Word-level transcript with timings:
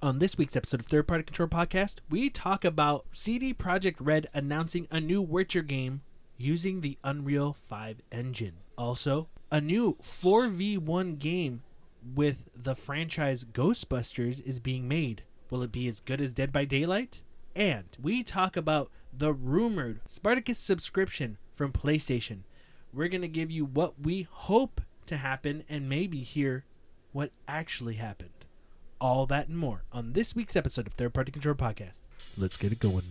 On 0.00 0.20
this 0.20 0.38
week's 0.38 0.54
episode 0.54 0.78
of 0.78 0.86
Third 0.86 1.08
Party 1.08 1.24
Control 1.24 1.48
Podcast, 1.48 1.96
we 2.08 2.30
talk 2.30 2.64
about 2.64 3.06
CD 3.10 3.52
Projekt 3.52 3.96
Red 3.98 4.28
announcing 4.32 4.86
a 4.92 5.00
new 5.00 5.20
Witcher 5.20 5.62
game 5.62 6.02
using 6.36 6.82
the 6.82 6.96
Unreal 7.02 7.52
5 7.52 8.00
engine. 8.12 8.58
Also, 8.76 9.26
a 9.50 9.60
new 9.60 9.96
4v1 10.00 11.18
game 11.18 11.64
with 12.14 12.48
the 12.54 12.76
franchise 12.76 13.42
Ghostbusters 13.42 14.40
is 14.46 14.60
being 14.60 14.86
made. 14.86 15.24
Will 15.50 15.64
it 15.64 15.72
be 15.72 15.88
as 15.88 15.98
good 15.98 16.20
as 16.20 16.32
Dead 16.32 16.52
by 16.52 16.64
Daylight? 16.64 17.24
And 17.56 17.86
we 18.00 18.22
talk 18.22 18.56
about 18.56 18.92
the 19.12 19.32
rumored 19.32 20.00
Spartacus 20.06 20.60
subscription 20.60 21.38
from 21.50 21.72
PlayStation. 21.72 22.42
We're 22.92 23.08
going 23.08 23.22
to 23.22 23.26
give 23.26 23.50
you 23.50 23.64
what 23.64 24.00
we 24.00 24.28
hope 24.30 24.80
to 25.06 25.16
happen 25.16 25.64
and 25.68 25.88
maybe 25.88 26.20
hear 26.20 26.64
what 27.10 27.32
actually 27.48 27.94
happened. 27.94 28.37
All 29.00 29.26
that 29.26 29.48
and 29.48 29.56
more 29.56 29.84
on 29.92 30.12
this 30.12 30.34
week's 30.34 30.56
episode 30.56 30.86
of 30.88 30.94
Third 30.94 31.14
Party 31.14 31.30
Control 31.30 31.54
Podcast. 31.54 32.00
Let's 32.36 32.56
get 32.56 32.72
it 32.72 32.80
going. 32.80 33.04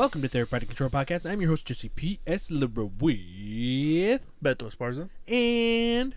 Welcome 0.00 0.22
to 0.22 0.28
Third 0.28 0.48
Party 0.48 0.64
Control 0.64 0.88
Podcast. 0.88 1.30
I'm 1.30 1.42
your 1.42 1.50
host, 1.50 1.66
Jesse 1.66 1.90
P.S. 1.90 2.50
Libra 2.50 2.86
with 2.86 4.22
Beto 4.42 4.74
Esparza. 4.74 5.10
and 5.28 6.14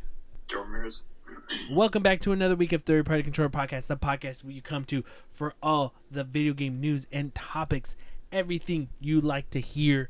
Joe 0.47 0.61
Ramirez. 0.61 1.01
Welcome 1.69 2.01
back 2.01 2.21
to 2.21 2.31
another 2.31 2.55
week 2.55 2.71
of 2.71 2.83
Third 2.83 3.05
Party 3.05 3.23
Control 3.23 3.49
Podcast, 3.49 3.87
the 3.87 3.97
podcast 3.97 4.45
where 4.45 4.53
you 4.53 4.61
come 4.61 4.85
to 4.85 5.03
for 5.33 5.53
all 5.61 5.95
the 6.09 6.23
video 6.23 6.53
game 6.53 6.79
news 6.79 7.07
and 7.11 7.35
topics, 7.35 7.97
everything 8.31 8.87
you 9.01 9.19
like 9.19 9.49
to 9.49 9.59
hear. 9.59 10.09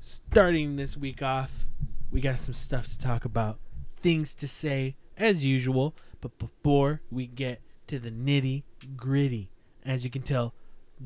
Starting 0.00 0.76
this 0.76 0.96
week 0.96 1.20
off, 1.20 1.66
we 2.10 2.22
got 2.22 2.38
some 2.38 2.54
stuff 2.54 2.88
to 2.88 2.98
talk 2.98 3.26
about, 3.26 3.58
things 4.00 4.34
to 4.36 4.48
say 4.48 4.96
as 5.18 5.44
usual. 5.44 5.94
But 6.22 6.38
before 6.38 7.02
we 7.10 7.26
get 7.26 7.60
to 7.88 7.98
the 7.98 8.10
nitty 8.10 8.62
gritty, 8.96 9.50
as 9.84 10.04
you 10.04 10.10
can 10.10 10.22
tell, 10.22 10.54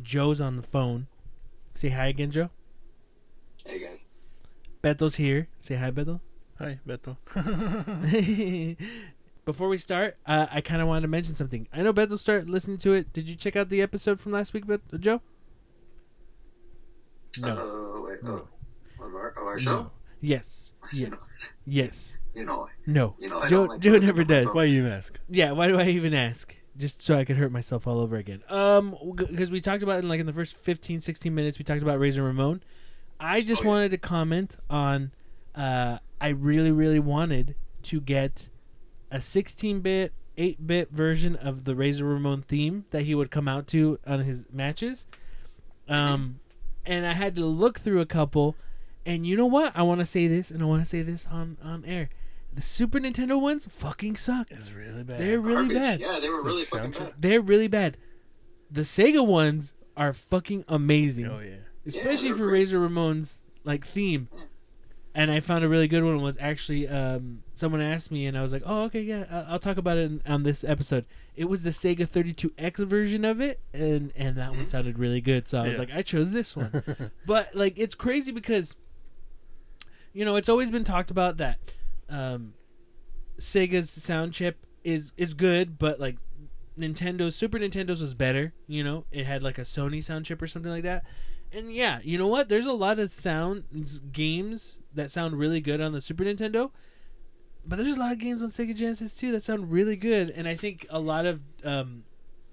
Joe's 0.00 0.40
on 0.40 0.54
the 0.54 0.62
phone. 0.62 1.08
Say 1.76 1.90
hi 1.90 2.06
again, 2.06 2.30
Joe. 2.30 2.48
Hey 3.64 3.78
guys. 3.78 4.04
Beto's 4.82 5.16
here. 5.16 5.48
Say 5.60 5.74
hi, 5.76 5.90
Beto. 5.90 6.20
Hi, 6.58 6.78
Beto. 6.88 7.16
Before 9.44 9.68
we 9.68 9.76
start, 9.78 10.16
uh, 10.26 10.46
I 10.50 10.60
kind 10.62 10.80
of 10.80 10.88
wanted 10.88 11.02
to 11.02 11.08
mention 11.08 11.34
something. 11.34 11.68
I 11.72 11.82
know 11.82 11.92
Beth 11.92 12.08
will 12.08 12.18
start 12.18 12.48
listening 12.48 12.78
to 12.78 12.94
it. 12.94 13.12
Did 13.12 13.28
you 13.28 13.36
check 13.36 13.56
out 13.56 13.68
the 13.68 13.82
episode 13.82 14.20
from 14.20 14.32
last 14.32 14.52
week, 14.54 14.66
Beth, 14.66 14.80
uh, 14.92 14.96
Joe? 14.96 15.20
No. 17.38 17.48
Uh, 17.50 18.08
wait. 18.08 18.22
No. 18.24 18.48
Oh. 19.00 19.04
Of 19.04 19.14
our, 19.14 19.28
of 19.30 19.46
our 19.46 19.56
No. 19.56 19.60
show? 19.60 19.90
Yes. 20.20 20.72
Yes. 20.92 21.10
Yes. 21.66 22.18
you 22.32 22.44
know, 22.44 22.68
No. 22.86 23.16
you 23.18 23.28
know. 23.28 23.44
Joe, 23.46 23.64
like 23.64 23.80
Joe 23.80 23.98
never 23.98 24.22
does. 24.22 24.44
myself. 24.44 24.54
Why 24.54 24.64
you 24.64 24.86
ask? 24.86 25.18
Yeah. 25.28 25.50
Why 25.50 25.66
do 25.66 25.78
I 25.80 25.86
even 25.88 26.14
ask? 26.14 26.56
Just 26.76 27.00
so 27.02 27.16
I 27.16 27.24
could 27.24 27.36
hurt 27.36 27.50
myself 27.52 27.86
all 27.86 28.00
over 28.00 28.16
again. 28.16 28.42
Um, 28.48 28.96
because 29.26 29.50
we 29.50 29.60
talked 29.60 29.82
about 29.82 30.00
in 30.00 30.08
like 30.08 30.20
in 30.20 30.26
the 30.26 30.32
first 30.32 30.56
15, 30.56 31.00
16 31.00 31.34
minutes, 31.34 31.58
we 31.58 31.64
talked 31.64 31.82
about 31.82 31.98
Razor 31.98 32.22
Ramon. 32.22 32.62
I 33.18 33.40
just 33.42 33.62
Oh, 33.62 33.64
yeah. 33.64 33.70
wanted 33.70 33.90
to 33.92 33.98
comment 33.98 34.56
on. 34.68 35.12
Uh, 35.54 35.98
I 36.20 36.28
really, 36.28 36.70
really 36.70 36.98
wanted 37.00 37.54
to 37.84 38.00
get 38.00 38.48
a 39.10 39.16
16-bit, 39.18 40.12
8-bit 40.36 40.90
version 40.90 41.34
of 41.36 41.64
the 41.64 41.74
Razor 41.74 42.04
Ramon 42.04 42.42
theme 42.42 42.84
that 42.90 43.02
he 43.02 43.14
would 43.14 43.30
come 43.30 43.48
out 43.48 43.66
to 43.68 43.98
on 44.06 44.20
his 44.24 44.44
matches. 44.52 45.06
Um, 45.88 46.40
and 46.84 47.06
I 47.06 47.14
had 47.14 47.36
to 47.36 47.44
look 47.46 47.80
through 47.80 48.00
a 48.00 48.06
couple, 48.06 48.54
and 49.06 49.26
you 49.26 49.36
know 49.36 49.46
what? 49.46 49.72
I 49.74 49.82
want 49.82 50.00
to 50.00 50.06
say 50.06 50.26
this, 50.26 50.50
and 50.50 50.62
I 50.62 50.66
want 50.66 50.82
to 50.82 50.88
say 50.88 51.02
this 51.02 51.26
on 51.30 51.56
on 51.62 51.84
air. 51.86 52.10
The 52.56 52.62
Super 52.62 52.98
Nintendo 52.98 53.38
ones 53.40 53.66
fucking 53.70 54.16
suck. 54.16 54.50
It's 54.50 54.72
really 54.72 55.02
bad. 55.04 55.20
They're 55.20 55.38
really 55.40 55.68
Garbage. 55.76 55.76
bad. 55.76 56.00
Yeah, 56.00 56.20
they 56.20 56.28
were 56.30 56.42
really 56.42 56.60
With 56.62 56.68
fucking 56.68 56.92
soundtrack? 56.92 56.98
bad. 57.10 57.14
They're 57.22 57.40
really 57.42 57.68
bad. 57.68 57.96
The 58.70 58.80
Sega 58.80 59.24
ones 59.24 59.74
are 59.96 60.12
fucking 60.12 60.64
amazing, 60.66 61.26
oh 61.26 61.38
yeah. 61.40 61.56
especially 61.86 62.28
they're 62.30 62.38
for 62.38 62.44
great. 62.46 62.60
Razor 62.60 62.80
Ramon's 62.80 63.42
like 63.64 63.86
theme. 63.86 64.28
Yeah. 64.34 64.42
And 65.14 65.30
I 65.30 65.40
found 65.40 65.64
a 65.64 65.68
really 65.68 65.86
good 65.88 66.02
one 66.04 66.20
was 66.20 66.36
actually 66.40 66.88
um, 66.88 67.42
someone 67.54 67.80
asked 67.80 68.10
me, 68.10 68.26
and 68.26 68.36
I 68.36 68.42
was 68.42 68.52
like, 68.52 68.62
"Oh, 68.66 68.82
okay, 68.84 69.00
yeah, 69.00 69.24
I- 69.30 69.52
I'll 69.52 69.58
talk 69.58 69.76
about 69.78 69.96
it 69.96 70.10
in, 70.10 70.22
on 70.26 70.42
this 70.42 70.62
episode." 70.64 71.06
It 71.34 71.46
was 71.46 71.62
the 71.62 71.70
Sega 71.70 72.06
32X 72.08 72.86
version 72.86 73.24
of 73.24 73.40
it, 73.40 73.60
and 73.72 74.12
and 74.16 74.36
that 74.36 74.50
one 74.50 74.64
Mhm. 74.66 74.68
sounded 74.68 74.98
really 74.98 75.20
good. 75.22 75.46
So 75.48 75.58
I 75.58 75.68
was 75.68 75.72
Yeah. 75.74 75.78
like, 75.78 75.90
I 75.94 76.02
chose 76.02 76.32
this 76.32 76.54
one. 76.56 76.70
but 77.26 77.54
like, 77.54 77.74
it's 77.78 77.94
crazy 77.94 78.30
because, 78.32 78.76
you 80.12 80.24
know, 80.24 80.36
it's 80.36 80.48
always 80.50 80.70
been 80.70 80.84
talked 80.84 81.10
about 81.10 81.36
that 81.38 81.58
um, 82.08 82.54
Sega's 83.38 83.90
sound 83.90 84.32
chip 84.32 84.66
is 84.84 85.12
is 85.16 85.34
good, 85.34 85.78
but 85.78 86.00
like 86.00 86.16
Nintendo's 86.78 87.36
Super 87.36 87.58
Nintendo's 87.58 88.00
was 88.00 88.14
better. 88.14 88.52
You 88.66 88.84
know, 88.84 89.04
it 89.10 89.26
had 89.26 89.42
like 89.42 89.58
a 89.58 89.62
Sony 89.62 90.02
sound 90.02 90.24
chip 90.24 90.40
or 90.40 90.46
something 90.46 90.70
like 90.70 90.84
that. 90.84 91.04
And 91.52 91.72
yeah, 91.72 92.00
you 92.02 92.18
know 92.18 92.26
what? 92.26 92.48
There's 92.48 92.66
a 92.66 92.72
lot 92.72 92.98
of 92.98 93.12
sound 93.12 93.64
games 94.12 94.80
that 94.94 95.10
sound 95.10 95.38
really 95.38 95.60
good 95.60 95.80
on 95.80 95.92
the 95.92 96.00
Super 96.00 96.24
Nintendo, 96.24 96.70
but 97.64 97.76
there's 97.76 97.96
a 97.96 98.00
lot 98.00 98.12
of 98.12 98.18
games 98.18 98.42
on 98.42 98.48
Sega 98.48 98.74
Genesis 98.74 99.14
too 99.14 99.32
that 99.32 99.42
sound 99.42 99.70
really 99.70 99.96
good. 99.96 100.30
And 100.30 100.48
I 100.48 100.54
think 100.54 100.86
a 100.90 100.98
lot 100.98 101.24
of 101.24 101.40
um, 101.64 102.04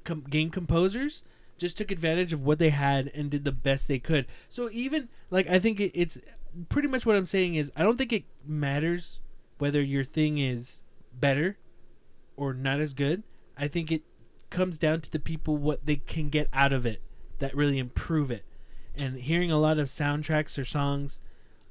com- 0.04 0.26
game 0.30 0.50
composers 0.50 1.24
just 1.58 1.78
took 1.78 1.92
advantage 1.92 2.34
of 2.34 2.44
what 2.44 2.60
they 2.60 2.70
had 2.70 3.12
and 3.14 3.30
did 3.30 3.44
the 3.44 3.52
best 3.52 3.88
they 3.88 4.00
could. 4.00 4.26
So 4.50 4.70
even 4.72 5.10
like 5.30 5.48
I 5.50 5.60
think 5.60 5.80
it, 5.80 5.92
it's 5.94 6.18
pretty 6.70 6.88
much 6.88 7.06
what 7.06 7.16
I'm 7.16 7.26
saying 7.26 7.56
is 7.56 7.72
I 7.76 7.84
don't 7.84 7.98
think 7.98 8.14
it 8.14 8.24
matters 8.46 9.20
whether 9.58 9.82
your 9.82 10.04
thing 10.04 10.38
is 10.38 10.82
better 11.14 11.58
or 12.36 12.54
not 12.54 12.80
as 12.80 12.94
good. 12.94 13.24
I 13.58 13.68
think 13.68 13.92
it 13.92 14.04
comes 14.50 14.78
down 14.78 15.02
to 15.02 15.12
the 15.12 15.20
people 15.20 15.58
what 15.58 15.86
they 15.86 15.98
can 15.98 16.30
get 16.30 16.48
out 16.54 16.74
of 16.74 16.86
it 16.86 17.02
that 17.40 17.56
really 17.56 17.80
improve 17.80 18.32
it. 18.32 18.46
And 18.96 19.18
hearing 19.18 19.52
a 19.52 19.60
lot 19.60 19.80
of 19.80 19.88
soundtracks 19.88 20.58
or 20.58 20.66
songs 20.66 21.20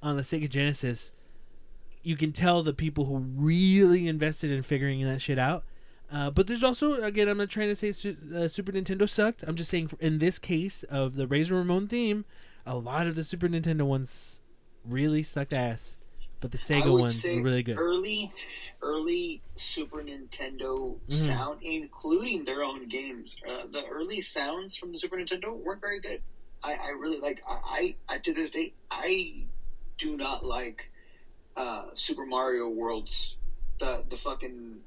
on 0.02 0.16
the 0.16 0.22
Sega 0.22 0.48
Genesis, 0.48 1.12
you 2.02 2.16
can 2.16 2.32
tell 2.32 2.62
the 2.62 2.72
people 2.72 3.04
who 3.04 3.18
really 3.18 4.08
invested 4.08 4.50
in 4.50 4.62
figuring 4.62 5.04
that 5.04 5.20
shit 5.20 5.38
out. 5.38 5.64
Uh, 6.10 6.30
but 6.30 6.46
there's 6.46 6.64
also, 6.64 7.02
again, 7.02 7.28
I'm 7.28 7.38
not 7.38 7.48
trying 7.48 7.74
to 7.74 7.76
say 7.76 7.88
uh, 8.34 8.48
Super 8.48 8.72
Nintendo 8.72 9.08
sucked. 9.08 9.44
I'm 9.44 9.56
just 9.56 9.70
saying, 9.70 9.90
in 9.98 10.18
this 10.18 10.38
case 10.38 10.82
of 10.84 11.14
the 11.14 11.26
Razor 11.26 11.54
Ramon 11.54 11.88
theme, 11.88 12.24
a 12.66 12.76
lot 12.76 13.06
of 13.06 13.14
the 13.14 13.24
Super 13.24 13.48
Nintendo 13.48 13.82
ones 13.82 14.42
really 14.84 15.22
sucked 15.22 15.52
ass, 15.52 15.96
but 16.42 16.50
the 16.50 16.58
Sega 16.58 16.92
ones 16.92 17.24
were 17.24 17.40
really 17.40 17.62
good. 17.62 17.78
Early, 17.78 18.30
early 18.82 19.40
Super 19.54 20.02
Nintendo 20.02 20.98
Mhm. 21.08 21.26
sound, 21.26 21.62
including 21.62 22.44
their 22.44 22.62
own 22.64 22.88
games. 22.88 23.36
Uh, 23.48 23.66
the 23.70 23.86
early 23.86 24.20
sounds 24.20 24.76
from 24.76 24.92
the 24.92 24.98
Super 24.98 25.16
Nintendo 25.16 25.56
weren't 25.56 25.80
very 25.80 26.00
good. 26.00 26.20
I, 26.64 26.74
I 26.74 26.88
really 26.88 27.18
like. 27.18 27.42
I, 27.48 27.94
I 28.08 28.18
to 28.18 28.32
this 28.34 28.50
day 28.50 28.74
I 28.90 29.46
do 29.98 30.16
not 30.16 30.44
like 30.44 30.90
uh, 31.56 31.86
Super 31.94 32.26
Mario 32.26 32.68
World's 32.68 33.36
the 33.78 34.04
the 34.08 34.16
fucking 34.16 34.80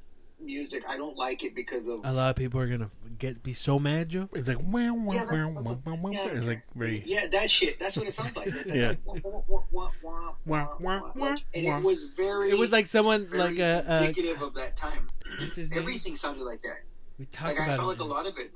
music. 0.45 0.83
I 0.87 0.97
don't 0.97 1.17
like 1.17 1.43
it 1.43 1.55
because 1.55 1.87
of 1.87 2.01
A 2.03 2.11
lot 2.11 2.29
of 2.29 2.35
people 2.35 2.59
are 2.59 2.67
gonna 2.67 2.89
get 3.17 3.41
be 3.43 3.53
so 3.53 3.79
mad, 3.79 4.09
Joe. 4.09 4.29
It's 4.33 4.47
like 4.47 4.59
wow 4.61 4.93
wow 4.93 5.13
Yeah, 5.13 5.23
wow 5.25 5.25
that's- 5.25 5.65
wow 5.65 5.79
wow 5.85 5.95
wow. 6.01 6.11
yeah. 6.11 6.27
It's 6.27 6.45
like 6.45 6.61
very. 6.75 7.03
Yeah, 7.05 7.27
that 7.27 7.49
shit. 7.51 7.79
That's 7.79 7.97
what 7.97 8.07
it 8.07 8.13
sounds 8.13 8.35
like. 8.37 8.51
That- 8.53 8.67
that- 8.67 8.75
Yeah. 8.75 8.93
wah, 9.05 9.15
wah, 9.23 9.41
wah, 9.47 9.63
wah, 9.71 9.89
wah, 10.03 10.35
Wah, 10.45 10.67
wah, 10.67 10.77
wah, 10.79 11.11
wah, 11.15 11.29
like- 11.31 11.43
And 11.53 11.65
wah. 11.65 11.77
it 11.77 11.83
was 11.83 12.05
very. 12.15 12.51
It 12.51 12.57
was 12.57 12.71
like 12.71 12.85
someone 12.87 13.27
like 13.31 13.59
a 13.59 13.83
uh 13.91 14.01
indicative 14.01 14.41
of 14.41 14.53
that 14.55 14.77
time. 14.77 15.07
what's 15.39 15.55
his 15.55 15.69
name? 15.69 15.79
Everything 15.79 16.15
sounded 16.15 16.43
like 16.43 16.61
that. 16.63 16.79
We 17.17 17.25
talked 17.25 17.57
Like 17.57 17.61
I 17.61 17.65
about 17.73 17.77
felt 17.77 17.87
it. 17.95 17.99
like 17.99 17.99
a 17.99 18.13
lot 18.13 18.25
of 18.25 18.37
it. 18.37 18.51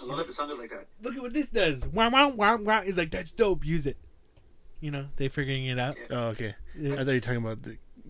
A 0.00 0.04
lot 0.06 0.20
of 0.20 0.28
it 0.28 0.34
sounded 0.34 0.58
like 0.58 0.70
that. 0.70 0.86
Look 1.02 1.16
at 1.16 1.22
what 1.22 1.34
this 1.34 1.50
does. 1.50 1.84
Wow 1.86 2.10
wow 2.10 2.28
wow 2.28 2.56
wow. 2.56 2.82
It's 2.84 2.96
like 2.96 3.10
that's 3.10 3.30
dope. 3.30 3.64
Use 3.64 3.86
it. 3.86 3.98
You 4.80 4.90
know, 4.90 5.06
they 5.16 5.28
figuring 5.28 5.66
it 5.66 5.78
out. 5.78 5.96
Oh 6.10 6.28
okay. 6.28 6.54
Yeah. 6.76 6.94
I 6.94 6.96
thought 6.98 7.08
you 7.08 7.12
were 7.14 7.20
talking 7.20 7.44
about 7.44 7.58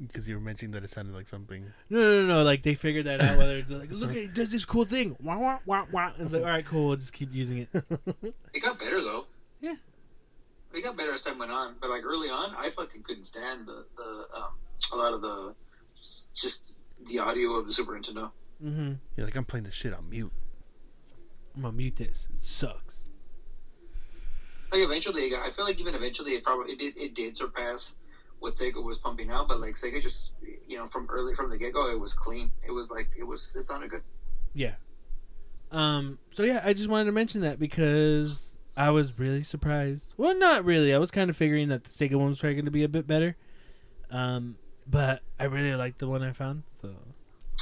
because 0.00 0.28
you 0.28 0.34
were 0.34 0.40
mentioning 0.40 0.72
that 0.72 0.84
it 0.84 0.90
sounded 0.90 1.14
like 1.14 1.28
something. 1.28 1.64
No, 1.90 1.98
no, 1.98 2.20
no, 2.22 2.26
no. 2.38 2.42
Like 2.42 2.62
they 2.62 2.74
figured 2.74 3.06
that 3.06 3.20
out. 3.20 3.38
Whether 3.38 3.58
it's 3.58 3.70
like, 3.70 3.90
look, 3.90 4.14
it 4.14 4.34
does 4.34 4.50
this 4.50 4.64
cool 4.64 4.84
thing. 4.84 5.16
Wow, 5.20 5.40
wow, 5.40 5.60
wow, 5.66 5.86
wow. 5.90 6.12
It's 6.18 6.32
like, 6.32 6.42
all 6.42 6.48
right, 6.48 6.64
cool. 6.64 6.88
We'll 6.88 6.96
just 6.96 7.12
keep 7.12 7.32
using 7.32 7.58
it. 7.72 7.84
It 8.54 8.60
got 8.62 8.78
better 8.78 9.00
though. 9.00 9.26
Yeah. 9.60 9.76
It 10.74 10.82
got 10.82 10.96
better 10.96 11.12
as 11.14 11.22
time 11.22 11.38
went 11.38 11.50
on, 11.50 11.76
but 11.80 11.90
like 11.90 12.04
early 12.04 12.28
on, 12.28 12.54
I 12.56 12.70
fucking 12.70 13.02
couldn't 13.02 13.24
stand 13.24 13.66
the 13.66 13.86
the 13.96 14.26
um, 14.36 14.52
a 14.92 14.96
lot 14.96 15.12
of 15.14 15.22
the 15.22 15.54
just 16.34 16.84
the 17.06 17.18
audio 17.18 17.52
of 17.56 17.66
the 17.66 17.72
Super 17.72 17.92
Nintendo. 17.92 18.30
Mm-hmm. 18.62 18.92
You're 19.16 19.26
like 19.26 19.36
I'm 19.36 19.44
playing 19.44 19.64
this 19.64 19.74
shit 19.74 19.94
on 19.94 20.08
mute. 20.08 20.32
I'm 21.54 21.62
gonna 21.62 21.74
mute 21.74 21.96
this. 21.96 22.28
It 22.32 22.42
sucks. 22.42 23.08
Like 24.70 24.82
eventually, 24.82 25.28
got, 25.28 25.46
I 25.46 25.50
feel 25.50 25.66
like 25.66 25.78
even 25.80 25.94
eventually, 25.94 26.32
it 26.32 26.44
probably 26.44 26.72
it 26.72 26.78
did 26.78 26.96
it 26.96 27.14
did 27.14 27.36
surpass 27.36 27.94
what 28.42 28.54
Sega 28.54 28.82
was 28.82 28.98
pumping 28.98 29.30
out, 29.30 29.48
but 29.48 29.60
like 29.60 29.76
Sega 29.76 30.02
just 30.02 30.32
you 30.68 30.76
know 30.76 30.88
from 30.88 31.08
early 31.10 31.34
from 31.34 31.48
the 31.50 31.56
get 31.58 31.72
go, 31.72 31.90
it 31.90 31.98
was 31.98 32.12
clean. 32.14 32.50
It 32.66 32.70
was 32.72 32.90
like 32.90 33.08
it 33.16 33.24
was 33.24 33.56
it 33.58 33.66
sounded 33.66 33.90
good. 33.90 34.02
Yeah. 34.54 34.74
Um. 35.70 36.18
So 36.32 36.42
yeah, 36.42 36.60
I 36.64 36.72
just 36.74 36.88
wanted 36.88 37.04
to 37.06 37.12
mention 37.12 37.40
that 37.42 37.58
because 37.58 38.56
I 38.76 38.90
was 38.90 39.18
really 39.18 39.42
surprised. 39.42 40.12
Well, 40.16 40.36
not 40.38 40.64
really. 40.64 40.92
I 40.94 40.98
was 40.98 41.10
kind 41.10 41.30
of 41.30 41.36
figuring 41.36 41.68
that 41.68 41.84
the 41.84 41.90
Sega 41.90 42.16
one 42.16 42.28
was 42.28 42.40
probably 42.40 42.54
going 42.56 42.64
to 42.66 42.70
be 42.70 42.84
a 42.84 42.88
bit 42.88 43.06
better. 43.06 43.36
Um. 44.10 44.56
But 44.86 45.22
I 45.38 45.44
really 45.44 45.74
liked 45.76 46.00
the 46.00 46.08
one 46.08 46.22
I 46.24 46.32
found, 46.32 46.64
so 46.80 46.88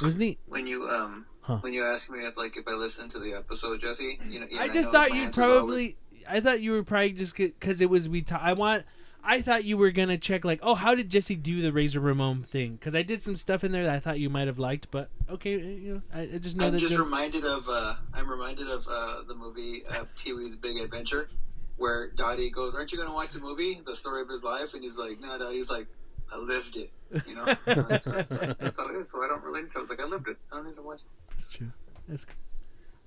it 0.01 0.03
was 0.05 0.17
neat. 0.17 0.39
When 0.47 0.65
you 0.67 0.89
um 0.89 1.25
Huh. 1.41 1.57
when 1.61 1.73
you 1.73 1.83
asked 1.85 2.09
me 2.09 2.19
if 2.25 2.35
like 2.37 2.57
if 2.57 2.67
I 2.67 2.71
listened 2.73 3.11
to 3.11 3.19
the 3.19 3.33
episode, 3.33 3.79
Jesse, 3.81 4.19
you 4.27 4.39
know, 4.39 4.47
I 4.59 4.67
just 4.67 4.85
know 4.87 4.91
thought 4.91 5.09
you'd 5.13 5.25
answer's 5.27 5.37
always- 5.43 5.93
probably. 5.93 5.97
I 6.27 6.39
thought 6.39 6.61
you 6.61 6.71
were 6.73 6.83
probably 6.83 7.11
just 7.13 7.35
because 7.35 7.81
it 7.81 7.89
was 7.89 8.09
we. 8.09 8.21
Ta- 8.21 8.39
I 8.41 8.53
want. 8.53 8.85
I 9.23 9.41
thought 9.41 9.63
you 9.65 9.77
were 9.77 9.91
gonna 9.91 10.17
check 10.17 10.43
like, 10.43 10.59
oh, 10.63 10.75
how 10.75 10.95
did 10.95 11.09
Jesse 11.09 11.35
do 11.35 11.61
the 11.61 11.71
Razor 11.71 11.99
Ramon 11.99 12.43
thing? 12.43 12.73
Because 12.75 12.95
I 12.95 13.03
did 13.03 13.21
some 13.21 13.37
stuff 13.37 13.63
in 13.63 13.71
there 13.71 13.83
that 13.85 13.95
I 13.95 13.99
thought 13.99 14.19
you 14.19 14.29
might 14.29 14.47
have 14.47 14.57
liked, 14.59 14.87
but 14.91 15.09
okay, 15.29 15.51
you 15.59 15.93
know, 15.95 16.01
I, 16.13 16.21
I 16.21 16.37
just 16.39 16.55
know 16.57 16.65
I'm 16.67 16.73
that. 16.73 16.79
just 16.79 16.93
Joe- 16.93 17.03
reminded 17.03 17.45
of 17.45 17.67
uh, 17.69 17.95
I'm 18.13 18.29
reminded 18.29 18.67
of 18.69 18.87
uh, 18.87 19.23
the 19.27 19.35
movie 19.35 19.83
uh, 19.89 20.05
Pee 20.17 20.33
Wee's 20.33 20.55
Big 20.55 20.77
Adventure, 20.77 21.29
where 21.77 22.09
Dottie 22.11 22.49
goes, 22.49 22.73
"Aren't 22.75 22.91
you 22.91 22.97
going 22.97 23.09
to 23.09 23.13
watch 23.15 23.31
the 23.31 23.39
movie, 23.39 23.79
the 23.85 23.95
story 23.95 24.21
of 24.23 24.29
his 24.29 24.41
life?" 24.43 24.73
And 24.73 24.83
he's 24.83 24.95
like, 24.97 25.19
"No, 25.19 25.37
Dottie." 25.37 25.57
He's 25.57 25.69
like, 25.69 25.87
"I 26.31 26.37
lived 26.37 26.75
it." 26.77 26.91
You 27.27 27.35
know, 27.35 27.45
that's, 27.65 28.05
that's, 28.05 28.29
that's, 28.29 28.57
that's 28.57 28.77
how 28.77 28.87
it 28.87 28.95
is. 28.95 29.11
So 29.11 29.23
I 29.23 29.27
don't 29.27 29.43
relate 29.43 29.69
to. 29.71 29.77
it. 29.77 29.79
I 29.79 29.81
was 29.81 29.89
like, 29.91 30.01
"I 30.01 30.05
lived 30.05 30.27
it. 30.29 30.37
I 30.51 30.55
don't 30.55 30.65
need 30.67 30.75
to 30.77 30.81
watch." 30.81 31.01
it. 31.01 31.05
That's 31.29 31.47
true. 31.47 31.71
That's 32.07 32.25
good. 32.25 32.35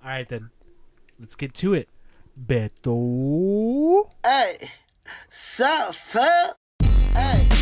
All 0.05 0.11
right 0.11 0.29
then, 0.29 0.51
let's 1.19 1.35
get 1.35 1.55
to 1.55 1.75
it. 1.75 1.89
Beto. 2.41 4.11
Hey, 4.25 4.71
Hey. 5.29 6.55
Hey. 7.15 7.54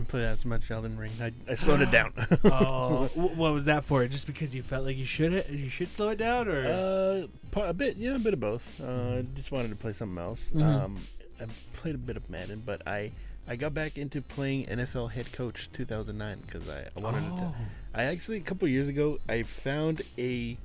Didn't 0.00 0.08
play 0.10 0.20
that 0.22 0.32
as 0.32 0.44
much 0.44 0.70
Elden 0.70 0.96
Ring. 0.98 1.12
I, 1.20 1.32
I 1.50 1.54
slowed 1.54 1.80
it 1.82 1.90
down. 1.90 2.12
Oh, 2.44 3.06
what 3.14 3.52
was 3.52 3.66
that 3.66 3.84
for? 3.84 4.06
Just 4.06 4.26
because 4.26 4.54
you 4.54 4.62
felt 4.62 4.84
like 4.84 4.96
you 4.96 5.04
should 5.04 5.44
you 5.50 5.68
should 5.68 5.94
slow 5.96 6.08
it 6.08 6.18
down, 6.18 6.48
or 6.48 7.26
Uh, 7.56 7.60
a 7.62 7.74
bit, 7.74 7.96
yeah, 7.96 8.16
a 8.16 8.18
bit 8.18 8.32
of 8.34 8.40
both. 8.40 8.66
Uh, 8.80 9.22
just 9.36 9.52
wanted 9.52 9.68
to 9.70 9.76
play 9.76 9.92
something 9.92 10.18
else. 10.18 10.52
Mhm. 10.54 10.62
Um, 10.84 10.98
I 11.40 11.44
played 11.74 11.94
a 11.94 11.98
bit 11.98 12.16
of 12.16 12.28
Madden, 12.30 12.62
but 12.64 12.86
I 12.86 13.12
I 13.48 13.56
got 13.56 13.74
back 13.74 13.98
into 13.98 14.22
playing 14.22 14.66
NFL 14.66 15.08
Head 15.10 15.32
Coach 15.32 15.68
2009 15.72 16.38
because 16.46 16.68
I, 16.68 16.86
I 16.96 17.00
wanted 17.00 17.24
Oh. 17.32 17.36
to. 17.36 17.54
I 17.94 18.04
actually 18.04 18.38
a 18.38 18.42
couple 18.42 18.66
years 18.68 18.88
ago 18.88 19.18
I 19.28 19.42
found 19.42 20.02
a 20.18 20.56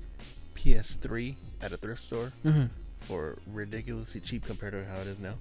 PS3 0.55 1.35
at 1.61 1.71
a 1.73 1.77
thrift 1.77 2.01
store 2.03 2.31
Mhm. 2.45 2.69
for 3.01 3.37
ridiculously 3.51 4.21
cheap 4.21 4.45
compared 4.45 4.73
to 4.73 4.85
how 4.85 4.99
it 4.99 5.07
is 5.07 5.19
now. 5.19 5.35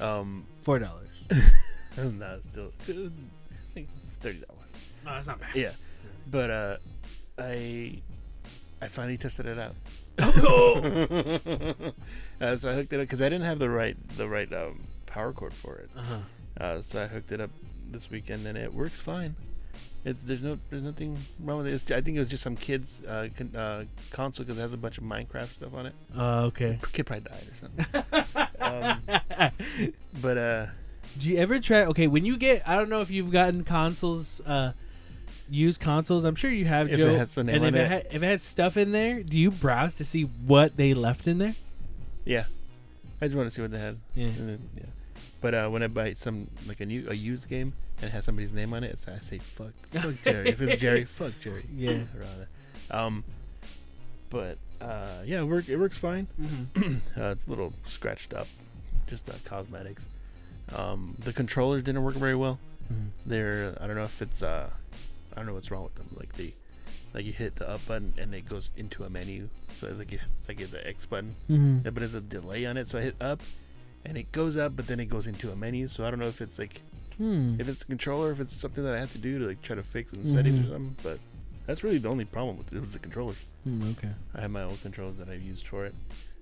Um, 0.00 0.44
four 0.62 0.78
dollars. 0.78 1.08
no, 1.96 2.38
still 2.42 2.72
thirty 4.20 4.40
dollars. 4.40 4.64
No, 5.04 5.14
that's 5.14 5.26
not 5.26 5.40
bad. 5.40 5.54
Yeah, 5.54 5.72
but 6.30 6.50
uh, 6.50 6.76
I 7.38 8.00
I 8.80 8.88
finally 8.88 9.16
tested 9.16 9.46
it 9.46 9.58
out. 9.58 9.74
uh, 10.18 10.26
so 12.56 12.70
I 12.70 12.74
hooked 12.74 12.92
it 12.92 12.96
up 12.96 13.02
because 13.02 13.22
I 13.22 13.28
didn't 13.28 13.44
have 13.44 13.58
the 13.58 13.70
right 13.70 13.96
the 14.16 14.28
right 14.28 14.52
um, 14.52 14.82
power 15.06 15.32
cord 15.32 15.54
for 15.54 15.76
it. 15.76 15.90
Uh 15.96 16.02
huh. 16.02 16.18
Uh, 16.60 16.82
so 16.82 17.02
I 17.02 17.06
hooked 17.06 17.32
it 17.32 17.40
up 17.40 17.50
this 17.90 18.10
weekend 18.10 18.46
and 18.46 18.58
it 18.58 18.74
works 18.74 19.00
fine. 19.00 19.34
It's 20.04 20.22
there's 20.22 20.42
no 20.42 20.58
there's 20.70 20.82
nothing 20.82 21.16
wrong 21.40 21.58
with 21.58 21.66
it. 21.68 21.74
It's, 21.74 21.90
I 21.90 22.00
think 22.00 22.16
it 22.16 22.20
was 22.20 22.28
just 22.28 22.42
some 22.42 22.56
kids 22.56 23.02
uh, 23.04 23.28
con- 23.36 23.54
uh, 23.54 23.84
console 24.10 24.44
because 24.44 24.58
it 24.58 24.62
has 24.62 24.72
a 24.72 24.76
bunch 24.76 24.98
of 24.98 25.04
Minecraft 25.04 25.50
stuff 25.50 25.72
on 25.74 25.86
it. 25.86 25.94
Uh, 26.16 26.42
okay. 26.44 26.78
Kid 26.92 27.06
probably 27.06 27.28
died 27.28 27.46
or 27.48 27.54
something. 27.56 27.86
um, 28.60 29.02
but 30.20 30.38
uh, 30.38 30.66
Do 31.18 31.28
you 31.28 31.38
ever 31.38 31.58
try? 31.58 31.84
Okay, 31.86 32.06
when 32.06 32.24
you 32.24 32.36
get, 32.36 32.66
I 32.68 32.76
don't 32.76 32.88
know 32.88 33.00
if 33.00 33.10
you've 33.10 33.30
gotten 33.32 33.64
consoles, 33.64 34.40
uh, 34.46 34.72
used 35.50 35.80
consoles. 35.80 36.24
I'm 36.24 36.34
sure 36.34 36.50
you 36.50 36.64
have, 36.66 36.88
If 36.88 36.98
it 36.98 37.02
Joe. 37.02 37.14
has 37.16 37.34
the 37.34 37.44
name 37.44 37.62
and 37.62 37.74
if 37.76 37.80
it, 37.80 37.84
it. 37.84 37.88
ha- 37.90 38.08
if 38.16 38.22
it 38.22 38.26
has 38.26 38.42
stuff 38.42 38.76
in 38.76 38.92
there, 38.92 39.22
do 39.22 39.38
you 39.38 39.50
browse 39.50 39.94
to 39.96 40.04
see 40.04 40.22
what 40.22 40.76
they 40.76 40.94
left 40.94 41.26
in 41.26 41.38
there? 41.38 41.54
yeah, 42.24 42.44
I 43.22 43.26
just 43.26 43.36
want 43.36 43.48
to 43.48 43.54
see 43.54 43.62
what 43.62 43.70
they 43.70 43.78
had. 43.78 43.96
Yeah. 44.14 44.26
And 44.26 44.48
then, 44.48 44.68
yeah. 44.76 44.82
But 45.40 45.54
uh, 45.54 45.68
when 45.70 45.82
I 45.82 45.86
buy 45.86 46.12
some 46.14 46.48
like 46.66 46.80
a 46.80 46.86
new 46.86 47.08
a 47.08 47.14
used 47.14 47.48
game 47.48 47.72
and 47.98 48.08
it 48.08 48.12
has 48.12 48.24
somebody's 48.24 48.52
name 48.54 48.74
on 48.74 48.84
it, 48.84 48.90
it's, 48.92 49.06
I 49.08 49.18
say 49.20 49.38
fuck, 49.38 49.72
fuck 49.92 50.14
Jerry. 50.24 50.48
if 50.50 50.60
it's 50.60 50.80
Jerry, 50.80 51.04
fuck 51.04 51.32
Jerry. 51.40 51.64
Yeah. 51.74 52.00
Rather. 52.16 52.48
Um, 52.90 53.24
but 54.30 54.58
uh, 54.80 55.22
yeah, 55.24 55.40
it, 55.40 55.44
work, 55.46 55.68
it 55.68 55.76
works 55.78 55.96
fine. 55.96 56.26
Mm-hmm. 56.40 56.96
Uh, 57.20 57.30
it's 57.30 57.46
a 57.46 57.50
little 57.50 57.72
scratched 57.86 58.34
up, 58.34 58.46
just 59.08 59.28
uh, 59.28 59.32
cosmetics. 59.44 60.08
Um, 60.74 61.16
the 61.18 61.32
controllers 61.32 61.82
didn't 61.82 62.02
work 62.04 62.14
very 62.14 62.34
well. 62.36 62.58
They're 63.26 63.76
I 63.80 63.86
don't 63.86 63.96
know 63.96 64.04
if 64.04 64.22
it's 64.22 64.42
uh, 64.42 64.68
I 65.32 65.36
don't 65.36 65.46
know 65.46 65.54
what's 65.54 65.70
wrong 65.70 65.84
with 65.84 65.94
them. 65.96 66.08
Like 66.18 66.34
the 66.36 66.52
like 67.14 67.24
you 67.24 67.32
hit 67.32 67.56
the 67.56 67.68
up 67.68 67.86
button 67.86 68.12
and 68.18 68.34
it 68.34 68.48
goes 68.48 68.70
into 68.76 69.04
a 69.04 69.10
menu. 69.10 69.48
So 69.76 69.86
it's 69.86 69.98
like 69.98 70.12
you, 70.12 70.18
it's 70.40 70.48
like 70.48 70.58
you 70.60 70.66
hit 70.66 70.72
the 70.72 70.86
X 70.86 71.06
button, 71.06 71.34
Mm-hmm. 71.50 71.76
yeah, 71.84 71.90
but 71.90 71.96
there's 72.00 72.14
a 72.14 72.20
delay 72.20 72.66
on 72.66 72.76
it. 72.76 72.88
So 72.88 72.98
I 72.98 73.02
hit 73.02 73.16
up, 73.20 73.40
and 74.04 74.16
it 74.16 74.30
goes 74.32 74.56
up, 74.56 74.74
but 74.76 74.86
then 74.86 75.00
it 75.00 75.06
goes 75.06 75.26
into 75.26 75.50
a 75.52 75.56
menu. 75.56 75.88
So 75.88 76.04
I 76.06 76.10
don't 76.10 76.18
know 76.18 76.26
if 76.26 76.40
it's 76.40 76.58
like 76.58 76.80
Hmm. 77.18 77.56
if 77.60 77.68
it's 77.68 77.80
the 77.80 77.84
controller, 77.86 78.30
if 78.30 78.38
it's 78.40 78.52
something 78.54 78.84
that 78.84 78.94
I 78.94 79.00
have 79.00 79.10
to 79.12 79.18
do 79.18 79.40
to 79.40 79.46
like 79.46 79.60
try 79.60 79.74
to 79.74 79.82
fix 79.82 80.12
in 80.12 80.22
the 80.22 80.28
settings 80.28 80.66
or 80.66 80.72
something. 80.72 80.96
But 81.02 81.18
that's 81.66 81.82
really 81.82 81.98
the 81.98 82.08
only 82.08 82.24
problem 82.24 82.56
with 82.56 82.72
it. 82.72 82.76
It 82.76 82.80
was 82.82 82.92
the 82.92 83.00
controllers. 83.00 83.36
Hmm, 83.64 83.90
okay. 83.98 84.10
I 84.34 84.40
have 84.42 84.50
my 84.52 84.62
old 84.62 84.80
controls 84.82 85.16
that 85.18 85.28
I've 85.28 85.42
used 85.42 85.66
for 85.66 85.84
it. 85.86 85.94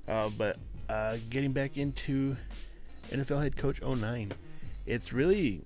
Uh, 0.06 0.28
but 0.28 0.58
uh, 0.90 1.16
getting 1.30 1.52
back 1.52 1.76
into 1.78 2.36
NFL 3.10 3.42
head 3.42 3.56
coach 3.56 3.80
09, 3.82 4.32
it's 4.86 5.12
really 5.12 5.62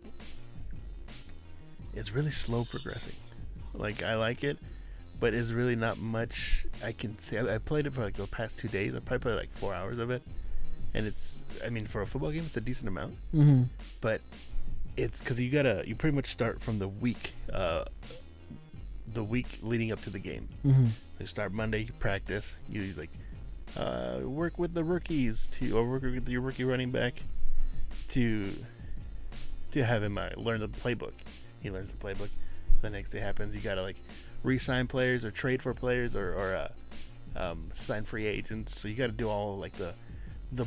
it's 1.95 2.13
really 2.13 2.31
slow 2.31 2.65
progressing. 2.65 3.15
Like 3.75 4.03
I 4.03 4.17
like 4.17 4.45
it, 4.45 4.59
but 5.19 5.35
it's 5.35 5.51
really 5.51 5.77
not 5.77 5.99
much 5.99 6.67
I 6.85 6.93
can 6.93 7.19
say. 7.19 7.39
I, 7.39 7.57
I 7.57 7.59
played 7.59 7.87
it 7.87 7.93
for 7.93 8.03
like 8.03 8.17
the 8.17 8.27
past 8.27 8.59
two 8.59 8.69
days. 8.69 8.95
I 8.95 9.01
probably 9.01 9.23
played 9.23 9.37
like 9.37 9.53
four 9.53 9.75
hours 9.75 9.99
of 9.99 10.11
it, 10.11 10.23
and 10.95 11.07
it's 11.07 11.45
I 11.65 11.69
mean 11.71 11.87
for 11.87 12.03
a 12.03 12.07
football 12.07 12.31
game, 12.31 12.45
it's 12.47 12.57
a 12.57 12.61
decent 12.61 12.89
amount. 12.89 13.15
Mm-hmm. 13.35 13.63
But 14.01 14.21
it's 14.97 15.21
because 15.21 15.41
you 15.41 15.51
gotta 15.51 15.83
you 15.87 15.95
pretty 15.95 16.17
much 16.17 16.27
start 16.27 16.61
from 16.61 16.79
the 16.79 16.89
week, 16.89 17.35
uh, 17.53 17.85
the 19.13 19.25
week 19.25 19.59
leading 19.63 19.93
up 19.93 20.01
to 20.03 20.11
the 20.11 20.19
game. 20.19 20.49
Mm-hmm. 20.65 20.87
So 20.87 21.21
you 21.21 21.27
start 21.27 21.53
Monday, 21.53 21.81
you 21.81 21.93
practice, 21.99 22.57
you 22.69 22.95
like 22.97 23.11
uh, 23.77 24.21
work 24.23 24.59
with 24.59 24.75
the 24.75 24.85
rookies 24.85 25.49
to, 25.49 25.77
or 25.77 25.89
work 25.89 26.03
with 26.03 26.29
your 26.29 26.41
rookie 26.41 26.65
running 26.65 26.91
back 26.91 27.23
to 28.09 28.53
to 29.73 29.85
have 29.85 30.03
him 30.03 30.19
uh, 30.19 30.31
learn 30.37 30.61
the 30.61 30.69
playbook. 30.69 31.13
He 31.63 31.71
learns 31.71 31.91
the 31.91 31.97
playbook. 31.97 32.29
The 32.83 32.91
next 32.91 33.11
day 33.11 33.21
happens, 33.21 33.55
you 33.55 33.61
gotta 33.61 33.83
like 33.83 33.97
re-sign 34.43 34.87
players 34.87 35.25
or 35.25 35.31
trade 35.31 35.63
for 35.63 35.75
players 35.75 36.17
or, 36.17 36.33
or 36.33 36.55
uh, 36.57 36.69
um, 37.37 37.69
sign 37.73 38.05
free 38.05 38.27
agents. 38.27 38.79
So 38.79 38.89
you 38.89 38.95
gotta 38.95 39.13
do 39.13 39.29
all 39.29 39.59
like 39.59 39.75
the 39.77 39.95
the 40.53 40.67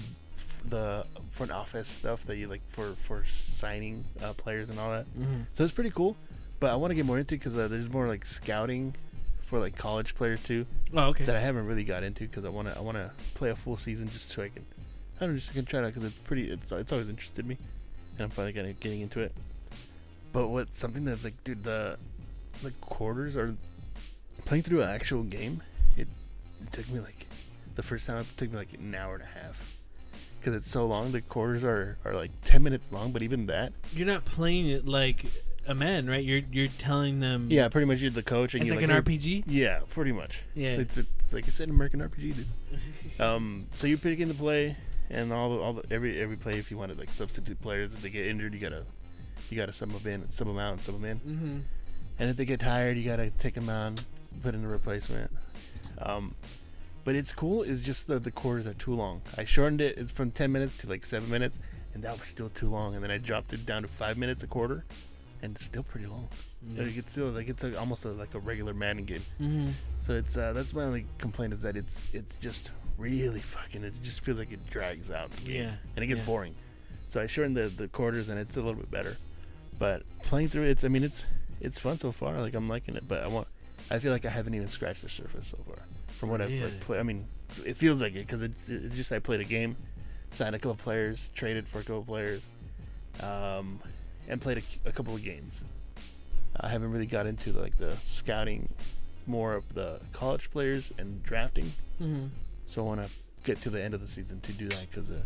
the 0.69 1.05
front 1.29 1.51
office 1.51 1.87
stuff 1.87 2.25
that 2.25 2.37
you 2.37 2.47
like 2.47 2.61
for 2.69 2.93
for 2.95 3.25
signing 3.25 4.05
uh, 4.21 4.33
players 4.33 4.69
and 4.69 4.79
all 4.79 4.91
that. 4.91 5.05
Mm-hmm. 5.17 5.41
So 5.53 5.63
it's 5.63 5.73
pretty 5.73 5.91
cool, 5.91 6.15
but 6.59 6.71
I 6.71 6.75
want 6.75 6.91
to 6.91 6.95
get 6.95 7.05
more 7.05 7.19
into 7.19 7.35
because 7.35 7.57
uh, 7.57 7.67
there's 7.67 7.89
more 7.89 8.07
like 8.07 8.25
scouting 8.25 8.95
for 9.53 9.59
like 9.59 9.75
college 9.77 10.15
players 10.15 10.39
too 10.41 10.65
Oh, 10.95 11.09
okay. 11.09 11.25
that 11.25 11.35
I 11.35 11.39
haven't 11.39 11.67
really 11.67 11.83
got 11.83 12.03
into 12.03 12.25
because 12.25 12.43
I 12.43 12.49
want 12.49 12.69
to 12.69 12.75
I 12.75 12.81
want 12.81 12.97
to 12.97 13.11
play 13.35 13.51
a 13.51 13.55
full 13.55 13.77
season 13.77 14.09
just 14.09 14.29
so 14.29 14.41
I 14.41 14.49
can 14.49 14.65
I 15.17 15.19
don't 15.19 15.29
know 15.29 15.35
just 15.37 15.53
can 15.53 15.63
try 15.63 15.79
it 15.79 15.83
out 15.85 15.93
because 15.93 16.05
it's 16.05 16.17
pretty 16.17 16.49
it's 16.49 16.71
it's 16.71 16.91
always 16.91 17.07
interested 17.07 17.45
me 17.45 17.57
and 18.17 18.21
I'm 18.25 18.29
finally 18.31 18.51
getting 18.53 18.75
getting 18.79 19.01
into 19.01 19.19
it. 19.19 19.31
But 20.31 20.47
what 20.47 20.73
something 20.73 21.03
that's 21.03 21.23
like 21.23 21.43
dude 21.43 21.63
the 21.63 21.97
the 22.63 22.71
quarters 22.81 23.37
are 23.37 23.55
playing 24.45 24.63
through 24.63 24.81
an 24.81 24.89
actual 24.89 25.21
game. 25.21 25.61
It, 25.97 26.07
it 26.63 26.71
took 26.71 26.89
me 26.89 26.99
like 26.99 27.27
the 27.75 27.83
first 27.83 28.07
time 28.07 28.17
it 28.17 28.27
took 28.37 28.49
me 28.51 28.57
like 28.57 28.73
an 28.73 28.95
hour 28.95 29.13
and 29.13 29.23
a 29.23 29.39
half 29.39 29.71
because 30.39 30.55
it's 30.55 30.69
so 30.69 30.85
long. 30.85 31.11
The 31.11 31.21
quarters 31.21 31.63
are 31.63 31.99
are 32.05 32.13
like 32.15 32.31
ten 32.43 32.63
minutes 32.63 32.91
long, 32.91 33.11
but 33.11 33.21
even 33.21 33.45
that 33.47 33.71
You're 33.93 34.07
not 34.07 34.25
playing 34.25 34.67
it 34.69 34.87
like 34.87 35.25
a 35.67 35.73
man, 35.75 36.07
right? 36.09 36.23
You're 36.23 36.41
you're 36.51 36.67
telling 36.67 37.19
them. 37.19 37.47
yeah, 37.49 37.67
pretty 37.69 37.85
much 37.87 37.99
you're 37.99 38.11
the 38.11 38.23
coach 38.23 38.53
and 38.53 38.61
It's 38.63 38.67
you're 38.67 38.75
like, 38.75 38.89
like 38.89 38.97
an 39.05 39.11
"Hey, 39.13 39.17
RPG. 39.17 39.43
Yeah, 39.47 39.79
pretty 39.89 40.11
much. 40.11 40.43
Yeah. 40.55 40.71
It's, 40.77 40.97
it's 40.97 41.33
like 41.33 41.47
I 41.47 41.51
said, 41.51 41.69
American 41.69 41.99
RPG, 42.01 42.35
dude. 42.35 42.47
um, 43.19 43.67
so 43.73 43.87
you 43.87 43.97
pick 43.97 44.17
the 44.19 44.33
play, 44.33 44.75
and 45.09 45.31
all 45.31 45.49
the, 45.55 45.61
all 45.61 45.73
the, 45.73 45.83
every 45.91 46.21
every 46.21 46.35
play, 46.37 46.53
if 46.53 46.69
you 46.71 46.77
wanted 46.77 46.97
like 46.97 47.13
substitute 47.13 47.61
players, 47.61 47.93
if 47.93 48.01
they 48.01 48.09
get 48.09 48.27
injured, 48.27 48.53
you 48.53 48.59
gotta 48.59 48.85
you 49.49 49.57
gotta 49.57 49.73
sub 49.73 49.91
them 49.91 50.11
in, 50.11 50.29
sub 50.29 50.47
them 50.47 50.57
out, 50.59 50.73
and 50.73 50.83
sub 50.83 50.95
them 50.95 51.05
in. 51.05 51.17
Mm-hmm. 51.19 51.57
And 52.19 52.29
if 52.29 52.35
they 52.37 52.45
get 52.45 52.59
tired, 52.59 52.97
you 52.97 53.03
gotta 53.03 53.29
take 53.29 53.53
them 53.55 53.69
out, 53.69 53.87
and 53.87 54.03
put 54.41 54.55
in 54.55 54.63
a 54.63 54.67
replacement. 54.67 55.31
Um, 55.99 56.35
But 57.05 57.15
it's 57.15 57.33
cool. 57.33 57.63
It's 57.63 57.81
just 57.81 58.07
that 58.07 58.23
the 58.23 58.31
quarters 58.31 58.65
are 58.65 58.73
too 58.73 58.93
long. 58.95 59.21
I 59.37 59.43
shortened 59.45 59.81
it. 59.81 59.97
It's 59.97 60.11
from 60.11 60.31
ten 60.31 60.51
minutes 60.51 60.75
to 60.77 60.87
like 60.89 61.05
seven 61.05 61.29
minutes, 61.29 61.59
and 61.93 62.03
that 62.03 62.17
was 62.17 62.27
still 62.27 62.49
too 62.49 62.69
long. 62.69 62.95
And 62.95 63.03
then 63.03 63.11
I 63.11 63.17
dropped 63.17 63.51
it 63.53 63.65
down 63.65 63.81
to 63.81 63.87
five 63.87 64.17
minutes 64.17 64.41
a 64.43 64.47
quarter, 64.47 64.85
and 65.43 65.51
it's 65.55 65.63
still 65.65 65.83
pretty 65.83 66.07
long. 66.07 66.27
Like 66.75 66.97
it's 66.97 67.11
still 67.11 67.27
like 67.27 67.49
it's 67.49 67.63
a, 67.63 67.77
almost 67.77 68.05
a, 68.05 68.09
like 68.09 68.33
a 68.33 68.39
regular 68.39 68.73
Madden 68.73 69.03
game. 69.05 69.21
Mm-hmm. 69.39 69.69
So 69.99 70.13
it's 70.15 70.37
uh, 70.37 70.53
that's 70.53 70.73
my 70.73 70.83
only 70.83 71.05
complaint 71.19 71.53
is 71.53 71.61
that 71.61 71.75
it's 71.77 72.05
it's 72.13 72.35
just 72.37 72.71
really 72.97 73.41
fucking. 73.41 73.83
It 73.83 73.93
just 74.01 74.21
feels 74.21 74.39
like 74.39 74.51
it 74.51 74.65
drags 74.69 75.11
out 75.11 75.29
the 75.31 75.41
games 75.41 75.73
Yeah, 75.73 75.91
and 75.95 76.03
it 76.03 76.07
gets 76.07 76.19
yeah. 76.21 76.25
boring. 76.25 76.55
So 77.07 77.21
I 77.21 77.27
shortened 77.27 77.57
the 77.57 77.67
the 77.67 77.87
quarters 77.89 78.29
and 78.29 78.39
it's 78.39 78.57
a 78.57 78.61
little 78.61 78.79
bit 78.79 78.89
better. 78.89 79.17
But 79.77 80.03
playing 80.23 80.47
through 80.47 80.63
it's 80.63 80.83
I 80.83 80.87
mean 80.87 81.03
it's 81.03 81.25
it's 81.59 81.77
fun 81.77 81.97
so 81.97 82.11
far. 82.11 82.39
Like 82.39 82.53
I'm 82.55 82.69
liking 82.69 82.95
it, 82.95 83.07
but 83.07 83.21
I 83.23 83.27
want. 83.27 83.47
I 83.91 83.99
feel 83.99 84.13
like 84.13 84.23
I 84.25 84.29
haven't 84.29 84.53
even 84.55 84.69
scratched 84.69 85.01
the 85.01 85.09
surface 85.09 85.47
so 85.47 85.57
far 85.67 85.85
from 86.17 86.29
what 86.29 86.41
I've 86.41 86.49
Really? 86.49 86.63
like, 86.71 86.79
played. 86.79 86.99
I 87.01 87.03
mean, 87.03 87.25
it 87.65 87.75
feels 87.75 88.01
like 88.01 88.13
it 88.15 88.19
because 88.25 88.41
it's, 88.41 88.69
it's 88.69 88.95
just 88.95 89.11
I 89.11 89.19
played 89.19 89.41
a 89.41 89.43
game, 89.43 89.75
signed 90.31 90.55
a 90.55 90.59
couple 90.59 90.75
players, 90.75 91.29
traded 91.35 91.67
for 91.67 91.79
a 91.79 91.83
couple 91.83 92.03
players, 92.03 92.45
um, 93.19 93.81
and 94.27 94.41
played 94.41 94.63
a, 94.85 94.89
a 94.89 94.91
couple 94.91 95.15
of 95.15 95.23
games. 95.23 95.63
I 96.59 96.69
haven't 96.69 96.91
really 96.91 97.05
got 97.05 97.25
into 97.25 97.51
like 97.51 97.77
the 97.77 97.97
scouting 98.03 98.69
more 99.25 99.53
of 99.53 99.73
the 99.73 99.99
college 100.11 100.51
players 100.51 100.91
and 100.97 101.23
drafting. 101.23 101.73
Mm-hmm. 102.01 102.27
So 102.65 102.83
I 102.83 102.85
want 102.85 103.05
to 103.05 103.11
get 103.43 103.61
to 103.61 103.69
the 103.69 103.81
end 103.81 103.93
of 103.93 104.01
the 104.01 104.07
season 104.07 104.39
to 104.41 104.51
do 104.53 104.67
that 104.69 104.89
because 104.89 105.09
uh, 105.11 105.21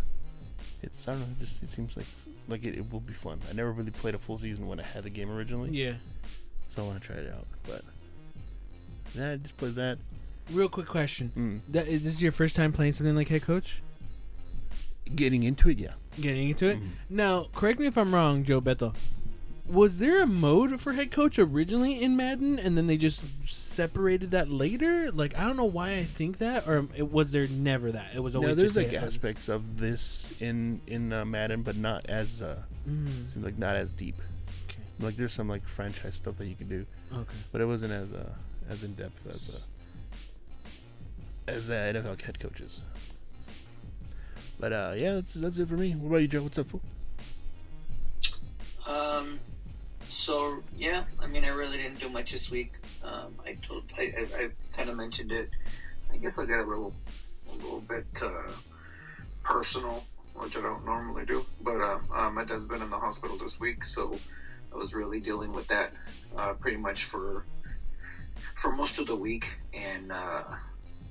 it's 0.82 1.08
I 1.08 1.12
don't 1.12 1.22
know, 1.22 1.28
it 1.32 1.40
just 1.40 1.62
it 1.64 1.70
seems 1.70 1.98
like 1.98 2.06
like 2.48 2.64
it, 2.64 2.76
it 2.76 2.92
will 2.92 3.00
be 3.00 3.14
fun. 3.14 3.42
I 3.50 3.54
never 3.54 3.72
really 3.72 3.92
played 3.92 4.16
a 4.16 4.18
full 4.18 4.38
season 4.38 4.68
when 4.68 4.80
I 4.80 4.84
had 4.84 5.04
the 5.04 5.10
game 5.10 5.30
originally, 5.32 5.72
Yeah. 5.72 5.96
so 6.70 6.84
I 6.84 6.88
want 6.88 7.02
to 7.02 7.06
try 7.06 7.18
it 7.18 7.32
out. 7.34 7.46
But 7.68 7.82
yeah, 9.14 9.32
I 9.32 9.36
just 9.38 9.58
played 9.58 9.76
that. 9.76 9.98
Real 10.52 10.70
quick 10.70 10.88
question. 10.88 11.32
Mm. 11.38 11.60
That, 11.74 11.88
is 11.88 12.04
this 12.04 12.22
your 12.22 12.32
first 12.32 12.56
time 12.56 12.72
playing 12.72 12.94
something 12.94 13.16
like 13.16 13.28
head 13.28 13.42
coach? 13.42 13.82
Getting 15.16 15.44
into 15.44 15.70
it, 15.70 15.80
yeah. 15.80 15.94
Getting 16.20 16.50
into 16.50 16.68
it? 16.68 16.80
Mhm. 16.80 16.88
Now, 17.10 17.48
correct 17.56 17.80
me 17.80 17.86
if 17.88 17.98
I'm 17.98 18.14
wrong, 18.14 18.44
Joe 18.44 18.60
Beto. 18.62 18.96
Was 19.68 19.98
there 19.98 20.22
a 20.22 20.26
mode 20.26 20.80
for 20.80 20.94
head 20.94 21.12
coach 21.12 21.38
originally 21.38 22.02
in 22.02 22.16
Madden, 22.16 22.58
and 22.58 22.78
then 22.78 22.88
they 22.88 22.96
just 22.96 23.24
separated 23.46 24.32
that 24.32 24.50
later? 24.50 25.12
Like, 25.12 25.38
I 25.38 25.42
don't 25.42 25.58
know 25.58 25.66
why 25.66 25.96
I 25.96 26.06
think 26.06 26.38
that, 26.38 26.66
or 26.68 26.88
it, 26.96 27.12
was 27.12 27.34
there 27.34 27.48
never 27.48 27.92
that? 27.92 28.12
It 28.16 28.22
was 28.22 28.34
always 28.36 28.50
No, 28.50 28.56
there's 28.56 28.74
just 28.76 28.92
like 28.94 29.02
aspects 29.02 29.50
of 29.50 29.78
this 29.80 30.32
in 30.40 30.80
in 30.88 31.12
uh, 31.12 31.26
Madden, 31.26 31.64
but 31.64 31.76
not 31.76 32.06
as 32.06 32.42
uh, 32.42 32.64
Mhm. 32.90 33.30
seems 33.32 33.44
like 33.44 33.58
not 33.58 33.76
as 33.76 33.90
deep. 33.92 34.16
Okay. 34.70 34.80
Like 35.00 35.18
there's 35.18 35.34
some 35.34 35.50
like 35.50 35.68
franchise 35.68 36.16
stuff 36.16 36.38
that 36.38 36.48
you 36.48 36.56
can 36.56 36.70
do, 36.70 36.86
Okay. 37.14 37.38
but 37.52 37.60
it 37.60 37.66
wasn't 37.66 37.92
as 37.92 38.14
uh, 38.14 38.30
as 38.70 38.86
in 38.86 38.94
depth 38.94 39.20
as 39.28 39.50
uh, 39.50 39.60
as 41.48 41.70
uh, 41.70 41.74
NFL 41.74 42.22
head 42.22 42.40
coaches. 42.40 42.80
But 44.60 44.74
uh, 44.74 44.94
yeah, 44.96 45.16
that's 45.16 45.36
that's 45.36 45.58
it 45.58 45.68
for 45.68 45.78
me. 45.78 45.92
What 45.92 46.08
about 46.08 46.22
you, 46.22 46.28
Joe? 46.28 46.44
What's 46.44 46.58
up, 46.58 46.68
fool? 46.70 46.82
Um, 48.88 49.40
so 50.10 50.64
yeah, 50.76 51.04
I 51.20 51.28
mean, 51.28 51.46
I 51.46 51.50
really 51.50 51.78
didn't 51.78 52.00
do 52.00 52.10
much 52.10 52.32
this 52.32 52.50
week. 52.50 52.74
Um, 53.04 53.36
I 53.46 53.54
told, 53.56 53.84
I, 53.98 54.02
I, 54.02 54.44
I 54.44 54.50
kind 54.74 54.90
of 54.90 54.96
mentioned 54.96 55.32
it. 55.32 55.50
I 56.12 56.18
guess 56.18 56.40
I 56.40 56.46
got 56.46 56.62
a 56.62 56.68
little, 56.68 56.94
a 57.52 57.56
little 57.56 57.82
bit 57.82 58.06
uh, 58.22 58.52
personal, 59.44 60.04
which 60.36 60.58
I 60.58 60.62
don't 60.62 60.86
normally 60.86 61.26
do. 61.26 61.46
But 61.62 61.80
uh, 61.80 62.00
uh, 62.14 62.30
my 62.32 62.44
dad's 62.44 62.68
been 62.68 62.82
in 62.82 62.90
the 62.90 62.98
hospital 62.98 63.38
this 63.38 63.60
week, 63.60 63.84
so 63.84 64.18
I 64.74 64.78
was 64.78 64.94
really 64.94 65.20
dealing 65.20 65.54
with 65.54 65.68
that 65.68 65.94
uh, 66.36 66.54
pretty 66.54 66.78
much 66.78 67.04
for 67.04 67.46
for 68.56 68.72
most 68.72 69.00
of 69.00 69.08
the 69.08 69.16
week, 69.16 69.46
and 69.74 70.12
uh, 70.12 70.44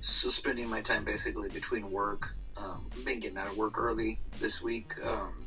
so 0.01 0.29
spending 0.29 0.67
my 0.67 0.81
time 0.81 1.05
basically 1.05 1.49
between 1.49 1.89
work. 1.91 2.35
Um, 2.59 2.89
been 3.05 3.19
getting 3.19 3.37
out 3.37 3.47
of 3.47 3.57
work 3.57 3.77
early 3.77 4.19
this 4.39 4.61
week, 4.61 4.93
um, 5.03 5.43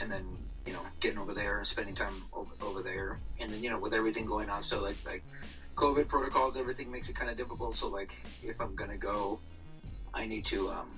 and 0.00 0.10
then 0.10 0.24
you 0.66 0.72
know 0.72 0.80
getting 1.00 1.18
over 1.18 1.34
there 1.34 1.58
and 1.58 1.66
spending 1.66 1.94
time 1.94 2.24
over, 2.32 2.52
over 2.62 2.82
there, 2.82 3.18
and 3.40 3.52
then 3.52 3.62
you 3.62 3.70
know 3.70 3.78
with 3.78 3.92
everything 3.92 4.24
going 4.24 4.48
on 4.48 4.62
still 4.62 4.80
like 4.80 4.96
like 5.04 5.22
COVID 5.76 6.08
protocols, 6.08 6.56
everything 6.56 6.90
makes 6.90 7.08
it 7.08 7.16
kind 7.16 7.30
of 7.30 7.36
difficult. 7.36 7.76
So 7.76 7.88
like 7.88 8.12
if 8.42 8.60
I'm 8.60 8.74
gonna 8.74 8.96
go, 8.96 9.38
I 10.14 10.26
need 10.26 10.46
to 10.46 10.70
um, 10.70 10.90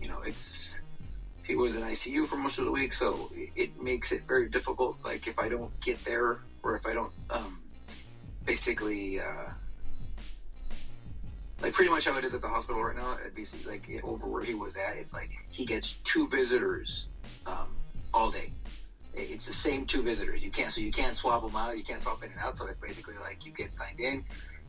you 0.00 0.08
know 0.08 0.22
it's 0.22 0.82
he 1.44 1.54
was 1.54 1.76
in 1.76 1.82
ICU 1.82 2.26
for 2.26 2.36
most 2.36 2.58
of 2.58 2.64
the 2.64 2.72
week, 2.72 2.92
so 2.94 3.30
it, 3.34 3.50
it 3.56 3.82
makes 3.82 4.12
it 4.12 4.24
very 4.26 4.48
difficult. 4.48 4.98
Like 5.04 5.26
if 5.26 5.38
I 5.38 5.48
don't 5.48 5.78
get 5.80 6.04
there 6.04 6.38
or 6.62 6.76
if 6.76 6.86
I 6.86 6.92
don't 6.94 7.12
um, 7.30 7.60
basically. 8.44 9.20
Uh, 9.20 9.52
like 11.62 11.72
pretty 11.72 11.90
much 11.90 12.04
how 12.04 12.16
it 12.18 12.24
is 12.24 12.34
at 12.34 12.42
the 12.42 12.48
hospital 12.48 12.82
right 12.82 12.96
now 12.96 13.16
at 13.24 13.34
BC, 13.34 13.64
like 13.66 13.88
over 14.02 14.26
where 14.26 14.42
he 14.42 14.54
was 14.54 14.76
at, 14.76 14.96
it's 14.96 15.12
like 15.12 15.30
he 15.50 15.64
gets 15.64 15.98
two 16.04 16.28
visitors 16.28 17.06
um, 17.46 17.68
all 18.12 18.30
day. 18.30 18.52
It's 19.14 19.46
the 19.46 19.52
same 19.52 19.86
two 19.86 20.02
visitors. 20.02 20.42
You 20.42 20.50
can't 20.50 20.72
so 20.72 20.80
you 20.80 20.90
can't 20.90 21.14
swap 21.14 21.42
them 21.42 21.54
out. 21.54 21.76
You 21.76 21.84
can't 21.84 22.02
swap 22.02 22.24
in 22.24 22.32
and 22.32 22.40
out. 22.40 22.58
So 22.58 22.66
it's 22.66 22.78
basically 22.78 23.14
like 23.20 23.46
you 23.46 23.52
get 23.52 23.76
signed 23.76 24.00
in, 24.00 24.24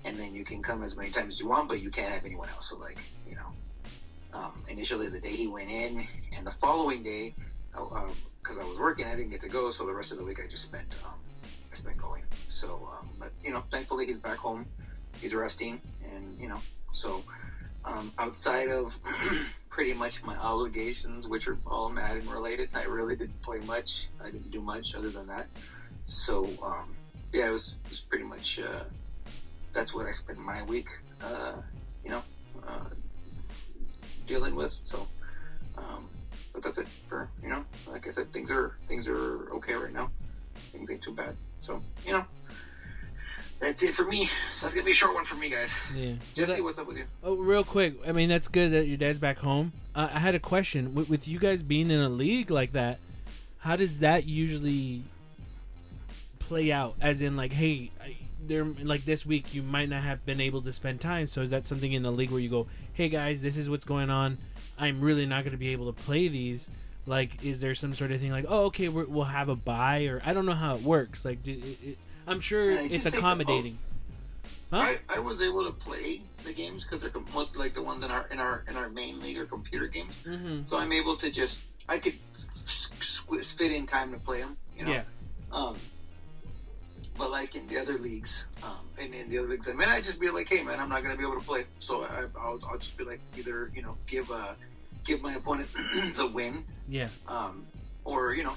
and 0.05 0.19
then 0.19 0.35
you 0.35 0.45
can 0.45 0.61
come 0.61 0.83
as 0.83 0.95
many 0.95 1.09
times 1.09 1.35
as 1.35 1.39
you 1.39 1.47
want, 1.47 1.67
but 1.67 1.81
you 1.81 1.89
can't 1.89 2.13
have 2.13 2.25
anyone 2.25 2.49
else. 2.49 2.69
So 2.69 2.77
like 2.77 2.97
you 3.27 3.35
know, 3.35 3.47
um, 4.33 4.51
initially 4.67 5.09
the 5.09 5.19
day 5.19 5.35
he 5.35 5.47
went 5.47 5.69
in, 5.69 6.07
and 6.37 6.45
the 6.45 6.51
following 6.51 7.01
day, 7.03 7.33
because 7.71 8.57
I 8.59 8.63
was 8.65 8.77
working, 8.77 9.07
I 9.07 9.15
didn't 9.15 9.31
get 9.31 9.41
to 9.41 9.49
go. 9.49 9.71
So 9.71 9.85
the 9.85 9.95
rest 9.95 10.11
of 10.11 10.19
the 10.19 10.25
week 10.25 10.39
I 10.43 10.47
just 10.47 10.65
spent 10.65 10.93
um, 11.05 11.13
I 11.71 11.75
spent 11.75 11.97
going. 11.97 12.23
So 12.49 12.89
um, 12.99 13.09
but 13.17 13.31
you 13.43 13.51
know, 13.51 13.63
thankfully 13.71 14.05
he's 14.05 14.19
back 14.19 14.37
home. 14.37 14.65
He's 15.21 15.33
resting, 15.33 15.79
and 16.13 16.37
you 16.39 16.49
know, 16.49 16.57
so 16.93 17.23
um, 17.85 18.13
outside 18.17 18.69
of 18.69 18.97
pretty 19.69 19.93
much 19.93 20.23
my 20.23 20.35
obligations, 20.37 21.27
which 21.27 21.47
are 21.47 21.57
all 21.65 21.89
Madden 21.89 22.29
related, 22.29 22.69
I 22.73 22.83
really 22.83 23.15
didn't 23.15 23.41
play 23.41 23.59
much. 23.59 24.07
I 24.23 24.31
didn't 24.31 24.51
do 24.51 24.61
much 24.61 24.95
other 24.95 25.09
than 25.09 25.27
that. 25.27 25.47
So 26.05 26.45
um, 26.63 26.93
yeah, 27.33 27.47
it 27.47 27.51
was, 27.51 27.75
it 27.85 27.89
was 27.89 27.99
pretty 28.01 28.25
much 28.25 28.59
uh, 28.59 28.83
that's 29.73 29.93
what 29.93 30.05
I 30.05 30.11
spent 30.11 30.37
my 30.39 30.63
week, 30.63 30.87
uh, 31.21 31.53
you 32.03 32.11
know, 32.11 32.23
uh, 32.67 32.85
dealing 34.27 34.55
with. 34.55 34.73
So, 34.81 35.07
um, 35.77 36.07
but 36.53 36.63
that's 36.63 36.77
it 36.77 36.87
for 37.07 37.29
you 37.41 37.49
know. 37.49 37.65
Like 37.87 38.07
I 38.07 38.11
said, 38.11 38.31
things 38.31 38.51
are 38.51 38.77
things 38.87 39.07
are 39.07 39.51
okay 39.55 39.73
right 39.73 39.93
now. 39.93 40.11
Things 40.71 40.89
ain't 40.89 41.01
too 41.01 41.13
bad. 41.13 41.35
So 41.61 41.81
you 42.05 42.13
know. 42.13 42.25
That's 43.63 43.81
it 43.81 43.93
for 43.93 44.03
me. 44.03 44.25
So 44.57 44.65
that's 44.65 44.73
gonna 44.73 44.83
be 44.83 44.91
a 44.91 44.93
short 44.93 45.15
one 45.15 45.23
for 45.23 45.35
me, 45.35 45.49
guys. 45.49 45.71
Yeah. 45.95 46.15
Jesse, 46.35 46.59
what's 46.59 46.77
up 46.79 46.85
with 46.85 46.97
you? 46.97 47.05
Oh, 47.23 47.35
real 47.35 47.63
quick. 47.63 47.95
I 48.05 48.11
mean, 48.11 48.27
that's 48.27 48.49
good 48.49 48.73
that 48.73 48.87
your 48.87 48.97
dad's 48.97 49.19
back 49.19 49.37
home. 49.37 49.71
Uh, 49.95 50.09
I 50.11 50.19
had 50.19 50.35
a 50.35 50.39
question. 50.39 50.93
With, 50.93 51.09
with 51.09 51.29
you 51.29 51.39
guys 51.39 51.63
being 51.63 51.89
in 51.89 52.01
a 52.01 52.09
league 52.09 52.51
like 52.51 52.73
that, 52.73 52.99
how 53.59 53.77
does 53.77 53.99
that 53.99 54.25
usually 54.25 55.03
play 56.39 56.73
out? 56.73 56.95
As 56.99 57.21
in, 57.21 57.37
like, 57.37 57.53
hey, 57.53 57.89
there, 58.45 58.65
like 58.65 59.05
this 59.05 59.25
week, 59.25 59.53
you 59.53 59.63
might 59.63 59.87
not 59.87 60.03
have 60.03 60.25
been 60.25 60.41
able 60.41 60.61
to 60.63 60.73
spend 60.73 60.99
time. 60.99 61.27
So 61.27 61.39
is 61.39 61.51
that 61.51 61.65
something 61.65 61.93
in 61.93 62.03
the 62.03 62.11
league 62.11 62.31
where 62.31 62.41
you 62.41 62.49
go, 62.49 62.67
hey 62.91 63.07
guys, 63.07 63.41
this 63.41 63.55
is 63.55 63.69
what's 63.69 63.85
going 63.85 64.09
on. 64.09 64.39
I'm 64.77 64.99
really 64.99 65.25
not 65.25 65.45
going 65.45 65.53
to 65.53 65.57
be 65.57 65.69
able 65.69 65.91
to 65.91 66.03
play 66.03 66.27
these. 66.27 66.69
Like, 67.05 67.45
is 67.45 67.61
there 67.61 67.75
some 67.75 67.95
sort 67.95 68.11
of 68.11 68.19
thing 68.19 68.31
like, 68.31 68.45
oh, 68.49 68.65
okay, 68.65 68.89
we're, 68.89 69.05
we'll 69.05 69.23
have 69.23 69.47
a 69.47 69.55
buy, 69.55 70.03
or 70.07 70.21
I 70.25 70.33
don't 70.33 70.45
know 70.45 70.51
how 70.51 70.75
it 70.75 70.81
works. 70.83 71.23
Like, 71.23 71.43
do, 71.43 71.61
it, 71.81 71.97
I'm 72.27 72.39
sure 72.41 72.71
Yeah, 72.71 72.81
it's 72.81 72.93
just 72.93 73.03
take 73.05 73.11
the 73.13 73.17
accommodating. 73.19 73.77
Huh? 74.71 74.77
I, 74.79 74.97
I 75.09 75.19
was 75.19 75.41
able 75.41 75.65
to 75.65 75.71
play 75.71 76.21
the 76.43 76.53
games 76.53 76.83
because 76.83 76.99
they're 77.01 77.11
most 77.33 77.55
like 77.57 77.73
the 77.73 77.83
ones 77.83 78.03
in 78.03 78.09
our 78.11 78.27
in 78.31 78.39
our 78.39 78.63
in 78.67 78.75
our 78.75 78.89
main 78.89 79.21
league 79.21 79.37
are 79.37 79.45
computer 79.45 79.87
games. 79.87 80.17
mm-hmm. 80.25 80.65
So 80.65 80.77
I'm 80.77 80.91
able 80.91 81.15
to 81.17 81.29
just 81.31 81.61
I 81.87 81.99
could 81.99 82.15
fit 82.65 83.71
in 83.71 83.85
time 83.85 84.11
to 84.13 84.19
play 84.19 84.39
them. 84.39 84.57
You 84.77 84.85
know. 84.85 84.91
Yeah. 84.91 85.03
Um, 85.51 85.75
but 87.17 87.29
like 87.29 87.55
in 87.55 87.67
the 87.67 87.77
other 87.77 87.99
leagues, 87.99 88.47
um, 88.63 88.79
and 88.99 89.13
in 89.13 89.29
the 89.29 89.37
other 89.37 89.47
leagues, 89.49 89.69
I 89.69 89.73
mean, 89.73 89.87
I 89.87 90.01
just 90.01 90.19
be 90.19 90.29
like, 90.31 90.49
hey 90.49 90.63
man, 90.63 90.79
I'm 90.79 90.89
not 90.89 91.03
gonna 91.03 91.15
be 91.15 91.23
able 91.23 91.39
to 91.39 91.45
play, 91.45 91.65
so 91.79 92.03
I, 92.03 92.23
I'll, 92.39 92.59
I'll 92.67 92.77
just 92.79 92.97
be 92.97 93.03
like, 93.03 93.19
either 93.37 93.69
you 93.75 93.83
know, 93.83 93.95
give 94.07 94.31
uh, 94.31 94.53
give 95.05 95.21
my 95.21 95.35
opponent 95.35 95.69
the 96.15 96.25
win, 96.27 96.63
Yeah. 96.87 97.09
um, 97.27 97.65
or 98.03 98.33
you 98.33 98.43
know, 98.43 98.55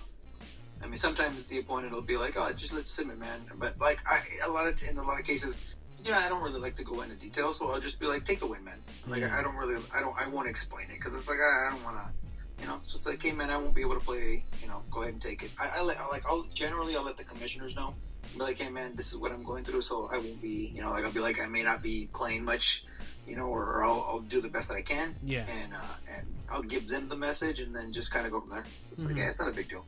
I 0.86 0.88
mean, 0.88 0.98
sometimes 1.00 1.48
the 1.48 1.58
opponent 1.58 1.92
will 1.92 2.00
be 2.00 2.16
like, 2.16 2.34
oh, 2.36 2.52
just 2.52 2.72
let's 2.72 2.88
sim 2.92 3.10
it, 3.10 3.18
man. 3.18 3.40
But 3.58 3.76
like, 3.80 3.98
I 4.06 4.22
a 4.44 4.48
lot 4.48 4.68
of 4.68 4.76
t- 4.76 4.86
in 4.86 4.96
a 4.98 5.02
lot 5.02 5.18
of 5.18 5.26
cases, 5.26 5.56
yeah, 6.04 6.20
I 6.20 6.28
don't 6.28 6.44
really 6.44 6.60
like 6.60 6.76
to 6.76 6.84
go 6.84 7.00
into 7.02 7.16
detail, 7.16 7.52
so 7.52 7.72
I'll 7.72 7.80
just 7.80 7.98
be 7.98 8.06
like, 8.06 8.24
take 8.24 8.38
the 8.38 8.46
win, 8.46 8.62
man. 8.62 8.78
Like, 9.08 9.22
Yeah. 9.22 9.36
I 9.36 9.42
don't 9.42 9.56
really, 9.56 9.82
I 9.92 9.98
don't, 9.98 10.16
I 10.16 10.28
won't 10.28 10.48
explain 10.48 10.84
it 10.88 10.94
because 10.94 11.12
it's 11.16 11.26
like 11.26 11.38
I, 11.40 11.66
I 11.66 11.70
don't 11.72 11.82
want 11.82 11.96
to. 11.96 12.62
You 12.62 12.68
know, 12.68 12.80
so 12.86 12.96
it's 12.98 13.04
like, 13.06 13.20
hey 13.20 13.32
man, 13.32 13.50
I 13.50 13.56
won't 13.58 13.74
be 13.74 13.80
able 13.82 13.94
to 13.94 14.00
play. 14.00 14.44
You 14.62 14.68
know, 14.68 14.80
go 14.92 15.02
ahead 15.02 15.14
and 15.14 15.20
take 15.20 15.42
it. 15.42 15.50
I, 15.58 15.66
I 15.66 15.78
I 15.80 16.06
like, 16.06 16.24
I'll 16.24 16.44
generally 16.54 16.94
I'll 16.96 17.02
let 17.04 17.16
the 17.16 17.24
commissioners 17.24 17.74
know. 17.74 17.92
Be 18.32 18.38
like, 18.40 18.58
hey 18.58 18.70
man, 18.70 18.94
this 18.94 19.08
is 19.08 19.16
what 19.18 19.32
I'm 19.32 19.42
going 19.42 19.64
through, 19.64 19.82
so 19.82 20.08
I 20.12 20.18
won't 20.18 20.40
be. 20.40 20.70
You 20.72 20.82
know, 20.82 20.90
like 20.90 21.04
I'll 21.04 21.10
be 21.12 21.20
like, 21.20 21.40
I 21.40 21.46
may 21.46 21.64
not 21.64 21.82
be 21.82 22.08
playing 22.14 22.44
much. 22.44 22.84
You 23.26 23.34
know, 23.34 23.46
or, 23.46 23.82
I'll, 23.84 24.06
I'll 24.08 24.20
do 24.20 24.40
the 24.40 24.48
best 24.48 24.68
that 24.68 24.76
I 24.76 24.82
can, 24.82 25.16
Yeah. 25.24 25.44
and 25.50 25.74
uh, 25.74 26.16
and 26.16 26.26
I'll 26.48 26.62
give 26.62 26.86
them 26.86 27.08
the 27.08 27.16
message, 27.16 27.58
and 27.58 27.74
then 27.74 27.92
just 27.92 28.12
kind 28.12 28.24
of 28.24 28.30
go 28.30 28.40
from 28.40 28.50
there. 28.50 28.64
It's 28.92 29.02
Mhm. 29.02 29.08
like, 29.08 29.16
yeah, 29.16 29.30
it's 29.30 29.40
not 29.40 29.48
a 29.48 29.52
big 29.52 29.68
deal. 29.68 29.84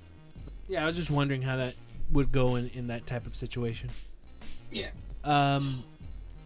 Yeah, 0.69 0.83
I 0.83 0.87
was 0.87 0.97
just 0.97 1.11
wondering 1.11 1.43
how 1.43 1.57
that 1.57 1.75
would 2.13 2.31
go 2.31 2.57
in, 2.57 2.69
in 2.69 2.87
that 2.89 3.07
type 3.07 3.27
of 3.27 3.35
situation. 3.35 3.91
Yeah. 4.71 4.89
Um, 5.25 5.83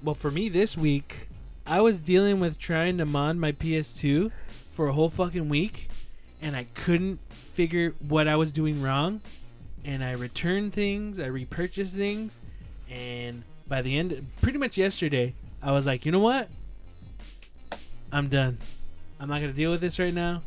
well, 0.02 0.14
for 0.14 0.31
me 0.31 0.49
this 0.49 0.76
week, 0.76 1.29
I 1.67 1.81
was 1.81 2.00
dealing 2.00 2.41
with 2.41 2.59
trying 2.59 2.99
to 2.99 3.05
mod 3.05 3.37
my 3.37 3.52
PS2 3.52 4.31
for 4.73 4.88
a 4.88 4.93
whole 4.93 5.09
fucking 5.09 5.49
week, 5.49 5.91
and 6.41 6.57
I 6.57 6.67
couldn't 6.75 7.19
figure 7.31 7.95
what 8.00 8.29
I 8.29 8.37
was 8.37 8.52
doing 8.52 8.81
wrong. 8.81 9.21
And 9.85 10.05
I 10.05 10.12
returned 10.12 10.73
things, 10.73 11.19
I 11.19 11.26
repurchased 11.26 11.97
things, 11.97 12.38
and 12.88 13.43
by 13.67 13.83
the 13.83 13.99
end, 13.99 14.29
pretty 14.41 14.59
much 14.59 14.79
yesterday, 14.79 15.35
I 15.61 15.73
was 15.73 15.87
like, 15.87 16.07
you 16.07 16.12
know 16.12 16.21
what? 16.21 16.49
I'm 18.12 18.29
done. 18.29 18.59
I'm 19.19 19.29
not 19.29 19.41
gonna 19.41 19.52
deal 19.52 19.73
with 19.73 19.81
this 19.81 19.99
right 19.99 20.14
now. 20.14 20.43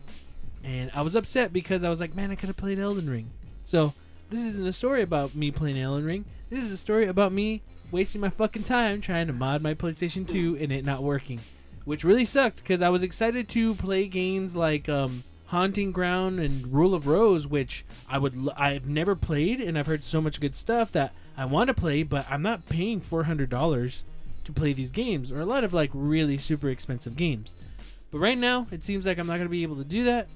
And 0.63 0.89
I 0.93 1.01
was 1.01 1.15
upset 1.15 1.51
because 1.51 1.83
I 1.83 1.89
was 1.89 1.99
like, 1.99 2.15
man, 2.15 2.31
I 2.31 2.35
could 2.35 2.47
have 2.47 2.57
played 2.57 2.79
Elden 2.79 3.09
Ring. 3.09 3.29
So 3.65 3.93
this 4.29 4.41
isn't 4.41 4.65
a 4.65 4.71
story 4.71 5.01
about 5.01 5.35
me 5.35 5.51
playing 5.51 5.77
Elden 5.79 6.05
Ring. 6.05 6.25
This 6.49 6.63
is 6.63 6.71
a 6.71 6.77
story 6.77 7.07
about 7.07 7.33
me 7.33 7.61
wasting 7.91 8.21
my 8.21 8.29
fucking 8.29 8.63
time 8.63 9.01
trying 9.01 9.27
to 9.27 9.33
mod 9.33 9.61
my 9.61 9.73
PlayStation 9.73 10.27
2 10.27 10.57
and 10.61 10.71
it 10.71 10.85
not 10.85 11.03
working, 11.03 11.41
which 11.83 12.03
really 12.03 12.25
sucked 12.25 12.57
because 12.57 12.81
I 12.81 12.89
was 12.89 13.03
excited 13.03 13.49
to 13.49 13.73
play 13.75 14.07
games 14.07 14.55
like 14.55 14.87
um, 14.87 15.23
Haunting 15.47 15.91
Ground 15.91 16.39
and 16.39 16.71
Rule 16.71 16.93
of 16.93 17.07
Rose, 17.07 17.47
which 17.47 17.85
I 18.07 18.19
would 18.19 18.35
l- 18.35 18.53
I've 18.55 18.87
never 18.87 19.15
played 19.15 19.59
and 19.59 19.77
I've 19.79 19.87
heard 19.87 20.03
so 20.03 20.21
much 20.21 20.39
good 20.39 20.55
stuff 20.55 20.91
that 20.91 21.13
I 21.35 21.45
want 21.45 21.69
to 21.69 21.73
play, 21.73 22.03
but 22.03 22.25
I'm 22.29 22.43
not 22.43 22.69
paying 22.69 23.01
four 23.01 23.23
hundred 23.23 23.49
dollars 23.49 24.03
to 24.43 24.53
play 24.53 24.73
these 24.73 24.91
games 24.91 25.31
or 25.31 25.41
a 25.41 25.45
lot 25.45 25.63
of 25.63 25.73
like 25.73 25.89
really 25.91 26.37
super 26.37 26.69
expensive 26.69 27.15
games. 27.15 27.55
But 28.11 28.19
right 28.19 28.37
now, 28.37 28.67
it 28.71 28.83
seems 28.83 29.07
like 29.07 29.17
I'm 29.17 29.27
not 29.27 29.37
gonna 29.37 29.49
be 29.49 29.63
able 29.63 29.77
to 29.77 29.83
do 29.83 30.03
that, 30.03 30.27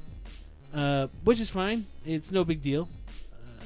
uh, 0.74 1.08
which 1.24 1.40
is 1.40 1.50
fine. 1.50 1.86
It's 2.06 2.32
no 2.32 2.44
big 2.44 2.62
deal. 2.62 2.90
Uh, 3.32 3.64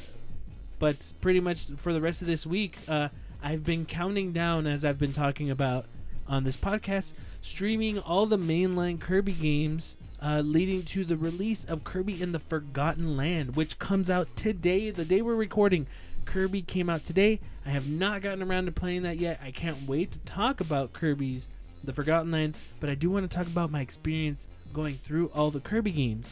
but 0.79 1.13
pretty 1.22 1.39
much 1.39 1.67
for 1.77 1.93
the 1.93 2.01
rest 2.01 2.22
of 2.22 2.27
this 2.27 2.45
week, 2.45 2.77
uh, 2.88 3.10
I've 3.41 3.63
been 3.63 3.86
counting 3.86 4.31
down 4.31 4.67
as 4.67 4.86
I've 4.86 5.00
been 5.00 5.13
talking 5.13 5.50
about 5.50 5.86
on 6.27 6.43
this 6.43 6.57
podcast, 6.57 7.13
streaming 7.41 8.00
all 8.00 8.25
the 8.25 8.38
mainline 8.38 9.00
Kirby 9.00 9.33
games, 9.33 9.98
uh, 10.22 10.41
leading 10.45 10.83
to 10.83 11.03
the 11.03 11.17
release 11.17 11.65
of 11.65 11.83
Kirby 11.83 12.22
in 12.22 12.31
the 12.31 12.39
Forgotten 12.39 13.17
Land, 13.17 13.55
which 13.55 13.79
comes 13.79 14.10
out 14.10 14.33
today, 14.38 14.89
the 14.89 15.03
day 15.03 15.22
we're 15.22 15.36
recording. 15.36 15.88
Kirby 16.25 16.62
came 16.62 16.89
out 16.89 17.03
today. 17.03 17.41
I 17.65 17.72
have 17.72 17.89
not 17.89 18.22
gotten 18.22 18.41
around 18.41 18.65
to 18.67 18.72
playing 18.72 19.03
that 19.03 19.17
yet. 19.17 19.41
I 19.43 19.51
can't 19.51 19.88
wait 19.88 20.13
to 20.13 20.19
talk 20.19 20.62
about 20.62 20.93
Kirby's 20.93 21.50
The 21.83 21.91
Forgotten 21.91 22.31
Land, 22.31 22.55
but 22.79 22.89
I 22.89 22.95
do 22.95 23.10
want 23.10 23.29
to 23.29 23.38
talk 23.38 23.48
about 23.48 23.72
my 23.72 23.81
experience 23.81 24.48
going 24.74 25.00
through 25.03 25.27
all 25.36 25.51
the 25.51 25.60
Kirby 25.60 25.91
games. 25.91 26.27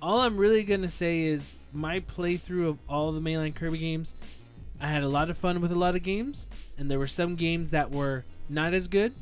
All 0.00 0.20
I'm 0.20 0.36
really 0.36 0.64
to 0.64 0.88
say 0.88 1.22
is 1.22 1.54
my 1.72 2.00
playthrough 2.00 2.68
of 2.68 2.78
all 2.88 3.12
the 3.12 3.20
mainline 3.20 3.54
Kirby 3.54 3.78
games 3.78 4.14
I 4.80 4.88
had 4.88 5.02
a 5.02 5.08
lot 5.08 5.30
of 5.30 5.38
fun 5.38 5.60
with 5.60 5.72
a 5.72 5.76
lot 5.76 5.96
of 5.96 6.02
games, 6.02 6.46
and 6.76 6.90
there 6.90 6.98
were 6.98 7.06
some 7.06 7.36
games 7.36 7.70
that 7.70 7.90
were 7.90 8.24
not 8.48 8.74
as 8.74 8.88
good. 8.88 9.14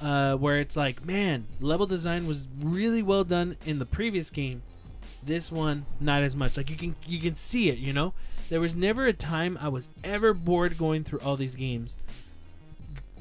Uh, 0.00 0.34
where 0.36 0.60
it's 0.60 0.76
like, 0.76 1.04
man, 1.04 1.44
level 1.60 1.84
design 1.84 2.26
was 2.26 2.46
really 2.60 3.02
well 3.02 3.24
done 3.24 3.56
in 3.66 3.80
the 3.80 3.84
previous 3.84 4.30
game. 4.30 4.62
This 5.22 5.50
one, 5.50 5.86
not 6.00 6.22
as 6.22 6.36
much. 6.36 6.56
Like 6.56 6.70
you 6.70 6.76
can 6.76 6.94
you 7.06 7.18
can 7.18 7.34
see 7.34 7.68
it, 7.68 7.78
you 7.78 7.92
know. 7.92 8.14
There 8.48 8.60
was 8.60 8.76
never 8.76 9.06
a 9.06 9.12
time 9.12 9.58
I 9.60 9.68
was 9.68 9.88
ever 10.04 10.32
bored 10.32 10.78
going 10.78 11.02
through 11.02 11.18
all 11.18 11.36
these 11.36 11.56
games. 11.56 11.96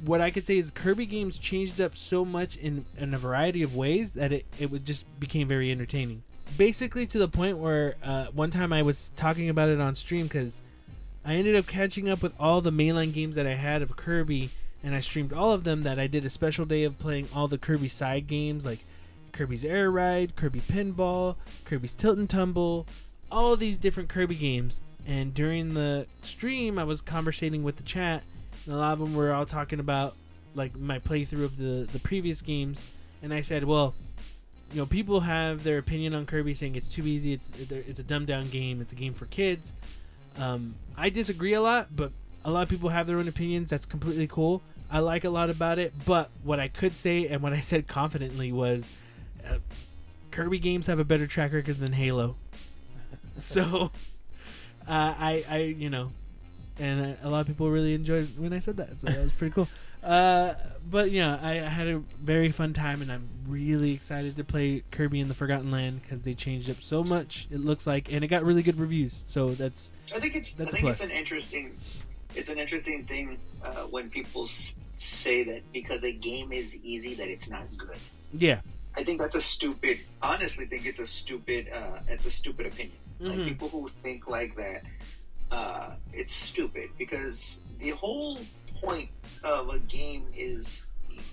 What 0.06 0.22
I 0.22 0.30
could 0.30 0.46
say 0.46 0.60
is 0.60 0.70
Kirby 0.70 1.08
games 1.08 1.40
changed 1.40 1.82
up 1.82 1.98
so 1.98 2.24
much 2.24 2.56
in, 2.56 2.86
in 2.98 3.14
a 3.16 3.18
variety 3.18 3.64
of 3.64 3.76
ways 3.76 4.14
that 4.14 4.32
it, 4.32 4.46
it 4.60 4.70
would 4.70 4.86
just 4.86 5.20
became 5.20 5.48
very 5.48 5.72
entertaining. 5.72 6.22
Basically 6.56 7.06
to 7.08 7.20
the 7.20 7.28
point 7.28 7.58
where 7.58 7.96
uh, 8.04 8.28
one 8.28 8.52
time 8.52 8.74
I 8.74 8.82
was 8.82 9.12
talking 9.16 9.50
about 9.50 9.70
it 9.70 9.80
on 9.80 9.96
stream 9.96 10.24
because 10.24 10.62
I 11.26 11.36
ended 11.36 11.56
up 11.56 11.68
catching 11.68 12.10
up 12.10 12.22
with 12.22 12.34
all 12.40 12.62
the 12.62 12.72
mainline 12.72 13.14
games 13.14 13.36
that 13.36 13.46
I 13.46 13.56
had 13.56 13.82
of 13.82 13.96
Kirby, 13.98 14.52
and 14.84 14.96
I 14.96 15.02
streamed 15.02 15.34
all 15.34 15.52
of 15.52 15.64
them. 15.66 15.84
That 15.84 16.00
I 16.00 16.08
did 16.08 16.26
a 16.26 16.30
special 16.30 16.66
day 16.66 16.84
of 16.84 16.98
playing 16.98 17.28
all 17.36 17.48
the 17.48 17.58
Kirby 17.58 17.90
side 17.90 18.28
games 18.28 18.66
like 18.66 18.80
Kirby's 19.34 19.66
Air 19.66 19.92
Ride, 19.92 20.36
Kirby 20.36 20.62
Pinball, 20.62 21.36
Kirby's 21.66 21.96
Tilt 21.96 22.18
and 22.18 22.30
Tumble, 22.30 22.88
all 23.32 23.56
these 23.56 23.78
different 23.78 24.10
Kirby 24.10 24.36
games. 24.36 24.80
And 25.06 25.34
during 25.34 25.74
the 25.74 26.08
stream, 26.22 26.80
I 26.80 26.84
was 26.84 27.02
conversating 27.02 27.64
with 27.64 27.78
the 27.78 27.84
chat, 27.84 28.24
and 28.66 28.74
a 28.74 28.78
lot 28.78 28.94
of 28.94 29.00
them 29.00 29.14
were 29.14 29.34
all 29.34 29.46
talking 29.46 29.80
about 29.80 30.16
like 30.56 30.76
my 30.76 31.00
playthrough 31.00 31.44
of 31.44 31.58
the 31.58 31.88
the 31.92 32.00
previous 32.00 32.42
games. 32.42 32.86
And 33.22 33.34
I 33.34 33.42
said, 33.42 33.64
well, 33.64 33.96
you 34.72 34.78
know, 34.78 34.86
people 34.86 35.22
have 35.22 35.64
their 35.64 35.78
opinion 35.78 36.14
on 36.14 36.26
Kirby, 36.26 36.54
saying 36.54 36.76
it's 36.76 36.90
too 36.90 37.06
easy. 37.06 37.34
It's 37.34 37.50
it's 37.60 38.00
a 38.00 38.04
dumbed 38.04 38.28
down 38.28 38.50
game. 38.50 38.82
It's 38.82 38.92
a 38.92 38.96
game 38.96 39.14
for 39.14 39.26
kids. 39.26 39.74
Um, 40.38 40.76
I 40.98 41.10
disagree 41.10 41.54
a 41.54 41.62
lot, 41.62 41.96
but 41.96 42.12
a 42.44 42.52
lot 42.52 42.64
of 42.64 42.70
people 42.70 42.90
have 42.90 43.08
their 43.08 43.18
own 43.18 43.28
opinions. 43.28 43.70
That's 43.70 43.86
completely 43.86 44.28
cool. 44.28 44.62
I 44.90 45.00
like 45.00 45.24
a 45.24 45.30
lot 45.30 45.50
about 45.50 45.80
it, 45.80 45.94
but 46.06 46.30
what 46.44 46.60
I 46.60 46.68
could 46.68 46.94
say 46.94 47.28
and 47.28 47.42
what 47.42 47.54
I 47.54 47.60
said 47.60 47.88
confidently 47.88 48.52
was 48.52 48.90
uh, 49.46 49.58
Kirby 50.32 50.60
games 50.60 50.88
have 50.88 51.00
a 51.00 51.04
better 51.04 51.28
track 51.28 51.54
record 51.54 51.80
than 51.80 51.92
Halo. 51.92 52.36
so 53.38 53.92
uh, 54.88 55.14
I, 55.18 55.46
I, 55.50 55.58
you 55.58 55.90
know, 55.90 56.12
and 56.80 57.18
uh, 57.18 57.28
a 57.28 57.30
lot 57.30 57.42
of 57.42 57.48
people 57.48 57.70
really 57.70 57.94
enjoyed 57.94 58.38
when 58.38 58.54
I 58.54 58.60
said 58.60 58.78
that. 58.78 59.00
So 59.00 59.08
that 59.08 59.20
was 59.22 59.34
pretty 59.34 59.54
cool. 59.54 59.68
Uh, 60.04 60.54
but 60.90 61.12
yeah, 61.12 61.38
I, 61.42 61.52
I 61.60 61.70
had 61.70 61.88
a 61.88 62.00
very 62.22 62.52
fun 62.52 62.74
time, 62.74 63.02
and 63.02 63.12
I'm 63.12 63.28
really 63.48 63.92
excited 63.94 64.38
to 64.38 64.44
play 64.44 64.84
Kirby 64.92 65.20
in 65.20 65.28
the 65.28 65.34
Forgotten 65.34 65.72
Land 65.72 66.02
because 66.02 66.22
they 66.24 66.34
changed 66.34 66.70
up 66.70 66.78
so 66.82 67.04
much. 67.04 67.48
It 67.52 67.60
looks 67.60 67.86
like, 67.86 68.12
and 68.12 68.24
it 68.24 68.28
got 68.28 68.44
really 68.44 68.64
good 68.64 68.80
reviews. 68.80 69.24
So 69.28 69.52
that's 69.52 69.92
I 70.16 70.20
think 70.20 70.36
it's 70.36 70.54
That's 70.54 70.74
I 70.74 70.80
think 70.80 70.90
it's 70.94 71.04
an 71.04 71.12
interesting 71.12 71.78
it's 72.36 72.50
an 72.50 72.58
interesting 72.60 73.04
thing 73.06 73.38
uh, 73.64 73.84
when 73.84 74.10
people 74.10 74.44
s- 74.44 74.76
say 74.98 75.44
that 75.44 75.62
because 75.74 76.04
a 76.04 76.12
game 76.14 76.52
is 76.52 76.76
easy 76.76 77.16
that 77.16 77.28
it's 77.28 77.50
not 77.50 77.66
good. 77.78 77.98
yeah, 78.34 78.62
I 78.96 79.04
think 79.04 79.20
that's 79.20 79.36
a 79.36 79.42
stupid. 79.42 80.00
Honestly, 80.22 80.66
think 80.66 80.86
it's 80.86 81.00
a 81.00 81.08
stupid. 81.08 81.68
Uh, 81.74 82.00
it's 82.08 82.26
a 82.26 82.32
stupid 82.32 82.66
opinion. 82.68 82.98
Like 83.20 83.40
Mhm. 83.40 83.46
people 83.46 83.70
who 83.70 83.88
think 84.04 84.28
like 84.28 84.56
that, 84.58 84.84
uh, 85.52 85.96
it's 86.14 86.34
stupid 86.34 86.90
because 86.98 87.58
the 87.80 87.90
whole 87.92 88.40
point 88.82 89.10
of 89.44 89.70
a 89.70 89.80
game 89.80 90.26
is, 90.36 90.88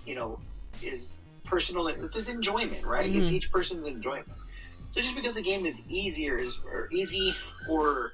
you 0.04 0.14
know, 0.14 0.38
is 0.83 1.18
personal. 1.44 1.87
It's 1.88 2.16
an 2.16 2.28
enjoyment, 2.28 2.85
right? 2.85 3.14
It's 3.14 3.30
Mhm. 3.30 3.33
each 3.35 3.50
person's 3.50 3.87
enjoyment. 3.87 4.28
So 4.94 5.00
just 5.00 5.14
because 5.14 5.37
a 5.37 5.42
game 5.42 5.66
is 5.66 5.80
easier 5.88 6.38
is 6.38 6.59
or 6.64 6.88
easy 6.92 7.37
or 7.68 8.12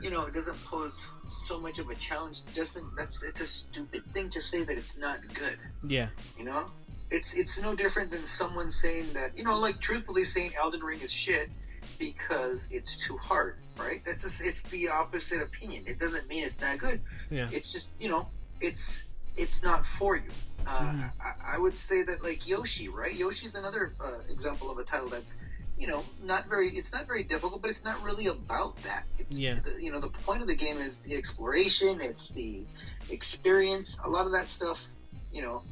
you 0.00 0.10
know 0.10 0.26
it 0.26 0.34
doesn't 0.34 0.62
pose 0.64 1.06
so 1.30 1.58
much 1.58 1.78
of 1.78 1.88
a 1.88 1.94
challenge 1.94 2.42
doesn't 2.54 2.94
that's 2.96 3.22
it's 3.22 3.40
a 3.40 3.46
stupid 3.46 4.02
thing 4.12 4.28
to 4.28 4.42
say 4.42 4.62
that 4.64 4.76
it's 4.76 4.98
not 4.98 5.18
good 5.32 5.58
yeah, 5.88 6.08
you 6.36 6.44
know, 6.44 6.66
it's 7.10 7.34
it's 7.34 7.60
no 7.60 7.74
different 7.74 8.10
than 8.10 8.26
someone 8.26 8.70
saying 8.70 9.12
that 9.12 9.36
you 9.36 9.44
know, 9.44 9.56
like 9.58 9.80
truthfully 9.80 10.24
saying 10.24 10.52
Elden 10.60 10.80
Ring 10.80 11.00
is 11.00 11.12
shit 11.12 11.50
because 11.98 12.66
it's 12.70 12.96
too 12.96 13.16
hard, 13.18 13.58
right? 13.78 14.02
That's 14.04 14.22
just, 14.22 14.40
it's 14.40 14.62
the 14.62 14.88
opposite 14.88 15.40
opinion. 15.40 15.84
It 15.86 15.98
doesn't 16.00 16.26
mean 16.28 16.44
it's 16.44 16.60
not 16.60 16.78
good. 16.78 17.00
yeah, 17.30 17.48
It's 17.52 17.70
just 17.72 17.94
you 18.00 18.08
know, 18.08 18.28
it's 18.60 19.02
it's 19.36 19.62
not 19.62 19.84
for 19.84 20.16
you. 20.16 20.30
Uh, 20.66 20.80
Mhm. 20.92 21.10
I, 21.20 21.54
I 21.54 21.58
would 21.58 21.76
say 21.76 22.02
that 22.02 22.22
like 22.24 22.46
Yoshi, 22.46 22.88
right? 22.88 23.14
Yoshi's 23.14 23.54
another 23.54 23.94
uh, 24.00 24.18
example 24.30 24.70
of 24.70 24.78
a 24.78 24.84
title 24.84 25.08
that's 25.08 25.34
you 25.78 25.86
know 25.86 26.04
not 26.22 26.46
very 26.48 26.76
it's 26.76 26.92
not 26.92 27.06
very 27.06 27.22
difficult, 27.22 27.60
but 27.62 27.70
it's 27.70 27.84
not 27.84 28.02
really 28.02 28.26
about 28.28 28.76
that. 28.82 29.04
It's 29.18 29.38
Yeah. 29.38 29.54
the, 29.60 29.80
you 29.82 29.92
know 29.92 30.00
the 30.00 30.08
point 30.08 30.40
of 30.42 30.48
the 30.48 30.54
game 30.56 30.78
is 30.78 30.98
the 30.98 31.14
exploration, 31.14 32.00
it's 32.00 32.28
the 32.30 32.64
experience. 33.10 33.98
A 34.04 34.08
lot 34.08 34.26
of 34.26 34.32
that 34.32 34.48
stuff, 34.48 34.86
you 35.32 35.42
know, 35.42 35.62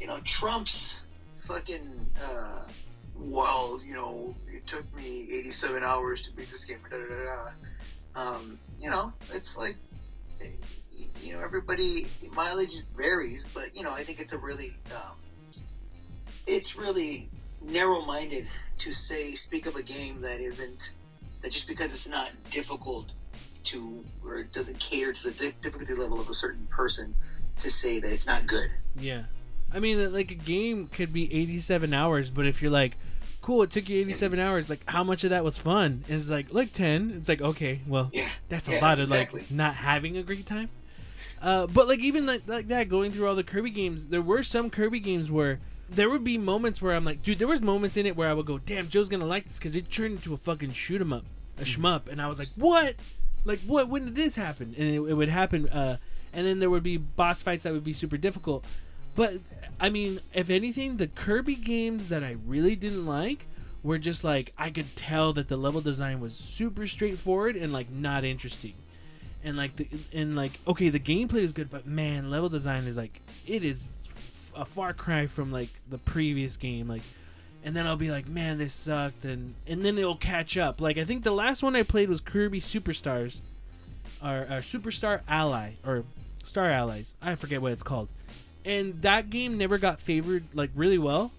you 0.00 0.06
know 0.06 0.20
trumps 0.24 0.96
fucking. 1.40 1.84
Uh, 2.22 2.60
well, 3.18 3.80
you 3.84 3.94
know, 3.94 4.34
it 4.46 4.66
took 4.66 4.84
me 4.94 5.26
87 5.32 5.82
hours 5.82 6.20
to 6.24 6.32
beat 6.34 6.50
this 6.50 6.64
game. 6.66 6.78
Da, 6.90 6.98
da, 6.98 7.24
da. 7.24 7.50
Um, 8.14 8.58
you 8.78 8.90
know, 8.90 9.10
it's 9.32 9.56
like 9.56 9.76
you 11.20 11.32
know 11.32 11.42
everybody 11.42 12.06
mileage 12.32 12.82
varies 12.96 13.44
but 13.54 13.74
you 13.74 13.82
know 13.82 13.92
i 13.92 14.04
think 14.04 14.20
it's 14.20 14.32
a 14.32 14.38
really 14.38 14.74
um, 14.92 15.16
it's 16.46 16.76
really 16.76 17.28
narrow-minded 17.62 18.48
to 18.78 18.92
say 18.92 19.34
speak 19.34 19.66
of 19.66 19.76
a 19.76 19.82
game 19.82 20.20
that 20.20 20.40
isn't 20.40 20.92
that 21.42 21.50
just 21.50 21.66
because 21.66 21.92
it's 21.92 22.06
not 22.06 22.30
difficult 22.50 23.10
to 23.64 24.04
or 24.24 24.38
it 24.38 24.52
doesn't 24.52 24.78
cater 24.78 25.12
to 25.12 25.30
the 25.30 25.52
difficulty 25.62 25.94
level 25.94 26.20
of 26.20 26.28
a 26.28 26.34
certain 26.34 26.66
person 26.66 27.14
to 27.58 27.70
say 27.70 27.98
that 27.98 28.12
it's 28.12 28.26
not 28.26 28.46
good 28.46 28.70
yeah. 28.98 29.24
I 29.72 29.80
mean, 29.80 30.12
like 30.12 30.30
a 30.30 30.34
game 30.34 30.88
could 30.88 31.12
be 31.12 31.32
87 31.32 31.92
hours, 31.92 32.30
but 32.30 32.46
if 32.46 32.62
you're 32.62 32.70
like, 32.70 32.96
cool, 33.46 33.62
it 33.62 33.70
took 33.70 33.88
you 33.88 34.00
87 34.00 34.40
hours, 34.40 34.68
like 34.68 34.80
how 34.86 35.04
much 35.04 35.22
of 35.22 35.30
that 35.30 35.44
was 35.44 35.56
fun? 35.56 36.02
And 36.08 36.18
it's 36.18 36.28
like, 36.28 36.52
like 36.52 36.72
10. 36.72 37.12
It's 37.16 37.28
like, 37.28 37.40
okay, 37.40 37.80
well, 37.86 38.10
yeah 38.12 38.28
that's 38.48 38.66
a 38.66 38.72
Yeah, 38.72 38.80
lot 38.80 38.98
of 38.98 39.04
exactly. 39.08 39.42
like 39.42 39.50
not 39.52 39.76
having 39.76 40.16
a 40.16 40.24
great 40.24 40.46
time. 40.46 40.68
Uh, 41.40 41.68
but 41.68 41.86
like 41.86 42.00
even 42.00 42.26
like, 42.26 42.42
like 42.48 42.66
that, 42.68 42.88
going 42.88 43.12
through 43.12 43.28
all 43.28 43.36
the 43.36 43.44
Kirby 43.44 43.70
games, 43.70 44.08
there 44.08 44.20
were 44.20 44.42
some 44.42 44.68
Kirby 44.68 44.98
games 44.98 45.30
where 45.30 45.60
there 45.88 46.10
would 46.10 46.24
be 46.24 46.36
moments 46.36 46.82
where 46.82 46.96
I'm 46.96 47.04
like, 47.04 47.22
dude, 47.22 47.38
there 47.38 47.46
was 47.46 47.60
moments 47.60 47.96
in 47.96 48.04
it 48.04 48.16
where 48.16 48.28
I 48.28 48.32
would 48.32 48.46
go, 48.46 48.58
damn, 48.58 48.88
Joe's 48.88 49.08
gonna 49.08 49.26
like 49.26 49.44
this 49.44 49.54
because 49.54 49.76
it 49.76 49.90
turned 49.92 50.16
into 50.16 50.34
a 50.34 50.38
fucking 50.38 50.72
shoot 50.72 51.00
'em 51.00 51.12
up, 51.12 51.24
a 51.56 51.62
shmup, 51.62 52.08
and 52.08 52.20
I 52.20 52.26
was 52.26 52.40
like, 52.40 52.48
what? 52.56 52.96
Like 53.44 53.60
what? 53.60 53.88
When 53.88 54.06
did 54.06 54.16
this 54.16 54.34
happen? 54.34 54.74
And 54.76 54.88
it, 54.88 54.98
it 55.00 55.14
would 55.14 55.28
happen. 55.28 55.68
Uh, 55.68 55.98
and 56.32 56.44
then 56.44 56.58
there 56.58 56.68
would 56.68 56.82
be 56.82 56.96
boss 56.96 57.42
fights 57.42 57.62
that 57.62 57.72
would 57.72 57.84
be 57.84 57.92
super 57.92 58.16
difficult. 58.16 58.64
But 59.16 59.38
I 59.80 59.88
mean, 59.88 60.20
if 60.32 60.50
anything, 60.50 60.98
the 60.98 61.08
Kirby 61.08 61.56
games 61.56 62.08
that 62.08 62.22
I 62.22 62.36
really 62.46 62.76
didn't 62.76 63.06
like 63.06 63.46
were 63.82 63.98
just 63.98 64.22
like 64.24 64.52
I 64.58 64.70
could 64.70 64.94
tell 64.94 65.32
that 65.32 65.48
the 65.48 65.56
level 65.56 65.80
design 65.80 66.20
was 66.20 66.34
super 66.34 66.86
straightforward 66.86 67.56
and 67.56 67.72
like 67.72 67.90
not 67.90 68.24
interesting. 68.24 68.74
And 69.42 69.56
like 69.56 69.76
the 69.76 69.88
and 70.12 70.36
like 70.36 70.60
okay, 70.68 70.90
the 70.90 71.00
gameplay 71.00 71.42
is 71.42 71.52
good, 71.52 71.70
but 71.70 71.86
man, 71.86 72.30
level 72.30 72.48
design 72.48 72.86
is 72.86 72.96
like 72.96 73.20
it 73.46 73.64
is 73.64 73.88
f- 74.16 74.52
a 74.56 74.64
far 74.64 74.92
cry 74.92 75.26
from 75.26 75.50
like 75.50 75.70
the 75.88 75.98
previous 75.98 76.56
game. 76.56 76.88
Like, 76.88 77.02
and 77.64 77.74
then 77.74 77.86
I'll 77.86 77.96
be 77.96 78.10
like, 78.10 78.28
man, 78.28 78.58
this 78.58 78.74
sucked, 78.74 79.24
and 79.24 79.54
and 79.66 79.84
then 79.84 79.96
it'll 79.98 80.16
catch 80.16 80.58
up. 80.58 80.80
Like 80.80 80.98
I 80.98 81.04
think 81.04 81.22
the 81.22 81.30
last 81.32 81.62
one 81.62 81.76
I 81.76 81.84
played 81.84 82.08
was 82.08 82.20
Kirby 82.20 82.60
Superstars, 82.60 83.40
or, 84.22 84.40
or 84.40 84.60
Superstar 84.60 85.20
Ally, 85.28 85.74
or 85.86 86.04
Star 86.42 86.70
Allies. 86.70 87.14
I 87.22 87.34
forget 87.36 87.62
what 87.62 87.72
it's 87.72 87.84
called. 87.84 88.08
And 88.66 89.00
that 89.02 89.30
game 89.30 89.56
never 89.56 89.78
got 89.78 90.00
favored 90.00 90.44
like 90.52 90.70
really 90.74 90.98
well. 90.98 91.30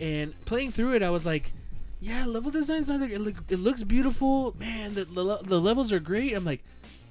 And 0.00 0.34
playing 0.46 0.72
through 0.72 0.94
it, 0.94 1.02
I 1.02 1.10
was 1.10 1.26
like, 1.26 1.52
yeah, 2.00 2.24
level 2.24 2.50
design's 2.50 2.88
not 2.88 3.00
there. 3.00 3.10
It, 3.10 3.20
look, 3.20 3.36
it 3.50 3.58
looks 3.58 3.82
beautiful, 3.82 4.56
man. 4.58 4.94
The, 4.94 5.04
the 5.04 5.40
the 5.44 5.60
levels 5.60 5.92
are 5.92 6.00
great. 6.00 6.34
I'm 6.34 6.44
like, 6.44 6.64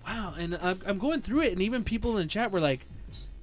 wow. 0.07 0.33
And 0.37 0.57
I'm, 0.59 0.81
I'm 0.85 0.97
going 0.97 1.21
through 1.21 1.41
it, 1.41 1.53
and 1.53 1.61
even 1.61 1.83
people 1.83 2.17
in 2.17 2.23
the 2.23 2.29
chat 2.29 2.51
were 2.51 2.59
like, 2.59 2.81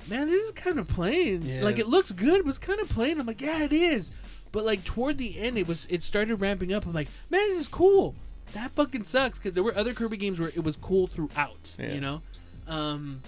man, 0.09 0.27
this 0.27 0.43
is 0.43 0.53
kind 0.53 0.79
of 0.79 0.89
plain. 0.89 1.43
Yeah. 1.45 1.63
Like 1.63 1.79
it 1.79 1.87
looks 1.87 2.11
good, 2.11 2.43
but 2.43 2.49
it's 2.49 2.59
kind 2.59 2.81
of 2.81 2.89
plain. 2.89 3.21
I'm 3.21 3.27
like, 3.27 3.41
yeah, 3.41 3.63
it 3.63 3.73
is. 3.73 4.11
But 4.51 4.65
like 4.65 4.85
toward 4.85 5.19
the 5.19 5.39
end, 5.39 5.59
it 5.59 5.69
was 5.69 5.87
it 5.91 6.03
started 6.03 6.37
ramping 6.37 6.73
up. 6.73 6.87
I'm 6.87 6.93
like, 6.93 7.09
man, 7.31 7.49
this 7.51 7.61
is 7.61 7.69
cool. 7.69 8.17
That 8.53 8.73
fucking 8.73 9.05
sucks 9.05 9.39
because 9.39 9.53
there 9.53 9.63
were 9.63 9.77
other 9.77 9.95
Kirby 9.95 10.17
games 10.17 10.41
where 10.41 10.49
it 10.49 10.65
was 10.65 10.77
cool 10.77 11.07
throughout. 11.07 11.77
Yeah. 11.79 11.93
You 11.93 12.01
know, 12.01 12.23
um, 12.67 13.23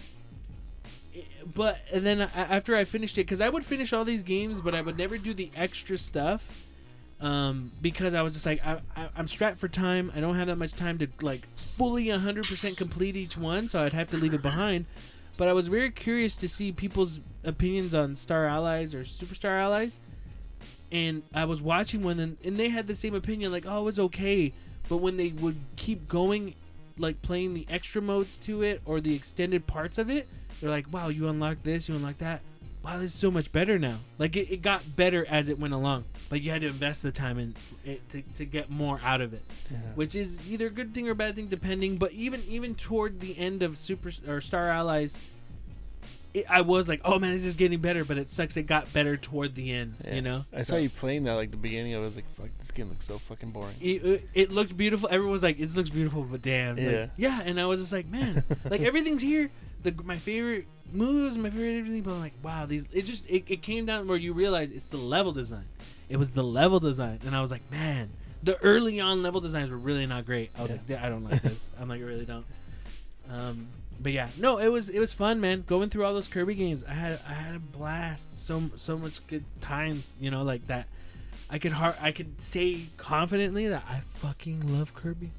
but 1.55 1.79
and 1.93 2.05
then 2.05 2.21
after 2.21 2.77
I 2.77 2.85
finished 2.85 3.19
it, 3.19 3.23
because 3.23 3.41
I 3.41 3.49
would 3.49 3.65
finish 3.65 3.93
all 3.93 4.05
these 4.05 4.23
games, 4.23 4.61
but 4.61 4.75
I 4.75 4.81
would 4.81 4.99
never 4.99 5.19
do 5.19 5.35
the 5.35 5.51
extra 5.57 5.99
stuff. 5.99 6.63
Um, 7.21 7.73
because 7.83 8.15
I 8.15 8.23
was 8.23 8.35
just 8.35 8.47
like, 8.47 8.65
I, 8.65 8.79
I, 8.95 9.09
I'm 9.17 9.27
strapped 9.27 9.59
for 9.59 9.67
time. 9.67 10.13
I 10.15 10.21
don't 10.21 10.37
have 10.37 10.47
that 10.47 10.57
much 10.57 10.75
time 10.75 10.99
to 10.99 11.09
like 11.21 11.49
fully 11.77 12.05
100% 12.07 12.77
complete 12.77 13.17
each 13.17 13.37
one, 13.37 13.67
so 13.67 13.83
I'd 13.83 13.93
have 13.93 14.09
to 14.11 14.17
leave 14.17 14.35
it 14.35 14.43
behind. 14.43 14.87
But 15.37 15.49
I 15.49 15.53
was 15.53 15.69
very 15.69 15.91
curious 15.91 16.37
to 16.37 16.49
see 16.49 16.71
people's 16.71 17.21
opinions 17.45 17.95
on 17.95 18.15
Star 18.15 18.47
Allies 18.47 18.95
or 18.95 19.03
Superstar 19.03 19.61
Allies. 19.61 20.01
And 20.91 21.23
I 21.35 21.45
was 21.45 21.61
watching 21.61 22.03
one, 22.03 22.19
and, 22.21 22.37
and 22.45 22.59
they 22.59 22.69
had 22.69 22.87
the 22.87 22.95
same 22.95 23.15
opinion, 23.15 23.53
like, 23.53 23.67
oh, 23.67 23.81
it 23.81 23.85
was 23.85 23.99
okay. 23.99 24.53
But 24.89 24.99
when 24.99 25.17
they 25.17 25.29
would 25.29 25.57
keep 25.77 26.09
going, 26.09 26.55
like 26.99 27.23
playing 27.23 27.55
the 27.55 27.67
extra 27.69 28.03
modes 28.03 28.37
to 28.39 28.63
it 28.63 28.83
or 28.85 29.01
the 29.01 29.15
extended 29.15 29.67
parts 29.67 29.99
of 29.99 30.11
it, 30.11 30.29
they're 30.61 30.71
like, 30.71 30.93
wow, 30.93 31.09
you 31.09 31.29
unlock 31.29 31.63
this, 31.63 31.89
you 31.89 31.95
unlock 31.95 32.19
that. 32.19 32.41
Wow, 32.83 32.99
this 32.99 33.13
is 33.13 33.19
so 33.19 33.31
much 33.31 33.51
better 33.53 33.79
now. 33.79 33.99
Like, 34.19 34.37
it, 34.37 34.51
it 34.51 34.63
got 34.63 34.97
better 34.97 35.27
as 35.29 35.49
it 35.49 35.59
went 35.59 35.75
along. 35.75 36.05
but 36.29 36.41
you 36.41 36.51
had 36.51 36.63
to 36.63 36.69
invest 36.69 37.03
the 37.03 37.13
time 37.13 37.39
in 37.39 37.55
it 37.85 38.09
to, 38.11 38.23
to 38.37 38.45
get 38.45 38.71
more 38.71 39.01
out 39.05 39.21
of 39.21 39.35
it 39.35 39.43
which 39.95 40.15
is 40.15 40.39
either 40.49 40.69
a 40.69 40.71
good 40.71 40.95
thing 40.95 41.09
or 41.09 41.13
a 41.13 41.15
bad 41.15 41.35
thing 41.35 41.47
depending. 41.47 41.97
But 41.97 42.13
even 42.13 42.43
even 42.49 42.75
toward 42.75 43.21
the 43.21 43.37
end 43.37 43.63
of 43.63 43.77
Super 43.77 44.13
or 44.27 44.41
Star 44.41 44.67
Allies, 44.67 45.17
it, 46.35 46.45
I 46.49 46.61
was 46.61 46.89
like, 46.89 47.01
oh 47.05 47.19
man, 47.19 47.33
this 47.35 47.45
is 47.45 47.57
getting 47.57 47.81
better. 47.81 48.05
But 48.05 48.19
it 48.19 48.31
sucks. 48.31 48.57
It 48.57 48.65
got 48.65 48.93
better 48.93 49.17
toward 49.17 49.55
the 49.55 49.73
end. 49.73 49.95
Yeah. 50.05 50.15
You 50.15 50.23
know, 50.23 50.45
I 50.55 50.63
saw 50.63 50.77
you 50.77 50.91
playing 50.91 51.25
that 51.25 51.35
like 51.35 51.51
the 51.51 51.57
beginning. 51.57 51.95
Of 51.95 52.03
I 52.03 52.05
was 52.07 52.17
like, 52.17 52.31
"Fuck, 52.35 52.49
this 52.59 52.71
game 52.71 52.89
looks 52.89 53.07
so 53.07 53.19
fucking 53.19 53.51
boring." 53.51 53.75
It, 53.81 54.05
it, 54.05 54.29
it 54.35 54.51
looked 54.51 54.77
beautiful. 54.77 55.09
Everyone 55.11 55.33
was 55.33 55.43
like, 55.43 55.59
"It 55.59 55.75
looks 55.75 55.91
beautiful," 55.91 56.23
but 56.25 56.43
damn, 56.43 56.77
like, 56.77 56.85
Yeah. 56.85 57.07
yeah. 57.17 57.41
And 57.45 57.61
I 57.61 57.67
was 57.67 57.81
just 57.81 57.93
like, 57.93 58.09
man, 58.09 58.43
like 58.71 58.81
everything's 58.83 59.23
here. 59.23 59.51
The 59.83 59.95
my 60.05 60.19
favorite 60.19 60.67
moves, 60.93 61.39
my 61.39 61.51
favorite 61.51 61.79
everything. 61.79 62.03
But 62.03 62.13
I'm 62.13 62.21
like, 62.21 62.35
wow, 62.43 62.67
these. 62.67 62.87
It 62.93 63.03
just 63.03 63.29
it, 63.29 63.45
it 63.49 63.63
came 63.63 63.87
down 63.87 64.07
where 64.09 64.17
you 64.19 64.33
realize 64.33 64.71
it's 64.71 64.89
the 64.89 64.97
level 64.99 65.33
design. 65.33 65.67
It 66.09 66.17
was 66.19 66.31
the 66.31 66.43
level 66.45 66.81
design, 66.81 67.21
and 67.25 67.35
I 67.37 67.41
was 67.41 67.51
like, 67.51 67.71
man, 67.71 68.11
the 68.43 68.57
early 68.63 68.99
on 69.01 69.23
level 69.23 69.41
designs 69.41 69.71
were 69.71 69.77
really 69.79 70.07
not 70.07 70.27
great. 70.27 70.51
I 70.59 70.63
was 70.63 70.71
Yeah. 70.89 70.97
like, 70.97 71.05
I 71.05 71.09
don't 71.09 71.25
like 71.25 71.43
this. 71.43 71.67
I'm 71.81 71.89
like, 71.89 72.01
I 72.01 72.05
really 72.05 72.25
don't. 72.25 72.47
Um, 73.31 73.67
but 74.01 74.13
yeah, 74.13 74.31
no, 74.39 74.59
it 74.59 74.69
was 74.69 74.89
it 74.89 75.01
was 75.01 75.13
fun, 75.13 75.41
man. 75.41 75.65
Going 75.67 75.91
through 75.91 76.05
all 76.05 76.15
those 76.15 76.29
Kirby 76.29 76.55
games, 76.55 76.85
I 76.89 76.95
had 76.95 77.21
I 77.27 77.35
had 77.35 77.57
a 77.57 77.59
blast. 77.61 78.47
So 78.47 78.71
so 78.77 78.97
much 78.97 79.27
good 79.27 79.45
times, 79.61 80.13
you 80.21 80.31
know, 80.31 80.43
like 80.43 80.67
that. 80.69 80.87
I 81.51 81.59
could 81.59 81.73
I 81.73 82.13
could 82.13 82.41
say 82.41 82.87
confidently 82.97 83.69
that 83.69 83.85
I 83.89 84.01
fucking 84.01 84.79
love 84.79 84.95
Kirby. 84.95 85.31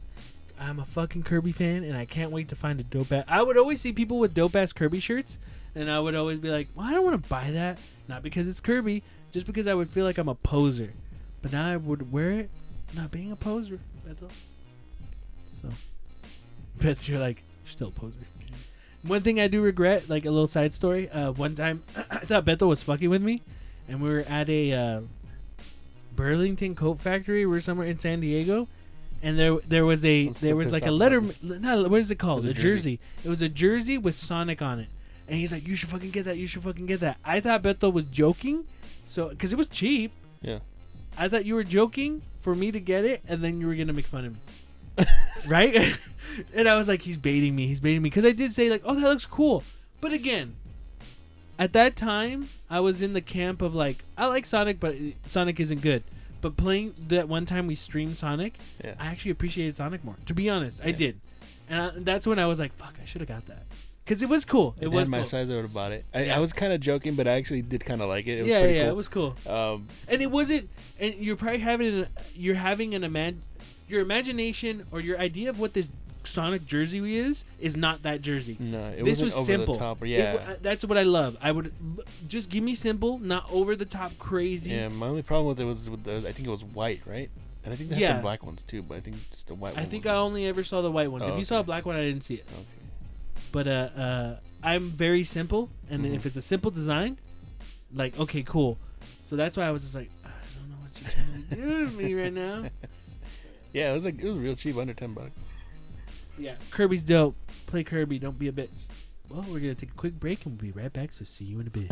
I'm 0.60 0.80
a 0.80 0.86
fucking 0.86 1.24
Kirby 1.24 1.54
fan, 1.54 1.84
and 1.84 1.96
I 1.96 2.06
can't 2.06 2.32
wait 2.32 2.50
to 2.50 2.56
find 2.56 2.80
a 2.80 2.84
dope 2.84 3.12
ass. 3.12 3.24
I 3.28 3.42
would 3.42 3.58
always 3.58 3.80
see 3.80 3.94
people 3.94 4.20
with 4.20 4.34
dope 4.34 4.56
ass 4.56 4.74
Kirby 4.74 5.00
shirts, 5.00 5.40
and 5.74 5.90
I 5.90 6.00
would 6.00 6.16
always 6.16 6.40
be 6.40 6.50
like, 6.50 6.68
"Well, 6.76 6.86
I 6.86 6.92
don't 6.92 7.06
want 7.06 7.22
to 7.22 7.30
buy 7.30 7.52
that, 7.52 7.80
not 8.08 8.24
because 8.24 8.48
it's 8.48 8.60
Kirby, 8.60 9.04
just 9.32 9.46
because 9.46 9.68
I 9.68 9.74
would 9.74 9.90
feel 9.90 10.06
like 10.06 10.18
I'm 10.18 10.28
a 10.28 10.36
poser." 10.36 10.94
But 11.42 11.54
now 11.54 11.72
I 11.72 11.78
would 11.78 12.12
wear 12.12 12.32
it, 12.32 12.50
not 12.94 13.12
being 13.12 13.32
a 13.32 13.38
poser. 13.38 13.80
That's 14.06 14.22
all. 14.22 14.32
So, 15.62 15.70
but 16.82 17.08
you're 17.08 17.20
like, 17.20 17.44
still 17.66 17.92
poser. 17.92 18.22
One 19.04 19.22
thing 19.22 19.40
I 19.40 19.48
do 19.48 19.62
regret, 19.62 20.10
like 20.10 20.26
a 20.26 20.32
little 20.32 20.48
side 20.48 20.74
story. 20.74 21.10
Uh, 21.10 21.32
one 21.32 21.56
time, 21.56 21.84
I 22.10 22.20
thought 22.20 22.46
Beto 22.46 22.68
was 22.68 22.84
fucking 22.84 23.10
with 23.10 23.22
me, 23.22 23.42
and 23.88 24.02
we 24.02 24.10
were 24.10 24.26
at 24.28 24.50
a 24.50 24.74
uh, 24.74 25.02
Burlington 26.16 26.76
coat 26.76 27.00
factory. 27.00 27.46
We 27.46 27.58
are 27.58 27.62
somewhere 27.62 27.88
in 27.88 27.98
San 28.00 28.20
Diego, 28.20 28.68
and 29.24 29.40
there 29.40 29.58
there 29.68 29.86
was 29.86 30.04
a 30.04 30.28
there 30.30 30.56
was 30.56 30.72
like 30.72 30.86
a 30.86 30.92
letter. 30.92 31.22
what 31.22 32.02
is 32.02 32.12
it 32.12 32.20
called? 32.20 32.46
It 32.46 32.50
a 32.50 32.52
a 32.52 32.54
jersey. 32.54 32.68
jersey. 32.68 33.00
It 33.24 33.30
was 33.30 33.42
a 33.42 33.50
jersey 33.50 33.98
with 33.98 34.16
Sonic 34.16 34.62
on 34.62 34.80
it, 34.80 34.90
and 35.28 35.40
he's 35.40 35.52
like, 35.54 35.66
"You 35.66 35.76
should 35.76 35.90
fucking 35.90 36.12
get 36.12 36.26
that. 36.26 36.38
You 36.38 36.48
should 36.48 36.64
fucking 36.64 36.86
get 36.86 37.00
that." 37.00 37.18
I 37.24 37.40
thought 37.40 37.64
Beto 37.64 37.92
was 37.92 38.06
joking, 38.06 38.66
so 39.06 39.30
because 39.30 39.54
it 39.54 39.58
was 39.58 39.70
cheap. 39.70 40.12
Yeah. 40.42 40.60
I 41.18 41.28
thought 41.28 41.46
you 41.46 41.56
were 41.56 41.64
joking 41.64 42.22
for 42.40 42.56
me 42.56 42.72
to 42.72 42.80
get 42.80 43.06
it, 43.06 43.22
and 43.28 43.44
then 43.44 43.60
you 43.60 43.68
were 43.68 43.76
gonna 43.76 43.94
make 43.94 44.06
fun 44.06 44.26
of 44.26 44.34
me, 44.34 44.40
right? 45.48 45.98
and 46.54 46.68
I 46.68 46.76
was 46.76 46.88
like, 46.88 47.02
he's 47.02 47.18
baiting 47.18 47.56
me. 47.56 47.68
He's 47.68 47.80
baiting 47.80 48.02
me 48.02 48.10
because 48.10 48.26
I 48.26 48.32
did 48.32 48.54
say 48.54 48.70
like, 48.70 48.82
oh, 48.86 48.96
that 48.96 49.02
looks 49.08 49.26
cool. 49.26 49.64
But 50.02 50.14
again, 50.14 50.56
at 51.58 51.74
that 51.74 51.96
time, 51.96 52.50
I 52.70 52.80
was 52.80 53.02
in 53.02 53.14
the 53.14 53.22
camp 53.22 53.62
of 53.62 53.76
like, 53.76 54.04
I 54.18 54.28
like 54.28 54.46
Sonic, 54.46 54.80
but 54.80 54.96
Sonic 55.26 55.60
isn't 55.60 55.82
good. 55.82 56.04
But 56.42 56.56
playing 56.56 56.96
that 57.10 57.28
one 57.28 57.46
time 57.46 57.68
we 57.68 57.76
streamed 57.76 58.18
Sonic, 58.18 58.54
Yeah. 58.84 58.94
I 58.98 59.08
actually 59.08 59.32
appreciated 59.32 59.76
Sonic 59.76 60.06
more. 60.06 60.16
To 60.28 60.34
be 60.34 60.50
honest, 60.50 60.80
I 60.82 60.92
did, 60.92 61.20
and 61.70 61.82
I, 61.82 61.92
that's 61.98 62.26
when 62.26 62.40
I 62.40 62.46
was 62.46 62.60
like, 62.60 62.72
fuck, 62.74 62.96
I 63.02 63.06
should 63.06 63.20
have 63.20 63.28
got 63.28 63.46
that 63.48 63.64
because 64.06 64.22
it 64.22 64.30
was 64.30 64.46
cool. 64.46 64.74
It 64.80 64.86
It 64.86 64.88
was 64.92 65.10
my 65.10 65.18
cool. 65.18 65.26
size. 65.26 65.50
I 65.50 65.56
would 65.56 65.64
have 65.64 65.74
bought 65.74 65.92
it. 65.92 66.06
I, 66.14 66.24
Yeah. 66.26 66.38
I 66.38 66.40
was 66.40 66.54
kind 66.54 66.72
of 66.72 66.80
joking, 66.80 67.16
but 67.16 67.28
I 67.28 67.32
actually 67.32 67.62
did 67.62 67.84
kind 67.84 68.02
of 68.02 68.08
like 68.08 68.26
it. 68.26 68.38
It 68.40 68.42
was 68.44 68.50
yeah, 68.52 68.66
yeah, 68.66 68.82
cool. 68.84 68.92
it 68.92 68.96
was 68.96 69.08
cool. 69.10 69.36
Um, 69.46 69.90
and 70.08 70.22
it 70.22 70.32
wasn't 70.32 70.70
and 70.98 71.14
you're 71.16 71.36
probably 71.36 71.60
having 71.60 71.88
an, 72.04 72.08
you're 72.34 72.56
having 72.56 72.96
an 72.96 73.02
imag- 73.02 73.40
your 73.90 74.02
imagination 74.02 74.86
or 74.92 75.00
your 75.00 75.20
idea 75.20 75.50
of 75.50 75.60
what 75.60 75.74
this 75.74 75.90
sonic 76.24 76.66
jersey 76.66 77.18
is 77.18 77.46
is 77.60 77.76
not 77.78 78.04
that 78.04 78.22
jersey 78.22 78.56
no, 78.60 78.90
it 78.90 79.04
this 79.04 79.22
wasn't 79.22 79.26
was 79.26 79.34
over 79.36 79.44
simple 79.46 79.74
the 79.76 79.80
top. 79.80 80.02
Or, 80.02 80.06
It 80.06 80.10
yeah, 80.10 80.56
that's 80.62 80.84
what 80.86 80.98
i 80.98 81.04
love 81.04 81.38
i 81.42 81.52
would 81.52 81.72
just 82.28 82.50
give 82.50 82.64
me 82.64 82.76
simple 82.76 83.18
not 83.20 83.46
over 83.50 83.76
the 83.76 83.86
top 83.86 84.18
crazy 84.20 84.72
yeah. 84.74 84.90
My 84.90 85.08
only 85.08 85.24
problem 85.24 85.48
with 85.48 85.60
it 85.60 85.64
was 85.66 85.90
with 85.90 86.04
the. 86.04 86.18
I 86.28 86.32
think 86.34 86.48
it 86.48 86.52
was 86.52 86.64
white, 86.64 87.02
right? 87.06 87.30
And 87.64 87.74
I 87.74 87.76
think 87.78 87.90
they 87.90 87.96
had 87.96 88.02
Yeah. 88.02 88.08
some 88.16 88.22
black 88.22 88.46
ones 88.46 88.64
too, 88.64 88.82
but 88.84 88.96
I 88.98 89.00
think 89.02 89.16
just 89.32 89.48
the 89.48 89.54
white. 89.56 89.74
One. 89.76 89.82
I 89.84 89.86
think 89.86 90.06
i 90.06 90.14
only 90.16 90.46
ever 90.46 90.64
saw 90.64 90.82
the 90.82 90.92
white 90.92 91.12
ones 91.12 91.24
Oh, 91.26 91.32
if 91.32 91.38
you 91.40 91.46
saw 91.46 91.60
a 91.60 91.64
black 91.64 91.86
one 91.86 91.96
i 91.96 92.00
didn't 92.00 92.24
see 92.24 92.36
it 92.36 92.46
Okay. 92.52 92.64
but 93.52 93.68
uh 93.68 93.72
uh 93.72 94.36
i'm 94.62 94.90
very 94.92 95.24
simple 95.24 95.70
and 95.90 96.04
Mhm. 96.06 96.16
if 96.16 96.26
it's 96.26 96.38
a 96.38 96.42
simple 96.42 96.70
design 96.70 97.18
like 97.94 98.20
okay 98.20 98.44
cool 98.44 98.78
so 99.24 99.36
that's 99.36 99.56
why 99.58 99.64
i 99.64 99.72
was 99.72 99.84
just 99.84 99.96
like 99.96 100.10
i 100.26 100.30
don't 100.56 100.70
know 100.70 100.78
what 100.84 100.92
you're 101.02 101.10
trying 101.10 101.48
to 101.50 101.56
do 101.56 101.86
to 101.90 101.92
me 101.96 102.14
right 102.14 102.34
now 102.34 102.66
Yeah, 103.74 103.92
it 103.92 103.94
was 103.94 104.06
like 104.06 104.20
it 104.20 104.30
was 104.30 104.40
real 104.40 104.56
cheap, 104.56 104.78
under 104.78 104.94
ten 104.94 105.14
bucks. 105.14 105.40
Yeah, 106.38 106.56
Kirby's 106.72 107.04
dope. 107.04 107.36
Play 107.68 107.84
Kirby, 107.84 108.20
don't 108.20 108.40
be 108.40 108.48
a 108.48 108.52
bitch. 108.52 108.70
Well, 109.30 109.46
we're 109.48 109.60
gonna 109.60 109.76
take 109.76 109.92
a 109.92 109.96
quick 109.96 110.20
break 110.20 110.46
and 110.46 110.60
we'll 110.60 110.72
be 110.74 110.80
right 110.80 110.92
back. 110.92 111.12
So 111.12 111.24
see 111.26 111.46
you 111.46 111.60
in 111.60 111.68
a 111.68 111.70
bit. 111.70 111.92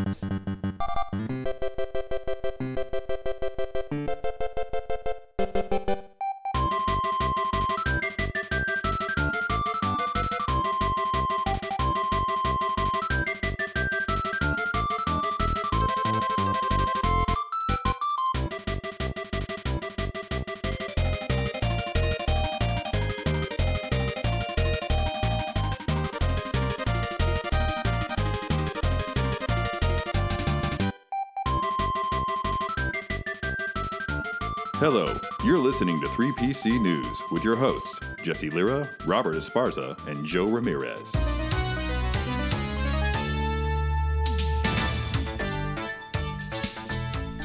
Hello, 34.80 35.12
you're 35.44 35.58
listening 35.58 36.00
to 36.02 36.06
3PC 36.06 36.80
News 36.80 37.24
with 37.32 37.44
your 37.44 37.56
hosts, 37.56 38.00
Jesse 38.22 38.52
Lira, 38.52 38.88
Robert 39.08 39.34
Esparza, 39.34 39.98
and 40.06 40.24
Joe 40.24 40.46
Ramirez. 40.46 41.12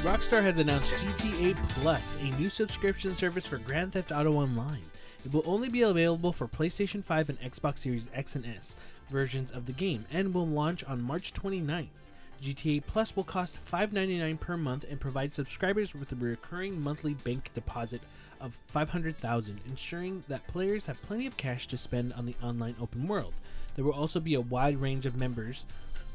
Rockstar 0.05 0.43
has 0.43 0.59
announced 0.59 0.93
GTA 0.93 1.57
Plus, 1.71 2.19
a 2.21 2.39
new 2.39 2.51
subscription 2.51 3.17
service 3.17 3.47
for 3.47 3.57
Grand 3.57 3.95
Theft 3.95 4.13
Auto 4.13 4.35
Online. 4.35 4.83
It 5.25 5.33
will 5.33 5.45
only 5.47 5.71
be 5.71 5.81
available 5.81 6.35
for 6.35 6.47
PlayStation 6.47 7.03
5 7.03 7.31
and 7.31 7.41
Xbox 7.41 7.79
Series 7.79 8.11
X 8.13 8.37
and 8.37 8.45
S 8.45 8.77
versions 9.09 9.51
of 9.53 9.65
the 9.65 9.73
game 9.73 10.05
and 10.13 10.35
will 10.35 10.47
launch 10.47 10.85
on 10.85 11.01
March 11.01 11.33
29th. 11.33 12.02
GTA 12.43 12.85
Plus 12.85 13.15
will 13.15 13.23
cost 13.23 13.59
$5.99 13.73 14.41
per 14.41 14.57
month 14.57 14.85
and 14.91 15.01
provide 15.01 15.33
subscribers 15.33 15.95
with 15.95 16.11
a 16.11 16.17
recurring 16.17 16.83
monthly 16.83 17.15
bank 17.15 17.51
deposit 17.55 18.01
of 18.41 18.59
500,000, 18.67 19.61
ensuring 19.69 20.25
that 20.27 20.47
players 20.49 20.87
have 20.87 21.01
plenty 21.03 21.27
of 21.27 21.37
cash 21.37 21.69
to 21.69 21.79
spend 21.79 22.13
on 22.15 22.27
the 22.27 22.35
online 22.43 22.75
open 22.81 23.07
world. 23.07 23.33
There 23.77 23.85
will 23.85 23.93
also 23.93 24.19
be 24.19 24.35
a 24.35 24.41
wide 24.41 24.81
range 24.81 25.07
of 25.07 25.17
members 25.17 25.65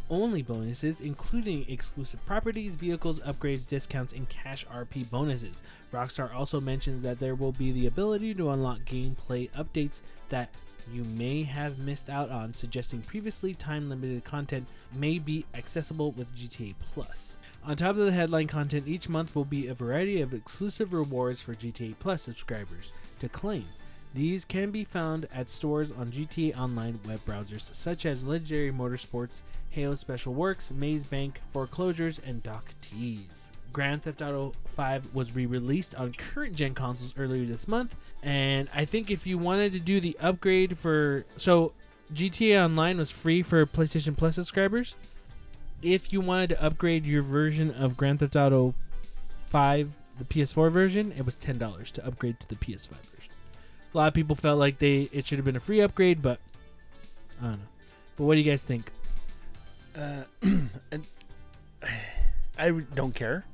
only 0.09 0.41
bonuses, 0.41 1.01
including 1.01 1.65
exclusive 1.67 2.25
properties, 2.25 2.75
vehicles, 2.75 3.19
upgrades, 3.21 3.67
discounts, 3.67 4.13
and 4.13 4.27
cash 4.29 4.65
RP 4.67 5.09
bonuses. 5.09 5.61
Rockstar 5.93 6.33
also 6.33 6.61
mentions 6.61 7.01
that 7.01 7.19
there 7.19 7.35
will 7.35 7.51
be 7.51 7.71
the 7.71 7.87
ability 7.87 8.33
to 8.35 8.51
unlock 8.51 8.79
gameplay 8.79 9.51
updates 9.51 10.01
that 10.29 10.53
you 10.91 11.03
may 11.17 11.43
have 11.43 11.79
missed 11.79 12.09
out 12.09 12.29
on, 12.29 12.53
suggesting 12.53 13.01
previously 13.01 13.53
time 13.53 13.89
limited 13.89 14.23
content 14.23 14.67
may 14.95 15.19
be 15.19 15.45
accessible 15.53 16.11
with 16.11 16.35
GTA 16.35 16.75
Plus. 16.93 17.37
On 17.63 17.75
top 17.75 17.97
of 17.97 18.05
the 18.05 18.11
headline 18.11 18.47
content, 18.47 18.87
each 18.87 19.09
month 19.09 19.35
will 19.35 19.45
be 19.45 19.67
a 19.67 19.73
variety 19.73 20.21
of 20.21 20.33
exclusive 20.33 20.93
rewards 20.93 21.41
for 21.41 21.53
GTA 21.53 21.95
Plus 21.99 22.21
subscribers 22.21 22.91
to 23.19 23.27
claim. 23.27 23.65
These 24.13 24.45
can 24.45 24.71
be 24.71 24.83
found 24.83 25.27
at 25.33 25.49
stores 25.49 25.91
on 25.91 26.07
GTA 26.07 26.57
Online 26.57 26.99
web 27.07 27.19
browsers 27.19 27.73
such 27.75 28.05
as 28.05 28.23
Legendary 28.25 28.71
Motorsports, 28.71 29.41
Halo 29.69 29.95
Special 29.95 30.33
Works, 30.33 30.71
Maze 30.71 31.03
Bank, 31.03 31.41
Foreclosures, 31.53 32.19
and 32.25 32.41
Dock 32.41 32.65
Tease. 32.81 33.46
Grand 33.77 34.01
Theft 34.01 34.23
Auto 34.23 34.53
5 34.69 35.13
was 35.13 35.35
re-released 35.35 35.93
on 35.93 36.11
current 36.11 36.55
gen 36.55 36.73
consoles 36.73 37.13
earlier 37.15 37.45
this 37.45 37.67
month, 37.67 37.95
and 38.23 38.67
I 38.73 38.85
think 38.85 39.11
if 39.11 39.27
you 39.27 39.37
wanted 39.37 39.71
to 39.73 39.79
do 39.79 40.01
the 40.01 40.17
upgrade 40.19 40.79
for 40.79 41.25
so 41.37 41.73
GTA 42.11 42.65
Online 42.65 42.97
was 42.97 43.11
free 43.11 43.43
for 43.43 43.63
PlayStation 43.67 44.17
Plus 44.17 44.33
subscribers. 44.33 44.95
If 45.83 46.11
you 46.11 46.21
wanted 46.21 46.49
to 46.49 46.63
upgrade 46.63 47.05
your 47.05 47.21
version 47.21 47.69
of 47.69 47.95
Grand 47.95 48.19
Theft 48.19 48.35
Auto 48.35 48.73
5, 49.49 49.91
the 50.17 50.25
PS4 50.25 50.71
version, 50.71 51.13
it 51.15 51.23
was 51.23 51.35
ten 51.35 51.59
dollars 51.59 51.91
to 51.91 52.07
upgrade 52.07 52.39
to 52.39 52.49
the 52.49 52.55
PS5 52.55 52.87
version. 52.87 53.31
A 53.93 53.95
lot 53.95 54.07
of 54.07 54.15
people 54.15 54.35
felt 54.35 54.57
like 54.57 54.79
they 54.79 55.07
it 55.11 55.27
should 55.27 55.37
have 55.37 55.45
been 55.45 55.55
a 55.55 55.59
free 55.59 55.81
upgrade, 55.81 56.23
but 56.23 56.39
I 57.39 57.43
don't 57.43 57.51
know. 57.51 57.59
But 58.15 58.23
what 58.23 58.33
do 58.33 58.41
you 58.41 58.51
guys 58.51 58.63
think? 58.63 58.91
Uh, 59.95 60.23
I 62.57 62.71
don't 62.95 63.13
care, 63.13 63.45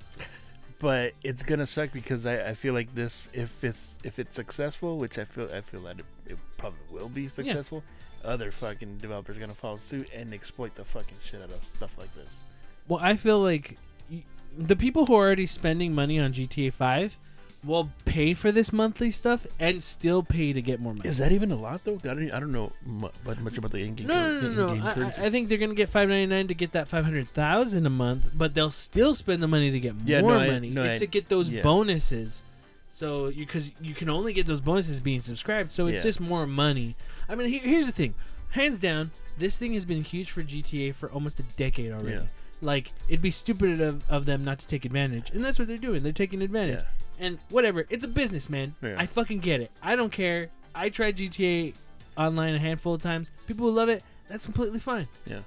but 0.84 1.14
it's 1.24 1.42
gonna 1.44 1.66
suck 1.66 1.92
because 1.94 2.26
I, 2.26 2.50
I 2.50 2.54
feel 2.54 2.74
like 2.74 2.94
this 2.94 3.30
if 3.34 3.64
it's 3.64 3.98
if 4.04 4.20
it's 4.20 4.36
successful, 4.36 4.98
which 4.98 5.18
I 5.18 5.24
feel 5.24 5.50
I 5.52 5.62
feel 5.62 5.80
that 5.84 6.00
it, 6.00 6.06
it 6.34 6.38
probably 6.58 6.80
will 6.92 7.08
be 7.10 7.28
successful. 7.30 7.82
Other 8.24 8.52
fucking 8.52 8.98
developers 8.98 9.38
gonna 9.40 9.54
follow 9.54 9.78
suit 9.78 10.10
and 10.14 10.34
exploit 10.34 10.76
the 10.76 10.84
fucking 10.84 11.18
shit 11.24 11.42
out 11.42 11.50
of 11.52 11.64
stuff 11.64 11.98
like 11.98 12.14
this. 12.16 12.42
Well, 12.90 13.00
I 13.02 13.16
feel 13.16 13.40
like 13.40 13.78
y- 14.12 14.24
the 14.58 14.76
people 14.76 15.06
who 15.06 15.16
are 15.16 15.26
already 15.26 15.48
spending 15.48 15.96
money 15.96 16.20
on 16.20 16.34
GTA 16.34 16.74
5 16.74 17.18
will 17.64 17.90
pay 18.06 18.34
for 18.34 18.52
this 18.52 18.74
monthly 18.74 19.10
stuff 19.12 19.48
and 19.60 19.82
still 19.82 20.22
pay 20.22 20.52
to 20.54 20.62
get 20.62 20.80
more 20.82 20.94
money. 20.94 21.08
Is 21.08 21.18
that 21.20 21.32
even 21.32 21.52
a 21.52 21.56
lot 21.56 21.84
though? 21.84 21.96
I 21.96 22.14
don't, 22.14 22.32
I 22.32 22.40
don't 22.40 22.52
know 22.52 22.74
much 22.86 23.58
about 23.58 23.72
the 23.72 23.78
in-game. 23.80 24.08
no, 24.08 24.40
no, 24.40 24.50
no, 24.50 24.68
no. 24.68 24.74
no. 24.76 24.84
I- 24.86 25.24
I, 25.24 25.26
I 25.26 25.30
think 25.30 25.48
they're 25.50 25.58
gonna 25.58 25.74
get 25.74 25.90
five 25.90 26.10
ninety 26.10 26.26
nine 26.28 26.48
to 26.50 26.54
get 26.54 26.74
that 26.74 26.88
five 26.90 27.06
hundred 27.06 27.28
thousand 27.30 27.86
a 27.86 27.90
month, 27.90 28.32
but 28.36 28.54
they'll 28.54 28.72
still 28.72 29.16
spend 29.16 29.42
the 29.42 29.48
money 29.48 29.72
to 29.72 29.80
get 29.80 29.96
Yeah, 30.06 30.22
more 30.22 30.34
no, 30.34 30.40
I- 30.40 30.48
money. 30.52 30.70
no, 30.70 30.84
it's 30.84 30.96
I- 30.96 31.00
to 31.00 31.08
get 31.08 31.30
those 31.30 31.50
yeah. 31.50 31.62
bonuses. 31.62 32.42
So 32.90 33.28
you 33.30 33.46
because 33.46 33.72
you 33.82 33.96
can 33.96 34.10
only 34.10 34.34
get 34.34 34.46
those 34.46 34.62
bonuses 34.62 35.00
being 35.00 35.20
subscribed, 35.20 35.72
so 35.72 35.88
it's 35.88 35.98
Yeah. 35.98 36.04
just 36.04 36.20
more 36.20 36.46
money. 36.46 36.96
I 37.28 37.36
mean, 37.36 37.50
here, 37.50 37.62
here's 37.62 37.86
the 37.88 37.92
thing, 37.92 38.14
hands 38.52 38.78
down, 38.78 39.10
this 39.40 39.56
thing 39.58 39.74
has 39.74 39.84
been 39.86 40.04
huge 40.04 40.30
for 40.32 40.44
GTA 40.44 40.94
for 40.94 41.10
almost 41.12 41.40
a 41.40 41.44
decade 41.58 41.92
already. 41.92 42.26
Like 42.62 42.92
it'd 43.10 43.22
be 43.22 43.32
stupid 43.32 43.82
of, 43.82 44.10
of 44.12 44.26
them 44.26 44.44
not 44.46 44.60
to 44.60 44.68
take 44.68 44.86
advantage, 44.86 45.32
and 45.32 45.44
that's 45.44 45.58
what 45.60 45.68
they're 45.68 45.78
doing. 45.78 46.04
They're 46.04 46.12
taking 46.12 46.42
advantage. 46.42 46.84
And 47.20 47.38
whatever, 47.50 47.86
it's 47.90 48.04
a 48.04 48.08
business, 48.08 48.50
man. 48.50 48.76
Yeah. 48.82 48.96
I 48.98 49.06
fucking 49.06 49.40
get 49.40 49.62
it. 49.62 49.72
I 49.82 49.96
don't 49.96 50.12
care. 50.12 50.50
I 50.76 50.90
tried 50.90 51.18
GTA 51.18 51.76
online 52.18 52.56
a 52.56 52.60
handful 52.60 52.94
of 52.96 53.02
times. 53.02 53.32
People 53.48 53.68
who 53.70 53.76
love 53.76 53.90
it, 53.90 54.04
that's 54.28 54.46
completely 54.46 54.80
fine. 54.80 55.08
Yeah. 55.26 55.40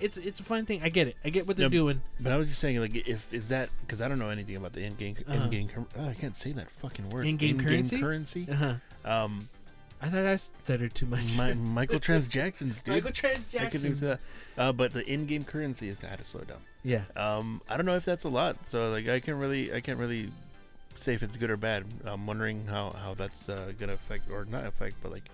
It's 0.00 0.16
it's 0.16 0.40
a 0.40 0.42
fine 0.42 0.66
thing. 0.66 0.80
I 0.82 0.88
get 0.88 1.06
it. 1.06 1.16
I 1.24 1.30
get 1.30 1.46
what 1.46 1.56
they're 1.56 1.66
Yeah, 1.66 1.70
doing. 1.70 2.00
But 2.20 2.32
I 2.32 2.36
was 2.36 2.48
just 2.48 2.60
saying, 2.60 2.80
like, 2.80 2.96
if 3.08 3.32
is 3.32 3.48
that 3.50 3.68
because 3.82 4.02
I 4.02 4.08
don't 4.08 4.18
know 4.18 4.28
anything 4.30 4.56
about 4.56 4.72
the 4.72 4.82
in-game 4.84 5.16
Uh-huh. 5.28 5.44
in-game. 5.44 5.68
Oh, 5.96 6.08
I 6.08 6.14
can't 6.14 6.36
say 6.36 6.52
that 6.52 6.70
fucking 6.70 7.10
word. 7.10 7.26
In-game 7.26 7.60
currency? 7.60 8.00
currency. 8.00 8.48
Uh-huh. 8.50 8.74
Um, 9.04 9.48
I 10.02 10.08
thought 10.08 10.24
I 10.26 10.36
stuttered 10.36 10.94
too 10.94 11.06
much. 11.06 11.36
my, 11.36 11.52
Michael 11.54 12.00
Transactions, 12.00 12.80
dude. 12.80 12.94
Michael 12.96 13.12
Trans 13.12 13.54
I 13.54 13.66
could 13.66 13.82
do 13.82 13.90
that. 13.94 14.20
Uh, 14.58 14.72
but 14.72 14.92
the 14.92 15.08
in-game 15.10 15.44
currency 15.44 15.88
is 15.88 16.02
how 16.02 16.16
to 16.16 16.24
slow 16.24 16.42
down. 16.42 16.58
Yeah. 16.82 17.02
Um, 17.16 17.62
I 17.70 17.76
don't 17.76 17.86
know 17.86 17.94
if 17.94 18.04
that's 18.04 18.24
a 18.24 18.28
lot. 18.28 18.66
So 18.66 18.88
like, 18.88 19.08
I 19.08 19.20
can't 19.20 19.38
really, 19.38 19.72
I 19.72 19.80
can't 19.80 19.98
really 19.98 20.28
say 21.02 21.14
if 21.14 21.22
it's 21.22 21.36
good 21.36 21.50
or 21.50 21.56
bad. 21.56 21.84
I'm 22.04 22.26
wondering 22.26 22.66
how 22.66 22.90
how 22.90 23.14
that's 23.14 23.48
uh, 23.48 23.72
gonna 23.78 23.94
affect 23.94 24.30
or 24.30 24.44
not 24.44 24.66
affect, 24.66 24.96
but 25.02 25.12
like 25.12 25.28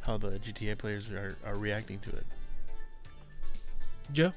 how 0.00 0.16
the 0.16 0.38
GTA 0.38 0.78
players 0.78 1.10
are, 1.10 1.36
are 1.44 1.56
reacting 1.56 1.98
to 2.00 2.10
it. 2.10 2.24
Joe. 4.12 4.32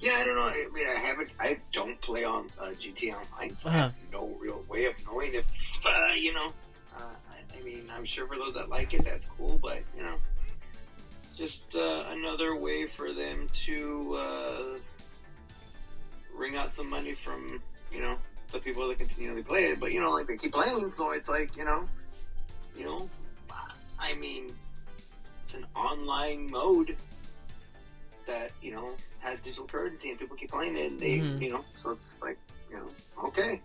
Yeah, 0.00 0.14
I 0.14 0.24
don't 0.24 0.36
know. 0.36 0.46
I 0.46 0.66
mean, 0.72 0.86
I 0.88 0.98
haven't. 0.98 1.30
I 1.38 1.58
don't 1.72 2.00
play 2.00 2.24
on 2.24 2.46
uh, 2.60 2.66
GTA 2.68 3.14
Online, 3.14 3.56
so 3.56 3.68
I 3.68 3.72
have 3.72 3.94
no 4.12 4.36
real 4.40 4.64
way 4.68 4.86
of 4.86 4.94
knowing 5.06 5.34
if 5.34 5.44
uh, 5.84 6.14
you 6.14 6.32
know. 6.32 6.48
Uh, 6.96 7.02
I, 7.30 7.58
I 7.58 7.62
mean, 7.62 7.84
I'm 7.94 8.04
sure 8.04 8.26
for 8.26 8.36
those 8.36 8.54
that 8.54 8.68
like 8.68 8.94
it, 8.94 9.04
that's 9.04 9.26
cool. 9.38 9.60
But 9.62 9.82
you 9.96 10.02
know, 10.02 10.16
just 11.36 11.76
uh, 11.76 12.04
another 12.08 12.56
way 12.56 12.86
for 12.88 13.12
them 13.12 13.46
to 13.66 14.16
uh, 14.16 14.78
wring 16.34 16.56
out 16.56 16.74
some 16.74 16.88
money 16.88 17.14
from 17.14 17.62
you 17.92 18.00
know 18.00 18.16
the 18.52 18.58
people 18.60 18.86
that 18.88 18.98
continually 18.98 19.42
play 19.42 19.70
it. 19.70 19.80
But 19.80 19.92
you 19.92 20.00
know, 20.00 20.10
like 20.12 20.26
they 20.26 20.36
keep 20.36 20.52
playing, 20.52 20.92
so 20.92 21.10
it's 21.10 21.28
like 21.28 21.56
you 21.56 21.64
know, 21.64 21.88
you 22.76 22.84
know. 22.84 23.08
I 23.98 24.14
mean, 24.14 24.52
it's 25.44 25.54
an 25.54 25.64
online 25.76 26.48
mode 26.50 26.96
that 28.26 28.50
you 28.60 28.70
know 28.70 28.96
has 29.18 29.38
digital 29.40 29.66
currency 29.66 30.10
and 30.10 30.18
people 30.18 30.36
keep 30.36 30.50
playing 30.50 30.76
it 30.76 30.90
and 30.90 31.00
they 31.00 31.18
Mhm. 31.18 31.40
you 31.40 31.48
know 31.50 31.64
so 31.76 31.90
it's 31.90 32.20
like 32.22 32.36
you 32.70 32.76
know 32.76 32.88
okay 33.24 33.60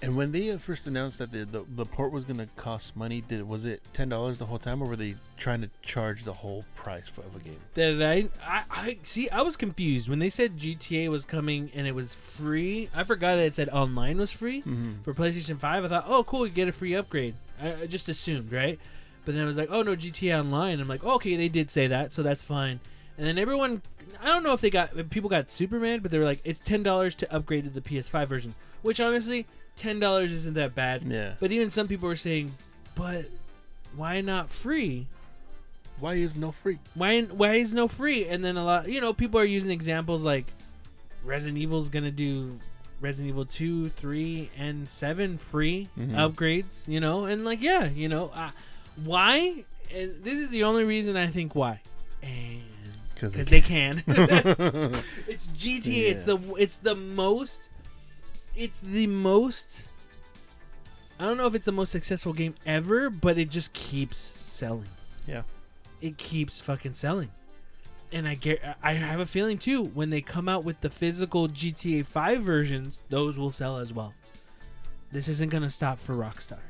And 0.00 0.16
when 0.16 0.30
they 0.30 0.56
first 0.58 0.86
announced 0.86 1.18
that 1.18 1.32
the, 1.32 1.44
the 1.44 1.64
the 1.74 1.84
port 1.84 2.12
was 2.12 2.22
gonna 2.24 2.46
cost 2.56 2.94
money, 2.96 3.20
did 3.26 3.46
was 3.48 3.64
it 3.64 3.82
ten 3.92 4.08
dollars 4.08 4.38
the 4.38 4.46
whole 4.46 4.58
time, 4.58 4.80
or 4.80 4.86
were 4.86 4.94
they 4.96 5.16
trying 5.36 5.60
to 5.62 5.70
charge 5.82 6.22
the 6.24 6.32
whole 6.32 6.64
price 6.76 7.08
for, 7.08 7.22
of 7.22 7.34
a 7.34 7.40
game? 7.40 7.58
Did 7.74 8.00
I, 8.02 8.28
I? 8.46 8.62
I 8.70 8.98
see. 9.02 9.28
I 9.30 9.42
was 9.42 9.56
confused 9.56 10.08
when 10.08 10.20
they 10.20 10.30
said 10.30 10.56
GTA 10.56 11.08
was 11.08 11.24
coming 11.24 11.70
and 11.74 11.86
it 11.86 11.94
was 11.96 12.14
free. 12.14 12.88
I 12.94 13.02
forgot 13.02 13.36
that 13.36 13.42
it 13.46 13.54
said 13.54 13.68
online 13.70 14.18
was 14.18 14.30
free 14.30 14.62
Mm-hmm. 14.62 15.02
for 15.02 15.14
PlayStation 15.14 15.58
Five. 15.58 15.84
I 15.84 15.88
thought, 15.88 16.04
oh, 16.06 16.22
cool, 16.22 16.46
you 16.46 16.52
get 16.52 16.68
a 16.68 16.72
free 16.72 16.94
upgrade. 16.94 17.34
I, 17.60 17.82
I 17.82 17.86
just 17.86 18.08
assumed, 18.08 18.52
right? 18.52 18.78
But 19.24 19.34
then 19.34 19.42
I 19.44 19.46
was 19.46 19.58
like, 19.58 19.68
oh 19.72 19.82
no, 19.82 19.96
GTA 19.96 20.38
Online. 20.38 20.78
I'm 20.80 20.88
like, 20.88 21.02
okay, 21.04 21.34
they 21.36 21.48
did 21.48 21.70
say 21.70 21.88
that, 21.88 22.12
so 22.12 22.22
that's 22.22 22.42
fine. 22.42 22.78
And 23.18 23.26
then 23.26 23.36
everyone, 23.36 23.82
I 24.22 24.26
don't 24.26 24.44
know 24.44 24.52
if 24.52 24.60
they 24.60 24.70
got 24.70 24.96
if 24.96 25.10
people 25.10 25.28
got 25.28 25.50
super 25.50 25.80
mad, 25.80 26.02
but 26.02 26.12
they 26.12 26.18
were 26.20 26.24
like, 26.24 26.40
it's 26.44 26.60
ten 26.60 26.84
dollars 26.84 27.16
to 27.16 27.34
upgrade 27.34 27.64
to 27.64 27.70
the 27.70 27.80
PS5 27.80 28.28
version. 28.28 28.54
Which 28.82 29.00
honestly, 29.00 29.44
ten 29.78 30.00
dollars 30.00 30.32
isn't 30.32 30.54
that 30.54 30.74
bad. 30.74 31.02
Yeah. 31.02 31.34
But 31.40 31.52
even 31.52 31.70
some 31.70 31.86
people 31.88 32.08
are 32.08 32.16
saying, 32.16 32.52
but 32.94 33.26
why 33.96 34.20
not 34.20 34.50
free? 34.50 35.06
Why 36.00 36.14
is 36.14 36.36
no 36.36 36.52
free? 36.52 36.78
why 36.94 37.22
why 37.22 37.54
is 37.54 37.74
no 37.74 37.88
free 37.88 38.26
and 38.26 38.44
then 38.44 38.56
a 38.56 38.64
lot 38.64 38.88
you 38.88 39.00
know 39.00 39.12
people 39.12 39.40
are 39.40 39.44
using 39.44 39.70
examples 39.70 40.22
like 40.22 40.46
resident 41.24 41.58
evil's 41.58 41.88
gonna 41.88 42.10
do 42.12 42.56
resident 43.00 43.28
evil 43.30 43.44
2 43.44 43.88
3 43.88 44.48
and 44.56 44.88
7 44.88 45.38
free 45.38 45.88
Mhm. 45.98 46.12
upgrades 46.14 46.86
you 46.86 47.00
know 47.00 47.24
and 47.24 47.44
like 47.44 47.60
yeah 47.60 47.88
you 47.88 48.08
know 48.08 48.30
uh, 48.34 48.50
why 49.04 49.64
and 49.92 50.22
this 50.22 50.38
is 50.38 50.50
the 50.50 50.62
only 50.62 50.84
reason 50.84 51.16
i 51.16 51.26
think 51.26 51.56
why 51.56 51.80
and 52.22 52.62
Because 53.14 53.32
because 53.32 53.48
they 53.48 53.60
can 53.60 54.02
it's 55.26 55.48
gta 55.48 56.10
it's 56.10 56.22
the 56.24 56.38
it's 56.58 56.76
the 56.76 56.94
most 56.94 57.68
it's 58.58 58.80
the 58.80 59.06
most 59.06 59.82
i 61.20 61.24
don't 61.24 61.36
know 61.36 61.46
if 61.46 61.54
it's 61.54 61.64
the 61.64 61.72
most 61.72 61.90
successful 61.92 62.32
game 62.32 62.54
ever 62.66 63.08
but 63.08 63.38
it 63.38 63.48
just 63.50 63.72
keeps 63.72 64.18
selling 64.18 64.88
Yeah. 65.26 65.42
it 66.00 66.16
keeps 66.18 66.60
fucking 66.60 66.94
selling. 66.94 67.30
And 68.10 68.26
I 68.26 68.34
get 68.36 68.62
I 68.82 68.94
have 68.94 69.20
a 69.20 69.26
feeling 69.26 69.58
too 69.58 69.84
when 69.84 70.08
they 70.10 70.22
come 70.22 70.48
out 70.48 70.64
with 70.64 70.80
the 70.80 70.88
physical 70.88 71.46
GTA 71.46 72.06
5 72.06 72.40
versions, 72.42 72.98
those 73.10 73.36
will 73.36 73.50
sell 73.50 73.76
as 73.76 73.92
well. 73.92 74.14
This 75.12 75.28
isn't 75.28 75.50
going 75.50 75.62
to 75.62 75.68
stop 75.68 75.98
for 75.98 76.14
Rockstar. 76.14 76.60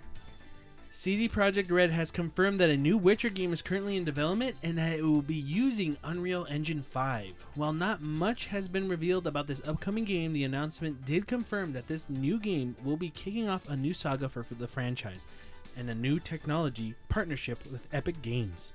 CD 1.01 1.29
Projekt 1.29 1.71
Red 1.71 1.93
has 1.93 2.11
confirmed 2.11 2.59
that 2.59 2.71
a 2.71 2.77
new 2.77 2.99
Witcher 2.99 3.31
game 3.31 3.53
is 3.53 3.63
currently 3.63 3.97
in 3.97 4.05
development 4.05 4.57
and 4.65 4.77
that 4.77 4.99
it 4.99 5.05
will 5.05 5.23
be 5.23 5.37
using 5.37 5.97
Unreal 6.03 6.45
Engine 6.51 6.83
5. 6.83 7.33
While 7.55 7.73
not 7.73 8.03
much 8.03 8.49
has 8.49 8.67
been 8.67 8.89
revealed 8.89 9.29
about 9.29 9.47
this 9.47 9.63
upcoming 9.69 10.03
game, 10.03 10.33
the 10.33 10.43
announcement 10.43 11.07
did 11.07 11.29
confirm 11.29 11.73
that 11.73 11.87
this 11.87 12.11
new 12.11 12.41
game 12.41 12.75
will 12.83 12.97
be 12.97 13.11
kicking 13.11 13.49
off 13.49 13.69
a 13.69 13.77
new 13.77 13.95
saga 13.95 14.29
for, 14.29 14.45
the 14.59 14.67
franchise 14.67 15.29
and 15.77 15.89
a 15.89 15.95
new 15.95 16.19
technology 16.19 16.97
partnership 17.09 17.61
with 17.71 17.87
Epic 17.95 18.21
Games. 18.21 18.73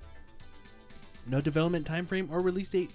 No 1.28 1.42
development 1.42 1.86
timeframe 1.86 2.32
or 2.32 2.40
release 2.40 2.70
date 2.70 2.94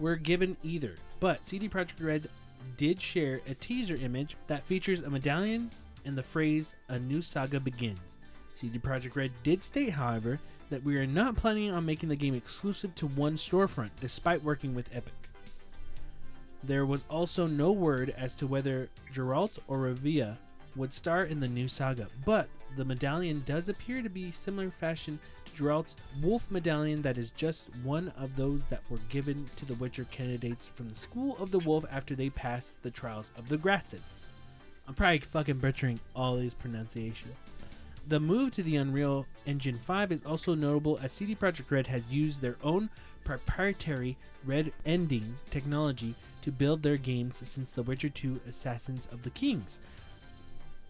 were 0.00 0.16
given 0.16 0.56
either, 0.62 0.94
but 1.20 1.44
CD 1.44 1.68
Projekt 1.68 2.02
Red 2.02 2.30
did 2.78 2.98
share 2.98 3.42
a 3.46 3.52
teaser 3.56 3.96
image 3.96 4.38
that 4.46 4.64
features 4.64 5.02
a 5.02 5.10
medallion 5.10 5.68
and 6.06 6.16
the 6.16 6.22
phrase 6.22 6.72
"A 6.88 6.98
new 6.98 7.20
saga 7.20 7.60
begins." 7.60 8.16
CD 8.60 8.78
Projekt 8.78 9.16
Red 9.16 9.30
did 9.42 9.64
state, 9.64 9.88
however, 9.88 10.38
that 10.68 10.84
we 10.84 10.98
are 10.98 11.06
not 11.06 11.34
planning 11.34 11.72
on 11.72 11.86
making 11.86 12.10
the 12.10 12.16
game 12.16 12.34
exclusive 12.34 12.94
to 12.96 13.06
one 13.06 13.34
storefront, 13.34 13.88
despite 14.00 14.44
working 14.44 14.74
with 14.74 14.94
Epic. 14.94 15.14
There 16.62 16.84
was 16.84 17.04
also 17.08 17.46
no 17.46 17.72
word 17.72 18.14
as 18.18 18.34
to 18.34 18.46
whether 18.46 18.90
Geralt 19.14 19.58
or 19.66 19.78
Rivia 19.78 20.36
would 20.76 20.92
star 20.92 21.22
in 21.22 21.40
the 21.40 21.48
new 21.48 21.68
saga, 21.68 22.06
but 22.26 22.48
the 22.76 22.84
medallion 22.84 23.42
does 23.46 23.70
appear 23.70 24.02
to 24.02 24.10
be 24.10 24.30
similar 24.30 24.70
fashion 24.70 25.18
to 25.46 25.52
Geralt's 25.52 25.96
wolf 26.22 26.48
medallion 26.50 27.00
that 27.00 27.16
is 27.16 27.30
just 27.30 27.74
one 27.82 28.12
of 28.18 28.36
those 28.36 28.62
that 28.66 28.82
were 28.90 28.98
given 29.08 29.46
to 29.56 29.64
the 29.64 29.74
Witcher 29.76 30.04
candidates 30.10 30.66
from 30.66 30.90
the 30.90 30.94
School 30.94 31.34
of 31.38 31.50
the 31.50 31.58
Wolf 31.60 31.86
after 31.90 32.14
they 32.14 32.28
passed 32.28 32.72
the 32.82 32.90
trials 32.90 33.30
of 33.38 33.48
the 33.48 33.56
grasses. 33.56 34.26
I'm 34.86 34.94
probably 34.94 35.20
fucking 35.20 35.58
butchering 35.58 35.98
all 36.14 36.36
these 36.36 36.54
pronunciations. 36.54 37.34
The 38.08 38.20
move 38.20 38.52
to 38.52 38.62
the 38.62 38.76
Unreal 38.76 39.26
Engine 39.46 39.76
5 39.76 40.12
is 40.12 40.24
also 40.24 40.54
notable 40.54 40.98
as 41.02 41.12
CD 41.12 41.34
Projekt 41.34 41.70
Red 41.70 41.86
has 41.86 42.02
used 42.10 42.40
their 42.40 42.56
own 42.62 42.90
proprietary 43.24 44.16
red 44.44 44.72
ending 44.84 45.34
technology 45.50 46.14
to 46.42 46.50
build 46.50 46.82
their 46.82 46.96
games 46.96 47.36
since 47.46 47.70
The 47.70 47.82
Witcher 47.82 48.08
2 48.08 48.40
Assassins 48.48 49.06
of 49.12 49.22
the 49.22 49.30
Kings. 49.30 49.78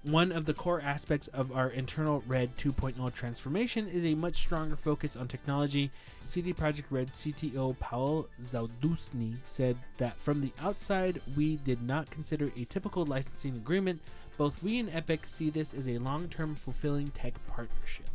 One 0.05 0.33
of 0.33 0.47
the 0.47 0.55
core 0.55 0.81
aspects 0.81 1.29
of 1.29 1.53
our 1.53 1.69
internal 1.69 2.25
Red 2.27 2.57
2.0 2.57 3.13
transformation 3.13 3.87
is 3.87 4.07
a 4.07 4.15
much 4.15 4.37
stronger 4.37 4.77
focus 4.77 5.15
on 5.15 5.29
technology. 5.29 5.91
CD 6.25 6.55
Projekt 6.55 6.85
Red 6.89 7.09
CTO 7.09 7.79
Paul 7.81 8.27
Zaudusny 8.43 9.37
said 9.45 9.77
that 9.99 10.17
from 10.17 10.41
the 10.41 10.53
outside, 10.63 11.21
we 11.37 11.57
did 11.57 11.83
not 11.83 12.11
consider 12.11 12.51
a 12.57 12.65
typical 12.65 13.05
licensing 13.05 13.57
agreement. 13.57 14.01
Both 14.41 14.63
we 14.63 14.79
and 14.79 14.89
Epic 14.95 15.27
see 15.27 15.51
this 15.51 15.75
as 15.75 15.87
a 15.87 15.99
long 15.99 16.27
term 16.31 16.55
fulfilling 16.55 17.09
tech 17.09 17.35
partnership. 17.47 18.09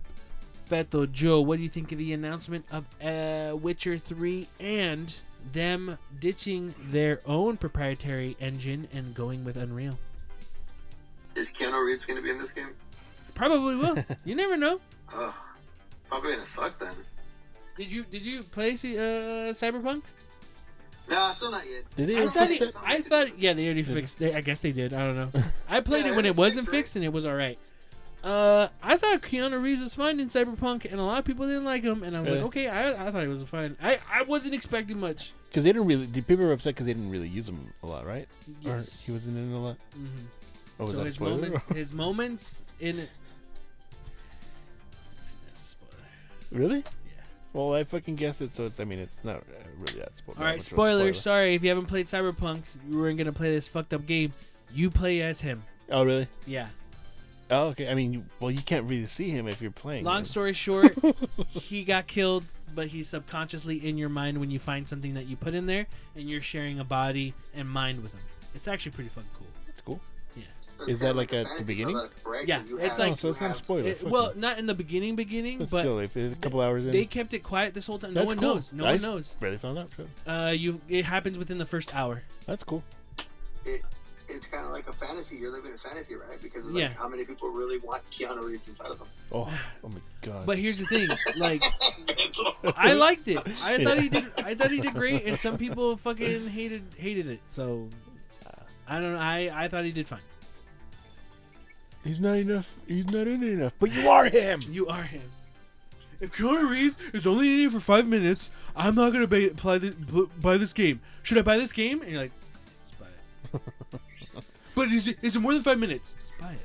Beto 0.72 1.12
Joe, 1.12 1.40
what 1.40 1.58
do 1.58 1.62
you 1.62 1.70
think 1.70 1.92
of 1.92 2.00
the 2.00 2.14
announcement 2.14 2.66
of 2.72 2.84
uh, 3.00 3.56
Witcher 3.56 4.00
3 4.00 4.48
and 4.60 5.14
them 5.54 6.00
ditching 6.20 6.74
their 6.86 7.20
own 7.28 7.58
proprietary 7.58 8.36
engine 8.40 8.88
and 8.92 9.14
going 9.14 9.46
with 9.46 9.56
Unreal? 9.56 10.00
Is 11.36 11.54
Keanu 11.54 11.86
Reeves 11.86 12.08
going 12.08 12.18
to 12.18 12.24
be 12.24 12.32
in 12.32 12.40
this 12.40 12.52
game? 12.52 12.70
Probably 13.36 13.76
will. 13.76 14.04
you 14.26 14.34
never 14.34 14.58
know. 14.58 14.82
Ugh. 15.14 15.32
Probably 16.10 16.34
gonna 16.34 16.48
suck 16.48 16.80
then. 16.80 16.96
Did 17.78 17.92
you 17.92 18.04
did 18.04 18.26
you 18.26 18.42
play 18.42 18.72
uh, 18.72 19.54
Cyberpunk? 19.54 20.02
Nah, 21.10 21.32
still 21.32 21.52
not 21.52 21.64
yet. 21.70 21.84
Did 21.96 22.10
they 22.10 22.18
I 22.18 22.28
thought, 22.28 22.48
fix 22.48 22.60
he, 22.60 22.66
it? 22.66 22.76
I 22.84 23.02
thought 23.02 23.38
yeah 23.40 23.54
they 23.54 23.66
already 23.66 23.84
fixed. 23.84 24.20
They, 24.20 24.34
I 24.34 24.42
guess 24.42 24.62
they 24.62 24.72
did. 24.72 24.94
I 24.94 25.00
don't 25.00 25.16
know. 25.16 25.44
I 25.70 25.82
played 25.82 26.06
it 26.06 26.16
when 26.16 26.26
it 26.26 26.36
wasn't 26.36 26.70
fixed 26.70 26.96
and 26.96 27.06
it 27.06 27.14
was 27.14 27.26
all 27.26 27.36
right. 27.36 27.60
Uh, 28.24 28.70
I 28.82 28.98
thought 28.98 29.22
Keanu 29.22 29.62
Reeves 29.62 29.82
was 29.84 29.94
fine 29.94 30.20
in 30.20 30.30
Cyberpunk, 30.30 30.86
and 30.86 30.96
a 31.00 31.04
lot 31.04 31.20
of 31.20 31.26
people 31.26 31.46
didn't 31.46 31.64
like 31.64 31.84
him. 31.84 32.02
And 32.02 32.18
I 32.18 32.22
was 32.22 32.32
like, 32.32 32.42
okay, 32.46 32.68
I, 32.68 33.08
I 33.08 33.12
thought 33.12 33.22
he 33.22 33.28
was 33.28 33.44
fine. 33.44 33.78
I, 33.80 34.00
I 34.12 34.24
wasn't 34.24 34.56
expecting 34.56 35.00
much. 35.00 35.32
Because 35.48 35.64
they 35.64 35.72
didn't 35.72 35.88
really. 35.88 36.08
The 36.08 36.22
people 36.22 36.44
were 36.44 36.52
upset 36.52 36.74
because 36.74 36.88
they 36.88 36.94
didn't 36.94 37.12
really 37.12 37.28
use 37.28 37.48
him 37.48 37.72
a 37.84 37.86
lot, 37.86 38.08
right? 38.08 38.28
Yes, 38.62 39.04
Or 39.04 39.06
he 39.06 39.12
wasn't 39.12 39.38
in 39.38 39.54
a 39.54 39.60
lot. 39.60 39.78
hmm 39.94 40.06
Oh, 40.80 40.86
was 40.86 40.94
so 40.94 40.98
that 40.98 41.06
his 41.06 41.14
spoiler? 41.14 41.32
moments, 41.36 41.64
his 41.76 41.94
moments 41.94 42.62
in 42.80 43.00
it. 43.00 43.10
That's 45.46 45.62
a 45.64 45.68
spoiler. 45.68 46.02
really? 46.52 46.84
Well, 47.56 47.74
I 47.74 47.86
fucking 47.86 48.16
guessed 48.16 48.42
it, 48.42 48.52
so 48.52 48.66
it's. 48.66 48.82
I 48.82 48.84
mean, 48.84 49.00
it's 49.00 49.24
not 49.24 49.42
really 49.80 50.02
that 50.02 50.18
spoiler. 50.18 50.40
All 50.40 50.44
right, 50.44 50.62
spoiler. 50.62 51.14
Sorry 51.14 51.56
if 51.56 51.64
you 51.64 51.70
haven't 51.70 51.86
played 51.86 52.08
Cyberpunk, 52.08 52.64
you 52.90 53.00
weren't 53.00 53.18
gonna 53.18 53.32
play 53.32 53.56
this 53.56 53.66
fucked 53.66 53.94
up 53.94 54.06
game. 54.06 54.34
You 54.74 54.90
play 54.90 55.22
as 55.22 55.40
him. 55.40 55.64
Oh, 55.90 56.04
really? 56.04 56.28
Yeah. 56.46 56.68
Oh, 57.50 57.68
okay. 57.68 57.88
I 57.88 57.94
mean, 57.94 58.12
you, 58.12 58.26
well, 58.42 58.52
you 58.52 58.62
can't 58.62 58.84
really 58.90 59.06
see 59.06 59.30
him 59.30 59.48
if 59.48 59.62
you're 59.62 59.72
playing. 59.72 60.04
Long 60.04 60.20
him. 60.20 60.26
story 60.26 60.52
short, 60.52 60.98
he 61.52 61.86
got 61.86 62.08
killed, 62.08 62.44
but 62.74 62.88
he's 62.88 63.08
subconsciously 63.08 63.88
in 63.88 63.98
your 63.98 64.10
mind 64.10 64.38
when 64.38 64.52
you 64.52 64.60
find 64.60 64.86
something 64.86 65.14
that 65.14 65.28
you 65.28 65.38
put 65.38 65.54
in 65.54 65.66
there, 65.66 65.88
and 66.18 66.30
you're 66.30 66.42
sharing 66.42 66.82
a 66.82 66.84
body 66.84 67.34
and 67.56 67.70
mind 67.70 68.04
with 68.04 68.12
him. 68.12 68.22
It's 68.54 68.68
actually 68.68 68.92
pretty 68.92 69.12
fucking 69.12 69.30
cool. 69.34 69.48
It's 69.70 69.80
cool. 69.80 70.02
That's 70.78 70.90
Is 70.90 71.00
that 71.00 71.16
like 71.16 71.32
a 71.34 71.42
at 71.42 71.58
the 71.58 71.64
beginning? 71.64 71.96
product, 71.96 72.26
right? 72.26 72.48
Yeah, 72.48 72.60
'Cause 72.60 72.70
you 72.70 72.78
it's 72.80 72.90
have- 72.90 73.00
like- 73.00 73.12
Oh, 73.14 73.16
so 73.16 73.30
it's 73.30 73.42
not 73.42 73.52
a 73.52 73.54
spoiler. 73.54 73.90
It- 73.90 74.04
well, 74.04 74.34
no. 74.36 74.50
not 74.50 74.60
in 74.60 74.66
the 74.66 74.74
beginning, 74.74 75.16
beginning, 75.16 75.60
but 75.60 75.70
but 75.72 75.80
still, 75.82 76.00
if 76.00 76.16
it's 76.18 76.34
a 76.36 76.38
couple 76.40 76.60
hours 76.62 76.86
in, 76.86 76.92
they 76.92 77.06
kept 77.06 77.34
it 77.34 77.40
quiet 77.44 77.74
this 77.74 77.88
whole 77.88 77.98
time. 78.00 78.14
No 78.14 78.24
one 78.26 78.38
cool. 78.38 78.56
knows. 78.56 78.74
No 78.74 78.86
I 78.86 78.94
one 78.94 79.02
knows. 79.02 79.36
Barely 79.40 79.58
found 79.58 79.78
out. 79.80 79.90
Sure. 79.96 80.06
Uh, 80.28 80.50
you 80.52 80.82
it 80.90 81.06
happens 81.06 81.38
within 81.38 81.58
the 81.58 81.66
first 81.66 81.96
hour. 81.96 82.24
That's 82.46 82.64
cool. 82.64 82.84
It, 83.66 83.82
it's 84.28 84.48
kind 84.48 84.66
of 84.66 84.72
like 84.72 84.88
a 84.88 84.94
fantasy. 84.94 85.38
You're 85.38 85.52
living 85.52 85.72
a 85.74 85.78
fantasy, 85.78 86.16
right? 86.16 86.42
Because 86.42 86.66
of 86.66 86.74
Yeah. 86.74 86.92
how 86.98 87.08
many 87.08 87.24
people 87.26 87.50
really 87.52 87.78
want 87.78 88.02
Keanu 88.12 88.44
Reeves 88.44 88.68
inside 88.68 88.88
of 88.92 89.00
them. 89.00 89.08
Oh, 89.32 89.48
oh 89.84 89.88
my 89.90 90.00
god. 90.22 90.46
But 90.46 90.58
here's 90.58 90.80
the 90.80 90.86
thing, 90.88 91.08
like 91.38 91.64
I 92.76 92.94
liked 92.94 93.28
it. 93.28 93.40
I 93.64 93.78
thought 93.84 94.00
he 94.00 94.10
did. 94.10 94.28
I 94.38 94.56
thought 94.56 94.72
he 94.72 94.82
did 94.82 94.94
great, 94.94 95.26
and 95.26 95.40
some 95.40 95.58
people 95.58 95.96
fucking 95.98 96.48
hated 96.50 96.84
hated 96.98 97.28
it. 97.28 97.40
So 97.46 97.88
I 98.88 99.00
don't 99.00 99.14
know. 99.14 99.20
I 99.20 99.52
I 99.54 99.68
thought 99.68 99.84
he 99.86 99.92
did 99.92 100.08
fine. 100.08 100.20
He's 102.06 102.20
not 102.22 102.38
enough. 102.38 102.76
He's 102.88 103.08
not 103.10 103.28
in 103.28 103.44
it 103.44 103.50
enough. 103.52 103.74
But 103.80 103.92
you 103.92 104.08
are 104.10 104.26
him. 104.26 104.62
You 104.70 104.88
are 104.88 105.04
him. 105.04 105.24
If 106.22 106.32
Keanu 106.32 106.70
Reeves 106.70 106.98
is 107.14 107.28
only 107.28 107.54
in 107.54 107.68
it 107.68 107.72
for 107.74 107.82
five 107.82 108.08
minutes, 108.08 108.50
I'm 108.76 108.96
not 108.96 109.12
gonna 109.12 109.28
buy, 109.28 109.40
apply 109.40 109.80
this, 109.80 109.96
buy 110.42 110.56
this 110.58 110.72
game. 110.72 111.02
Should 111.24 111.38
I 111.38 111.42
buy 111.42 111.58
this 111.58 111.74
game? 111.74 112.02
And 112.02 112.12
you're 112.12 112.22
like, 112.22 112.32
let's 113.02 113.12
buy 113.52 113.58
it. 113.98 114.02
but 114.76 114.88
is 114.94 115.08
it 115.08 115.18
is 115.22 115.36
it 115.36 115.40
more 115.40 115.54
than 115.54 115.62
five 115.62 115.78
minutes? 115.78 116.14
Let's 116.18 116.38
buy 116.42 116.54
it. 116.54 116.62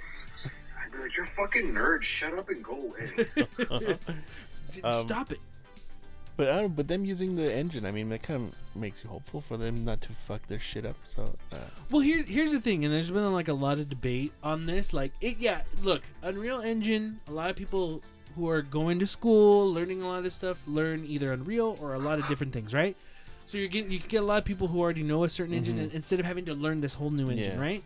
I'd 0.84 0.92
be 0.92 0.98
like, 0.98 1.16
you're 1.16 1.24
a 1.24 1.28
fucking 1.28 1.72
nerd. 1.72 2.02
Shut 2.02 2.32
up 2.38 2.48
and 2.48 2.62
go 2.62 2.72
away. 2.80 3.10
D- 4.72 4.82
Um, 4.84 5.02
Stop 5.06 5.32
it. 5.32 5.40
But 6.40 6.48
I 6.48 6.62
don't, 6.62 6.74
but 6.74 6.88
them 6.88 7.04
using 7.04 7.36
the 7.36 7.52
engine, 7.52 7.84
I 7.84 7.90
mean, 7.90 8.08
that 8.08 8.22
kind 8.22 8.48
of 8.48 8.74
makes 8.74 9.04
you 9.04 9.10
hopeful 9.10 9.42
for 9.42 9.58
them 9.58 9.84
not 9.84 10.00
to 10.00 10.12
fuck 10.14 10.46
their 10.46 10.58
shit 10.58 10.86
up. 10.86 10.96
So 11.06 11.24
uh, 11.52 11.56
Well, 11.90 12.00
here's 12.00 12.26
here's 12.26 12.52
the 12.52 12.60
thing, 12.62 12.82
and 12.82 12.94
there's 12.94 13.10
been 13.10 13.30
like 13.30 13.48
a 13.48 13.52
lot 13.52 13.78
of 13.78 13.90
debate 13.90 14.32
on 14.42 14.64
this. 14.64 14.94
Like, 14.94 15.12
it, 15.20 15.36
yeah, 15.38 15.60
look, 15.82 16.00
Unreal 16.22 16.62
Engine. 16.62 17.20
A 17.28 17.32
lot 17.32 17.50
of 17.50 17.56
people 17.56 18.00
who 18.36 18.48
are 18.48 18.62
going 18.62 18.98
to 19.00 19.06
school, 19.06 19.70
learning 19.70 20.02
a 20.02 20.08
lot 20.08 20.16
of 20.16 20.24
this 20.24 20.32
stuff, 20.34 20.66
learn 20.66 21.04
either 21.06 21.30
Unreal 21.30 21.76
or 21.82 21.92
a 21.92 21.98
lot 21.98 22.18
of 22.18 22.26
different 22.26 22.54
things, 22.54 22.72
right? 22.72 22.96
So 23.46 23.58
you're 23.58 23.68
getting 23.68 23.90
you 23.92 23.98
can 23.98 24.08
get 24.08 24.22
a 24.22 24.24
lot 24.24 24.38
of 24.38 24.46
people 24.46 24.66
who 24.66 24.80
already 24.80 25.02
know 25.02 25.24
a 25.24 25.28
certain 25.28 25.52
engine 25.52 25.76
Mhm. 25.76 25.82
and- 25.82 25.92
instead 25.92 26.20
of 26.20 26.24
having 26.24 26.46
to 26.46 26.54
learn 26.54 26.80
this 26.80 26.94
whole 26.94 27.10
new 27.10 27.28
engine, 27.28 27.52
Yeah. 27.52 27.60
right? 27.60 27.84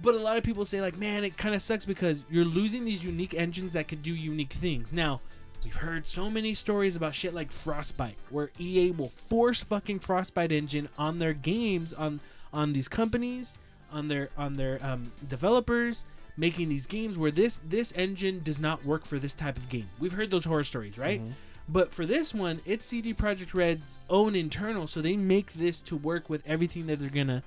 But 0.00 0.14
a 0.14 0.18
lot 0.18 0.38
of 0.38 0.42
people 0.42 0.64
say 0.64 0.80
like, 0.80 0.96
man, 0.96 1.22
it 1.22 1.36
kind 1.36 1.54
of 1.54 1.60
sucks 1.60 1.84
because 1.84 2.24
you're 2.30 2.46
losing 2.46 2.86
these 2.86 3.04
unique 3.04 3.34
engines 3.34 3.74
that 3.74 3.88
could 3.88 4.02
do 4.02 4.14
unique 4.14 4.54
things. 4.54 4.90
Now, 4.90 5.20
we've 5.68 5.76
heard 5.76 6.06
so 6.06 6.30
many 6.30 6.54
stories 6.54 6.96
about 6.96 7.14
shit 7.14 7.34
like 7.34 7.50
Frostbite, 7.50 8.16
where 8.30 8.50
EA 8.58 8.90
will 8.92 9.10
force 9.10 9.62
fucking 9.62 9.98
Frostbite 9.98 10.50
engine 10.50 10.88
on 10.96 11.18
their 11.18 11.34
games 11.34 11.92
on 11.92 12.20
on 12.54 12.72
these 12.72 12.88
companies, 12.88 13.58
on 13.92 14.08
their 14.08 14.30
on 14.38 14.54
their 14.54 14.78
um, 14.82 15.12
developers, 15.28 16.06
making 16.38 16.70
these 16.70 16.86
games 16.86 17.18
where 17.18 17.30
this 17.30 17.60
this 17.68 17.92
engine 17.92 18.40
does 18.42 18.58
not 18.58 18.82
work 18.86 19.04
for 19.04 19.18
this 19.18 19.34
type 19.34 19.58
of 19.58 19.68
game. 19.68 19.86
We've 20.00 20.12
heard 20.12 20.30
those 20.30 20.46
horror 20.46 20.64
stories, 20.64 20.96
right? 20.96 21.20
But 21.68 21.92
for 21.92 22.06
this 22.06 22.32
one, 22.32 22.60
it's 22.64 22.86
CD 22.86 23.12
Projekt 23.12 23.52
Red's 23.52 23.98
own 24.08 24.34
internal, 24.34 24.86
so 24.86 25.02
they 25.02 25.18
make 25.18 25.52
this 25.52 25.82
to 25.82 25.96
work 25.96 26.30
with 26.30 26.42
everything 26.46 26.86
that 26.86 26.98
they're 26.98 27.10
gonna 27.10 27.42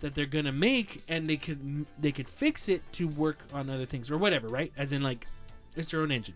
that 0.00 0.16
they're 0.16 0.26
gonna 0.26 0.50
make, 0.50 1.00
and 1.06 1.28
they 1.28 1.36
could 1.36 1.86
they 2.00 2.10
could 2.10 2.28
fix 2.28 2.68
it 2.68 2.82
to 2.94 3.06
work 3.06 3.38
on 3.54 3.70
other 3.70 3.86
things 3.86 4.10
or 4.10 4.18
whatever, 4.18 4.48
right? 4.48 4.72
As 4.76 4.92
in 4.92 5.04
like 5.04 5.28
it's 5.76 5.92
their 5.92 6.00
own 6.00 6.10
engine. 6.10 6.34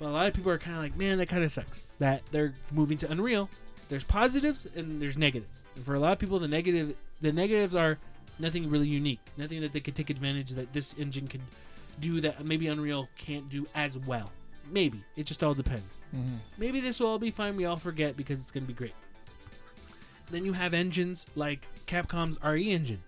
But 0.00 0.08
a 0.08 0.12
lot 0.12 0.26
of 0.26 0.32
people 0.32 0.50
are 0.50 0.58
kind 0.58 0.76
of 0.76 0.82
like, 0.82 0.96
man, 0.96 1.18
that 1.18 1.28
kind 1.28 1.44
of 1.44 1.52
sucks 1.52 1.86
that 1.98 2.22
they're 2.32 2.54
moving 2.72 2.96
to 2.98 3.10
Unreal. 3.10 3.50
There's 3.90 4.02
positives 4.02 4.66
and 4.74 5.00
there's 5.00 5.18
negatives. 5.18 5.64
And 5.76 5.84
for 5.84 5.94
a 5.94 6.00
lot 6.00 6.12
of 6.12 6.18
people, 6.18 6.38
the 6.38 6.48
negative 6.48 6.96
the 7.20 7.32
negatives 7.32 7.74
are 7.74 7.98
nothing 8.38 8.70
really 8.70 8.88
unique, 8.88 9.20
nothing 9.36 9.60
that 9.60 9.72
they 9.72 9.80
could 9.80 9.94
take 9.94 10.08
advantage 10.08 10.50
that 10.52 10.72
this 10.72 10.94
engine 10.98 11.28
could 11.28 11.42
do 12.00 12.20
that 12.22 12.42
maybe 12.46 12.68
Unreal 12.68 13.08
can't 13.18 13.48
do 13.50 13.66
as 13.74 13.98
well. 13.98 14.32
Maybe 14.72 15.02
it 15.16 15.26
just 15.26 15.44
all 15.44 15.52
depends. 15.52 15.98
Mm-hmm. 16.16 16.36
Maybe 16.56 16.80
this 16.80 16.98
will 16.98 17.08
all 17.08 17.18
be 17.18 17.30
fine. 17.30 17.56
We 17.56 17.66
all 17.66 17.76
forget 17.76 18.16
because 18.16 18.40
it's 18.40 18.50
going 18.50 18.64
to 18.64 18.68
be 18.68 18.74
great. 18.74 18.94
Then 20.30 20.46
you 20.46 20.54
have 20.54 20.72
engines 20.72 21.26
like 21.34 21.66
Capcom's 21.86 22.38
RE 22.42 22.70
engine, 22.70 23.02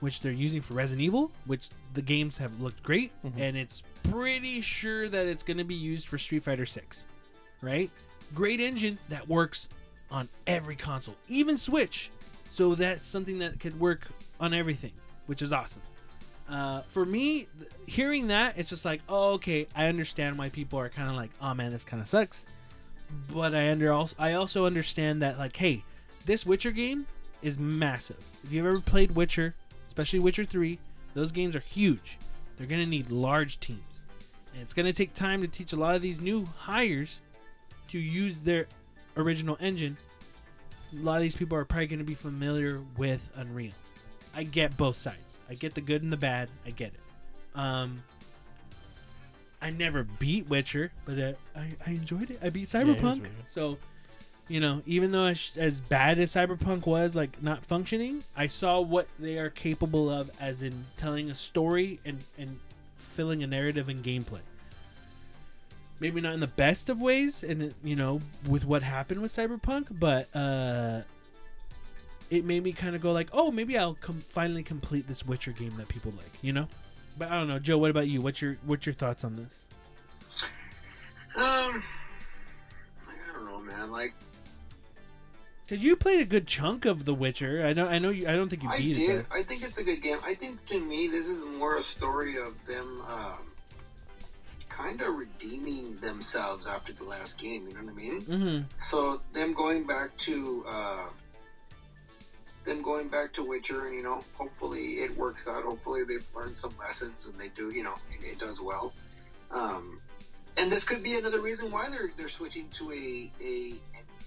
which 0.00 0.20
they're 0.20 0.32
using 0.32 0.60
for 0.60 0.74
Resident 0.74 1.02
Evil, 1.02 1.30
which 1.46 1.70
the 1.94 2.02
games 2.02 2.36
have 2.38 2.60
looked 2.60 2.82
great, 2.82 3.12
and 3.38 3.56
it's 3.56 3.82
pretty 4.10 4.60
sure 4.60 5.08
that 5.08 5.26
it's 5.26 5.42
going 5.42 5.56
to 5.56 5.64
be 5.64 5.74
used 5.74 6.08
for 6.08 6.18
Street 6.18 6.42
Fighter 6.42 6.66
6. 6.66 7.04
Right? 7.60 7.90
Great 8.34 8.60
engine 8.60 8.98
that 9.08 9.26
works 9.28 9.68
on 10.10 10.28
every 10.46 10.76
console, 10.76 11.16
even 11.28 11.56
Switch. 11.56 12.10
So 12.50 12.74
that's 12.74 13.06
something 13.06 13.38
that 13.38 13.58
could 13.58 13.78
work 13.80 14.06
on 14.38 14.52
everything, 14.54 14.92
which 15.26 15.42
is 15.42 15.52
awesome. 15.52 15.82
Uh, 16.48 16.82
for 16.82 17.04
me, 17.04 17.46
th- 17.58 17.70
hearing 17.86 18.28
that, 18.28 18.58
it's 18.58 18.68
just 18.68 18.84
like, 18.84 19.00
oh, 19.08 19.32
okay, 19.32 19.66
I 19.74 19.86
understand 19.86 20.36
why 20.36 20.50
people 20.50 20.78
are 20.78 20.88
kind 20.88 21.08
of 21.08 21.16
like, 21.16 21.30
oh 21.40 21.54
man, 21.54 21.70
this 21.70 21.84
kind 21.84 22.02
of 22.02 22.08
sucks. 22.08 22.44
But 23.32 23.54
I 23.54 23.70
under 23.70 23.92
also, 23.92 24.14
I 24.18 24.34
also 24.34 24.66
understand 24.66 25.22
that 25.22 25.38
like, 25.38 25.56
hey, 25.56 25.82
this 26.26 26.44
Witcher 26.44 26.70
game 26.70 27.06
is 27.42 27.58
massive. 27.58 28.22
If 28.42 28.52
you've 28.52 28.66
ever 28.66 28.80
played 28.80 29.12
Witcher, 29.12 29.54
especially 29.88 30.18
Witcher 30.18 30.44
Three, 30.44 30.78
those 31.14 31.32
games 31.32 31.56
are 31.56 31.60
huge. 31.60 32.18
They're 32.56 32.66
gonna 32.66 32.86
need 32.86 33.10
large 33.10 33.60
teams, 33.60 34.02
and 34.52 34.62
it's 34.62 34.74
gonna 34.74 34.92
take 34.92 35.14
time 35.14 35.40
to 35.42 35.48
teach 35.48 35.72
a 35.72 35.76
lot 35.76 35.94
of 35.94 36.02
these 36.02 36.20
new 36.20 36.44
hires 36.56 37.20
to 37.88 37.98
use 37.98 38.40
their 38.40 38.66
original 39.16 39.56
engine. 39.60 39.96
A 40.92 41.02
lot 41.02 41.16
of 41.16 41.22
these 41.22 41.34
people 41.36 41.56
are 41.56 41.64
probably 41.64 41.86
gonna 41.86 42.04
be 42.04 42.14
familiar 42.14 42.80
with 42.96 43.28
Unreal. 43.36 43.72
I 44.36 44.44
get 44.44 44.76
both 44.76 44.98
sides. 44.98 45.38
I 45.48 45.54
get 45.54 45.74
the 45.74 45.80
good 45.80 46.02
and 46.02 46.12
the 46.12 46.16
bad. 46.16 46.50
I 46.66 46.70
get 46.70 46.92
it. 46.94 47.58
Um, 47.58 47.96
I 49.62 49.70
never 49.70 50.04
beat 50.04 50.48
Witcher, 50.48 50.92
but 51.04 51.18
uh, 51.18 51.32
I, 51.56 51.70
I 51.86 51.90
enjoyed 51.90 52.30
it. 52.30 52.38
I 52.42 52.50
beat 52.50 52.68
Cyberpunk. 52.68 53.22
good. 53.22 53.32
so, 53.46 53.78
you 54.48 54.60
know, 54.60 54.82
even 54.86 55.10
though 55.10 55.26
as, 55.26 55.80
bad 55.88 56.18
as 56.18 56.32
Cyberpunk 56.32 56.86
was, 56.86 57.14
like 57.14 57.42
not 57.42 57.64
functioning, 57.64 58.22
I 58.36 58.46
saw 58.46 58.80
what 58.80 59.08
they 59.18 59.38
are 59.38 59.50
capable 59.50 60.10
of 60.10 60.30
as 60.40 60.62
in 60.62 60.84
telling 60.96 61.30
a 61.30 61.34
story 61.34 61.98
and, 62.04 62.22
and 62.38 62.58
filling 62.96 63.42
a 63.42 63.46
narrative 63.46 63.88
and 63.88 64.04
gameplay. 64.04 64.40
Maybe 66.00 66.20
not 66.20 66.34
in 66.34 66.40
the 66.40 66.48
best 66.48 66.88
of 66.88 67.00
ways, 67.00 67.42
and 67.42 67.72
you 67.82 67.96
know, 67.96 68.20
with 68.48 68.64
what 68.66 68.82
happened 68.82 69.22
with 69.22 69.32
Cyberpunk, 69.32 69.98
but 69.98 70.28
uh, 70.34 71.02
it 72.30 72.44
made 72.44 72.62
me 72.62 72.72
kind 72.72 72.96
of 72.96 73.00
go 73.00 73.12
like, 73.12 73.28
oh, 73.32 73.50
maybe 73.50 73.78
I'll 73.78 73.94
com- 73.94 74.18
finally 74.18 74.62
complete 74.62 75.06
this 75.06 75.24
Witcher 75.24 75.52
game 75.52 75.72
that 75.76 75.88
people 75.88 76.12
like, 76.16 76.32
you 76.42 76.52
know. 76.52 76.66
But 77.16 77.30
I 77.30 77.38
don't 77.38 77.48
know, 77.48 77.60
Joe. 77.60 77.78
What 77.78 77.90
about 77.90 78.08
you? 78.08 78.20
What's 78.20 78.42
your 78.42 78.58
what's 78.66 78.86
your 78.86 78.94
thoughts 78.94 79.24
on 79.24 79.36
this? 79.36 79.54
Um, 81.36 81.82
I 83.06 83.32
don't 83.32 83.46
know, 83.46 83.60
man. 83.60 83.92
Like 83.92 84.14
Because 85.66 85.82
you 85.82 85.96
played 85.96 86.20
a 86.20 86.24
good 86.24 86.46
chunk 86.46 86.84
of 86.84 87.04
The 87.04 87.14
Witcher. 87.14 87.64
I 87.64 87.72
know. 87.72 87.86
I 87.86 87.98
know. 87.98 88.10
You, 88.10 88.28
I 88.28 88.32
don't 88.32 88.48
think 88.48 88.62
you 88.62 88.68
I 88.68 88.78
beat 88.78 88.96
did. 88.96 89.10
it. 89.10 89.26
I 89.30 89.42
think 89.42 89.62
it's 89.64 89.78
a 89.78 89.82
good 89.82 90.02
game. 90.02 90.18
I 90.24 90.34
think 90.34 90.62
to 90.66 90.78
me, 90.78 91.08
this 91.08 91.26
is 91.26 91.42
more 91.58 91.78
a 91.78 91.84
story 91.84 92.36
of 92.36 92.54
them 92.66 93.02
um, 93.08 93.38
kind 94.68 95.00
of 95.00 95.14
redeeming 95.14 95.96
themselves 95.96 96.66
after 96.66 96.92
the 96.92 97.04
last 97.04 97.38
game. 97.38 97.66
You 97.66 97.74
know 97.74 97.80
what 97.80 97.90
I 97.90 97.94
mean? 97.94 98.20
Mm-hmm. 98.20 98.62
So 98.82 99.22
them 99.32 99.54
going 99.54 99.86
back 99.86 100.14
to 100.18 100.64
uh, 100.68 101.08
them 102.66 102.82
going 102.82 103.08
back 103.08 103.32
to 103.34 103.42
Witcher, 103.42 103.86
and 103.86 103.94
you 103.94 104.02
know, 104.02 104.20
hopefully 104.34 104.96
it 104.96 105.16
works 105.16 105.46
out. 105.46 105.64
Hopefully 105.64 106.04
they've 106.04 106.26
learned 106.34 106.58
some 106.58 106.74
lessons, 106.78 107.26
and 107.26 107.38
they 107.40 107.48
do. 107.48 107.74
You 107.74 107.84
know, 107.84 107.94
it, 108.10 108.32
it 108.32 108.38
does 108.38 108.60
well. 108.60 108.92
Um, 109.50 109.98
and 110.56 110.70
this 110.70 110.84
could 110.84 111.02
be 111.02 111.16
another 111.16 111.40
reason 111.40 111.70
why 111.70 111.88
they're 111.88 112.10
they're 112.16 112.28
switching 112.28 112.68
to 112.70 112.92
a 112.92 113.32
a 113.42 113.74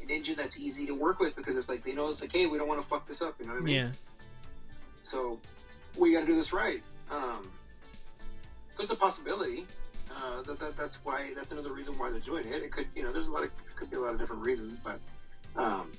engine 0.10 0.36
that's 0.38 0.60
easy 0.60 0.86
to 0.86 0.94
work 0.94 1.20
with 1.20 1.36
because 1.36 1.56
it's 1.56 1.70
like 1.70 1.84
they 1.84 1.94
know 1.94 2.10
it's 2.10 2.22
like, 2.22 2.32
hey, 2.32 2.46
we 2.46 2.58
don't 2.58 2.68
want 2.68 2.82
to 2.82 2.88
fuck 2.88 3.08
this 3.08 3.22
up. 3.22 3.36
You 3.40 3.48
know 3.48 3.54
what 3.54 3.62
I 3.62 3.66
mean? 3.66 3.76
Yeah. 3.76 3.92
So 5.04 5.40
we 5.98 6.14
got 6.14 6.22
to 6.22 6.26
do 6.26 6.36
this 6.36 6.54
right. 6.54 6.82
Um, 7.12 7.50
so 8.76 8.84
it's 8.84 8.92
a 8.92 8.96
possibility. 8.96 9.66
Uh, 10.16 10.42
that, 10.44 10.60
that 10.60 10.78
that's 10.78 10.98
why 11.04 11.32
that's 11.36 11.52
another 11.52 11.72
reason 11.72 11.94
why 11.98 12.10
they're 12.10 12.20
doing 12.20 12.46
it. 12.46 12.64
It 12.64 12.72
could 12.72 12.88
you 12.96 13.04
know 13.04 13.12
there's 13.12 13.28
a 13.28 13.32
lot 13.32 13.44
of 13.44 13.52
could 13.76 13.90
be 13.90 13.98
a 13.98 14.00
lot 14.00 14.14
of 14.14 14.20
different 14.20 14.44
reasons, 14.44 14.78
but 14.84 15.00
um, 15.56 15.92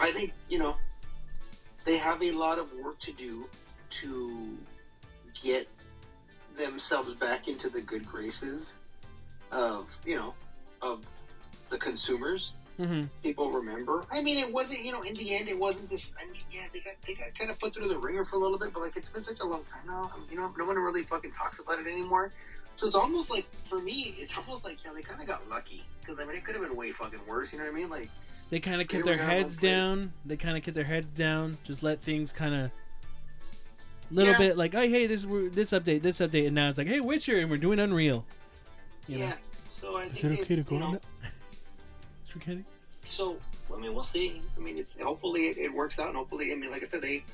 I 0.00 0.12
think 0.12 0.32
you 0.48 0.58
know 0.58 0.76
they 1.84 1.96
have 1.98 2.22
a 2.22 2.32
lot 2.32 2.58
of 2.58 2.72
work 2.82 2.98
to 3.00 3.12
do 3.12 3.48
to 3.90 4.56
get 5.42 5.68
themselves 6.56 7.12
back 7.14 7.48
into 7.48 7.68
the 7.68 7.80
good 7.80 8.06
graces 8.06 8.74
of 9.52 9.86
you 10.04 10.16
know 10.16 10.34
of 10.82 11.04
the 11.70 11.78
consumers 11.78 12.52
Mm-hmm. 12.78 13.04
people 13.22 13.50
remember. 13.50 14.04
I 14.12 14.20
mean, 14.20 14.36
it 14.38 14.52
wasn't, 14.52 14.84
you 14.84 14.92
know, 14.92 15.00
in 15.00 15.14
the 15.16 15.34
end, 15.34 15.48
it 15.48 15.58
wasn't 15.58 15.88
this. 15.88 16.12
I 16.20 16.26
mean, 16.30 16.42
yeah, 16.52 16.64
they 16.74 16.80
got 16.80 16.92
they 17.06 17.14
got 17.14 17.34
kind 17.38 17.50
of 17.50 17.58
put 17.58 17.72
through 17.72 17.88
the 17.88 17.96
ringer 17.98 18.26
for 18.26 18.36
a 18.36 18.38
little 18.38 18.58
bit, 18.58 18.74
but 18.74 18.80
like 18.82 18.98
it's 18.98 19.08
been 19.08 19.24
such 19.24 19.40
a 19.40 19.46
long 19.46 19.64
time 19.64 19.80
now. 19.86 20.10
I 20.14 20.18
mean, 20.18 20.26
you 20.30 20.36
know, 20.38 20.52
no 20.58 20.66
one 20.66 20.76
really 20.76 21.02
fucking 21.02 21.32
talks 21.32 21.58
about 21.58 21.80
it 21.80 21.86
anymore. 21.86 22.32
So 22.76 22.86
it's 22.86 22.94
almost 22.94 23.30
like 23.30 23.46
for 23.64 23.78
me, 23.78 24.14
it's 24.18 24.36
almost 24.36 24.62
like 24.62 24.76
yeah, 24.84 24.90
they 24.94 25.00
kind 25.00 25.22
of 25.22 25.26
got 25.26 25.48
lucky 25.48 25.84
because 26.02 26.20
I 26.20 26.26
mean, 26.26 26.36
it 26.36 26.44
could 26.44 26.54
have 26.54 26.64
been 26.68 26.76
way 26.76 26.92
fucking 26.92 27.20
worse. 27.26 27.50
You 27.50 27.60
know 27.60 27.64
what 27.64 27.72
I 27.72 27.76
mean? 27.76 27.88
Like, 27.88 28.10
They 28.50 28.60
kind 28.60 28.82
of 28.82 28.88
kept 28.88 29.06
their 29.06 29.16
heads 29.16 29.56
down 29.56 30.00
place. 30.00 30.12
They 30.26 30.36
kind 30.36 30.58
of 30.58 30.62
kept 30.62 30.74
their 30.74 30.84
heads 30.84 31.06
down. 31.16 31.56
Just 31.64 31.82
let 31.82 32.02
things 32.02 32.30
kind 32.30 32.54
of. 32.54 32.70
Little 34.10 34.32
Yeah. 34.34 34.38
bit 34.38 34.58
like, 34.58 34.74
oh 34.74 34.82
hey, 34.82 35.06
this 35.06 35.22
this 35.24 35.70
update, 35.72 36.02
this 36.02 36.18
update, 36.18 36.44
and 36.44 36.54
now 36.54 36.68
it's 36.68 36.76
like, 36.76 36.88
hey, 36.88 37.00
Witcher, 37.00 37.38
and 37.38 37.50
we're 37.50 37.56
doing 37.56 37.78
Unreal. 37.78 38.22
You 39.08 39.20
yeah. 39.20 39.28
know, 39.30 39.34
So 39.80 39.96
I 39.96 40.02
think 40.02 40.16
Is 40.18 40.24
it 40.24 40.40
okay 40.40 40.56
to 40.56 40.60
you 40.60 40.62
go 40.64 40.78
know, 40.78 41.00
So 43.04 43.36
I 43.74 43.78
mean, 43.78 43.94
we'll 43.94 44.04
see. 44.04 44.40
I 44.56 44.60
mean, 44.60 44.78
it's 44.78 44.96
hopefully 45.00 45.48
it, 45.48 45.58
it 45.58 45.72
works 45.72 45.98
out, 45.98 46.08
and 46.08 46.16
hopefully, 46.16 46.52
I 46.52 46.56
mean, 46.56 46.70
like 46.70 46.82
I 46.82 46.86
said, 46.86 47.02
they 47.02 47.24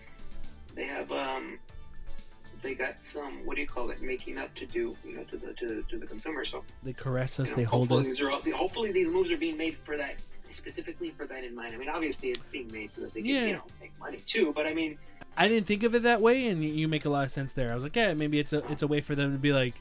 they 0.75 0.85
have 0.85 1.11
um 1.13 1.59
they 2.63 2.75
got 2.75 3.01
some 3.01 3.45
what 3.45 3.57
do 3.57 3.61
you 3.63 3.67
call 3.67 3.91
it 3.91 4.03
making 4.03 4.39
up 4.39 4.55
to 4.55 4.67
do, 4.67 4.97
you 5.05 5.17
know, 5.17 5.25
to 5.25 5.37
the 5.37 5.53
to, 5.55 5.83
to 5.83 5.99
the 5.99 6.07
consumer. 6.07 6.45
So 6.45 6.65
They 6.83 6.93
caress 6.93 7.41
us. 7.41 7.49
you 7.49 7.53
know, 7.53 7.57
They 7.59 7.65
hold 7.65 7.93
us. 7.93 8.07
These 8.07 8.21
are 8.21 8.31
hopefully, 8.31 8.93
these 8.93 9.09
moves 9.09 9.31
are 9.31 9.37
being 9.37 9.57
made 9.57 9.77
for 9.79 9.97
that 9.97 10.21
specifically 10.51 11.11
for 11.11 11.27
that 11.27 11.45
in 11.45 11.55
mind. 11.55 11.75
I 11.75 11.79
mean, 11.79 11.89
obviously, 11.89 12.31
it's 12.31 12.45
being 12.53 12.71
made 12.73 12.93
so 12.95 13.01
that 13.03 13.15
they 13.15 13.21
can 13.23 13.31
Yeah. 13.31 13.47
you 13.47 13.53
know 13.55 13.63
make 13.81 13.99
money 13.99 14.19
too. 14.19 14.53
But 14.55 14.67
I 14.67 14.75
mean, 14.75 14.99
I 15.37 15.49
didn't 15.49 15.67
think 15.67 15.83
of 15.83 15.95
it 15.95 16.03
that 16.03 16.21
way, 16.21 16.47
and 16.49 16.63
you 16.63 16.87
make 16.89 17.05
a 17.05 17.09
lot 17.09 17.25
of 17.25 17.31
sense 17.33 17.53
there. 17.53 17.73
I 17.73 17.75
was 17.75 17.83
like, 17.83 17.97
yeah, 17.97 18.15
maybe 18.15 18.39
it's 18.39 18.53
a 18.53 18.59
it's 18.71 18.83
a 18.83 18.87
way 18.87 19.01
for 19.01 19.15
them 19.15 19.33
to 19.33 19.39
be 19.39 19.53
like, 19.53 19.75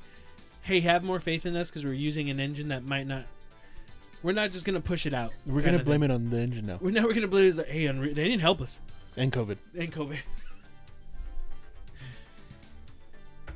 hey, 0.64 0.80
have 0.80 1.04
more 1.04 1.20
faith 1.20 1.46
in 1.46 1.56
us 1.56 1.70
because 1.70 1.84
we're 1.86 1.94
using 1.94 2.30
an 2.30 2.40
engine 2.40 2.70
that 2.70 2.84
might 2.88 3.06
not. 3.08 3.26
We're 4.24 4.34
not 4.34 4.52
just 4.52 4.66
gonna 4.66 4.82
push 4.82 5.06
it 5.06 5.14
out. 5.14 5.34
We're 5.48 5.62
gonna 5.62 5.84
blame 5.84 6.04
it 6.04 6.12
on 6.12 6.30
the 6.30 6.38
engine 6.38 6.66
now 6.68 6.78
We're 6.82 6.92
never 6.92 7.14
gonna 7.14 7.28
blame 7.28 7.50
it. 7.50 7.58
Like, 7.58 7.68
hey, 7.68 7.86
Unreal, 7.88 8.14
they 8.14 8.26
didn't 8.26 8.42
help 8.42 8.62
us. 8.62 8.80
and 9.18 9.32
COVID. 9.32 9.58
and 9.78 9.92
COVID. 9.92 10.18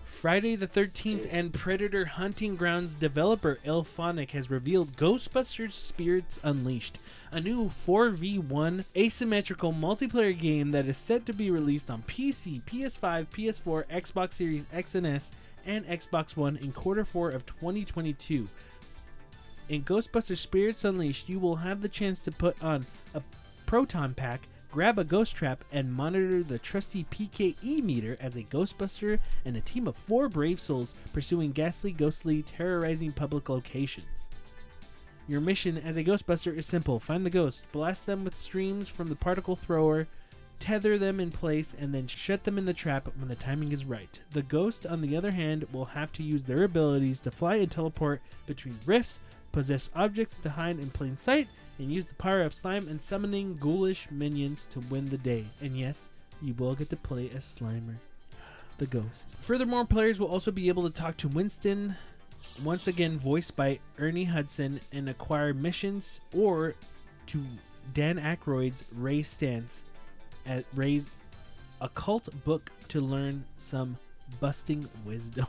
Friday 0.03 0.55
the 0.55 0.67
13th 0.67 1.27
and 1.31 1.53
Predator 1.53 2.05
Hunting 2.05 2.55
Grounds 2.55 2.95
developer 2.95 3.59
IllFonic 3.63 4.31
has 4.31 4.49
revealed 4.49 4.95
Ghostbusters 4.97 5.73
Spirits 5.73 6.39
Unleashed, 6.41 6.97
a 7.31 7.39
new 7.39 7.65
4v1 7.69 8.85
asymmetrical 8.97 9.71
multiplayer 9.71 10.35
game 10.35 10.71
that 10.71 10.87
is 10.87 10.97
set 10.97 11.27
to 11.27 11.33
be 11.33 11.51
released 11.51 11.91
on 11.91 12.01
PC, 12.07 12.63
PS5, 12.63 13.27
PS4, 13.27 13.85
Xbox 13.85 14.33
Series 14.33 14.65
X 14.73 14.95
and 14.95 15.05
S, 15.05 15.31
and 15.63 15.85
Xbox 15.85 16.35
One 16.35 16.55
in 16.57 16.71
quarter 16.71 17.05
4 17.05 17.29
of 17.29 17.45
2022. 17.45 18.47
In 19.67 19.83
Ghostbusters 19.83 20.37
Spirits 20.37 20.85
Unleashed, 20.85 21.27
you 21.27 21.39
will 21.39 21.55
have 21.55 21.81
the 21.81 21.89
chance 21.89 22.19
to 22.21 22.31
put 22.31 22.61
on 22.63 22.85
a 23.15 23.21
proton 23.65 24.13
pack, 24.13 24.41
grab 24.71 24.99
a 24.99 25.03
ghost 25.03 25.35
trap, 25.35 25.63
and 25.71 25.91
monitor 25.91 26.43
the 26.43 26.59
trusty 26.59 27.03
PKE 27.05 27.81
meter 27.83 28.15
as 28.21 28.35
a 28.35 28.43
Ghostbuster 28.43 29.17
and 29.43 29.57
a 29.57 29.61
team 29.61 29.87
of 29.87 29.95
four 29.95 30.29
brave 30.29 30.59
souls 30.59 30.93
pursuing 31.13 31.51
ghastly, 31.51 31.91
ghostly, 31.91 32.43
terrorizing 32.43 33.11
public 33.11 33.49
locations. 33.49 34.05
Your 35.27 35.41
mission 35.41 35.79
as 35.79 35.97
a 35.97 36.03
Ghostbuster 36.03 36.55
is 36.55 36.67
simple 36.67 36.99
find 36.99 37.25
the 37.25 37.31
ghost, 37.31 37.65
blast 37.71 38.05
them 38.05 38.23
with 38.23 38.35
streams 38.35 38.87
from 38.87 39.07
the 39.07 39.15
particle 39.15 39.55
thrower, 39.55 40.07
tether 40.59 40.99
them 40.99 41.19
in 41.19 41.31
place, 41.31 41.75
and 41.79 41.91
then 41.91 42.05
shut 42.05 42.43
them 42.43 42.59
in 42.59 42.65
the 42.65 42.73
trap 42.73 43.09
when 43.17 43.27
the 43.27 43.35
timing 43.35 43.71
is 43.71 43.83
right. 43.83 44.21
The 44.29 44.43
ghost, 44.43 44.85
on 44.85 45.01
the 45.01 45.17
other 45.17 45.31
hand, 45.31 45.65
will 45.73 45.85
have 45.85 46.11
to 46.13 46.23
use 46.23 46.43
their 46.43 46.63
abilities 46.63 47.19
to 47.21 47.31
fly 47.31 47.55
and 47.55 47.71
teleport 47.71 48.21
between 48.45 48.77
rifts, 48.85 49.19
possess 49.55 49.89
objects 49.95 50.35
to 50.35 50.49
hide 50.49 50.77
in 50.77 50.89
plain 50.89 51.17
sight, 51.17 51.47
and 51.79 51.89
use 51.89 52.05
the 52.05 52.13
power 52.15 52.41
of 52.41 52.53
slime 52.53 52.89
and 52.89 53.01
summoning 53.01 53.55
ghoulish 53.55 54.05
minions 54.11 54.65
to 54.69 54.81
win 54.91 55.05
the 55.05 55.17
day. 55.17 55.45
And 55.61 55.79
yes, 55.79 56.09
you 56.41 56.53
will 56.55 56.75
get 56.75 56.89
to 56.89 56.97
play 56.97 57.29
as 57.33 57.45
Slimer, 57.45 57.95
the 58.79 58.85
ghost. 58.85 59.33
Furthermore, 59.39 59.85
players 59.85 60.19
will 60.19 60.27
also 60.27 60.51
be 60.51 60.67
able 60.67 60.83
to 60.83 60.89
talk 60.89 61.15
to 61.17 61.29
Winston, 61.29 61.95
once 62.65 62.87
again 62.87 63.17
voiced 63.17 63.55
by 63.55 63.79
Ernie 63.97 64.25
Hudson, 64.25 64.81
and 64.91 65.07
acquire 65.07 65.53
missions, 65.53 66.19
or 66.35 66.73
to 67.27 67.41
Dan 67.93 68.19
Aykroyd's 68.19 68.83
Ray 68.91 69.21
Stantz 69.21 69.83
at 70.45 70.65
Ray's 70.75 71.09
occult 71.79 72.27
book 72.43 72.71
to 72.89 72.99
learn 72.99 73.45
some 73.57 73.95
busting 74.41 74.85
wisdom. 75.05 75.47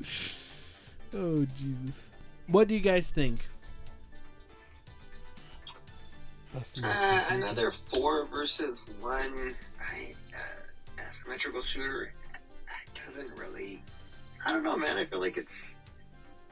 oh 1.14 1.46
Jesus! 1.58 2.10
What 2.46 2.68
do 2.68 2.74
you 2.74 2.80
guys 2.80 3.10
think? 3.10 3.46
Uh, 6.82 7.24
another 7.28 7.72
four 7.92 8.26
versus 8.26 8.80
one 9.00 9.54
I, 9.80 10.14
uh, 10.34 11.02
asymmetrical 11.06 11.62
shooter 11.62 12.12
doesn't 13.04 13.38
really. 13.38 13.82
I 14.44 14.52
don't 14.52 14.64
know, 14.64 14.76
man. 14.76 14.96
I 14.96 15.04
feel 15.04 15.20
like 15.20 15.36
it's. 15.36 15.76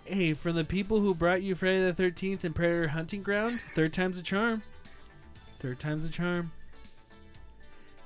Hey, 0.05 0.35
from 0.35 0.57
the 0.57 0.65
people 0.65 1.01
who 1.01 1.15
brought 1.15 1.43
you 1.43 1.55
Friday 1.55 1.81
the 1.85 1.93
Thirteenth 1.93 2.45
and 2.45 2.55
Predator 2.55 2.89
Hunting 2.89 3.23
Ground, 3.23 3.63
third 3.75 3.93
time's 3.93 4.19
a 4.19 4.23
charm. 4.23 4.63
Third 5.59 5.81
time's 5.81 6.07
a 6.07 6.11
charm. 6.11 6.51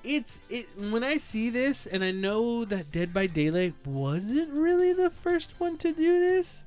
It's 0.05 0.41
it 0.51 0.69
when 0.91 1.05
I 1.05 1.17
see 1.17 1.49
this, 1.51 1.87
and 1.87 2.03
I 2.03 2.11
know 2.11 2.65
that 2.65 2.91
Dead 2.91 3.15
by 3.15 3.27
Daylight 3.27 3.75
wasn't 3.87 4.51
really 4.53 4.93
the 4.93 5.11
first 5.11 5.55
one 5.61 5.79
to 5.79 5.93
do 5.93 6.19
this, 6.21 6.65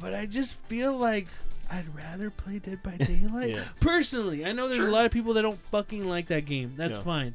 but 0.00 0.12
I 0.14 0.26
just 0.26 0.54
feel 0.68 0.96
like 0.96 1.28
I'd 1.70 1.94
rather 1.94 2.30
play 2.30 2.58
Dead 2.58 2.82
by 2.82 2.96
Daylight. 2.98 3.50
Yeah. 3.50 3.64
Personally, 3.80 4.44
I 4.44 4.52
know 4.52 4.68
there's 4.68 4.84
a 4.84 4.90
lot 4.90 5.06
of 5.06 5.12
people 5.12 5.34
that 5.34 5.42
don't 5.42 5.58
fucking 5.70 6.08
like 6.08 6.26
that 6.26 6.46
game. 6.46 6.72
That's 6.76 6.98
Yeah. 6.98 7.04
fine. 7.04 7.34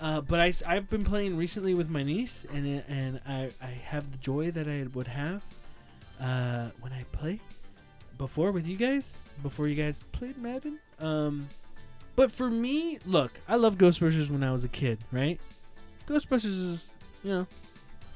Uh, 0.00 0.20
but 0.20 0.40
I, 0.40 0.52
I've 0.66 0.90
been 0.90 1.04
playing 1.04 1.36
recently 1.36 1.72
with 1.74 1.88
my 1.88 2.02
niece, 2.02 2.44
and 2.52 2.66
it, 2.66 2.84
and 2.88 3.20
I, 3.26 3.50
I 3.62 3.66
have 3.68 4.10
the 4.10 4.18
joy 4.18 4.50
that 4.50 4.68
I 4.68 4.86
would 4.92 5.06
have 5.06 5.44
uh, 6.20 6.70
when 6.80 6.92
I 6.92 7.04
play 7.12 7.38
before 8.18 8.50
with 8.50 8.66
you 8.66 8.76
guys, 8.76 9.18
before 9.42 9.68
you 9.68 9.76
guys 9.76 10.00
played 10.12 10.40
Madden. 10.42 10.78
Um, 11.00 11.48
but 12.16 12.30
for 12.30 12.50
me, 12.50 12.98
look, 13.06 13.32
I 13.48 13.56
love 13.56 13.76
Ghostbusters 13.76 14.30
when 14.30 14.44
I 14.44 14.52
was 14.52 14.64
a 14.64 14.68
kid, 14.68 14.98
right? 15.10 15.40
Ghostbusters 16.08 16.72
is, 16.72 16.88
you 17.22 17.30
know, 17.32 17.46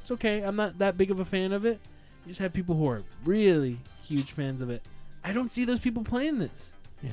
it's 0.03 0.11
okay. 0.13 0.43
I'm 0.43 0.57
not 0.57 0.79
that 0.79 0.97
big 0.97 1.11
of 1.11 1.21
a 1.21 1.25
fan 1.25 1.53
of 1.53 1.65
it. 1.65 1.81
You 2.25 2.31
just 2.31 2.41
have 2.41 2.53
people 2.53 2.75
who 2.75 2.89
are 2.89 3.03
really 3.25 3.79
huge 4.07 4.33
fans 4.33 4.61
of 4.61 4.71
it. 4.71 4.83
I 5.25 5.33
don't 5.33 5.51
see 5.51 5.65
those 5.65 5.81
people 5.81 6.05
playing 6.05 6.39
this. 6.39 6.73
Yeah. 7.03 7.13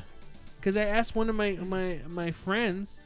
Because 0.58 0.78
I 0.78 0.84
asked 0.84 1.16
one 1.16 1.30
of 1.30 1.36
my 1.36 1.54
my 1.54 2.00
my 2.08 2.32
friends, 2.32 3.00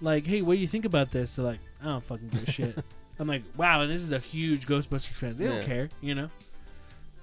like, 0.00 0.26
"Hey, 0.26 0.42
what 0.42 0.54
do 0.54 0.60
you 0.60 0.68
think 0.68 0.84
about 0.84 1.10
this?" 1.10 1.36
They're 1.36 1.44
like, 1.44 1.60
"I 1.82 1.86
don't 1.86 2.04
fucking 2.04 2.28
give 2.28 2.48
a 2.48 2.50
shit." 2.50 2.84
I'm 3.18 3.28
like, 3.28 3.42
"Wow!" 3.56 3.82
And 3.82 3.90
this 3.90 4.02
is 4.02 4.12
a 4.12 4.18
huge 4.18 4.66
Ghostbusters 4.66 5.14
fan. 5.14 5.36
They 5.36 5.46
don't 5.46 5.64
care, 5.64 5.88
you 6.00 6.14
know. 6.14 6.28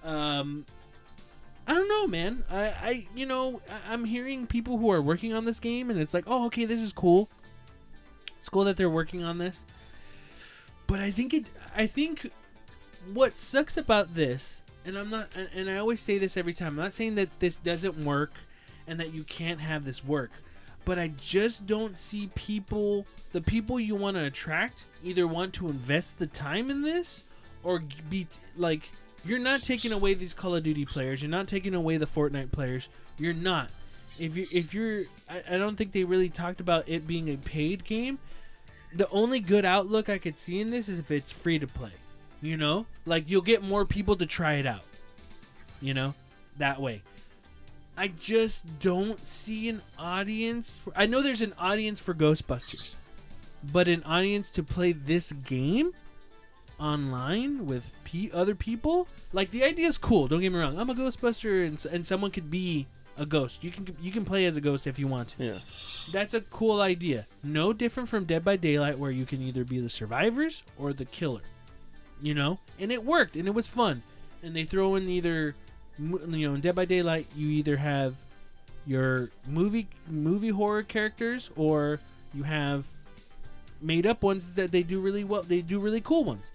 Um, 0.03 0.65
I 1.68 1.74
don't 1.74 1.88
know, 1.88 2.07
man. 2.07 2.43
I, 2.49 2.64
I 2.64 3.07
you 3.16 3.26
know, 3.26 3.62
I'm 3.88 4.03
hearing 4.03 4.47
people 4.47 4.78
who 4.78 4.91
are 4.91 5.01
working 5.01 5.34
on 5.34 5.45
this 5.45 5.59
game, 5.59 5.89
and 5.89 5.99
it's 5.99 6.14
like, 6.14 6.26
oh, 6.28 6.45
okay, 6.47 6.66
this 6.66 6.82
is 6.82 6.91
cool. 6.93 7.30
It's 8.39 8.49
cool 8.49 8.64
that 8.66 8.78
they're 8.78 8.89
working 8.89 9.24
on 9.24 9.38
this. 9.38 9.66
But 10.88 10.99
I 10.99 11.12
think 11.12 11.34
it. 11.34 11.49
I 11.76 11.88
think 11.88 12.32
what 13.14 13.38
sucks 13.38 13.78
about 13.78 14.14
this, 14.14 14.64
and 14.86 14.97
I'm 14.97 15.09
not, 15.09 15.30
and, 15.36 15.49
and 15.55 15.70
I 15.70 15.78
always 15.78 16.01
say 16.01 16.18
this 16.18 16.38
every 16.38 16.53
time. 16.53 16.70
I'm 16.70 16.76
not 16.76 16.93
saying 16.93 17.16
that 17.16 17.39
this 17.39 17.57
doesn't 17.57 17.97
work, 18.03 18.34
and 18.88 18.99
that 18.99 19.14
you 19.14 19.24
can't 19.24 19.59
have 19.59 19.86
this 19.86 20.03
work. 20.03 20.32
But 20.84 20.97
I 20.97 21.09
just 21.22 21.68
don't 21.68 21.95
see 21.95 22.32
people, 22.34 23.05
the 23.34 23.41
people 23.41 23.80
you 23.80 23.93
want 23.93 24.18
to 24.18 24.26
attract, 24.26 24.84
either 25.03 25.28
want 25.28 25.53
to 25.53 25.68
invest 25.68 26.18
the 26.18 26.26
time 26.26 26.72
in 26.72 26.82
this, 26.82 27.24
or 27.64 27.84
be 28.09 28.24
t- 28.24 28.39
like, 28.57 28.89
you're 29.26 29.39
not 29.39 29.61
taking 29.61 29.91
away 29.91 30.13
these 30.13 30.34
Call 30.34 30.55
of 30.55 30.63
Duty 30.63 30.86
players. 30.86 31.22
You're 31.22 31.32
not 31.32 31.47
taking 31.47 31.76
away 31.76 31.97
the 31.97 32.07
Fortnite 32.07 32.51
players. 32.51 32.88
You're 33.17 33.34
not. 33.34 33.69
If 34.19 34.36
you 34.36 34.45
if 34.51 34.74
you're, 34.74 35.01
I, 35.30 35.43
I 35.51 35.57
don't 35.57 35.76
think 35.76 35.91
they 35.91 36.03
really 36.03 36.30
talked 36.30 36.59
about 36.59 36.88
it 36.88 37.07
being 37.07 37.30
a 37.30 37.38
paid 37.38 37.84
game. 37.84 38.19
The 38.93 39.07
only 39.09 39.39
good 39.39 39.63
outlook 39.63 40.09
I 40.09 40.17
could 40.17 40.38
see 40.38 40.59
in 40.59 40.69
this 40.69 40.89
is 40.89 40.99
if 40.99 41.11
it's 41.11 41.32
free 41.32 41.59
to 41.59 41.67
play. 41.67 41.91
You 42.41 42.57
know, 42.57 42.88
like 43.05 43.30
you'll 43.30 43.41
get 43.41 43.61
more 43.61 43.86
people 43.86 44.15
to 44.17 44.26
try 44.26 44.53
it 44.53 44.65
out. 44.65 44.84
You 45.82 45.93
know, 45.93 46.13
that 46.57 46.82
way. 46.82 47.03
I 47.97 48.07
just 48.07 48.80
don't 48.80 49.24
see 49.26 49.69
an 49.69 49.82
audience. 49.99 50.80
For, 50.84 50.91
I 50.95 51.05
know 51.05 51.22
there's 51.22 51.41
an 51.41 51.53
audience 51.59 51.99
for 51.99 52.13
Ghostbusters, 52.13 52.95
but 53.72 53.88
an 53.88 54.03
audience 54.03 54.49
to 54.51 54.63
play 54.63 54.91
this 54.91 55.32
game 55.32 55.91
online 56.82 57.65
with 57.65 57.86
p- 58.03 58.32
other 58.34 58.55
people, 58.55 59.07
like 59.32 59.51
the 59.51 59.63
idea 59.63 59.88
is 59.88 59.97
cool. 59.97 60.27
Don't 60.27 60.41
get 60.41 60.51
me 60.51 60.59
wrong. 60.59 60.77
I'm 60.77 60.89
a 60.89 60.93
Ghostbuster, 60.93 61.65
and, 61.67 61.86
and 61.86 62.07
someone 62.07 62.32
could 62.32 62.49
be 62.49 62.88
a 63.17 63.25
ghost. 63.25 63.63
You 63.63 63.71
can 63.71 63.95
you 64.01 64.11
can 64.11 64.25
play 64.25 64.45
as 64.45 64.57
a 64.57 64.61
ghost 64.61 64.88
if 64.88 64.97
you 64.97 65.07
want 65.07 65.29
to. 65.29 65.43
Yeah. 65.43 65.59
That's 66.11 66.34
a 66.34 66.41
cool 66.41 66.82
idea. 66.82 67.27
No 67.43 67.71
different 67.73 68.09
from 68.09 68.25
Dead 68.25 68.43
by 68.43 68.55
Daylight, 68.55 68.97
where 68.97 69.11
you 69.11 69.25
can 69.25 69.41
either 69.41 69.63
be 69.63 69.79
the 69.79 69.89
survivors 69.89 70.63
or 70.77 70.93
the 70.93 71.05
killer. 71.05 71.41
You 72.21 72.34
know, 72.34 72.59
and 72.79 72.91
it 72.91 73.03
worked, 73.03 73.36
and 73.36 73.47
it 73.47 73.53
was 73.53 73.67
fun. 73.67 74.01
And 74.43 74.55
they 74.55 74.63
throw 74.63 74.95
in 74.95 75.09
either, 75.09 75.55
you 75.99 76.19
know, 76.27 76.55
in 76.55 76.61
Dead 76.61 76.75
by 76.75 76.86
Daylight, 76.86 77.27
you 77.36 77.49
either 77.49 77.77
have 77.77 78.15
your 78.86 79.29
movie 79.47 79.88
movie 80.09 80.49
horror 80.49 80.84
characters, 80.84 81.51
or 81.55 81.99
you 82.34 82.43
have 82.43 82.86
made 83.82 84.05
up 84.05 84.23
ones 84.23 84.53
that 84.55 84.71
they 84.71 84.84
do 84.84 84.99
really 84.99 85.23
well. 85.23 85.43
They 85.43 85.61
do 85.61 85.79
really 85.79 86.01
cool 86.01 86.23
ones. 86.23 86.51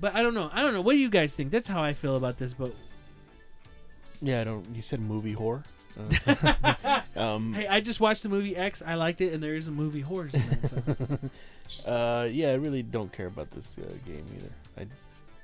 But 0.00 0.14
I 0.14 0.22
don't 0.22 0.34
know. 0.34 0.50
I 0.52 0.62
don't 0.62 0.74
know. 0.74 0.80
What 0.80 0.92
do 0.92 0.98
you 0.98 1.10
guys 1.10 1.34
think? 1.34 1.50
That's 1.50 1.68
how 1.68 1.82
I 1.82 1.92
feel 1.92 2.16
about 2.16 2.38
this. 2.38 2.52
But 2.52 2.72
Yeah, 4.22 4.40
I 4.40 4.44
don't. 4.44 4.66
You 4.74 4.82
said 4.82 5.00
movie 5.00 5.32
horror. 5.32 5.62
Uh, 5.98 7.00
um, 7.16 7.54
hey, 7.54 7.66
I 7.66 7.80
just 7.80 7.98
watched 7.98 8.22
the 8.22 8.28
movie 8.28 8.56
X. 8.56 8.82
I 8.86 8.94
liked 8.94 9.20
it, 9.20 9.32
and 9.32 9.42
there 9.42 9.56
is 9.56 9.66
a 9.66 9.72
movie 9.72 10.02
that. 10.02 11.30
So. 11.68 11.90
uh, 11.90 12.28
yeah, 12.30 12.50
I 12.50 12.54
really 12.54 12.84
don't 12.84 13.12
care 13.12 13.26
about 13.26 13.50
this 13.50 13.78
uh, 13.78 13.90
game 14.06 14.24
either. 14.36 14.88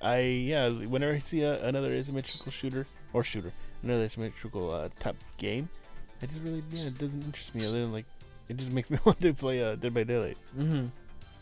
I, 0.01 0.09
I 0.15 0.21
yeah. 0.21 0.69
Whenever 0.69 1.13
I 1.13 1.19
see 1.19 1.43
a, 1.43 1.61
another 1.67 1.89
asymmetrical 1.89 2.53
shooter 2.53 2.87
or 3.13 3.25
shooter, 3.25 3.53
another 3.83 4.05
asymmetrical 4.05 4.73
uh, 4.73 4.91
type 5.01 5.17
game, 5.39 5.69
I 6.23 6.27
just 6.27 6.41
really 6.43 6.63
yeah, 6.71 6.87
it 6.87 6.99
doesn't 6.99 7.23
interest 7.25 7.55
me. 7.55 7.67
Other 7.67 7.81
than 7.81 7.93
like, 7.93 8.07
it 8.49 8.57
just 8.57 8.71
makes 8.71 8.91
me 8.91 8.99
want 9.05 9.21
to 9.21 9.35
play 9.35 9.63
uh, 9.63 9.75
Dead 9.75 9.93
by 9.93 10.05
Daylight. 10.05 10.39
mm-hmm. 10.57 10.87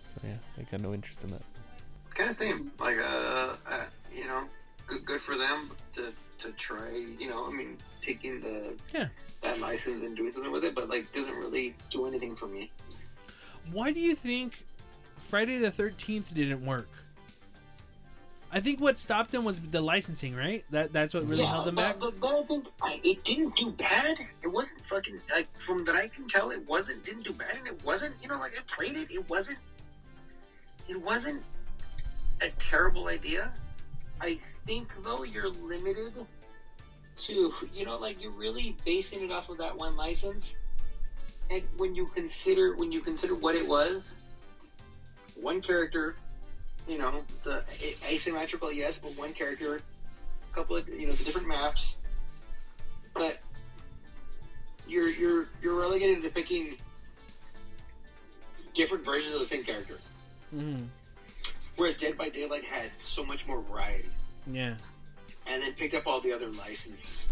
So 0.09 0.21
yeah, 0.25 0.37
I 0.59 0.63
got 0.71 0.81
no 0.81 0.95
interest 0.95 1.23
in 1.25 1.31
that. 1.31 1.43
Kind 2.15 2.31
of 2.31 2.37
same. 2.37 2.71
Like, 2.79 2.99
uh, 2.99 3.55
uh, 3.69 3.85
you 4.15 4.27
know, 4.27 4.45
good, 4.87 5.05
good 5.05 5.23
for 5.23 5.37
them 5.37 5.71
to 5.95 6.13
to 6.39 6.51
try. 6.53 6.91
You 7.19 7.29
know, 7.29 7.47
I 7.47 7.53
mean, 7.53 7.77
taking 8.03 8.41
the 8.41 8.75
Yeah. 8.93 9.09
that 9.43 9.61
license 9.61 10.03
and 10.03 10.17
doing 10.17 10.31
something 10.33 10.51
with 10.51 10.65
it, 10.65 10.75
but 10.75 10.89
like, 10.89 11.13
doesn't 11.13 11.37
really 11.37 11.75
do 11.91 12.07
anything 12.07 12.35
for 12.35 12.47
me. 12.47 12.71
Why 13.71 13.93
do 13.93 14.01
you 14.01 14.15
think 14.15 14.65
Friday 15.29 15.59
the 15.59 15.71
Thirteenth 15.71 16.35
didn't 16.35 16.65
work? 16.65 16.89
I 18.55 18.61
think 18.61 18.81
what 18.83 18.99
stopped 18.99 19.31
them 19.31 19.45
was 19.45 19.59
the 19.59 19.81
licensing, 19.81 20.35
right? 20.35 20.63
That 20.71 20.93
that's 20.93 21.15
what 21.15 21.27
really 21.27 21.45
held 21.45 21.65
them 21.65 21.75
back. 21.75 21.99
But, 21.99 22.21
but 22.21 22.35
I 22.35 22.43
think 22.43 22.67
I, 22.83 23.01
it 23.03 23.25
didn't 23.25 23.57
do 23.57 23.71
bad. 23.71 24.19
It 24.43 24.49
wasn't 24.49 24.83
fucking 24.83 25.21
like 25.35 25.49
from 25.65 25.87
that 25.87 25.95
I 25.95 26.09
can 26.09 26.29
tell. 26.29 26.51
It 26.51 26.69
wasn't 26.69 27.03
didn't 27.03 27.23
do 27.25 27.33
bad, 27.33 27.57
and 27.57 27.67
it 27.67 27.83
wasn't. 27.83 28.15
You 28.23 28.29
know, 28.29 28.39
like 28.39 28.53
I 28.59 28.63
played 28.75 28.97
it. 28.97 29.11
It 29.11 29.27
wasn't. 29.31 29.59
It 30.87 31.01
wasn't 31.01 31.43
a 32.43 32.51
terrible 32.59 33.09
idea. 33.09 33.53
I 34.21 34.39
think 34.67 34.89
though 35.03 35.23
you're 35.23 35.51
limited 35.51 36.13
to 37.17 37.53
you 37.75 37.85
know 37.85 37.99
like 37.99 38.21
you're 38.21 38.33
really 38.33 38.77
basing 38.85 39.23
it 39.23 39.31
off 39.31 39.49
of 39.49 39.59
that 39.59 39.77
one 39.77 39.97
license, 39.97 40.57
and 41.51 41.63
when 41.77 41.95
you 41.95 42.07
consider 42.07 42.75
when 42.77 42.93
you 42.93 43.01
consider 43.01 43.35
what 43.35 43.55
it 43.55 43.67
was, 43.67 44.15
one 45.41 45.61
character, 45.61 46.17
you 46.89 46.99
know 46.99 47.23
the 47.45 47.63
asymmetrical 48.05 48.73
yes, 48.73 48.99
but 48.99 49.17
one 49.17 49.33
character 49.33 49.77
a 49.77 50.55
couple 50.55 50.77
of 50.77 50.89
you 50.89 51.07
know 51.07 51.15
the 51.15 51.25
different 51.25 51.49
maps, 51.49 51.97
but 53.15 53.39
you're 54.89 55.09
you're 55.09 55.47
you're 55.63 55.79
relegated 55.79 56.23
to 56.23 56.31
picking 56.31 56.77
different 58.75 59.05
versions 59.05 59.35
of 59.35 59.41
the 59.41 59.47
same 59.47 59.65
character. 59.65 59.99
Mm-hmm. 60.55 60.85
Whereas 61.77 61.97
Dead 61.97 62.17
by 62.19 62.29
Daylight 62.29 62.65
had 62.65 62.91
so 62.99 63.25
much 63.25 63.47
more 63.47 63.63
variety, 63.63 64.11
Yeah. 64.47 64.75
and 65.47 65.63
then 65.63 65.73
picked 65.73 65.95
up 65.95 66.07
all 66.07 66.21
the 66.21 66.33
other 66.33 66.49
licenses, 66.49 67.29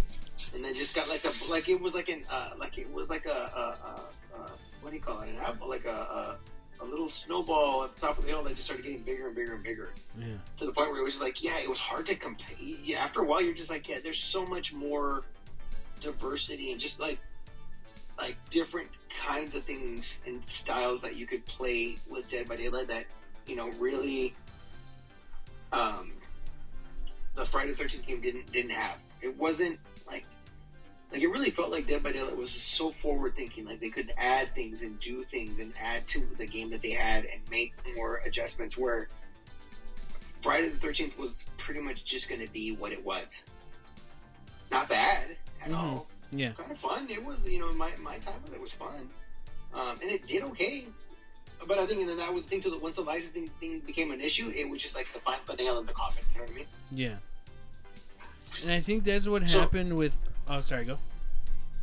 and 0.55 0.65
then 0.65 0.75
just 0.75 0.95
got 0.95 1.09
like 1.09 1.25
a 1.25 1.33
like 1.51 1.69
it 1.69 1.81
was 1.81 1.95
like 1.95 2.09
an 2.09 2.23
uh, 2.31 2.51
like 2.59 2.79
it 2.79 2.91
was 2.93 3.11
like 3.11 3.27
a, 3.27 3.31
a, 3.31 4.37
a, 4.37 4.41
a 4.41 4.51
what 4.81 4.91
do 4.91 4.97
you 4.97 5.03
call 5.03 5.21
it 5.21 5.29
an 5.29 5.37
apple 5.39 5.69
like 5.69 5.85
a, 5.85 5.91
a 5.91 6.39
a 6.83 6.85
little 6.85 7.09
snowball 7.11 7.85
at 7.85 7.95
the 7.95 8.01
top 8.01 8.17
of 8.17 8.25
the 8.25 8.31
hill 8.31 8.43
that 8.43 8.55
just 8.55 8.67
started 8.67 8.83
getting 8.85 9.03
bigger 9.03 9.27
and 9.27 9.37
bigger 9.37 9.55
and 9.55 9.63
bigger. 9.63 9.93
Yeah. 10.19 10.29
to 10.57 10.65
the 10.65 10.73
point 10.73 10.91
where 10.91 11.01
it 11.01 11.05
was 11.05 11.21
like, 11.21 11.43
yeah, 11.43 11.59
it 11.59 11.69
was 11.69 11.79
hard 11.79 12.07
to 12.07 12.15
compare. 12.17 12.57
Yeah, 12.59 13.01
after 13.05 13.21
a 13.21 13.25
while, 13.27 13.43
you're 13.43 13.53
just 13.53 13.69
like, 13.69 13.87
yeah, 13.87 13.99
there's 14.03 14.19
so 14.19 14.47
much 14.47 14.73
more 14.73 15.25
diversity 16.01 16.73
and 16.73 16.81
just 16.81 16.99
like, 16.99 17.19
like 18.17 18.37
different 18.49 18.89
kinds 19.23 19.55
of 19.55 19.63
things 19.63 20.23
and 20.27 20.43
styles 20.45 21.03
that 21.03 21.17
you 21.17 21.27
could 21.27 21.45
play 21.45 21.97
with 22.09 22.31
Dead 22.31 22.49
by 22.49 22.57
Daylight 22.57 22.89
that, 22.89 23.05
you 23.47 23.57
know, 23.57 23.69
really, 23.79 24.35
um, 25.73 26.13
the 27.35 27.45
Friday 27.45 27.71
the 27.71 27.77
Thirteenth 27.77 28.07
game 28.07 28.21
didn't 28.21 28.51
didn't 28.53 28.73
have. 28.73 28.97
It 29.21 29.37
wasn't 29.37 29.79
like. 30.07 30.25
Like 31.13 31.23
it 31.23 31.27
really 31.29 31.51
felt 31.51 31.73
like 31.73 31.89
Dead 31.89 32.05
by 32.05 32.13
Daylight 32.13 32.37
was 32.37 32.53
so 32.53 32.93
forward 32.93 33.35
thinking. 33.35 33.65
Like 33.65 33.81
they 33.81 33.89
could 33.91 34.13
add 34.17 34.55
things 34.55 34.83
and 34.83 34.97
do 35.01 35.25
things 35.25 35.59
and 35.59 35.73
add 35.81 36.07
to 36.09 36.25
the 36.39 36.47
game 36.47 36.71
that 36.71 36.83
they 36.83 36.93
had 36.93 37.25
and 37.25 37.41
make 37.51 37.73
more 37.97 38.19
adjustments. 38.25 38.79
Where 38.79 39.09
Friday 40.41 40.69
the 40.69 40.77
Thirteenth 40.79 41.19
was 41.19 41.47
pretty 41.57 41.81
much 41.81 42.05
just 42.05 42.29
going 42.29 42.47
to 42.47 42.53
be 42.53 42.71
what 42.71 42.93
it 42.93 43.05
was. 43.05 43.45
Not 44.71 44.89
bad 44.89 45.37
at 45.61 45.71
Mhm. 45.71 45.77
all, 45.77 46.09
Yeah. 46.31 46.53
kind 46.53 46.71
of 46.71 46.79
fun. 46.79 47.11
It 47.11 47.25
was, 47.25 47.45
you 47.45 47.59
know, 47.59 47.73
my 47.73 47.91
my 47.97 48.19
time 48.19 48.41
with 48.45 48.55
it 48.55 48.61
was 48.61 48.73
fun, 48.73 49.11
um, 49.75 49.97
and 50.01 50.13
it 50.13 50.29
did 50.29 50.45
okay. 50.45 50.87
But 51.67 51.79
I 51.79 51.87
think 51.87 52.01
and 52.01 52.09
then 52.09 52.17
that 52.19 52.33
was 52.33 52.45
the 52.45 52.51
thing. 52.51 52.63
To 52.63 52.71
the 52.71 52.79
once 52.79 52.97
the 52.97 53.03
licensing 53.03 53.47
thing 53.61 53.81
became 53.81 54.11
an 54.13 54.21
issue, 54.21 54.51
it 54.55 54.69
was 54.69 54.81
just 54.81 54.95
like 54.95 55.07
the 55.13 55.21
final 55.21 55.55
nail 55.57 55.79
in 55.79 55.87
the 55.87 55.93
coffin. 55.93 56.25
You 56.33 56.39
know 56.41 56.45
what 56.45 56.53
I 56.53 56.55
mean? 56.57 56.67
Yeah. 56.93 57.15
And 58.63 58.73
I 58.73 58.81
think 58.81 59.05
that's 59.05 59.27
what 59.29 59.43
So- 59.43 59.61
happened 59.61 59.97
with. 59.97 60.17
Oh, 60.49 60.61
sorry. 60.63 60.85
Go. 60.85 60.99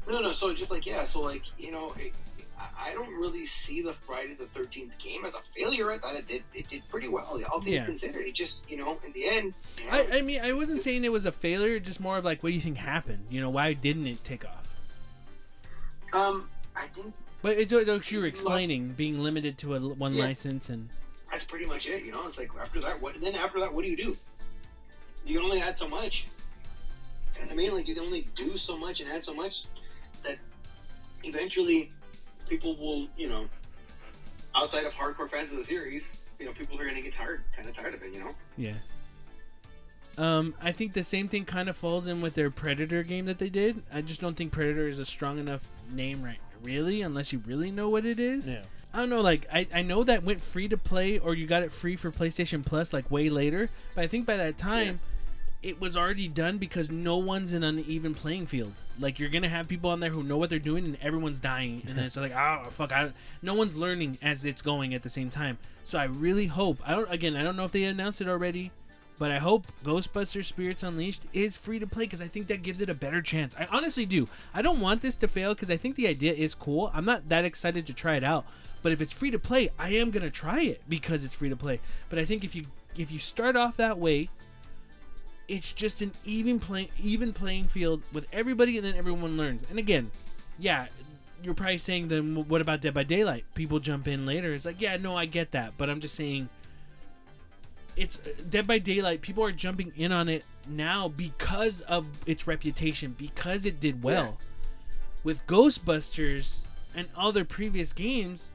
No, 0.09 0.19
no. 0.21 0.33
So 0.33 0.53
just 0.53 0.71
like 0.71 0.85
yeah, 0.85 1.05
so 1.05 1.21
like 1.21 1.43
you 1.59 1.71
know, 1.71 1.93
it, 1.99 2.13
I- 2.59 2.89
I 2.89 2.93
don't 2.93 3.13
really 3.19 3.45
see 3.45 3.81
the 3.81 3.93
Friday 3.93 4.33
the 4.33 4.45
Thirteenth 4.47 4.97
game 4.99 5.25
as 5.25 5.33
a 5.35 5.39
failure. 5.55 5.91
I 5.91 5.97
thought 5.99 6.15
it 6.15 6.27
did 6.27 6.43
it 6.53 6.67
did 6.67 6.81
pretty 6.89 7.07
well, 7.07 7.39
all 7.51 7.61
things 7.61 7.75
Yeah. 7.75 7.85
considered. 7.85 8.25
It 8.25 8.33
just 8.33 8.69
you 8.69 8.77
know 8.77 8.99
in 9.05 9.11
the 9.13 9.25
end, 9.27 9.53
you 9.77 9.85
know, 9.85 9.91
I, 9.91 10.17
I 10.17 10.21
mean, 10.21 10.41
I 10.41 10.53
wasn't 10.53 10.81
saying 10.81 11.03
it 11.05 11.11
was 11.11 11.25
a 11.25 11.31
failure. 11.31 11.79
Just 11.79 11.99
more 11.99 12.17
of 12.17 12.25
like, 12.25 12.41
what 12.41 12.49
do 12.49 12.55
you 12.55 12.61
think 12.61 12.77
happened? 12.77 13.25
You 13.29 13.41
know, 13.41 13.49
why 13.49 13.73
didn't 13.73 14.07
it 14.07 14.23
take 14.23 14.43
off? 14.45 14.63
um, 16.13 16.49
I 16.75 16.87
think 16.87 17.13
But 17.47 17.59
it's 17.59 17.71
like 17.71 18.11
you 18.11 18.19
were 18.19 18.25
explaining, 18.25 18.89
being 18.89 19.19
limited 19.19 19.57
to 19.59 19.75
a 19.75 19.79
one 19.79 20.13
Yeah. 20.13 20.25
license 20.25 20.67
and 20.67 20.89
that's 21.31 21.45
pretty 21.45 21.65
much 21.65 21.87
it. 21.87 22.03
You 22.03 22.11
know, 22.11 22.27
it's 22.27 22.37
like 22.37 22.49
after 22.59 22.81
that, 22.81 23.01
what? 23.01 23.15
And 23.15 23.23
then 23.23 23.35
after 23.35 23.57
that, 23.61 23.73
what 23.73 23.85
do 23.85 23.89
you 23.89 23.95
do? 23.95 24.17
You 25.25 25.37
can 25.37 25.45
only 25.45 25.61
add 25.61 25.77
so 25.77 25.87
much. 25.87 26.27
You 27.35 27.39
know 27.39 27.45
what 27.45 27.53
I 27.53 27.55
mean? 27.55 27.73
Like 27.73 27.87
you 27.87 27.95
can 27.95 28.03
only 28.03 28.27
do 28.35 28.57
so 28.57 28.77
much 28.77 28.99
and 28.99 29.09
add 29.09 29.23
so 29.23 29.33
much 29.33 29.63
that 30.25 30.39
eventually 31.23 31.89
people 32.49 32.75
will, 32.75 33.07
you 33.15 33.29
know, 33.29 33.47
outside 34.53 34.83
of 34.83 34.91
hardcore 34.91 35.31
fans 35.31 35.49
of 35.49 35.57
the 35.57 35.63
series, 35.63 36.09
you 36.39 36.47
know, 36.47 36.51
people 36.51 36.77
are 36.77 36.83
going 36.83 36.95
to 36.95 37.01
get 37.01 37.13
tired, 37.13 37.45
kind 37.55 37.69
of 37.69 37.77
tired 37.77 37.93
of 37.93 38.03
it. 38.03 38.11
You 38.11 38.25
know? 38.25 38.35
yeah. 38.57 38.73
Um, 40.17 40.53
I 40.61 40.73
think 40.73 40.91
the 40.91 41.03
same 41.03 41.29
thing 41.29 41.45
kind 41.45 41.69
of 41.69 41.77
falls 41.77 42.07
in 42.07 42.19
with 42.19 42.33
their 42.35 42.49
Predator 42.49 43.03
game 43.03 43.23
that 43.27 43.37
they 43.37 43.49
did. 43.49 43.83
I 43.93 44.01
just 44.01 44.19
don't 44.19 44.35
think 44.35 44.51
Predator 44.51 44.89
is 44.89 44.99
a 44.99 45.05
strong 45.05 45.39
enough 45.39 45.61
name, 45.93 46.21
right? 46.21 46.39
Really, 46.63 47.01
unless 47.01 47.31
you 47.33 47.39
really 47.45 47.71
know 47.71 47.89
what 47.89 48.05
it 48.05 48.19
is. 48.19 48.49
Yeah. 48.49 48.61
I 48.93 48.99
don't 48.99 49.09
know. 49.09 49.21
Like 49.21 49.45
I, 49.51 49.67
I 49.73 49.81
know 49.81 50.03
that 50.03 50.23
went 50.23 50.41
free 50.41 50.67
to 50.69 50.77
play, 50.77 51.19
or 51.19 51.35
you 51.35 51.45
got 51.45 51.63
it 51.63 51.71
free 51.71 51.95
for 51.95 52.11
PlayStation 52.11 52.65
Plus, 52.65 52.93
like 52.93 53.09
way 53.11 53.29
later. 53.29 53.69
But 53.95 54.03
I 54.03 54.07
think 54.07 54.25
by 54.25 54.37
that 54.37 54.57
time, 54.57 54.99
it 55.61 55.79
was 55.81 55.97
already 55.97 56.27
done 56.27 56.57
because 56.57 56.89
no 56.89 57.17
one's 57.17 57.53
in 57.53 57.63
an 57.63 57.79
even 57.87 58.13
playing 58.13 58.47
field. 58.47 58.73
Like 58.99 59.19
you're 59.19 59.29
gonna 59.29 59.49
have 59.49 59.67
people 59.67 59.89
on 59.89 59.99
there 59.99 60.09
who 60.09 60.23
know 60.23 60.37
what 60.37 60.49
they're 60.49 60.59
doing, 60.59 60.85
and 60.85 60.97
everyone's 61.01 61.39
dying, 61.39 61.83
and 61.85 61.97
then 61.97 62.05
it's 62.05 62.17
like, 62.17 62.33
oh 62.35 62.63
fuck, 62.71 62.91
I, 62.91 63.11
no 63.41 63.53
one's 63.53 63.75
learning 63.75 64.17
as 64.21 64.45
it's 64.45 64.61
going 64.61 64.93
at 64.93 65.03
the 65.03 65.09
same 65.09 65.29
time. 65.29 65.57
So 65.83 65.99
I 65.99 66.05
really 66.05 66.47
hope. 66.47 66.79
I 66.85 66.91
don't. 66.95 67.11
Again, 67.11 67.35
I 67.35 67.43
don't 67.43 67.55
know 67.55 67.65
if 67.65 67.71
they 67.71 67.83
announced 67.83 68.21
it 68.21 68.27
already, 68.27 68.71
but 69.19 69.31
I 69.31 69.39
hope 69.39 69.65
Ghostbusters 69.83 70.45
Spirits 70.45 70.83
Unleashed 70.83 71.23
is 71.33 71.55
free 71.55 71.79
to 71.79 71.87
play 71.87 72.05
because 72.05 72.21
I 72.21 72.27
think 72.27 72.47
that 72.47 72.61
gives 72.61 72.81
it 72.81 72.89
a 72.89 72.93
better 72.93 73.21
chance. 73.21 73.55
I 73.59 73.67
honestly 73.71 74.05
do. 74.05 74.27
I 74.53 74.61
don't 74.61 74.79
want 74.79 75.01
this 75.01 75.15
to 75.17 75.27
fail 75.27 75.53
because 75.53 75.71
I 75.71 75.77
think 75.77 75.95
the 75.95 76.07
idea 76.07 76.33
is 76.33 76.53
cool. 76.53 76.91
I'm 76.93 77.05
not 77.05 77.29
that 77.29 77.45
excited 77.45 77.87
to 77.87 77.93
try 77.93 78.15
it 78.15 78.23
out, 78.23 78.45
but 78.83 78.91
if 78.91 79.01
it's 79.01 79.11
free 79.11 79.31
to 79.31 79.39
play, 79.39 79.69
I 79.79 79.89
am 79.95 80.11
gonna 80.11 80.29
try 80.29 80.61
it 80.61 80.81
because 80.87 81.23
it's 81.23 81.33
free 81.33 81.49
to 81.49 81.55
play. 81.55 81.79
But 82.09 82.19
I 82.19 82.25
think 82.25 82.43
if 82.43 82.55
you 82.55 82.65
if 82.97 83.11
you 83.11 83.19
start 83.19 83.55
off 83.55 83.77
that 83.77 83.97
way, 83.97 84.29
it's 85.47 85.71
just 85.71 86.01
an 86.01 86.11
even 86.25 86.59
playing 86.59 86.89
even 87.01 87.33
playing 87.33 87.65
field 87.65 88.03
with 88.13 88.27
everybody, 88.31 88.77
and 88.77 88.85
then 88.85 88.95
everyone 88.95 89.37
learns. 89.37 89.63
And 89.69 89.79
again, 89.79 90.11
yeah, 90.59 90.87
you're 91.43 91.53
probably 91.53 91.77
saying 91.79 92.07
then 92.09 92.35
what 92.47 92.61
about 92.61 92.81
Dead 92.81 92.93
by 92.93 93.03
Daylight? 93.03 93.45
People 93.55 93.79
jump 93.79 94.07
in 94.07 94.25
later. 94.25 94.53
It's 94.53 94.65
like 94.65 94.79
yeah, 94.79 94.97
no, 94.97 95.15
I 95.17 95.25
get 95.25 95.51
that, 95.51 95.73
but 95.77 95.89
I'm 95.89 95.99
just 95.99 96.15
saying. 96.15 96.49
It's 97.97 98.17
Dead 98.49 98.67
by 98.67 98.77
Daylight. 98.77 99.21
People 99.21 99.43
are 99.43 99.51
jumping 99.51 99.91
in 99.97 100.11
on 100.11 100.29
it 100.29 100.45
now 100.69 101.07
because 101.07 101.81
of 101.81 102.07
its 102.27 102.45
reputation, 102.45 103.15
because 103.17 103.65
it 103.65 103.79
did 103.79 104.03
well. 104.03 104.37
With 105.23 105.45
Ghostbusters 105.47 106.59
and 106.95 107.07
other 107.17 107.43
previous 107.43 107.93
games, 107.93 108.51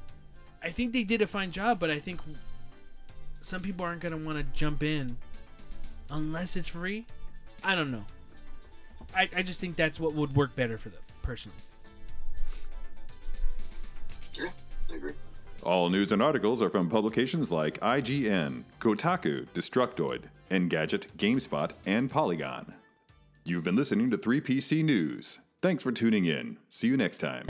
I 0.62 0.70
think 0.70 0.92
they 0.92 1.02
did 1.02 1.20
a 1.20 1.26
fine 1.26 1.50
job, 1.50 1.80
but 1.80 1.90
I 1.90 1.98
think 1.98 2.20
some 3.40 3.60
people 3.60 3.84
aren't 3.84 4.00
going 4.00 4.12
to 4.12 4.24
want 4.24 4.38
to 4.38 4.44
jump 4.58 4.84
in 4.84 5.16
unless 6.08 6.56
it's 6.56 6.68
free. 6.68 7.04
I 7.64 7.74
don't 7.74 7.90
know. 7.90 8.04
I, 9.14 9.28
I 9.36 9.42
just 9.42 9.60
think 9.60 9.74
that's 9.74 9.98
what 9.98 10.14
would 10.14 10.36
work 10.36 10.54
better 10.54 10.78
for 10.78 10.88
them, 10.88 11.02
personally. 11.22 11.58
Yeah, 14.34 14.50
I 14.90 14.94
agree. 14.94 15.12
All 15.62 15.90
news 15.90 16.10
and 16.10 16.20
articles 16.20 16.60
are 16.60 16.70
from 16.70 16.90
publications 16.90 17.52
like 17.52 17.78
IGN, 17.80 18.64
Kotaku, 18.80 19.46
Destructoid, 19.54 20.22
Engadget, 20.50 21.06
GameSpot, 21.16 21.70
and 21.86 22.10
Polygon. 22.10 22.74
You've 23.44 23.62
been 23.62 23.76
listening 23.76 24.10
to 24.10 24.18
3PC 24.18 24.82
News. 24.82 25.38
Thanks 25.60 25.84
for 25.84 25.92
tuning 25.92 26.24
in. 26.24 26.56
See 26.68 26.88
you 26.88 26.96
next 26.96 27.18
time. 27.18 27.46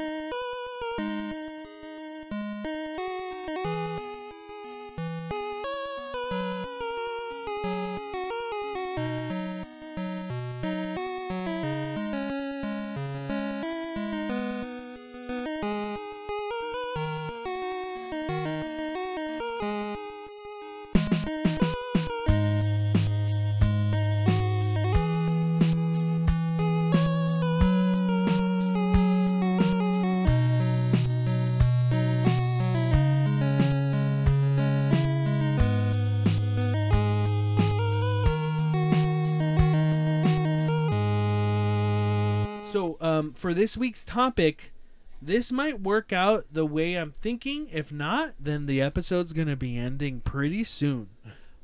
For 43.53 43.59
this 43.59 43.77
week's 43.77 44.07
topic, 44.07 44.73
this 45.21 45.53
might 45.53 45.83
work 45.83 46.11
out 46.11 46.47
the 46.51 46.65
way 46.65 46.95
I'm 46.95 47.13
thinking. 47.21 47.69
If 47.71 47.93
not, 47.93 48.33
then 48.41 48.65
the 48.65 48.81
episode's 48.81 49.35
going 49.35 49.49
to 49.49 49.57
be 49.57 49.77
ending 49.77 50.21
pretty 50.21 50.65
soon. 50.65 51.11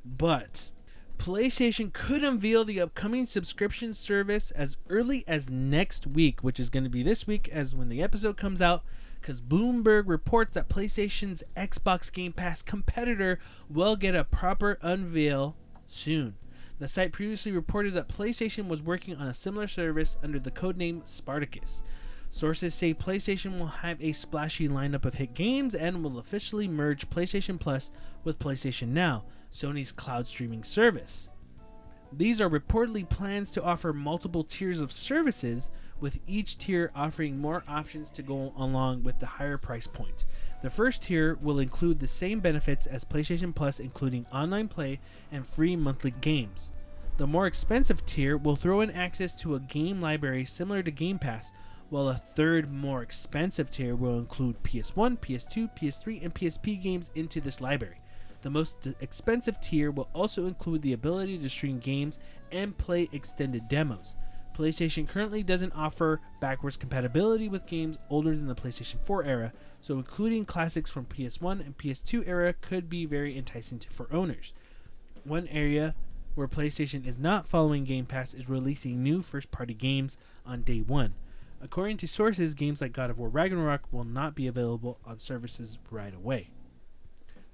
But 0.05 0.69
PlayStation 1.17 1.91
could 1.91 2.23
unveil 2.23 2.67
the 2.67 2.79
upcoming 2.79 3.25
subscription 3.25 3.95
service 3.95 4.51
as 4.51 4.77
early 4.91 5.25
as 5.27 5.49
next 5.49 6.07
week, 6.07 6.41
which 6.45 6.61
is 6.61 6.69
going 6.69 6.85
to 6.85 6.91
be 6.91 7.03
this 7.03 7.27
week 7.27 7.49
as 7.49 7.75
when 7.75 7.89
the 7.89 8.03
episode 8.03 8.37
comes 8.37 8.61
out. 8.61 8.83
Because 9.19 9.41
Bloomberg 9.41 10.03
reports 10.09 10.57
that 10.57 10.69
PlayStation's 10.69 11.43
Xbox 11.57 12.13
Game 12.13 12.35
Pass 12.35 12.61
competitor 12.61 13.41
will 13.71 13.97
get 13.97 14.15
a 14.15 14.25
proper 14.25 14.79
unveil 14.83 15.57
soon. 15.87 16.35
The 16.79 16.89
site 16.89 17.13
previously 17.13 17.51
reported 17.51 17.95
that 17.95 18.09
PlayStation 18.09 18.69
was 18.69 18.83
working 18.83 19.17
on 19.17 19.27
a 19.27 19.35
similar 19.35 19.67
service 19.67 20.17
under 20.23 20.39
the 20.39 20.51
codename 20.51 21.07
Spartacus. 21.07 21.83
Sources 22.31 22.75
say 22.75 22.95
PlayStation 22.95 23.59
will 23.59 23.67
have 23.67 24.01
a 24.01 24.13
splashy 24.13 24.69
lineup 24.69 25.05
of 25.05 25.15
hit 25.15 25.35
games 25.35 25.75
and 25.75 26.05
will 26.05 26.19
officially 26.19 26.69
merge 26.69 27.11
PlayStation 27.11 27.59
Plus 27.59 27.91
with 28.23 28.39
PlayStation 28.39 28.89
Now, 28.89 29.25
Sony's 29.53 29.91
cloud 29.91 30.27
streaming 30.27 30.63
service. 30.63 31.31
These 32.13 32.41
are 32.41 32.49
reportedly 32.49 33.09
plans 33.09 33.51
to 33.53 33.63
offer 33.63 33.93
multiple 33.93 34.45
tiers 34.45 34.81
of 34.81 34.93
services, 34.93 35.71
with 36.01 36.19
each 36.27 36.59
tier 36.59 36.91
offering 36.95 37.39
more 37.39 37.65
options 37.69 38.11
to 38.13 38.23
go 38.23 38.53
along 38.57 39.03
with 39.03 39.19
the 39.19 39.27
higher 39.27 39.59
price 39.59 39.87
point. 39.87 40.25
The 40.63 40.71
first 40.71 41.03
tier 41.03 41.39
will 41.41 41.59
include 41.59 42.01
the 42.01 42.09
same 42.09 42.41
benefits 42.41 42.87
as 42.87 43.05
PlayStation 43.05 43.55
Plus, 43.55 43.79
including 43.79 44.27
online 44.33 44.69
play 44.69 45.01
and 45.31 45.47
free 45.47 45.77
monthly 45.77 46.11
games. 46.11 46.73
The 47.17 47.27
more 47.27 47.47
expensive 47.47 48.05
tier 48.07 48.37
will 48.37 48.57
throw 48.57 48.81
in 48.81 48.91
access 48.91 49.35
to 49.37 49.55
a 49.55 49.61
game 49.61 50.01
library 50.01 50.45
similar 50.45 50.83
to 50.83 50.91
Game 50.91 51.19
Pass, 51.19 51.53
while 51.91 52.09
a 52.09 52.17
third, 52.17 52.71
more 52.71 53.03
expensive 53.03 53.71
tier 53.71 53.97
will 53.97 54.19
include 54.19 54.63
PS1, 54.63 55.19
PS2, 55.19 55.71
PS3, 55.77 56.25
and 56.25 56.35
PSP 56.35 56.81
games 56.81 57.11
into 57.15 57.41
this 57.41 57.61
library. 57.61 58.01
The 58.43 58.51
most 58.51 58.87
expensive 59.01 59.61
tier 59.61 59.91
will 59.91 60.09
also 60.15 60.47
include 60.47 60.83
the 60.83 60.93
ability 60.93 61.39
to 61.39 61.49
stream 61.49 61.79
games 61.79 62.21
and 62.53 62.77
play 62.77 63.09
extended 63.13 63.69
demos. 63.69 64.15
PlayStation 64.59 65.07
currently 65.07 65.45
doesn't 65.45 65.73
offer 65.73 66.21
backwards 66.41 66.77
compatibility 66.77 67.49
with 67.49 67.65
games 67.65 67.97
older 68.11 68.35
than 68.35 68.49
the 68.49 68.57
PlayStation 68.57 68.97
4 69.05 69.23
era, 69.23 69.53
so 69.81 69.95
including 69.95 70.45
classics 70.45 70.91
from 70.91 71.07
PS1 71.07 71.61
and 71.65 71.79
PS2 71.79 72.27
era 72.27 72.53
could 72.53 72.91
be 72.91 73.07
very 73.07 73.39
enticing 73.39 73.79
to, 73.79 73.89
for 73.91 74.13
owners. 74.13 74.53
One 75.23 75.47
area 75.47 75.95
where 76.35 76.49
PlayStation 76.49 77.07
is 77.07 77.17
not 77.17 77.47
following 77.47 77.85
Game 77.85 78.05
Pass 78.05 78.35
is 78.35 78.49
releasing 78.49 79.01
new 79.01 79.23
first 79.23 79.53
party 79.53 79.75
games 79.75 80.17
on 80.45 80.63
day 80.63 80.81
one. 80.81 81.15
According 81.63 81.99
to 81.99 82.09
sources, 82.09 82.55
games 82.55 82.81
like 82.81 82.93
God 82.93 83.11
of 83.11 83.19
War 83.19 83.29
Ragnarok 83.29 83.83
will 83.93 84.05
not 84.05 84.35
be 84.35 84.49
available 84.49 84.99
on 85.07 85.21
services 85.21 85.79
right 85.89 86.15
away. 86.15 86.51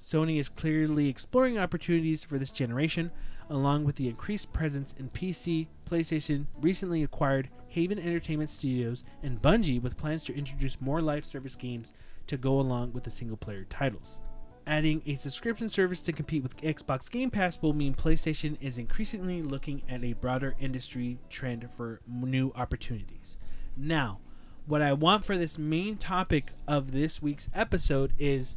Sony 0.00 0.38
is 0.38 0.48
clearly 0.48 1.08
exploring 1.08 1.58
opportunities 1.58 2.24
for 2.24 2.38
this 2.38 2.50
generation, 2.50 3.10
along 3.50 3.84
with 3.84 3.96
the 3.96 4.08
increased 4.08 4.52
presence 4.52 4.94
in 4.98 5.10
PC. 5.10 5.66
PlayStation 5.88 6.46
recently 6.60 7.02
acquired 7.02 7.48
Haven 7.74 7.98
Entertainment 7.98 8.48
Studios, 8.48 9.04
and 9.22 9.42
Bungie 9.42 9.82
with 9.82 9.96
plans 9.96 10.22
to 10.24 10.36
introduce 10.36 10.80
more 10.80 11.02
live 11.02 11.24
service 11.24 11.56
games 11.56 11.92
to 12.28 12.36
go 12.36 12.60
along 12.60 12.92
with 12.92 13.02
the 13.02 13.10
single 13.10 13.36
player 13.36 13.64
titles. 13.68 14.20
Adding 14.66 15.02
a 15.06 15.16
subscription 15.16 15.68
service 15.68 16.00
to 16.02 16.12
compete 16.12 16.44
with 16.44 16.56
Xbox 16.58 17.10
Game 17.10 17.30
Pass 17.30 17.60
will 17.60 17.72
mean 17.72 17.94
PlayStation 17.94 18.56
is 18.60 18.78
increasingly 18.78 19.42
looking 19.42 19.82
at 19.88 20.04
a 20.04 20.12
broader 20.12 20.54
industry 20.60 21.18
trend 21.28 21.68
for 21.76 22.00
new 22.06 22.52
opportunities. 22.54 23.36
Now, 23.76 24.20
what 24.66 24.80
I 24.80 24.92
want 24.92 25.24
for 25.24 25.36
this 25.36 25.58
main 25.58 25.96
topic 25.96 26.44
of 26.68 26.92
this 26.92 27.20
week's 27.20 27.50
episode 27.52 28.12
is 28.18 28.56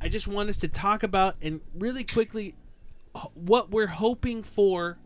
I 0.00 0.08
just 0.08 0.26
want 0.26 0.48
us 0.48 0.56
to 0.58 0.68
talk 0.68 1.02
about 1.02 1.36
and 1.42 1.60
really 1.74 2.02
quickly 2.02 2.54
what 3.34 3.70
we're 3.70 3.86
hoping 3.86 4.42
for 4.42 4.98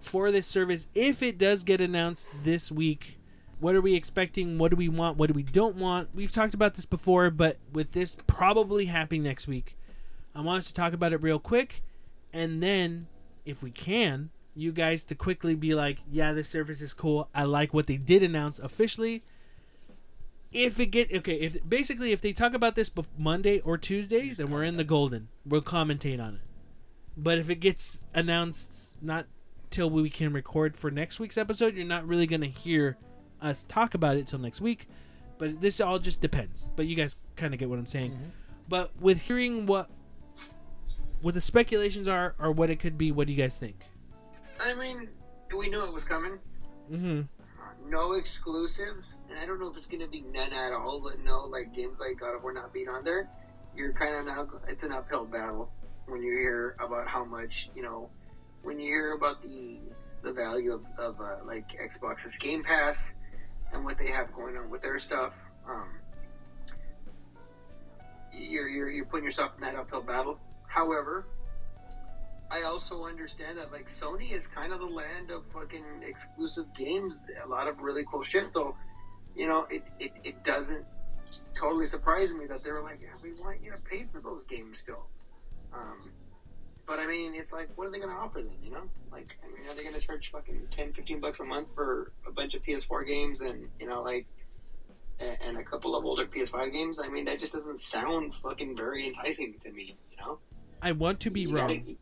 for 0.00 0.30
this 0.30 0.46
service 0.46 0.86
if 0.94 1.22
it 1.22 1.38
does 1.38 1.62
get 1.62 1.80
announced 1.80 2.28
this 2.42 2.70
week. 2.70 3.18
What 3.60 3.74
are 3.74 3.82
we 3.82 3.94
expecting? 3.94 4.56
What 4.56 4.70
do 4.70 4.76
we 4.76 4.88
want? 4.88 5.18
What 5.18 5.26
do 5.26 5.34
we 5.34 5.42
don't 5.42 5.76
want? 5.76 6.08
We've 6.14 6.32
talked 6.32 6.54
about 6.54 6.74
this 6.74 6.86
before, 6.86 7.28
but 7.30 7.58
with 7.72 7.92
this 7.92 8.16
probably 8.26 8.86
happening 8.86 9.22
next 9.22 9.46
week, 9.46 9.76
I 10.34 10.40
want 10.40 10.60
us 10.60 10.66
to 10.68 10.74
talk 10.74 10.94
about 10.94 11.12
it 11.12 11.22
real 11.22 11.38
quick 11.38 11.82
and 12.32 12.62
then 12.62 13.06
if 13.44 13.62
we 13.62 13.70
can, 13.70 14.30
you 14.54 14.72
guys 14.72 15.04
to 15.04 15.14
quickly 15.14 15.54
be 15.54 15.74
like, 15.74 15.98
"Yeah, 16.10 16.32
this 16.32 16.48
service 16.48 16.80
is 16.80 16.92
cool. 16.92 17.28
I 17.34 17.44
like 17.44 17.74
what 17.74 17.86
they 17.86 17.96
did 17.96 18.22
announce 18.22 18.58
officially." 18.58 19.22
if 20.52 20.80
it 20.80 20.86
get 20.86 21.12
okay, 21.14 21.34
if 21.34 21.56
basically 21.68 22.12
if 22.12 22.20
they 22.20 22.32
talk 22.32 22.54
about 22.54 22.74
this 22.74 22.90
Monday 23.16 23.60
or 23.60 23.78
Tuesday, 23.78 24.30
then 24.30 24.50
we're 24.50 24.64
in 24.64 24.76
the 24.76 24.84
golden. 24.84 25.28
We'll 25.46 25.62
commentate 25.62 26.20
on 26.20 26.34
it. 26.36 26.40
But 27.22 27.38
if 27.38 27.50
it 27.50 27.56
gets 27.56 28.02
announced 28.14 28.96
not 29.02 29.26
till 29.68 29.90
we 29.90 30.08
can 30.08 30.32
record 30.32 30.76
for 30.76 30.90
next 30.90 31.20
week's 31.20 31.36
episode, 31.36 31.76
you're 31.76 31.84
not 31.84 32.06
really 32.06 32.26
gonna 32.26 32.46
hear 32.46 32.96
us 33.42 33.64
talk 33.68 33.94
about 33.94 34.16
it 34.16 34.26
till 34.26 34.38
next 34.38 34.60
week. 34.60 34.88
But 35.38 35.60
this 35.60 35.80
all 35.80 35.98
just 35.98 36.20
depends. 36.20 36.70
But 36.76 36.86
you 36.86 36.96
guys 36.96 37.16
kind 37.36 37.52
of 37.52 37.60
get 37.60 37.68
what 37.68 37.78
I'm 37.78 37.86
saying. 37.86 38.18
But 38.68 38.92
with 39.00 39.20
hearing 39.22 39.66
what 39.66 39.90
what 41.20 41.34
the 41.34 41.40
speculations 41.40 42.08
are 42.08 42.34
or 42.38 42.52
what 42.52 42.70
it 42.70 42.76
could 42.76 42.96
be, 42.96 43.12
what 43.12 43.26
do 43.26 43.32
you 43.34 43.38
guys 43.38 43.58
think? 43.58 43.76
I 44.58 44.74
mean, 44.74 45.08
we 45.54 45.68
knew 45.68 45.84
it 45.84 45.92
was 45.92 46.04
coming. 46.04 46.38
Mm-hmm. 46.90 47.22
No 47.90 48.12
exclusives, 48.12 49.16
and 49.28 49.38
I 49.38 49.46
don't 49.46 49.60
know 49.60 49.68
if 49.68 49.76
it's 49.76 49.86
going 49.86 50.00
to 50.00 50.06
be 50.06 50.22
none 50.32 50.52
at 50.52 50.72
all. 50.72 51.00
But 51.00 51.22
no, 51.24 51.44
like 51.44 51.74
games 51.74 52.00
like 52.00 52.18
God 52.20 52.34
of 52.36 52.42
War 52.42 52.52
not 52.52 52.72
being 52.72 52.88
on 52.88 53.04
there, 53.04 53.28
you're 53.76 53.92
kind 53.92 54.16
of 54.16 54.26
now. 54.26 54.48
It's 54.68 54.82
an 54.82 54.92
uphill 54.92 55.24
battle 55.24 55.70
when 56.10 56.22
you 56.22 56.32
hear 56.32 56.76
about 56.80 57.08
how 57.08 57.24
much 57.24 57.70
you 57.74 57.82
know. 57.82 58.10
When 58.62 58.78
you 58.78 58.86
hear 58.86 59.12
about 59.12 59.42
the 59.42 59.78
the 60.22 60.32
value 60.32 60.74
of, 60.74 60.84
of 60.98 61.18
uh, 61.20 61.36
like 61.46 61.72
Xbox's 61.80 62.36
Game 62.36 62.62
Pass 62.62 63.12
and 63.72 63.84
what 63.84 63.96
they 63.96 64.08
have 64.10 64.34
going 64.34 64.56
on 64.56 64.68
with 64.68 64.82
their 64.82 64.98
stuff, 64.98 65.32
um, 65.66 65.88
you're, 68.32 68.68
you're 68.68 68.90
you're 68.90 69.06
putting 69.06 69.24
yourself 69.24 69.52
in 69.56 69.62
that 69.62 69.76
uphill 69.76 70.02
battle. 70.02 70.38
However, 70.66 71.24
I 72.50 72.62
also 72.62 73.06
understand 73.06 73.58
that 73.58 73.72
like 73.72 73.88
Sony 73.88 74.32
is 74.32 74.46
kind 74.46 74.72
of 74.72 74.80
the 74.80 74.86
land 74.86 75.30
of 75.30 75.44
fucking 75.52 76.02
exclusive 76.06 76.66
games, 76.76 77.22
a 77.42 77.48
lot 77.48 77.66
of 77.66 77.78
really 77.80 78.04
cool 78.10 78.22
shit. 78.22 78.52
So, 78.52 78.76
you 79.34 79.46
know, 79.46 79.66
it, 79.70 79.84
it, 79.98 80.10
it 80.24 80.44
doesn't 80.44 80.84
totally 81.54 81.86
surprise 81.86 82.34
me 82.34 82.46
that 82.46 82.62
they 82.62 82.72
were 82.72 82.82
like, 82.82 82.98
yeah, 83.00 83.14
we 83.22 83.32
want 83.40 83.62
you 83.62 83.72
to 83.72 83.80
pay 83.82 84.04
for 84.12 84.20
those 84.20 84.44
games 84.44 84.80
still. 84.80 85.06
Um, 85.72 86.10
but 86.86 86.98
I 86.98 87.06
mean, 87.06 87.34
it's 87.34 87.52
like, 87.52 87.68
what 87.76 87.86
are 87.86 87.90
they 87.90 87.98
going 87.98 88.10
to 88.10 88.16
offer 88.16 88.42
them, 88.42 88.52
you 88.62 88.70
know? 88.72 88.82
Like, 89.12 89.36
I 89.44 89.46
mean, 89.46 89.70
are 89.70 89.74
they 89.74 89.82
going 89.82 89.94
to 89.94 90.00
charge 90.00 90.30
fucking 90.32 90.66
10, 90.70 90.92
15 90.92 91.20
bucks 91.20 91.38
a 91.40 91.44
month 91.44 91.68
for 91.74 92.12
a 92.26 92.32
bunch 92.32 92.54
of 92.54 92.62
PS4 92.64 93.06
games 93.06 93.40
and, 93.42 93.68
you 93.78 93.86
know, 93.86 94.02
like, 94.02 94.26
a- 95.20 95.40
and 95.42 95.56
a 95.58 95.62
couple 95.62 95.94
of 95.94 96.04
older 96.04 96.26
PS5 96.26 96.72
games? 96.72 96.98
I 96.98 97.08
mean, 97.08 97.24
that 97.26 97.38
just 97.38 97.52
doesn't 97.52 97.80
sound 97.80 98.32
fucking 98.42 98.76
very 98.76 99.06
enticing 99.06 99.54
to 99.64 99.70
me, 99.70 99.96
you 100.10 100.16
know? 100.16 100.38
I 100.82 100.92
want 100.92 101.20
to 101.20 101.30
be 101.30 101.42
You 101.42 101.54
wrong. 101.56 101.68
gotta- 101.68 101.96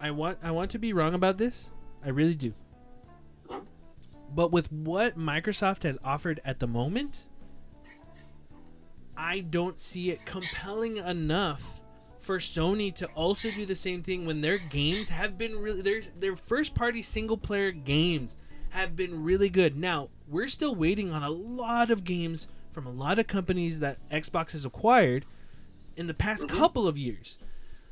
I 0.00 0.10
want 0.10 0.38
I 0.42 0.50
want 0.50 0.70
to 0.72 0.78
be 0.80 0.92
wrong 0.92 1.14
about 1.14 1.38
this. 1.38 1.70
I 2.04 2.08
really 2.08 2.34
do. 2.34 2.52
Huh? 3.48 3.60
But 4.34 4.50
with 4.50 4.72
what 4.72 5.16
Microsoft 5.16 5.84
has 5.84 5.96
offered 6.02 6.40
at 6.44 6.58
the 6.58 6.66
moment, 6.66 7.28
I 9.16 9.40
don't 9.40 9.78
see 9.78 10.10
it 10.10 10.24
compelling 10.24 10.96
enough 10.96 11.81
for 12.22 12.38
Sony 12.38 12.94
to 12.94 13.06
also 13.08 13.50
do 13.50 13.66
the 13.66 13.74
same 13.74 14.02
thing 14.02 14.24
when 14.24 14.40
their 14.40 14.56
games 14.56 15.08
have 15.08 15.36
been 15.36 15.58
really 15.58 15.82
their 15.82 16.02
their 16.18 16.36
first 16.36 16.74
party 16.74 17.02
single 17.02 17.36
player 17.36 17.72
games 17.72 18.38
have 18.70 18.96
been 18.96 19.22
really 19.22 19.50
good. 19.50 19.76
Now, 19.76 20.08
we're 20.28 20.48
still 20.48 20.74
waiting 20.74 21.12
on 21.12 21.22
a 21.22 21.30
lot 21.30 21.90
of 21.90 22.04
games 22.04 22.46
from 22.70 22.86
a 22.86 22.90
lot 22.90 23.18
of 23.18 23.26
companies 23.26 23.80
that 23.80 23.98
Xbox 24.08 24.52
has 24.52 24.64
acquired 24.64 25.26
in 25.96 26.06
the 26.06 26.14
past 26.14 26.46
mm-hmm. 26.46 26.56
couple 26.56 26.88
of 26.88 26.96
years. 26.96 27.38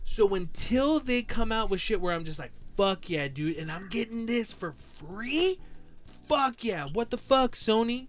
So 0.05 0.35
until 0.35 1.01
they 1.01 1.23
come 1.23 1.53
out 1.53 1.69
with 1.69 1.81
shit 1.81 2.01
where 2.01 2.15
I'm 2.15 2.25
just 2.25 2.39
like, 2.39 2.53
fuck 2.77 3.11
yeah, 3.11 3.29
dude, 3.29 3.59
and 3.59 3.71
I'm 3.71 3.89
getting 3.89 4.25
this 4.25 4.53
for 4.53 4.73
free? 4.73 5.61
Fuck 6.29 6.65
yeah. 6.65 6.87
What 6.93 7.11
the 7.11 7.19
fuck, 7.19 7.53
Sony? 7.53 8.07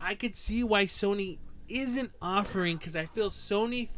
I 0.00 0.14
could 0.14 0.36
see 0.36 0.62
why 0.62 0.84
Sony 0.84 1.38
isn't 1.68 2.12
offering 2.20 2.76
because 2.76 2.94
I 2.94 3.06
feel 3.06 3.30
Sony 3.30 3.88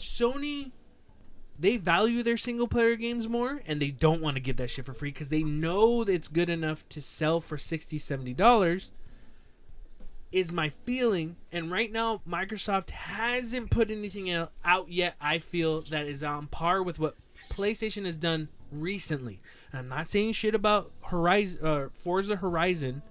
Sony 0.00 0.72
they 1.58 1.76
value 1.76 2.22
their 2.22 2.38
single 2.38 2.66
player 2.66 2.96
games 2.96 3.28
more 3.28 3.60
and 3.66 3.82
they 3.82 3.90
don't 3.90 4.22
want 4.22 4.34
to 4.36 4.40
give 4.40 4.56
that 4.56 4.70
shit 4.70 4.86
for 4.86 4.94
free 4.94 5.10
because 5.10 5.28
they 5.28 5.42
know 5.42 6.04
that 6.04 6.12
it's 6.12 6.28
good 6.28 6.48
enough 6.48 6.88
to 6.88 7.02
sell 7.02 7.40
for 7.40 7.58
60 7.58 7.98
70 7.98 8.34
dollars 8.34 8.90
is 10.32 10.52
my 10.52 10.70
feeling. 10.84 11.36
And 11.52 11.70
right 11.70 11.92
now 11.92 12.22
microsoft 12.28 12.90
hasn't 12.90 13.70
put 13.70 13.90
anything 13.90 14.30
out 14.30 14.88
yet 14.88 15.16
i 15.20 15.38
feel 15.38 15.82
that 15.82 16.06
is 16.06 16.22
on 16.22 16.46
par 16.46 16.82
with 16.82 16.98
what 16.98 17.16
playstation 17.50 18.04
has 18.06 18.16
done 18.16 18.48
recently. 18.72 19.40
And 19.72 19.80
i'm 19.80 19.88
not 19.88 20.08
saying 20.08 20.32
shit 20.32 20.54
about 20.54 20.92
horizon 21.02 21.66
uh, 21.66 21.88
forza 21.92 22.36
horizon 22.36 23.02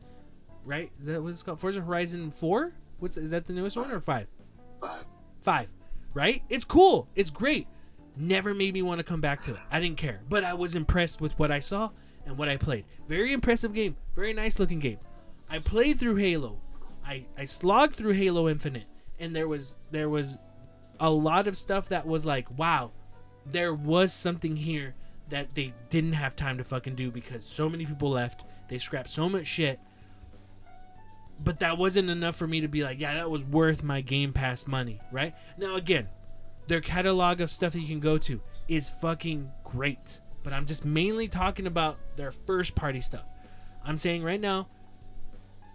right? 0.65 0.91
Is 0.99 1.07
that 1.07 1.23
what 1.23 1.29
it's 1.29 1.43
called? 1.43 1.59
Forza 1.59 1.81
horizon 1.81 2.31
4 2.31 2.73
what's 2.99 3.17
is 3.17 3.31
that 3.31 3.45
the 3.45 3.53
newest 3.53 3.77
one 3.77 3.91
or 3.91 3.99
5 3.99 4.27
But 4.79 5.05
five, 5.41 5.67
right? 6.13 6.43
It's 6.49 6.65
cool. 6.65 7.07
It's 7.15 7.29
great. 7.29 7.67
Never 8.15 8.53
made 8.53 8.73
me 8.73 8.81
want 8.81 8.99
to 8.99 9.03
come 9.03 9.21
back 9.21 9.43
to 9.43 9.51
it. 9.51 9.59
I 9.71 9.79
didn't 9.79 9.97
care, 9.97 10.21
but 10.27 10.43
I 10.43 10.53
was 10.53 10.75
impressed 10.75 11.21
with 11.21 11.37
what 11.39 11.51
I 11.51 11.59
saw 11.59 11.89
and 12.25 12.37
what 12.37 12.49
I 12.49 12.57
played. 12.57 12.85
Very 13.07 13.33
impressive 13.33 13.73
game. 13.73 13.95
Very 14.15 14.33
nice 14.33 14.59
looking 14.59 14.79
game. 14.79 14.99
I 15.49 15.59
played 15.59 15.99
through 15.99 16.15
Halo. 16.15 16.59
I 17.05 17.25
I 17.37 17.45
slogged 17.45 17.95
through 17.95 18.13
Halo 18.13 18.49
Infinite, 18.49 18.85
and 19.19 19.35
there 19.35 19.47
was 19.47 19.75
there 19.91 20.09
was 20.09 20.37
a 20.99 21.09
lot 21.09 21.47
of 21.47 21.57
stuff 21.57 21.89
that 21.89 22.05
was 22.05 22.25
like, 22.25 22.57
wow, 22.57 22.91
there 23.45 23.73
was 23.73 24.11
something 24.13 24.55
here 24.55 24.95
that 25.29 25.55
they 25.55 25.73
didn't 25.89 26.13
have 26.13 26.35
time 26.35 26.57
to 26.57 26.63
fucking 26.63 26.95
do 26.95 27.11
because 27.11 27.43
so 27.43 27.69
many 27.69 27.85
people 27.85 28.09
left. 28.09 28.43
They 28.67 28.77
scrapped 28.77 29.09
so 29.09 29.29
much 29.29 29.47
shit 29.47 29.79
but 31.43 31.59
that 31.59 31.77
wasn't 31.77 32.09
enough 32.09 32.35
for 32.35 32.47
me 32.47 32.61
to 32.61 32.67
be 32.67 32.83
like, 32.83 32.99
yeah, 32.99 33.13
that 33.15 33.29
was 33.29 33.43
worth 33.43 33.83
my 33.83 34.01
Game 34.01 34.33
Pass 34.33 34.67
money, 34.67 34.99
right? 35.11 35.33
Now 35.57 35.75
again, 35.75 36.09
their 36.67 36.81
catalog 36.81 37.41
of 37.41 37.49
stuff 37.49 37.73
that 37.73 37.79
you 37.79 37.87
can 37.87 37.99
go 37.99 38.17
to 38.19 38.41
is 38.67 38.89
fucking 38.89 39.49
great. 39.63 40.21
But 40.43 40.53
I'm 40.53 40.65
just 40.65 40.85
mainly 40.85 41.27
talking 41.27 41.67
about 41.67 41.97
their 42.15 42.31
first 42.31 42.75
party 42.75 43.01
stuff. 43.01 43.25
I'm 43.83 43.97
saying 43.97 44.23
right 44.23 44.39
now, 44.39 44.67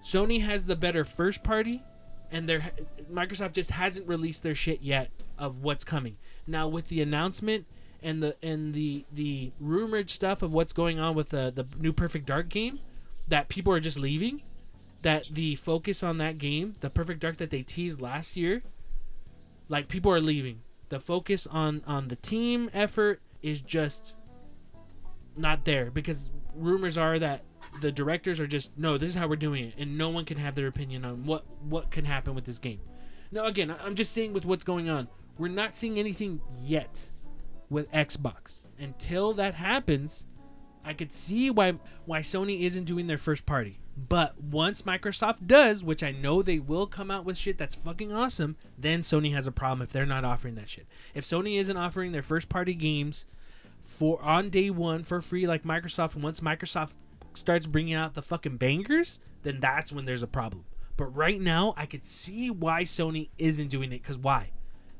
Sony 0.05 0.43
has 0.43 0.67
the 0.67 0.77
better 0.77 1.05
first 1.05 1.43
party, 1.43 1.83
and 2.31 2.49
their 2.49 2.73
Microsoft 3.13 3.53
just 3.53 3.71
hasn't 3.71 4.07
released 4.07 4.43
their 4.43 4.55
shit 4.55 4.83
yet 4.83 5.11
of 5.39 5.63
what's 5.63 5.85
coming. 5.85 6.17
Now 6.47 6.69
with 6.69 6.89
the 6.89 7.01
announcement 7.01 7.67
and 8.03 8.23
the 8.23 8.37
and 8.43 8.75
the 8.75 9.05
the 9.13 9.53
rumored 9.59 10.11
stuff 10.11 10.43
of 10.43 10.53
what's 10.53 10.73
going 10.73 10.99
on 10.99 11.15
with 11.15 11.31
the 11.31 11.53
the 11.55 11.67
new 11.79 11.93
Perfect 11.93 12.27
Dark 12.27 12.49
game, 12.51 12.81
that 13.29 13.49
people 13.49 13.73
are 13.73 13.81
just 13.81 13.99
leaving 13.99 14.43
that 15.05 15.29
the 15.31 15.55
focus 15.55 16.03
on 16.03 16.19
that 16.19 16.39
game, 16.39 16.75
the 16.81 16.89
Perfect 16.89 17.21
Dark 17.21 17.37
that 17.37 17.51
they 17.51 17.63
teased 17.63 18.01
last 18.01 18.37
year, 18.37 18.63
like 19.69 19.87
people 19.87 20.11
are 20.11 20.21
leaving. 20.21 20.63
The 20.89 20.99
focus 20.99 21.47
on 21.47 21.83
on 21.87 22.09
the 22.09 22.17
team 22.17 22.71
effort 22.73 23.21
is 23.43 23.61
just 23.61 24.15
not 25.37 25.65
there 25.65 25.91
because 25.91 26.31
rumors 26.55 26.97
are 26.97 27.19
that 27.19 27.43
the 27.81 27.93
directors 27.93 28.41
are 28.41 28.47
just 28.47 28.77
no, 28.79 28.97
this 28.97 29.11
is 29.11 29.15
how 29.15 29.29
we're 29.29 29.37
doing 29.37 29.65
it, 29.65 29.75
and 29.77 29.99
no 29.99 30.09
one 30.09 30.25
can 30.25 30.39
have 30.39 30.55
their 30.55 30.69
opinion 30.69 31.05
on 31.05 31.27
what 31.27 31.45
what 31.63 31.91
can 31.91 32.07
happen 32.07 32.35
with 32.35 32.45
this 32.45 32.59
game. 32.59 32.81
Now, 33.31 33.45
again, 33.45 33.75
I'm 33.85 33.97
just 33.97 34.13
saying 34.13 34.33
with 34.33 34.47
what's 34.47 34.65
going 34.65 34.89
on, 34.89 35.09
we're 35.37 35.49
not 35.49 35.75
seeing 35.75 35.99
anything 35.99 36.41
yet 36.63 37.11
with 37.69 37.91
Xbox. 37.93 38.61
Until 38.79 39.35
that 39.35 39.55
happens, 39.55 40.27
I 40.83 40.95
could 40.95 41.13
see 41.13 41.51
why 41.51 41.75
why 42.07 42.21
Sony 42.21 42.63
isn't 42.63 42.85
doing 42.85 43.07
their 43.07 43.19
first 43.19 43.45
party. 43.45 43.81
But 43.97 44.43
once 44.43 44.83
Microsoft 44.83 45.47
does, 45.47 45.85
which 45.85 46.03
I 46.03 46.11
know 46.11 46.43
they 46.43 46.59
will 46.59 46.87
come 46.87 47.11
out 47.11 47.25
with 47.25 47.37
shit 47.39 47.59
that's 47.59 47.77
fucking 47.77 48.13
awesome, 48.13 48.57
then 48.77 49.03
Sony 49.03 49.33
has 49.33 49.47
a 49.47 49.53
problem 49.53 49.83
if 49.83 49.93
they're 49.93 50.05
not 50.05 50.25
offering 50.25 50.57
that 50.57 50.69
shit. 50.69 50.87
If 51.15 51.25
Sony 51.25 51.59
isn't 51.61 51.77
offering 51.77 52.11
their 52.11 52.23
first 52.23 52.49
party 52.49 52.75
games 52.75 53.27
for 53.83 54.21
on 54.21 54.51
day 54.51 54.71
1 54.71 55.05
for 55.05 55.21
free 55.21 55.47
like 55.47 55.63
Microsoft 55.63 56.17
once 56.17 56.41
Microsoft 56.41 56.93
starts 57.35 57.67
bringing 57.67 57.95
out 57.95 58.15
the 58.15 58.23
fucking 58.23 58.57
bangers, 58.57 59.21
then 59.43 59.61
that's 59.61 59.93
when 59.93 60.07
there's 60.07 60.23
a 60.23 60.29
problem. 60.29 60.65
But 60.97 61.15
right 61.15 61.41
now, 61.41 61.75
I 61.77 61.87
could 61.87 62.07
see 62.07 62.51
why 62.51 62.83
Sony 62.83 63.29
isn't 63.39 63.69
doing 63.69 63.93
it. 63.93 64.03
Cause 64.03 64.19
why? 64.19 64.51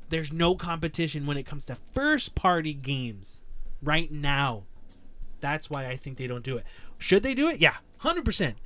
There's 0.09 0.31
no 0.31 0.55
competition 0.55 1.25
when 1.25 1.37
it 1.37 1.45
comes 1.45 1.65
to 1.65 1.77
first 1.93 2.35
party 2.35 2.73
games 2.73 3.41
right 3.81 4.11
now. 4.11 4.63
That's 5.41 5.69
why 5.69 5.87
I 5.87 5.97
think 5.97 6.17
they 6.17 6.27
don't 6.27 6.43
do 6.43 6.57
it. 6.57 6.65
Should 6.97 7.23
they 7.23 7.33
do 7.33 7.49
it? 7.49 7.59
Yeah, 7.59 7.75
hundred 7.97 8.23
percent. 8.23 8.57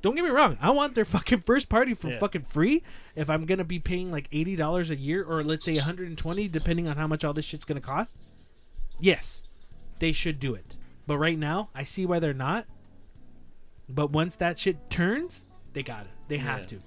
Don't 0.00 0.14
get 0.14 0.24
me 0.24 0.30
wrong. 0.30 0.56
I 0.60 0.70
want 0.70 0.94
their 0.94 1.04
fucking 1.16 1.40
first 1.42 1.68
party 1.68 1.94
for 1.94 2.08
Yeah. 2.08 2.18
fucking 2.18 2.42
free. 2.42 2.82
If 3.16 3.28
I'm 3.28 3.46
gonna 3.46 3.64
be 3.64 3.78
paying 3.80 4.10
like 4.12 4.28
eighty 4.32 4.54
dollars 4.56 4.90
a 4.90 4.96
year, 4.96 5.24
or 5.24 5.42
let's 5.42 5.64
say 5.64 5.74
120, 5.74 6.48
depending 6.48 6.86
on 6.88 6.96
how 6.96 7.06
much 7.06 7.24
all 7.24 7.32
this 7.32 7.44
shit's 7.44 7.64
gonna 7.64 7.80
cost. 7.80 8.16
Yes, 9.00 9.42
they 9.98 10.12
should 10.12 10.38
do 10.40 10.54
it. 10.54 10.76
But 11.06 11.18
right 11.18 11.38
now, 11.38 11.70
I 11.74 11.84
see 11.84 12.04
why 12.06 12.18
they're 12.18 12.34
not. 12.34 12.66
But 13.88 14.10
once 14.10 14.36
that 14.36 14.58
shit 14.58 14.90
turns, 14.90 15.46
they 15.72 15.82
got 15.82 16.02
it. 16.02 16.10
They 16.28 16.38
have 16.38 16.60
Yeah. 16.60 16.66
to. 16.66 16.80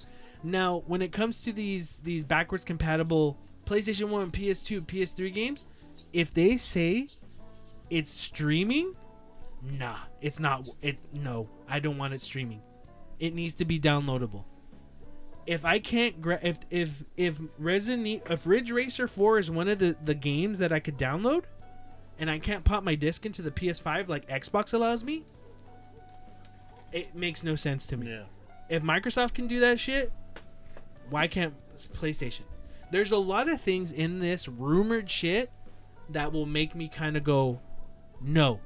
Now, 0.43 0.83
when 0.87 1.01
it 1.01 1.11
comes 1.11 1.39
to 1.41 1.51
these 1.51 1.97
these 1.97 2.23
backwards 2.23 2.63
compatible 2.63 3.37
PlayStation 3.65 4.09
1, 4.09 4.31
PS2, 4.31 4.81
PS3 4.81 5.31
games, 5.33 5.65
if 6.13 6.33
they 6.33 6.57
say 6.57 7.07
it's 7.89 8.11
streaming, 8.11 8.95
nah, 9.61 9.97
it's 10.21 10.39
not 10.39 10.67
it 10.81 10.97
no, 11.13 11.49
I 11.67 11.79
don't 11.79 11.97
want 11.97 12.13
it 12.13 12.21
streaming. 12.21 12.61
It 13.21 13.33
needs 13.35 13.53
to 13.55 13.65
be 13.65 13.79
downloadable. 13.79 14.43
If 15.45 15.63
I 15.63 15.79
can't 15.79 16.21
gra- 16.21 16.39
if 16.41 16.57
if 16.69 17.03
if 17.15 17.35
Resident 17.57 18.23
if 18.29 18.45
Ridge 18.47 18.71
Racer 18.71 19.07
4 19.07 19.39
is 19.39 19.49
one 19.51 19.67
of 19.69 19.79
the 19.79 19.95
the 20.03 20.13
games 20.15 20.59
that 20.59 20.71
I 20.73 20.79
could 20.79 20.97
download 20.97 21.43
and 22.19 22.29
I 22.29 22.39
can't 22.39 22.63
pop 22.63 22.83
my 22.83 22.95
disc 22.95 23.25
into 23.25 23.41
the 23.41 23.51
PS5 23.51 24.07
like 24.07 24.27
Xbox 24.27 24.73
allows 24.73 25.03
me, 25.03 25.23
it 26.91 27.15
makes 27.15 27.43
no 27.43 27.55
sense 27.55 27.85
to 27.87 27.97
me 27.97 28.09
Yeah. 28.09 28.23
if 28.69 28.83
Microsoft 28.83 29.33
can 29.33 29.47
do 29.47 29.59
that 29.61 29.79
shit, 29.79 30.11
why 31.09 31.27
can't 31.27 31.53
PlayStation? 31.93 32.41
There's 32.91 33.11
a 33.11 33.17
lot 33.17 33.47
of 33.49 33.61
things 33.61 33.91
in 33.91 34.19
this 34.19 34.47
rumored 34.47 35.09
shit 35.09 35.49
that 36.09 36.33
will 36.33 36.45
make 36.45 36.75
me 36.75 36.87
kind 36.89 37.15
of 37.15 37.23
go, 37.23 37.59
no. 38.19 38.59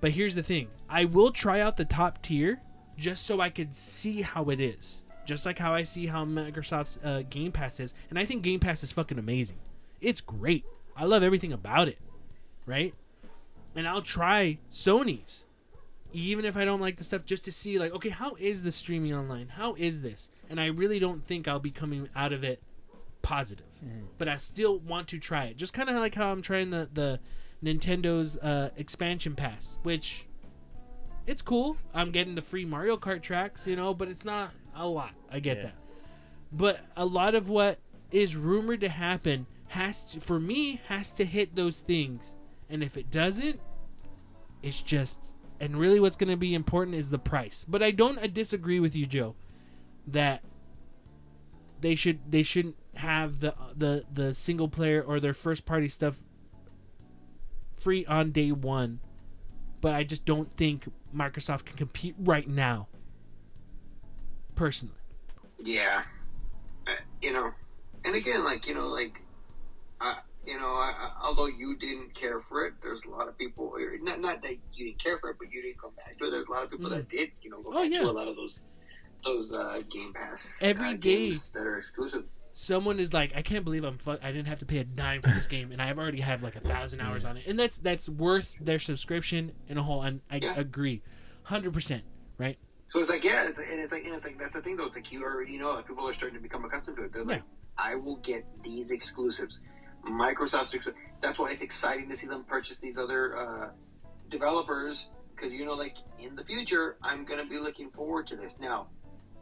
But 0.00 0.10
here's 0.12 0.34
the 0.34 0.42
thing 0.42 0.68
I 0.88 1.04
will 1.04 1.30
try 1.30 1.60
out 1.60 1.76
the 1.76 1.84
top 1.84 2.20
tier 2.22 2.60
just 2.96 3.24
so 3.26 3.40
I 3.40 3.50
could 3.50 3.74
see 3.74 4.22
how 4.22 4.50
it 4.50 4.60
is. 4.60 5.04
Just 5.24 5.46
like 5.46 5.58
how 5.58 5.72
I 5.72 5.84
see 5.84 6.06
how 6.06 6.24
Microsoft's 6.24 6.98
uh, 7.04 7.22
Game 7.28 7.52
Pass 7.52 7.78
is. 7.78 7.94
And 8.10 8.18
I 8.18 8.24
think 8.24 8.42
Game 8.42 8.60
Pass 8.60 8.82
is 8.82 8.92
fucking 8.92 9.18
amazing. 9.18 9.58
It's 10.00 10.20
great. 10.20 10.64
I 10.96 11.04
love 11.04 11.22
everything 11.22 11.52
about 11.52 11.88
it. 11.88 11.98
Right? 12.66 12.94
And 13.74 13.88
I'll 13.88 14.02
try 14.02 14.58
Sony's 14.72 15.46
even 16.12 16.44
if 16.44 16.56
I 16.56 16.64
don't 16.64 16.80
like 16.80 16.96
the 16.96 17.04
stuff, 17.04 17.24
just 17.24 17.44
to 17.46 17.52
see 17.52 17.78
like, 17.78 17.92
okay, 17.92 18.10
how 18.10 18.34
is 18.38 18.62
the 18.62 18.70
streaming 18.70 19.14
online? 19.14 19.48
How 19.48 19.74
is 19.74 20.02
this? 20.02 20.30
And 20.50 20.60
I 20.60 20.66
really 20.66 20.98
don't 20.98 21.26
think 21.26 21.48
I'll 21.48 21.58
be 21.58 21.70
coming 21.70 22.08
out 22.14 22.32
of 22.32 22.44
it 22.44 22.62
positive, 23.22 23.66
but 24.18 24.28
I 24.28 24.36
still 24.36 24.78
want 24.78 25.08
to 25.08 25.18
try 25.18 25.44
it. 25.44 25.56
Just 25.56 25.72
kind 25.72 25.88
of 25.88 25.96
like 25.96 26.14
how 26.14 26.30
I'm 26.30 26.42
trying 26.42 26.70
the 26.70 26.88
the 26.92 27.20
Nintendo's 27.64 28.36
uh, 28.38 28.70
expansion 28.76 29.34
pass, 29.34 29.78
which 29.82 30.26
it's 31.26 31.42
cool. 31.42 31.76
I'm 31.94 32.10
getting 32.10 32.34
the 32.34 32.42
free 32.42 32.64
Mario 32.64 32.96
Kart 32.96 33.22
tracks, 33.22 33.66
you 33.66 33.76
know, 33.76 33.94
but 33.94 34.08
it's 34.08 34.24
not 34.24 34.50
a 34.74 34.86
lot. 34.86 35.12
I 35.30 35.40
get 35.40 35.58
Yeah. 35.58 35.62
that, 35.64 35.74
but 36.52 36.80
a 36.96 37.04
lot 37.06 37.34
of 37.34 37.48
what 37.48 37.78
is 38.10 38.36
rumored 38.36 38.80
to 38.80 38.88
happen 38.88 39.46
has 39.68 40.04
to, 40.12 40.20
for 40.20 40.38
me, 40.38 40.80
has 40.88 41.10
to 41.12 41.24
hit 41.24 41.54
those 41.54 41.80
things, 41.80 42.36
and 42.68 42.82
if 42.82 42.96
it 42.96 43.10
doesn't, 43.10 43.60
it's 44.62 44.82
just 44.82 45.34
and 45.60 45.76
really 45.76 46.00
what's 46.00 46.16
going 46.16 46.30
to 46.30 46.36
be 46.36 46.54
important 46.54 46.96
is 46.96 47.10
the 47.10 47.18
price 47.18 47.64
but 47.68 47.82
i 47.82 47.90
don't 47.92 48.18
I 48.18 48.26
disagree 48.26 48.80
with 48.80 48.96
you 48.96 49.06
joe 49.06 49.34
that 50.08 50.42
they 51.80 51.94
should 51.94 52.18
they 52.30 52.42
shouldn't 52.42 52.76
have 52.94 53.40
the 53.40 53.52
uh, 53.54 53.72
the 53.76 54.04
the 54.12 54.34
single 54.34 54.68
player 54.68 55.02
or 55.02 55.20
their 55.20 55.34
first 55.34 55.64
party 55.64 55.88
stuff 55.88 56.20
free 57.76 58.04
on 58.06 58.30
day 58.32 58.50
one 58.52 59.00
but 59.82 59.94
i 59.94 60.02
just 60.02 60.24
don't 60.24 60.56
think 60.56 60.88
microsoft 61.14 61.66
can 61.66 61.76
compete 61.76 62.14
right 62.18 62.48
now 62.48 62.88
personally 64.54 64.94
Yeah, 65.64 66.02
uh, 66.88 66.92
you 67.20 67.32
know, 67.32 67.52
and 68.04 68.14
again, 68.16 68.44
like 68.44 68.66
you 68.66 68.74
know, 68.74 68.88
like, 68.88 69.14
uh, 70.00 70.14
you 70.46 70.58
know, 70.58 70.74
I, 70.74 70.90
I, 70.90 71.10
although 71.24 71.46
you 71.46 71.76
didn't 71.78 72.14
care 72.14 72.40
for 72.40 72.66
it, 72.66 72.74
there's 72.82 73.04
a 73.06 73.10
lot 73.10 73.28
of 73.28 73.38
people. 73.38 73.72
Not 74.02 74.20
not 74.20 74.42
that 74.42 74.56
you 74.74 74.86
didn't 74.86 75.02
care 75.02 75.18
for 75.18 75.30
it, 75.30 75.36
but 75.38 75.48
you 75.52 75.62
didn't 75.62 75.80
come 75.80 75.94
back 75.96 76.18
to 76.18 76.24
it. 76.26 76.30
There's 76.32 76.46
a 76.48 76.50
lot 76.52 76.64
of 76.64 76.70
people 76.70 76.90
that 76.90 77.08
did, 77.08 77.30
you 77.42 77.50
know, 77.50 77.62
go 77.62 77.70
Oh, 77.72 77.82
back 77.82 77.92
yeah. 77.92 77.98
to 78.00 78.10
a 78.10 78.12
lot 78.12 78.28
of 78.28 78.36
those 78.36 78.62
those 79.24 79.52
uh, 79.52 79.82
Game 79.90 80.12
Pass 80.12 80.58
Every 80.62 80.88
uh, 80.88 80.92
day. 80.96 81.30
games 81.30 81.52
that 81.52 81.66
are 81.66 81.78
exclusive. 81.78 82.24
Someone 82.54 83.00
is 83.00 83.12
like, 83.12 83.32
I 83.34 83.42
can't 83.42 83.64
believe 83.64 83.84
I'm 83.84 83.98
fu- 83.98 84.18
I 84.22 84.32
didn't 84.32 84.46
have 84.46 84.58
to 84.60 84.66
pay 84.66 84.78
a 84.78 84.84
dime 84.84 85.22
for 85.22 85.30
this 85.30 85.46
game, 85.46 85.72
and 85.72 85.80
I've 85.80 85.98
already 85.98 86.20
have 86.20 86.42
like 86.42 86.56
a 86.56 86.60
thousand 86.60 87.00
hours 87.00 87.24
on 87.24 87.36
it, 87.36 87.46
and 87.46 87.58
that's 87.58 87.78
that's 87.78 88.08
worth 88.08 88.54
their 88.60 88.78
subscription 88.78 89.52
in 89.68 89.78
a 89.78 89.82
whole. 89.82 90.02
And 90.02 90.20
I 90.30 90.36
Yeah. 90.36 90.54
agree, 90.56 91.02
hundred 91.44 91.72
percent, 91.72 92.04
right? 92.38 92.58
So 92.88 93.00
it's 93.00 93.08
like, 93.08 93.24
yeah, 93.24 93.44
it's, 93.44 93.58
and 93.58 93.80
it's 93.80 93.90
like, 93.92 94.04
and 94.04 94.14
it's 94.14 94.24
like 94.24 94.38
that's 94.38 94.52
the 94.52 94.60
thing 94.60 94.76
though. 94.76 94.84
It's 94.84 94.94
like 94.94 95.10
you 95.10 95.22
already 95.24 95.56
know 95.56 95.76
that 95.76 95.86
people 95.86 96.06
are 96.08 96.12
starting 96.12 96.36
to 96.36 96.42
become 96.42 96.64
accustomed 96.64 96.98
to 96.98 97.04
it. 97.04 97.12
They're 97.12 97.24
like, 97.24 97.42
I 97.78 97.94
will 97.94 98.16
get 98.16 98.44
these 98.62 98.90
exclusives, 98.90 99.60
Microsoft's 100.06 100.74
exclusive. 100.74 100.94
That's 101.22 101.38
why 101.38 101.50
it's 101.50 101.62
exciting 101.62 102.08
to 102.10 102.16
see 102.16 102.26
them 102.26 102.44
purchase 102.44 102.78
these 102.78 102.98
other 102.98 103.36
uh, 103.36 103.68
developers 104.30 105.08
because 105.34 105.52
you 105.52 105.64
know, 105.64 105.72
like 105.74 105.94
in 106.18 106.36
the 106.36 106.44
future, 106.44 106.96
I'm 107.02 107.24
gonna 107.24 107.46
be 107.46 107.58
looking 107.58 107.90
forward 107.90 108.26
to 108.28 108.36
this. 108.36 108.56
Now, 108.60 108.88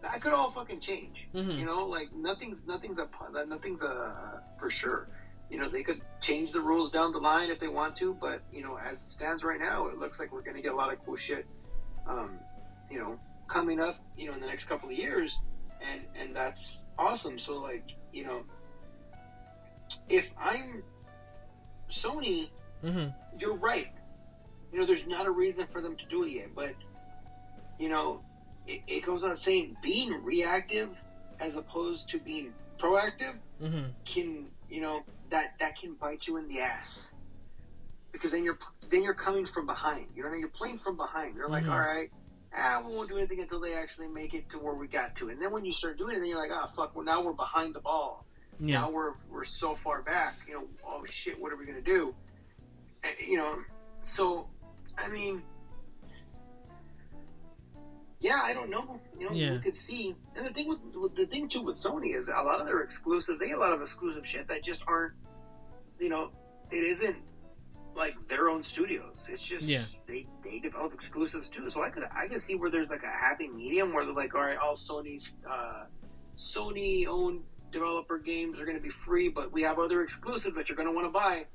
that 0.02 0.20
could 0.22 0.32
all 0.32 0.50
fucking 0.50 0.80
change. 0.80 1.28
Mhm. 1.34 1.58
You 1.58 1.64
know, 1.66 1.86
like 1.86 2.12
nothing's 2.12 2.64
nothing's 2.66 2.98
a 2.98 3.08
nothing's 3.46 3.82
a 3.82 4.42
for 4.58 4.70
sure. 4.70 5.08
You 5.50 5.58
know, 5.58 5.68
they 5.68 5.82
could 5.82 6.00
change 6.20 6.52
the 6.52 6.60
rules 6.60 6.90
down 6.92 7.12
the 7.12 7.18
line 7.18 7.50
if 7.50 7.58
they 7.58 7.68
want 7.68 7.96
to, 7.96 8.14
but 8.14 8.40
you 8.52 8.62
know, 8.62 8.76
as 8.76 8.94
it 8.94 9.10
stands 9.10 9.42
right 9.44 9.58
now, 9.60 9.86
it 9.88 9.98
looks 9.98 10.18
like 10.18 10.32
we're 10.32 10.42
gonna 10.42 10.62
get 10.62 10.72
a 10.72 10.76
lot 10.76 10.92
of 10.92 10.98
cool 11.04 11.16
shit. 11.16 11.46
Um, 12.06 12.38
you 12.90 12.98
know, 12.98 13.18
coming 13.48 13.80
up, 13.80 13.96
you 14.16 14.26
know, 14.26 14.34
in 14.34 14.40
the 14.40 14.46
next 14.46 14.64
couple 14.64 14.88
of 14.88 14.94
years, 14.94 15.38
and 15.80 16.02
and 16.14 16.34
that's 16.36 16.86
awesome. 16.98 17.38
So 17.38 17.58
like, 17.58 17.84
you 18.12 18.24
know, 18.24 18.44
if 20.08 20.30
I'm 20.38 20.82
Sony, 21.90 22.48
Mm-hmm. 22.84 23.08
you're 23.38 23.56
right. 23.56 23.88
You 24.72 24.78
know, 24.78 24.86
there's 24.86 25.06
not 25.06 25.26
a 25.26 25.30
reason 25.30 25.66
for 25.70 25.82
them 25.82 25.96
to 25.96 26.04
do 26.06 26.22
it 26.24 26.30
yet, 26.30 26.54
but 26.54 26.74
you 27.78 27.88
know, 27.90 28.22
it, 28.70 28.80
it 28.86 29.04
goes 29.04 29.22
on 29.24 29.36
saying 29.36 29.76
being 29.82 30.22
reactive 30.22 30.88
as 31.40 31.54
opposed 31.56 32.10
to 32.10 32.18
being 32.18 32.52
proactive 32.78 33.34
Mm-hmm. 33.62 33.88
can 34.06 34.46
you 34.70 34.80
know 34.80 35.04
that 35.28 35.58
that 35.60 35.78
can 35.78 35.92
bite 35.94 36.26
you 36.26 36.38
in 36.38 36.48
the 36.48 36.60
ass 36.60 37.10
because 38.12 38.30
then 38.32 38.42
you're 38.42 38.58
then 38.88 39.02
you're 39.02 39.12
coming 39.14 39.44
from 39.44 39.66
behind. 39.66 40.06
You 40.16 40.22
know, 40.24 40.32
you're 40.32 40.48
playing 40.48 40.78
from 40.78 40.96
behind. 40.96 41.36
You're 41.36 41.48
like, 41.48 41.64
Mhm. 41.64 41.72
all 41.72 41.78
right, 41.78 42.10
ah, 42.56 42.82
we 42.84 42.94
won't 42.94 43.08
do 43.10 43.18
anything 43.18 43.40
until 43.40 43.60
they 43.60 43.74
actually 43.74 44.08
make 44.08 44.32
it 44.34 44.48
to 44.50 44.58
where 44.58 44.74
we 44.74 44.88
got 44.88 45.14
to. 45.16 45.28
And 45.28 45.40
then 45.40 45.52
when 45.52 45.64
you 45.64 45.72
start 45.74 45.98
doing 45.98 46.16
it, 46.16 46.20
then 46.20 46.28
you're 46.28 46.38
like, 46.38 46.50
ah, 46.52 46.72
fuck. 46.74 46.96
Well, 46.96 47.04
now 47.04 47.22
we're 47.22 47.34
behind 47.34 47.74
the 47.74 47.80
ball. 47.80 48.24
Yeah. 48.58 48.80
Now 48.80 48.90
we're 48.90 49.12
we're 49.30 49.44
so 49.44 49.74
far 49.74 50.00
back. 50.02 50.36
You 50.48 50.54
know, 50.54 50.64
oh 50.86 51.04
shit, 51.04 51.38
what 51.40 51.52
are 51.52 51.56
we 51.56 51.66
gonna 51.66 51.82
do? 51.82 52.14
And, 53.04 53.12
you 53.28 53.36
know, 53.36 53.58
so 54.02 54.48
I 54.98 55.08
mean, 55.08 55.42
yeah, 58.20 58.40
I 58.42 58.52
don't 58.52 58.70
know. 58.70 59.00
You 59.18 59.26
know, 59.28 59.34
Yeah. 59.34 59.52
you 59.54 59.58
could 59.58 59.74
see. 59.74 60.14
And 60.36 60.44
the 60.46 60.50
thing 60.52 60.68
with, 60.68 60.78
with 60.94 61.14
the 61.16 61.26
thing 61.26 61.48
too 61.48 61.62
with 61.62 61.76
Sony 61.76 62.14
is 62.14 62.28
a 62.28 62.32
lot 62.42 62.60
of 62.60 62.66
their 62.66 62.80
exclusives. 62.80 63.40
They 63.40 63.48
get 63.48 63.56
a 63.56 63.60
lot 63.60 63.72
of 63.72 63.80
exclusive 63.82 64.26
shit 64.26 64.46
that 64.48 64.62
just 64.62 64.82
aren't. 64.86 65.14
You 65.98 66.08
know, 66.10 66.30
it 66.70 66.84
isn't 66.84 67.16
like 67.96 68.14
their 68.28 68.48
own 68.48 68.62
studios. 68.62 69.26
It's 69.28 69.42
just 69.42 69.66
Yeah. 69.68 69.82
they 70.06 70.26
they 70.44 70.58
develop 70.60 70.92
exclusives 70.94 71.48
too. 71.48 71.68
So 71.70 71.82
I 71.82 71.90
could 71.90 72.04
I 72.04 72.28
could 72.28 72.40
see 72.42 72.54
where 72.54 72.70
there's 72.70 72.88
like 72.88 73.02
a 73.02 73.10
happy 73.10 73.48
medium 73.48 73.92
where 73.92 74.04
they're 74.04 74.14
like, 74.14 74.34
all 74.34 74.42
right, 74.42 74.56
all 74.58 74.76
Sony's 74.76 75.34
uh, 75.48 75.84
Sony 76.36 77.06
owned 77.06 77.42
developer 77.72 78.18
games 78.18 78.58
are 78.58 78.64
going 78.64 78.76
to 78.76 78.82
be 78.82 78.88
free, 78.90 79.28
but 79.28 79.52
we 79.52 79.62
have 79.62 79.78
other 79.78 80.02
exclusives 80.02 80.54
that 80.56 80.68
you're 80.68 80.76
going 80.76 80.88
to 80.88 80.94
want 80.94 81.06
to 81.06 81.10
buy. 81.12 81.46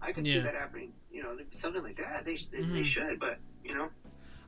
I 0.00 0.12
could 0.12 0.26
see 0.26 0.40
that 0.40 0.54
happening. 0.54 0.92
You 1.12 1.22
know, 1.22 1.36
something 1.52 1.82
like 1.82 1.96
that. 1.98 2.24
They 2.24 2.34
they, 2.50 2.58
Mhm. 2.64 2.72
they 2.74 2.82
should, 2.82 3.20
but 3.20 3.38
you 3.64 3.74
know, 3.74 3.88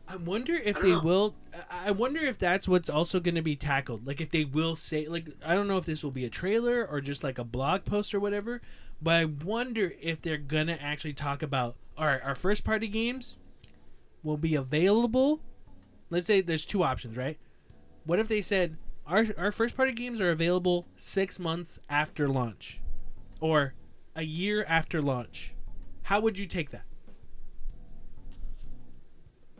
I 0.07 0.17
wonder 0.17 0.55
if 0.55 0.77
I 0.77 0.81
they 0.81 0.91
know. 0.93 1.01
will. 1.01 1.35
I 1.71 1.91
wonder 1.91 2.21
if 2.21 2.39
that's 2.39 2.69
what's 2.69 2.91
also 2.91 3.21
going 3.21 3.37
to 3.37 3.43
be 3.43 3.57
tackled. 3.57 4.07
Like 4.07 4.21
if 4.21 4.31
they 4.31 4.45
will 4.45 4.77
say, 4.77 5.09
like 5.09 5.29
I 5.45 5.55
don't 5.55 5.67
know 5.67 5.79
if 5.79 5.87
this 5.87 6.03
will 6.05 6.11
be 6.11 6.25
a 6.25 6.31
trailer 6.31 6.87
or 6.87 7.01
just 7.01 7.25
like 7.25 7.39
a 7.39 7.45
blog 7.45 7.85
post 7.85 8.15
or 8.15 8.21
whatever. 8.21 8.61
But 9.01 9.15
I 9.15 9.25
wonder 9.25 9.93
if 10.01 10.21
they're 10.23 10.39
gonna 10.39 10.79
actually 10.81 11.15
talk 11.15 11.43
about 11.43 11.77
all 11.97 12.07
right, 12.07 12.21
our 12.23 12.35
first 12.35 12.65
party 12.65 12.89
games 12.89 13.37
will 14.23 14.37
be 14.37 14.55
available. 14.55 15.41
Let's 16.11 16.27
say 16.27 16.41
there's 16.41 16.67
two 16.67 16.83
options, 16.83 17.17
right? 17.17 17.39
What 18.05 18.19
if 18.19 18.29
they 18.29 18.43
said 18.43 18.77
our 19.07 19.27
our 19.37 19.53
first 19.53 19.77
party 19.77 19.93
games 19.93 20.21
are 20.21 20.31
available 20.31 20.87
six 20.97 21.39
months 21.39 21.81
after 21.89 22.29
launch, 22.29 22.81
or 23.41 23.75
a 24.15 24.23
year 24.23 24.65
after 24.69 25.01
launch? 25.03 25.55
How 26.05 26.21
would 26.21 26.39
you 26.39 26.47
take 26.47 26.71
that? 26.71 26.85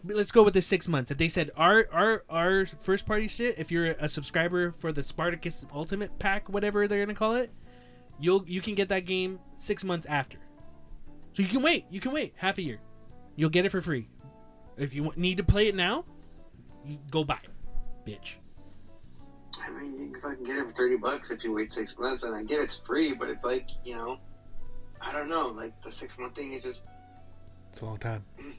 Let's 0.07 0.31
go 0.31 0.43
with 0.43 0.55
the 0.55 0.63
six 0.63 0.89
months. 0.89 1.11
If 1.11 1.19
they 1.19 1.29
said 1.29 1.51
our 1.57 1.87
our 1.93 2.25
our 2.29 2.67
first 2.67 3.07
party 3.07 3.29
shit, 3.29 3.59
if 3.59 3.71
you're 3.71 3.93
a 3.93 4.09
subscriber 4.09 4.73
for 4.73 4.93
the 4.93 5.03
Spartacus 5.03 5.65
Ultimate 5.73 6.19
Pack, 6.19 6.49
whatever 6.49 6.87
they're 6.87 7.05
gonna 7.05 7.15
call 7.15 7.35
it, 7.37 7.51
you'll 8.19 8.45
you 8.47 8.61
can 8.61 8.75
get 8.75 8.89
that 8.91 9.07
game 9.07 9.41
six 9.57 9.85
months 9.85 10.07
after. 10.07 10.39
So 11.33 11.43
you 11.43 11.49
can 11.49 11.63
wait. 11.63 11.87
You 11.91 12.01
can 12.01 12.13
wait 12.13 12.35
half 12.37 12.59
a 12.59 12.63
year. 12.63 12.81
You'll 13.37 13.51
get 13.51 13.65
it 13.65 13.71
for 13.71 13.81
free. 13.81 14.09
If 14.77 14.95
you 14.95 15.13
need 15.17 15.37
to 15.39 15.45
play 15.45 15.69
it 15.69 15.75
now, 15.75 16.05
you 16.85 16.99
go 17.11 17.25
buy 17.25 17.39
it, 17.43 18.09
bitch. 18.09 18.35
I 19.63 19.71
mean, 19.71 19.93
you 19.99 20.11
can 20.11 20.21
fucking 20.21 20.45
get 20.45 20.57
it 20.57 20.67
for 20.67 20.73
thirty 20.73 20.97
bucks 20.97 21.31
if 21.31 21.43
you 21.45 21.53
wait 21.53 21.73
six 21.73 21.97
months, 21.99 22.23
and 22.25 22.35
I 22.35 22.43
get 22.43 22.61
it's 22.61 22.77
free, 22.87 23.15
but 23.15 23.29
it's 23.31 23.45
like 23.45 23.69
you 23.85 23.95
know, 23.95 24.19
I 25.01 25.13
don't 25.13 25.29
know, 25.29 25.49
like 25.49 25.73
the 25.83 25.91
six 25.91 26.19
month 26.19 26.35
thing 26.35 26.53
is 26.53 26.63
just 26.65 26.85
It's 27.73 27.81
a 27.83 27.87
long 27.87 27.99
time. 27.99 28.25
Mm. 28.41 28.53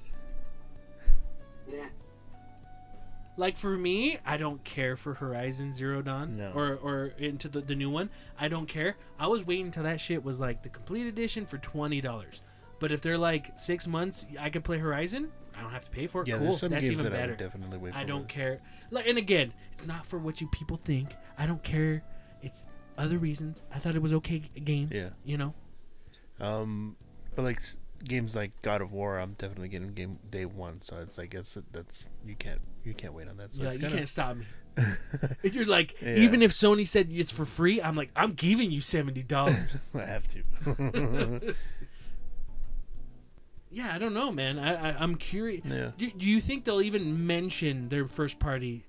Yeah. 1.72 1.86
Like 3.38 3.58
for 3.58 3.76
me, 3.78 4.18
I 4.26 4.38
don't 4.38 4.64
care 4.64 4.96
for 4.96 5.14
Horizon 5.14 5.74
Zero 5.74 6.02
Dawn 6.02 6.38
No. 6.38 6.52
or 6.56 6.76
or 6.82 7.06
into 7.18 7.50
the, 7.50 7.60
the 7.62 7.76
new 7.76 7.90
one. 7.90 8.10
I 8.40 8.48
don't 8.48 8.66
care. 8.68 8.96
I 9.20 9.28
was 9.28 9.46
waiting 9.46 9.66
until 9.66 9.84
that 9.84 10.00
shit 10.00 10.24
was 10.24 10.40
like 10.40 10.64
the 10.64 10.70
complete 10.70 11.06
edition 11.08 11.46
for 11.46 11.58
twenty 11.58 12.00
dollars. 12.00 12.42
But 12.80 12.92
if 12.94 13.02
they're 13.02 13.18
like 13.18 13.58
six 13.60 13.88
months, 13.88 14.26
I 14.40 14.50
could 14.50 14.64
play 14.64 14.78
Horizon. 14.78 15.32
I 15.58 15.62
don't 15.62 15.72
have 15.72 15.84
to 15.86 15.90
pay 15.90 16.08
for 16.08 16.22
it. 16.22 16.28
Yeah, 16.30 16.38
cool. 16.38 16.56
some 16.58 16.70
That's 16.72 16.84
games 16.84 16.94
even 17.00 17.06
that 17.06 17.14
I 17.14 17.18
better. 17.18 17.32
would 17.34 17.40
definitely 17.40 17.78
wait 17.78 17.94
for. 17.94 18.00
I 18.00 18.04
don't 18.04 18.28
care. 18.28 18.60
Like, 18.92 19.08
and 19.08 19.18
again, 19.18 19.54
it's 19.74 19.86
not 19.86 20.06
for 20.06 20.20
what 20.20 20.40
you 20.42 20.48
people 20.50 20.76
think. 20.78 21.10
I 21.38 21.46
don't 21.46 21.64
care. 21.64 22.04
It's 22.42 22.64
other 22.98 23.18
reasons. 23.18 23.64
I 23.74 23.80
thought 23.80 23.96
it 23.96 24.02
was 24.02 24.12
okay 24.14 24.40
g- 24.40 24.60
game. 24.62 24.90
Yeah. 24.94 25.10
You 25.26 25.38
know. 25.38 25.54
Um, 26.40 26.96
but 27.36 27.44
like 27.44 27.58
s- 27.58 27.80
games 28.08 28.36
like 28.36 28.52
God 28.62 28.82
of 28.82 28.92
War, 28.92 29.20
I'm 29.20 29.34
definitely 29.34 29.70
getting 29.70 29.94
game 29.94 30.20
day 30.30 30.46
one. 30.46 30.82
So 30.82 30.98
it's 30.98 31.18
like 31.18 31.34
it's 31.34 31.58
that's 31.72 32.06
you 32.26 32.36
can't 32.36 32.62
you 32.84 32.94
can't 32.94 33.14
wait 33.14 33.28
on 33.28 33.38
that. 33.38 33.54
So 33.54 33.64
Yeah, 33.64 33.72
you 33.74 33.80
kinda, 33.80 33.96
can't 33.98 34.10
stop 34.10 34.38
me. 34.38 34.46
You're 35.44 35.66
like, 35.66 35.96
Yeah. 36.02 36.16
even 36.16 36.42
if 36.42 36.52
Sony 36.52 36.88
said 36.88 37.08
it's 37.12 37.32
for 37.32 37.46
free, 37.46 37.82
I'm 37.82 37.96
like, 37.96 38.12
I'm 38.16 38.34
giving 38.34 38.72
you 38.72 38.82
seventy 38.82 39.24
dollars. 39.24 39.80
I 39.96 40.06
have 40.06 40.26
to. 40.28 41.56
yeah, 43.72 43.94
I 43.94 43.98
don't 43.98 44.14
know, 44.14 44.32
man. 44.32 44.58
I, 44.60 44.92
I 44.92 44.96
I'm 45.00 45.16
curious. 45.16 45.64
yeah. 45.66 45.92
Do, 45.98 46.10
do 46.12 46.26
you 46.26 46.40
think 46.42 46.66
they'll 46.66 46.82
even 46.82 47.26
mention 47.26 47.90
their 47.90 48.08
first 48.08 48.40
party 48.40 48.86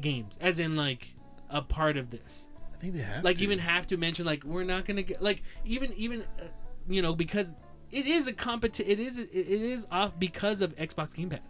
games, 0.00 0.36
as 0.40 0.58
in 0.58 0.76
like 0.76 1.08
a 1.50 1.62
part 1.62 1.96
of 1.96 2.10
this? 2.10 2.48
I 2.74 2.78
think 2.78 2.94
they 2.94 3.02
have 3.02 3.24
Like 3.24 3.38
to. 3.38 3.42
even 3.44 3.58
have 3.58 3.86
to 3.88 3.96
mention 3.96 4.24
like 4.26 4.44
we're 4.44 4.64
not 4.64 4.84
gonna 4.86 5.02
get 5.02 5.22
like 5.22 5.42
even 5.64 5.92
even 5.94 6.22
uh, 6.40 6.44
you 6.88 7.00
know 7.02 7.14
because 7.14 7.54
it 7.92 8.06
is 8.06 8.26
a 8.26 8.32
competi- 8.32 8.88
It 8.88 8.98
is 8.98 9.18
it 9.18 9.28
is 9.32 9.86
off 9.90 10.18
because 10.18 10.60
of 10.60 10.74
Xbox 10.76 11.14
Game 11.14 11.28
Pass. 11.30 11.40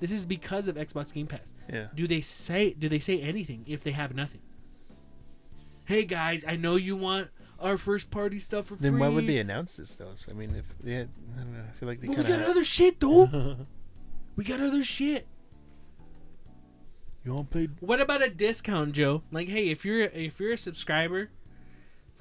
This 0.00 0.10
is 0.12 0.26
because 0.26 0.68
of 0.68 0.76
Xbox 0.76 1.12
Game 1.14 1.26
Pass. 1.26 1.54
yeah. 1.72 1.86
Do 1.94 2.06
they 2.06 2.20
say 2.20 2.72
do 2.74 2.88
they 2.88 2.98
say 2.98 3.20
anything 3.20 3.64
if 3.66 3.82
they 3.82 3.92
have 3.92 4.14
nothing? 4.14 4.40
Hey 5.84 6.04
guys, 6.04 6.44
I 6.46 6.56
know 6.56 6.76
you 6.76 6.96
want 6.96 7.28
our 7.60 7.78
first 7.78 8.10
party 8.10 8.38
stuff 8.38 8.66
for 8.66 8.76
free. 8.76 8.82
Then 8.90 8.98
why 8.98 9.08
would 9.08 9.26
they 9.26 9.38
announce 9.38 9.76
this 9.76 9.94
though? 9.94 10.10
So, 10.14 10.32
I 10.32 10.34
mean, 10.34 10.54
if 10.54 10.66
they 10.82 10.92
had, 10.94 11.08
I 11.36 11.38
don't 11.42 11.52
know. 11.54 11.60
I 11.66 11.70
feel 11.78 11.88
like 11.88 12.00
they 12.00 12.08
But 12.08 12.18
we 12.18 12.24
got 12.24 12.42
of. 12.42 12.48
other 12.48 12.64
shit 12.64 13.00
though. 13.00 13.56
we 14.36 14.44
got 14.44 14.60
other 14.60 14.82
shit. 14.82 15.26
you 17.24 17.32
want 17.34 17.50
to 17.50 17.52
play? 17.52 17.68
What 17.80 18.00
about 18.00 18.22
a 18.22 18.28
discount, 18.28 18.92
Joe? 18.92 19.22
Like, 19.30 19.48
hey, 19.48 19.68
if 19.70 19.84
you're 19.84 20.02
if 20.02 20.38
you're 20.40 20.52
a 20.52 20.58
subscriber 20.58 21.30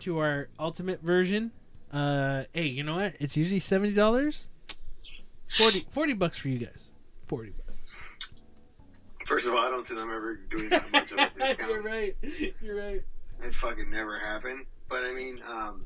to 0.01 0.19
our 0.19 0.49
ultimate 0.59 1.01
version, 1.01 1.51
uh, 1.95 2.43
hey, 2.53 2.65
you 2.67 2.83
know 2.83 2.95
what? 2.95 3.15
It's 3.19 3.35
usually 3.37 3.59
seventy 3.59 3.93
dollars. 3.93 4.47
40, 5.57 5.85
40 5.91 6.13
bucks 6.13 6.37
for 6.37 6.49
you 6.49 6.57
guys. 6.57 6.91
Forty 7.27 7.51
bucks. 7.51 7.61
First 9.27 9.47
of 9.47 9.53
all, 9.53 9.59
I 9.59 9.69
don't 9.69 9.85
see 9.85 9.95
them 9.95 10.09
ever 10.09 10.35
doing 10.49 10.69
that 10.69 10.91
much 10.91 11.11
of 11.11 11.19
a 11.19 11.29
discount. 11.37 11.69
you're 11.69 11.81
right. 11.83 12.15
You're 12.61 12.75
right. 12.75 13.01
It 13.43 13.53
fucking 13.55 13.89
never 13.89 14.19
happened. 14.19 14.65
But 14.89 15.03
I 15.03 15.13
mean, 15.13 15.39
um, 15.47 15.83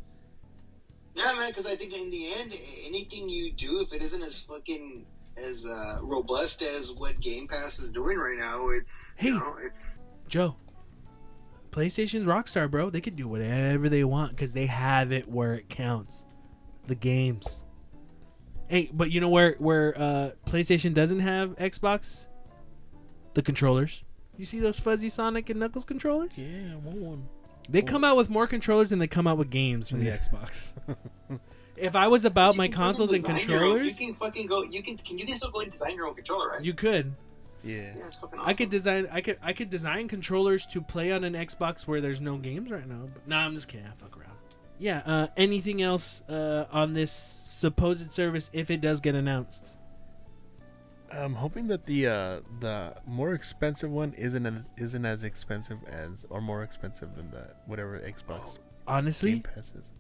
yeah, 1.16 1.34
man. 1.34 1.50
Because 1.52 1.66
I 1.66 1.76
think 1.76 1.94
in 1.94 2.10
the 2.10 2.34
end, 2.34 2.54
anything 2.86 3.30
you 3.30 3.52
do, 3.54 3.82
if 3.82 3.94
it 3.94 4.02
isn't 4.02 4.22
as 4.22 4.40
fucking 4.42 5.06
as 5.38 5.66
uh, 5.66 6.00
robust 6.02 6.62
as 6.62 6.92
what 6.92 7.20
Game 7.22 7.48
Pass 7.48 7.80
is 7.80 7.92
doing 7.92 8.18
right 8.18 8.38
now, 8.38 8.70
it's 8.70 9.14
Hey. 9.18 9.28
you 9.30 9.36
know, 9.40 9.56
it's 9.64 10.00
Joe. 10.28 10.56
PlayStation's 11.72 12.26
Rockstar, 12.26 12.70
bro. 12.70 12.90
They 12.90 13.02
can 13.02 13.16
do 13.16 13.28
whatever 13.28 13.90
they 13.90 14.04
want 14.04 14.32
because 14.32 14.54
they 14.54 14.66
have 14.66 15.12
it 15.12 15.28
where 15.30 15.54
it 15.56 15.70
counts. 15.70 16.26
The 16.88 16.96
games. 16.96 17.64
Hey, 18.68 18.90
but 18.94 19.12
you 19.12 19.20
know 19.22 19.30
where 19.30 19.56
where 19.60 19.94
uh, 19.98 20.32
PlayStation 20.46 20.94
doesn't 20.94 21.20
have 21.20 21.56
Xbox? 21.58 22.28
The 23.34 23.42
controllers. 23.42 24.04
You 24.38 24.46
see 24.46 24.60
those 24.60 24.80
fuzzy 24.80 25.10
Sonic 25.10 25.50
and 25.50 25.60
Knuckles 25.60 25.86
controllers? 25.86 26.32
Yeah, 26.36 26.74
I 26.74 26.76
want 26.78 26.98
one. 26.98 27.30
They 27.70 27.82
come 27.84 28.04
out 28.04 28.18
with 28.18 28.30
more 28.30 28.48
controllers 28.48 28.90
than 28.90 28.98
they 29.00 29.08
come 29.08 29.28
out 29.28 29.38
with 29.38 29.50
games 29.52 29.90
for 29.90 29.98
the 29.98 30.06
Yeah. 30.06 30.18
Xbox. 30.18 30.74
if 31.78 31.96
I 31.96 32.08
was 32.08 32.26
about 32.26 32.56
you 32.56 32.58
my 32.60 32.68
consoles 32.68 33.12
and 33.14 33.22
design 33.24 33.36
own- 33.36 33.40
controllers, 33.48 34.00
you 34.00 34.08
can 34.08 34.16
fucking 34.16 34.48
go. 34.48 34.64
You 34.64 34.82
can. 34.82 34.98
Can 34.98 35.20
you 35.20 35.26
can 35.28 35.38
still 35.38 35.52
go 35.52 35.60
and 35.60 35.72
design 35.72 35.96
your 35.96 36.08
own 36.08 36.16
controller, 36.16 36.50
right? 36.50 36.64
you 36.66 36.74
could. 36.74 37.14
Yeah. 37.64 37.76
yeah, 37.76 37.94
it's 38.08 38.18
fucking 38.18 38.40
awesome. 38.40 38.50
I 38.50 38.54
could 38.54 38.70
design. 38.70 39.08
I 39.12 39.22
could. 39.22 39.38
I 39.42 39.54
could 39.54 39.70
design 39.70 40.08
controllers 40.08 40.66
to 40.68 40.82
play 40.82 41.12
on 41.12 41.24
an 41.24 41.34
Xbox 41.34 41.88
where 41.88 42.02
there's 42.02 42.22
no 42.22 42.38
games 42.38 42.72
right 42.72 42.88
now. 42.88 43.08
But 43.14 43.28
nah, 43.28 43.46
I'm 43.46 43.56
just 43.56 43.68
kidding. 43.68 43.88
I 43.88 43.92
fuck 43.96 44.18
around. 44.18 44.38
Yeah. 44.78 45.02
Uh, 45.06 45.28
anything 45.36 45.82
else 45.82 46.24
uh, 46.30 46.66
on 46.72 46.94
this 46.94 47.12
supposed 47.12 48.14
service 48.14 48.50
if 48.54 48.72
it 48.72 48.82
does 48.82 49.00
get 49.02 49.16
announced? 49.16 49.72
I'm 51.12 51.34
hoping 51.34 51.68
that 51.68 51.86
the 51.86 52.08
uh, 52.08 52.40
the 52.60 52.96
more 53.06 53.34
expensive 53.34 53.90
one 53.90 54.14
isn't 54.14 54.46
as, 54.46 54.70
isn't 54.78 55.06
as 55.06 55.24
expensive 55.24 55.80
as 55.88 56.26
or 56.30 56.40
more 56.40 56.64
expensive 56.64 57.16
than 57.16 57.32
the 57.32 57.48
whatever 57.66 58.00
Xbox 58.00 58.58
Honestly. 58.90 59.44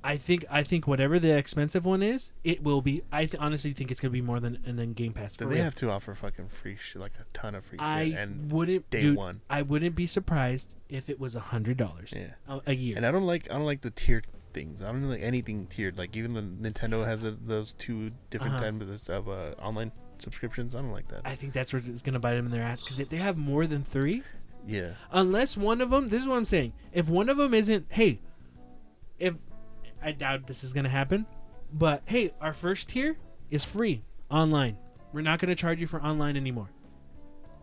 I 0.03 0.17
think 0.17 0.45
I 0.49 0.63
think 0.63 0.87
whatever 0.87 1.19
the 1.19 1.37
expensive 1.37 1.85
one 1.85 2.01
is, 2.01 2.31
it 2.43 2.63
will 2.63 2.81
be. 2.81 3.03
I 3.11 3.25
th- 3.25 3.39
honestly 3.39 3.71
think 3.71 3.91
it's 3.91 3.99
gonna 3.99 4.11
be 4.11 4.21
more 4.21 4.39
than 4.39 4.57
and 4.65 4.77
then 4.79 4.93
Game 4.93 5.13
Pass. 5.13 5.35
Then 5.35 5.49
they 5.49 5.55
real. 5.55 5.63
have 5.63 5.75
to 5.75 5.91
offer 5.91 6.15
fucking 6.15 6.49
free 6.49 6.75
shit, 6.75 6.99
like 7.01 7.13
a 7.19 7.25
ton 7.37 7.53
of 7.55 7.63
free 7.65 7.77
I 7.79 8.09
shit, 8.09 8.17
and 8.17 8.51
wouldn't 8.51 8.89
day 8.89 9.01
dude, 9.01 9.15
one. 9.17 9.41
I 9.49 9.61
wouldn't 9.61 9.95
be 9.95 10.05
surprised 10.05 10.75
if 10.89 11.09
it 11.09 11.19
was 11.19 11.35
a 11.35 11.39
hundred 11.39 11.77
dollars 11.77 12.13
Yeah. 12.15 12.31
a, 12.47 12.61
a 12.67 12.73
year. 12.75 12.97
And 12.97 13.05
I 13.05 13.11
don't 13.11 13.27
like 13.27 13.49
I 13.49 13.53
don't 13.53 13.65
like 13.65 13.81
the 13.81 13.91
tiered 13.91 14.25
things. 14.53 14.81
I 14.81 14.87
don't 14.87 15.07
like 15.07 15.21
anything 15.21 15.67
tiered. 15.67 15.97
Like 15.99 16.15
even 16.17 16.33
the 16.33 16.41
Nintendo 16.71 17.05
has 17.05 17.23
a, 17.23 17.31
those 17.31 17.73
two 17.73 18.11
different 18.31 18.55
Uh-huh. 18.55 18.71
types 18.71 19.07
of 19.07 19.29
uh, 19.29 19.53
online 19.61 19.91
subscriptions. 20.17 20.75
I 20.75 20.81
don't 20.81 20.91
like 20.91 21.07
that. 21.09 21.21
I 21.25 21.35
think 21.35 21.53
that's 21.53 21.71
where 21.73 21.81
it's 21.85 22.01
gonna 22.01 22.19
bite 22.19 22.35
them 22.35 22.45
in 22.47 22.51
their 22.51 22.63
ass 22.63 22.81
because 22.81 22.99
if 22.99 23.09
they 23.09 23.17
have 23.17 23.37
more 23.37 23.67
than 23.67 23.83
three, 23.83 24.23
yeah. 24.67 24.93
unless 25.11 25.55
one 25.55 25.81
of 25.81 25.91
them, 25.91 26.07
this 26.09 26.21
is 26.23 26.27
what 26.27 26.35
I'm 26.37 26.45
saying. 26.45 26.73
If 26.91 27.07
one 27.07 27.29
of 27.29 27.37
them 27.37 27.53
isn't, 27.53 27.85
hey, 27.89 28.19
if 29.19 29.35
I 30.01 30.11
doubt 30.11 30.47
this 30.47 30.63
is 30.63 30.73
gonna 30.73 30.89
happen, 30.89 31.25
but 31.73 32.01
hey, 32.05 32.31
our 32.41 32.53
first 32.53 32.89
tier 32.89 33.17
is 33.51 33.65
free 33.65 34.03
online. 34.29 34.77
We're 35.13 35.21
not 35.21 35.39
gonna 35.39 35.55
charge 35.55 35.81
you 35.81 35.87
for 35.87 36.01
online 36.01 36.37
anymore. 36.37 36.69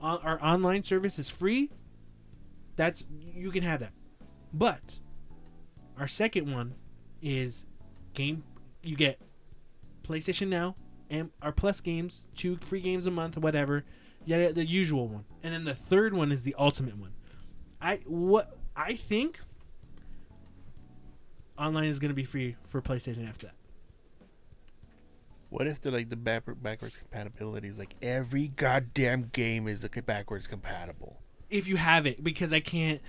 Our 0.02 0.42
online 0.42 0.82
service 0.82 1.18
is 1.18 1.28
free. 1.28 1.70
That's 2.76 3.04
you 3.10 3.50
can 3.50 3.62
have 3.62 3.80
that, 3.80 3.92
but 4.52 5.00
our 5.98 6.06
second 6.06 6.52
one 6.52 6.74
is 7.22 7.66
game. 8.12 8.44
You 8.82 8.96
get 8.96 9.18
PlayStation 10.02 10.48
Now 10.48 10.76
and 11.10 11.30
our 11.40 11.52
Plus 11.52 11.80
games, 11.80 12.26
two 12.36 12.56
free 12.56 12.80
games 12.80 13.06
a 13.06 13.10
month, 13.10 13.36
whatever. 13.38 13.84
Yeah, 14.24 14.50
the 14.50 14.66
usual 14.66 15.08
one, 15.08 15.24
and 15.42 15.54
then 15.54 15.64
the 15.64 15.74
third 15.74 16.12
one 16.12 16.32
is 16.32 16.42
the 16.42 16.54
ultimate 16.58 16.96
one. 16.98 17.12
I 17.80 18.00
what 18.06 18.58
I 18.74 18.94
think 18.94 19.40
online 21.58 21.84
is 21.84 21.98
going 21.98 22.10
to 22.10 22.14
be 22.14 22.24
free 22.24 22.56
for 22.64 22.80
PlayStation 22.82 23.28
after 23.28 23.46
that. 23.46 23.54
What 25.48 25.66
if 25.66 25.80
the 25.80 25.90
like 25.90 26.08
the 26.08 26.16
back- 26.16 26.42
backwards 26.60 26.96
compatibility 26.96 27.68
is 27.68 27.78
like 27.78 27.94
every 28.02 28.48
goddamn 28.48 29.30
game 29.32 29.68
is 29.68 29.82
like, 29.82 30.04
backwards 30.04 30.46
compatible? 30.46 31.20
If 31.50 31.68
you 31.68 31.76
have 31.76 32.06
it, 32.06 32.22
because 32.22 32.52
I 32.52 32.60
can't, 32.60 33.00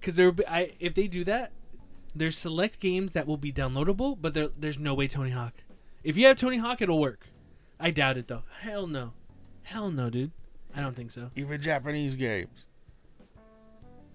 because 0.00 0.16
there, 0.16 0.32
I 0.48 0.72
if 0.80 0.94
they 0.94 1.06
do 1.06 1.24
that, 1.24 1.52
there's 2.14 2.36
select 2.36 2.80
games 2.80 3.12
that 3.12 3.26
will 3.26 3.36
be 3.36 3.52
downloadable, 3.52 4.18
but 4.20 4.34
there, 4.34 4.48
there's 4.58 4.78
no 4.78 4.94
way 4.94 5.06
Tony 5.06 5.30
Hawk. 5.30 5.54
If 6.02 6.16
you 6.16 6.26
have 6.26 6.36
Tony 6.36 6.58
Hawk, 6.58 6.82
it'll 6.82 6.98
work. 6.98 7.28
I 7.78 7.90
doubt 7.90 8.18
it 8.18 8.26
though. 8.26 8.42
Hell 8.60 8.86
no, 8.88 9.12
hell 9.62 9.90
no, 9.90 10.10
dude. 10.10 10.32
I 10.74 10.80
don't 10.80 10.96
think 10.96 11.12
so. 11.12 11.30
Even 11.36 11.60
Japanese 11.60 12.16
games. 12.16 12.66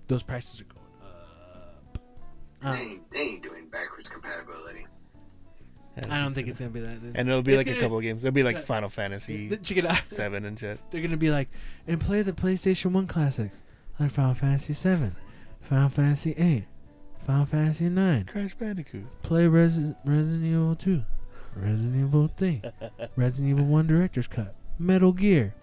Those 0.08 0.24
prices 0.24 0.60
are. 0.60 0.66
They 2.62 2.68
Uh, 2.68 2.74
ain't, 2.76 3.12
they 3.12 3.20
ain't 3.20 3.44
doing 3.44 3.68
backwards 3.70 4.08
compatibility. 4.10 4.86
I 6.10 6.20
don't 6.20 6.34
think 6.34 6.48
it's 6.48 6.60
gonna 6.60 6.72
be 6.72 6.80
that. 6.80 7.00
And 7.16 7.28
it'll 7.28 7.42
be 7.42 7.52
It's 7.54 7.58
like 7.58 7.66
gonna- 7.66 7.78
a 7.78 7.82
couple 7.82 7.98
of 7.98 8.04
games. 8.04 8.24
It'll 8.24 8.34
be 8.34 8.44
like 8.44 8.62
Final 8.62 8.88
Fantasy 8.90 9.50
Check. 9.58 10.04
Seven 10.08 10.46
and 10.46 10.58
shit. 10.58 10.80
They're 10.92 11.02
gonna 11.02 11.18
be 11.18 11.30
like, 11.30 11.50
and 11.88 12.00
play 12.00 12.22
the 12.22 12.32
PlayStation 12.32 12.92
One 12.92 13.06
classics, 13.08 13.58
like 14.00 14.12
Final 14.12 14.34
Fantasy 14.34 14.74
Seven, 14.74 15.16
Final 15.62 15.90
Fantasy 15.90 16.34
Eight, 16.38 16.66
Final 17.26 17.46
Fantasy 17.46 17.90
Nine. 17.90 18.26
Crash 18.26 18.54
Bandicoot. 18.56 19.06
Play 19.24 19.46
Resi- 19.46 19.96
Resident 20.06 20.46
Evil 20.46 20.76
Two, 20.76 21.04
Resident 21.56 21.96
Evil 21.98 22.30
Three, 22.38 22.62
Resident 23.18 23.50
Evil 23.52 23.66
One 23.66 23.86
Director's 23.88 24.28
Cut, 24.28 24.56
Metal 24.78 25.12
Gear. 25.12 25.54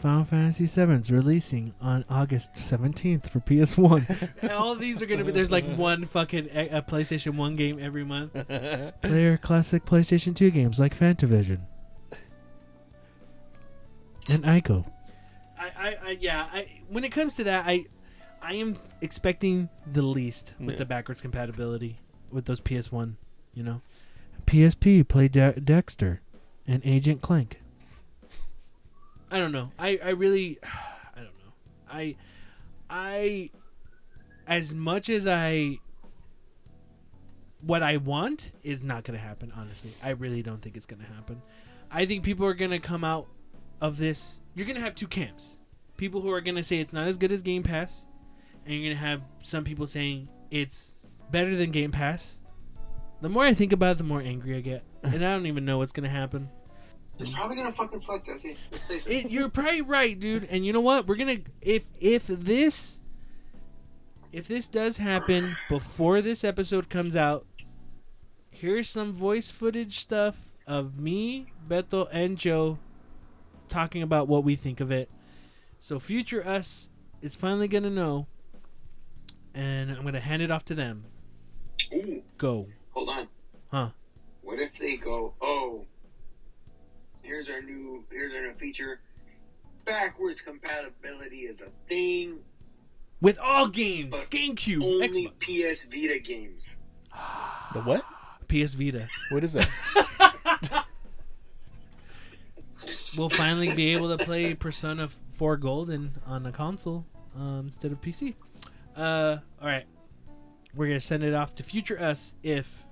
Final 0.00 0.24
Fantasy 0.24 0.66
VII 0.66 0.92
is 0.94 1.10
releasing 1.10 1.74
on 1.80 2.04
August 2.08 2.52
17th 2.54 3.30
for 3.30 3.40
PS1. 3.40 4.28
And 4.42 4.52
All 4.52 4.76
these 4.76 5.02
are 5.02 5.06
going 5.06 5.18
to 5.18 5.24
be, 5.24 5.32
there's 5.32 5.50
like 5.50 5.66
one 5.76 6.06
fucking 6.06 6.48
a, 6.54 6.68
a 6.78 6.82
PlayStation 6.82 7.34
1 7.36 7.56
game 7.56 7.78
every 7.80 8.04
month. 8.04 8.32
Player 9.02 9.36
classic 9.38 9.84
PlayStation 9.84 10.36
2 10.36 10.50
games 10.52 10.78
like 10.78 10.96
Fantavision. 10.96 11.60
And 14.30 14.44
Ico. 14.44 14.84
I, 15.58 15.66
I, 15.76 15.96
I, 16.06 16.18
yeah, 16.20 16.46
I, 16.52 16.68
when 16.88 17.02
it 17.02 17.10
comes 17.10 17.34
to 17.34 17.44
that, 17.44 17.66
I, 17.66 17.86
I 18.40 18.54
am 18.54 18.76
expecting 19.00 19.68
the 19.90 20.02
least 20.02 20.54
with 20.60 20.70
Yeah. 20.70 20.76
the 20.76 20.84
backwards 20.84 21.20
compatibility 21.20 21.98
with 22.30 22.44
those 22.44 22.60
PS1, 22.60 23.14
you 23.54 23.64
know? 23.64 23.80
PSP 24.46 25.06
play 25.08 25.26
De- 25.28 25.54
Daxter 25.54 26.18
and 26.66 26.82
Agent 26.84 27.20
Clank. 27.20 27.60
I 29.30 29.38
don't 29.38 29.52
know. 29.52 29.72
I, 29.78 29.98
I 30.02 30.10
really 30.10 30.58
I 30.62 31.16
don't 31.16 31.24
know. 31.24 31.52
I 31.90 32.16
I 32.88 33.50
as 34.46 34.74
much 34.74 35.08
as 35.08 35.26
I 35.26 35.78
what 37.60 37.82
I 37.82 37.96
want 37.96 38.52
is 38.62 38.82
not 38.82 39.04
going 39.04 39.18
to 39.18 39.24
happen 39.24 39.52
honestly. 39.56 39.90
I 40.02 40.10
really 40.10 40.42
don't 40.42 40.62
think 40.62 40.76
it's 40.76 40.86
going 40.86 41.00
to 41.02 41.12
happen. 41.12 41.42
I 41.90 42.06
think 42.06 42.22
people 42.22 42.46
are 42.46 42.54
going 42.54 42.70
to 42.70 42.78
come 42.78 43.04
out 43.04 43.26
of 43.80 43.96
this 43.96 44.40
you're 44.54 44.66
going 44.66 44.76
to 44.76 44.82
have 44.82 44.94
two 44.94 45.06
camps. 45.06 45.58
People 45.96 46.20
who 46.20 46.30
are 46.30 46.40
going 46.40 46.56
to 46.56 46.62
say 46.62 46.78
it's 46.78 46.92
not 46.92 47.08
as 47.08 47.16
good 47.16 47.32
as 47.32 47.42
Game 47.42 47.62
Pass 47.62 48.06
and 48.64 48.74
you're 48.74 48.84
going 48.84 48.96
to 48.96 49.06
have 49.06 49.22
some 49.42 49.64
people 49.64 49.86
saying 49.86 50.28
it's 50.50 50.94
better 51.30 51.56
than 51.56 51.70
Game 51.70 51.92
Pass. 51.92 52.36
The 53.20 53.28
more 53.28 53.44
I 53.44 53.54
think 53.54 53.72
about 53.72 53.92
it, 53.92 53.98
the 53.98 54.04
more 54.04 54.20
angry 54.20 54.56
I 54.56 54.60
get. 54.60 54.84
And 55.02 55.24
I 55.24 55.32
don't 55.32 55.46
even 55.46 55.64
know 55.64 55.78
what's 55.78 55.92
going 55.92 56.04
to 56.04 56.10
happen. 56.10 56.50
It's 57.18 57.30
probably 57.30 57.56
gonna 57.56 57.72
fucking 57.72 58.00
suck, 58.00 58.24
Jesse. 58.24 58.56
It, 59.06 59.30
you're 59.30 59.48
probably 59.48 59.82
right, 59.82 60.18
dude. 60.18 60.44
And 60.50 60.64
you 60.64 60.72
know 60.72 60.80
what? 60.80 61.06
We're 61.06 61.16
gonna 61.16 61.38
if 61.60 61.82
if 61.98 62.26
this 62.26 63.00
if 64.32 64.46
this 64.46 64.68
does 64.68 64.98
happen 64.98 65.56
before 65.68 66.22
this 66.22 66.44
episode 66.44 66.88
comes 66.88 67.16
out, 67.16 67.46
here's 68.50 68.88
some 68.88 69.12
voice 69.12 69.50
footage 69.50 69.98
stuff 69.98 70.36
of 70.66 70.98
me, 70.98 71.52
Beto, 71.68 72.08
and 72.12 72.36
Joe 72.36 72.78
talking 73.68 74.02
about 74.02 74.28
what 74.28 74.44
we 74.44 74.54
think 74.54 74.80
of 74.80 74.92
it. 74.92 75.10
So 75.80 75.98
future 75.98 76.46
us 76.46 76.90
is 77.20 77.34
finally 77.34 77.68
gonna 77.68 77.90
know, 77.90 78.26
and 79.54 79.90
I'm 79.90 80.04
gonna 80.04 80.20
hand 80.20 80.42
it 80.42 80.50
off 80.50 80.64
to 80.66 80.74
them. 80.74 81.04
Ooh, 81.92 82.22
Go. 82.36 82.66
hold 82.90 83.08
on. 83.08 83.28
Huh. 83.70 83.90
What 84.42 84.58
if 84.60 84.70
they 84.80 84.96
go, 84.96 85.34
oh, 85.40 85.84
here's 87.28 87.50
our 87.50 87.60
new, 87.60 88.02
here's 88.10 88.32
our 88.32 88.40
new 88.40 88.54
feature. 88.54 89.00
Backwards 89.84 90.40
compatibility 90.40 91.40
is 91.40 91.60
a 91.60 91.68
thing. 91.88 92.38
With 93.20 93.38
all 93.38 93.68
games, 93.68 94.10
But 94.10 94.30
GameCube, 94.30 94.82
Only 94.82 95.08
Xbox, 95.08 95.74
PS 95.74 95.84
Vita 95.84 96.18
games. 96.18 96.70
The 97.74 97.80
what? 97.80 98.02
PS 98.48 98.72
Vita. 98.72 99.06
What 99.30 99.44
is 99.44 99.52
that? 99.52 99.68
we'll 103.16 103.28
finally 103.28 103.70
be 103.74 103.92
able 103.92 104.16
to 104.16 104.24
play 104.24 104.54
Persona 104.54 105.10
4 105.32 105.58
Golden 105.58 106.12
on 106.24 106.46
a 106.46 106.52
console 106.52 107.04
um, 107.36 107.64
instead 107.64 107.92
of 107.92 108.00
PC. 108.00 108.34
Uh, 108.96 109.36
all 109.60 109.68
right, 109.68 109.84
we're 110.74 110.86
gonna 110.86 110.98
send 110.98 111.22
it 111.22 111.34
off 111.34 111.54
to 111.56 111.62
Future 111.62 112.00
Us 112.00 112.34
if 112.42 112.86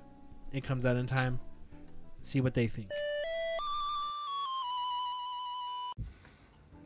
it 0.52 0.62
comes 0.62 0.84
out 0.84 0.96
in 0.96 1.06
time. 1.06 1.40
See 2.20 2.42
what 2.42 2.52
they 2.52 2.66
think. 2.66 2.90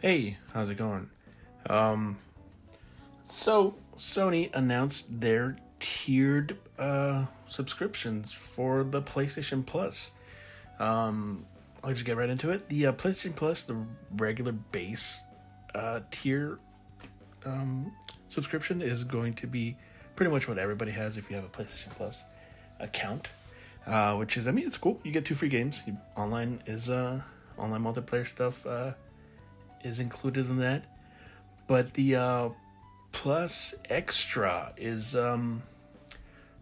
Hey, 0.03 0.39
how's 0.55 0.71
it 0.71 0.77
going? 0.77 1.11
Um, 1.69 2.17
so 3.25 3.77
Sony 3.97 4.49
announced 4.55 5.21
their 5.21 5.57
tiered 5.79 6.57
uh, 6.79 7.27
subscriptions 7.45 8.33
for 8.33 8.83
the 8.83 9.03
PlayStation 9.03 9.65
Plus. 9.65 10.13
Um, 10.79 11.45
I'll 11.85 11.93
just 11.93 12.07
get 12.07 12.17
right 12.17 12.31
into 12.31 12.49
it. 12.49 12.67
The 12.71 12.87
uh, 12.87 12.93
PlayStation 12.93 13.37
Plus, 13.37 13.65
the 13.65 13.77
regular 14.17 14.53
base 14.53 15.21
uh, 15.75 16.01
tier 16.11 16.59
um, 17.45 17.93
subscription, 18.29 18.81
is 18.81 19.05
going 19.05 19.35
to 19.35 19.47
be 19.47 19.77
pretty 20.17 20.33
much 20.33 20.49
what 20.49 20.57
everybody 20.57 20.93
has 20.93 21.19
if 21.19 21.29
you 21.29 21.37
have 21.37 21.45
a 21.45 21.49
PlayStation 21.49 21.91
Plus 21.91 22.25
account. 22.79 23.29
Uh, 23.87 24.17
which 24.17 24.39
is, 24.39 24.49
I 24.49 24.53
mean, 24.53 24.67
it's 24.67 24.79
cool. 24.79 24.99
You 25.05 25.13
get 25.13 25.27
two 25.27 25.35
free 25.35 25.51
games. 25.51 25.83
Online 26.17 26.63
is 26.65 26.89
uh, 26.89 27.21
online 27.59 27.85
multiplayer 27.85 28.27
stuff. 28.27 28.65
Uh, 28.65 28.93
is 29.85 30.01
included 30.01 30.47
in 30.47 30.59
that. 30.59 30.85
But 31.67 31.95
the 31.95 32.17
uh, 32.17 32.49
plus 33.13 33.75
extra 33.89 34.73
is 34.77 35.15
um, 35.15 35.63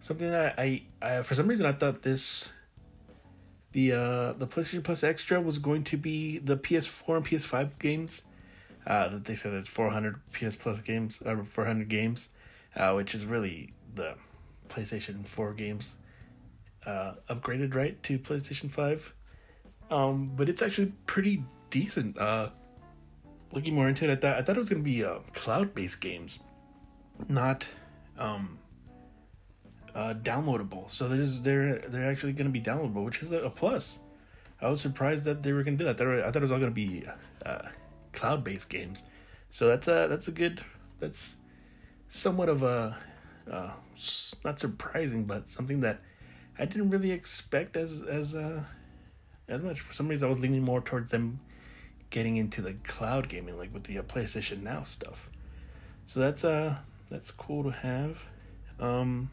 something 0.00 0.30
that 0.30 0.54
I, 0.58 0.82
I 1.00 1.22
for 1.22 1.34
some 1.34 1.48
reason 1.48 1.66
I 1.66 1.72
thought 1.72 2.02
this 2.02 2.50
the 3.72 3.92
uh, 3.92 4.32
the 4.32 4.46
PlayStation 4.46 4.82
Plus 4.82 5.04
extra 5.04 5.40
was 5.40 5.58
going 5.58 5.84
to 5.84 5.96
be 5.96 6.38
the 6.38 6.56
PS4 6.56 7.16
and 7.16 7.26
PS5 7.26 7.78
games. 7.78 8.22
Uh, 8.86 9.08
that 9.08 9.24
they 9.24 9.34
said 9.34 9.52
it's 9.52 9.68
400 9.68 10.18
PS 10.32 10.56
Plus 10.56 10.80
games, 10.80 11.20
uh, 11.26 11.36
400 11.42 11.88
games, 11.88 12.30
uh, 12.76 12.92
which 12.94 13.14
is 13.14 13.26
really 13.26 13.74
the 13.94 14.14
PlayStation 14.70 15.26
4 15.26 15.52
games 15.52 15.96
uh, 16.86 17.14
upgraded 17.28 17.74
right 17.74 18.02
to 18.04 18.18
PlayStation 18.18 18.70
5. 18.70 19.14
Um, 19.90 20.32
but 20.34 20.48
it's 20.48 20.62
actually 20.62 20.92
pretty 21.06 21.44
decent. 21.70 22.18
Uh, 22.18 22.50
looking 23.52 23.74
more 23.74 23.88
into 23.88 24.04
it, 24.04 24.10
I 24.10 24.16
thought 24.16 24.38
I 24.38 24.42
thought 24.42 24.56
it 24.56 24.60
was 24.60 24.68
gonna 24.68 24.82
be 24.82 25.04
uh, 25.04 25.18
cloud-based 25.34 26.00
games, 26.00 26.38
not 27.28 27.66
um, 28.18 28.58
uh, 29.94 30.14
downloadable. 30.22 30.90
So 30.90 31.08
there's 31.08 31.40
they're 31.40 31.78
they're 31.88 32.10
actually 32.10 32.32
gonna 32.32 32.50
be 32.50 32.60
downloadable, 32.60 33.04
which 33.04 33.22
is 33.22 33.32
a, 33.32 33.50
plus. 33.50 34.00
I 34.60 34.68
was 34.68 34.80
surprised 34.80 35.24
that 35.24 35.42
they 35.42 35.52
were 35.52 35.62
gonna 35.62 35.76
do 35.76 35.84
that. 35.84 36.00
I 36.00 36.04
thought, 36.04 36.20
I 36.20 36.26
thought 36.26 36.36
it 36.36 36.42
was 36.42 36.52
all 36.52 36.58
gonna 36.58 36.72
be 36.72 37.04
uh, 37.46 37.68
cloud-based 38.12 38.68
games. 38.68 39.04
So 39.50 39.68
that's 39.68 39.88
a 39.88 40.06
that's 40.08 40.28
a 40.28 40.32
good 40.32 40.60
that's 40.98 41.34
somewhat 42.08 42.48
of 42.48 42.62
a 42.62 42.96
uh, 43.50 43.70
not 44.44 44.58
surprising, 44.58 45.24
but 45.24 45.48
something 45.48 45.80
that 45.80 46.00
I 46.58 46.64
didn't 46.64 46.90
really 46.90 47.12
expect 47.12 47.76
as 47.76 48.02
as 48.02 48.34
uh, 48.34 48.62
as 49.48 49.62
much. 49.62 49.80
For 49.80 49.94
some 49.94 50.08
reason, 50.08 50.28
I 50.28 50.30
was 50.30 50.40
leaning 50.40 50.62
more 50.62 50.80
towards 50.80 51.10
them 51.10 51.40
getting 52.10 52.36
into 52.36 52.62
the 52.62 52.74
cloud 52.84 53.28
gaming, 53.28 53.58
like 53.58 53.72
with 53.72 53.84
the 53.84 53.98
uh, 53.98 54.02
PlayStation 54.02 54.62
Now 54.62 54.82
stuff. 54.82 55.30
So 56.06 56.20
that's 56.20 56.44
uh 56.44 56.76
that's 57.10 57.30
cool 57.30 57.64
to 57.64 57.70
have. 57.70 58.18
Um, 58.80 59.30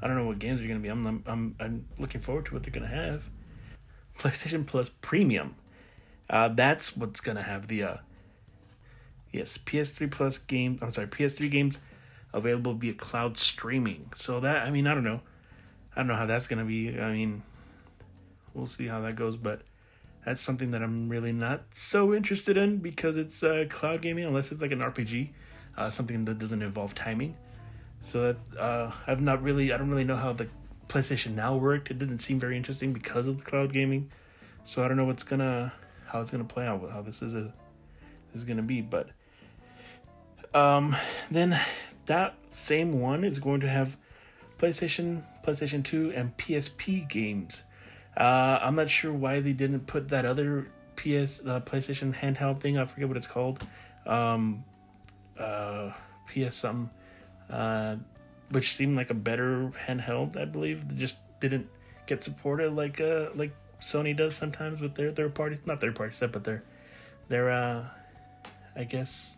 I 0.00 0.06
don't 0.06 0.16
know 0.16 0.26
what 0.26 0.38
games 0.38 0.62
are 0.62 0.68
gonna 0.68 0.80
be. 0.80 0.88
I'm 0.88 1.22
I'm 1.26 1.54
I'm, 1.58 1.86
looking 1.98 2.20
forward 2.20 2.46
to 2.46 2.54
what 2.54 2.62
they're 2.62 2.72
gonna 2.72 2.86
have. 2.86 3.28
PlayStation 4.18 4.66
Plus 4.66 4.88
Premium. 4.88 5.56
Uh, 6.30 6.48
that's 6.48 6.96
what's 6.96 7.20
gonna 7.20 7.42
have 7.42 7.68
the 7.68 7.82
uh, 7.82 7.96
yes 9.32 9.58
PS3 9.58 10.10
Plus 10.10 10.38
game. 10.38 10.78
I'm 10.80 10.90
sorry, 10.90 11.08
PS3 11.08 11.50
games 11.50 11.78
available 12.32 12.74
via 12.74 12.94
cloud 12.94 13.36
streaming. 13.36 14.10
So 14.14 14.40
that 14.40 14.66
I 14.66 14.70
mean 14.70 14.86
I 14.86 14.94
don't 14.94 15.04
know, 15.04 15.20
I 15.94 16.00
don't 16.00 16.06
know 16.06 16.16
how 16.16 16.26
that's 16.26 16.46
gonna 16.46 16.64
be. 16.64 16.98
I 16.98 17.12
mean, 17.12 17.42
we'll 18.54 18.66
see 18.66 18.86
how 18.86 19.00
that 19.02 19.16
goes, 19.16 19.36
but 19.36 19.62
that's 20.24 20.40
something 20.40 20.70
that 20.70 20.82
I'm 20.82 21.08
really 21.08 21.32
not 21.32 21.62
so 21.72 22.14
interested 22.14 22.56
in 22.56 22.78
because 22.78 23.16
it's 23.16 23.42
uh, 23.42 23.66
cloud 23.68 24.00
gaming 24.02 24.24
unless 24.24 24.52
it's 24.52 24.62
like 24.62 24.72
an 24.72 24.80
RPG, 24.80 25.30
uh, 25.76 25.90
something 25.90 26.24
that 26.24 26.38
doesn't 26.38 26.62
involve 26.62 26.94
timing. 26.94 27.36
So 28.02 28.32
that 28.32 28.58
uh, 28.58 28.90
I've 29.06 29.20
not 29.20 29.42
really, 29.42 29.72
I 29.72 29.76
don't 29.76 29.90
really 29.90 30.04
know 30.04 30.16
how 30.16 30.32
the 30.32 30.48
PlayStation 30.88 31.34
Now 31.34 31.56
worked. 31.56 31.90
It 31.90 31.98
didn't 31.98 32.18
seem 32.18 32.38
very 32.38 32.56
interesting 32.56 32.92
because 32.92 33.26
of 33.26 33.38
the 33.38 33.44
cloud 33.44 33.72
gaming. 33.72 34.10
So 34.64 34.82
I 34.84 34.88
don't 34.88 34.96
know 34.96 35.04
what's 35.04 35.22
gonna, 35.22 35.72
how 36.06 36.20
it's 36.20 36.30
gonna 36.30 36.44
play 36.44 36.66
out, 36.66 36.88
how 36.90 37.02
this 37.02 37.20
is 37.22 37.34
a, 37.34 37.52
this 38.32 38.36
is 38.36 38.44
gonna 38.44 38.62
be. 38.62 38.80
But 38.80 39.10
um, 40.54 40.96
then 41.30 41.58
that 42.06 42.34
same 42.48 43.00
one 43.00 43.24
is 43.24 43.38
going 43.38 43.60
to 43.60 43.68
have 43.68 43.96
PlayStation, 44.58 45.22
PlayStation 45.42 45.84
Two, 45.84 46.12
and 46.14 46.34
PSP 46.36 47.08
games. 47.08 47.64
Uh, 48.16 48.58
I'm 48.62 48.76
not 48.76 48.88
sure 48.88 49.12
why 49.12 49.40
they 49.40 49.52
didn't 49.52 49.86
put 49.86 50.08
that 50.08 50.24
other 50.24 50.68
PS 50.96 51.40
uh, 51.46 51.60
PlayStation 51.60 52.14
handheld 52.14 52.60
thing. 52.60 52.78
I 52.78 52.84
forget 52.84 53.08
what 53.08 53.16
it's 53.16 53.26
called. 53.26 53.66
Um, 54.06 54.64
uh, 55.38 55.92
PS 56.28 56.64
uh, 57.50 57.96
which 58.50 58.74
seemed 58.74 58.96
like 58.96 59.10
a 59.10 59.14
better 59.14 59.72
handheld. 59.86 60.36
I 60.36 60.44
believe 60.44 60.88
they 60.88 60.94
just 60.94 61.16
didn't 61.40 61.68
get 62.06 62.22
supported 62.22 62.72
like 62.72 63.00
uh 63.00 63.28
like 63.34 63.50
Sony 63.80 64.16
does 64.16 64.34
sometimes 64.36 64.80
with 64.80 64.94
their 64.94 65.10
third 65.10 65.34
parties. 65.34 65.58
Not 65.66 65.80
third 65.80 65.94
party 65.94 66.14
stuff, 66.14 66.32
but 66.32 66.44
their 66.44 66.62
their 67.28 67.50
uh, 67.50 67.84
I 68.76 68.84
guess 68.84 69.36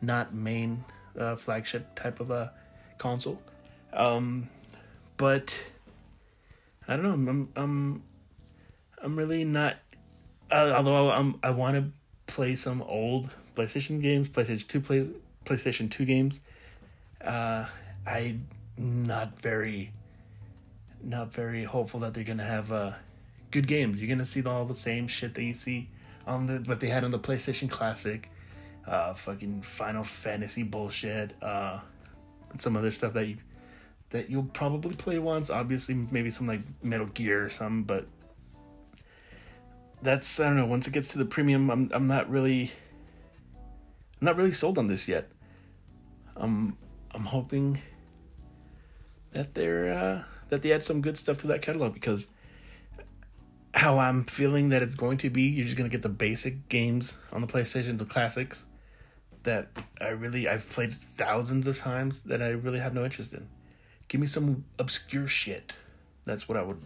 not 0.00 0.34
main 0.34 0.84
uh, 1.18 1.36
flagship 1.36 1.94
type 1.94 2.20
of 2.20 2.30
a 2.30 2.52
console. 2.98 3.40
Um, 3.92 4.48
but 5.16 5.58
I 6.86 6.96
don't 6.96 7.04
know. 7.04 7.30
I'm 7.30 7.48
I'm 7.56 8.02
I'm 9.02 9.16
really 9.16 9.44
not. 9.44 9.76
Uh, 10.50 10.72
although 10.76 11.10
I'm 11.10 11.38
I 11.42 11.50
want 11.50 11.76
to 11.76 12.32
play 12.32 12.56
some 12.56 12.82
old 12.82 13.30
PlayStation 13.56 14.00
games, 14.02 14.28
PlayStation 14.28 14.68
Two 14.68 14.80
play 14.80 15.08
PlayStation 15.44 15.90
Two 15.90 16.04
games. 16.04 16.40
Uh, 17.24 17.66
I'm 18.06 18.46
not 18.76 19.38
very, 19.40 19.92
not 21.02 21.32
very 21.32 21.64
hopeful 21.64 22.00
that 22.00 22.12
they're 22.12 22.24
gonna 22.24 22.44
have 22.44 22.70
uh, 22.72 22.92
good 23.50 23.66
games. 23.66 23.98
You're 23.98 24.08
gonna 24.08 24.26
see 24.26 24.42
all 24.44 24.64
the 24.64 24.74
same 24.74 25.08
shit 25.08 25.34
that 25.34 25.42
you 25.42 25.54
see 25.54 25.88
on 26.26 26.46
the 26.46 26.58
what 26.66 26.80
they 26.80 26.88
had 26.88 27.04
on 27.04 27.10
the 27.10 27.18
PlayStation 27.18 27.70
Classic, 27.70 28.28
uh, 28.86 29.14
fucking 29.14 29.62
Final 29.62 30.04
Fantasy 30.04 30.62
bullshit, 30.62 31.32
uh, 31.42 31.80
some 32.58 32.76
other 32.76 32.90
stuff 32.90 33.14
that 33.14 33.26
you 33.26 33.36
that 34.10 34.30
you'll 34.30 34.44
probably 34.44 34.94
play 34.94 35.18
once. 35.18 35.50
Obviously, 35.50 35.94
maybe 35.94 36.30
some 36.30 36.46
like 36.46 36.60
Metal 36.82 37.06
Gear 37.06 37.44
or 37.44 37.50
something, 37.50 37.82
but 37.82 38.06
that's 40.02 40.38
I 40.38 40.44
don't 40.44 40.56
know. 40.56 40.66
Once 40.66 40.86
it 40.86 40.92
gets 40.92 41.08
to 41.08 41.18
the 41.18 41.24
premium, 41.24 41.70
I'm 41.70 41.90
I'm 41.92 42.06
not 42.06 42.30
really 42.30 42.70
I'm 44.20 44.26
not 44.26 44.36
really 44.36 44.52
sold 44.52 44.78
on 44.78 44.86
this 44.86 45.08
yet. 45.08 45.30
I'm 46.36 46.76
I'm 47.12 47.24
hoping 47.24 47.80
that 49.32 49.54
they're 49.54 49.92
uh, 49.92 50.22
that 50.48 50.62
they 50.62 50.72
add 50.72 50.84
some 50.84 51.00
good 51.00 51.16
stuff 51.18 51.38
to 51.38 51.46
that 51.48 51.62
catalog 51.62 51.94
because 51.94 52.26
how 53.74 53.98
I'm 53.98 54.24
feeling 54.24 54.68
that 54.68 54.82
it's 54.82 54.94
going 54.94 55.18
to 55.18 55.30
be, 55.30 55.42
you're 55.42 55.64
just 55.64 55.76
gonna 55.76 55.88
get 55.88 56.02
the 56.02 56.08
basic 56.08 56.68
games 56.68 57.16
on 57.32 57.40
the 57.40 57.46
PlayStation, 57.46 57.98
the 57.98 58.04
classics 58.04 58.64
that 59.42 59.68
I 60.00 60.08
really 60.08 60.48
I've 60.48 60.68
played 60.70 60.92
thousands 60.92 61.66
of 61.66 61.78
times 61.78 62.22
that 62.22 62.42
I 62.42 62.48
really 62.50 62.78
have 62.78 62.94
no 62.94 63.04
interest 63.04 63.34
in. 63.34 63.46
Give 64.08 64.20
me 64.20 64.26
some 64.26 64.64
obscure 64.78 65.26
shit. 65.26 65.72
That's 66.24 66.48
what 66.48 66.56
I 66.56 66.62
would 66.62 66.80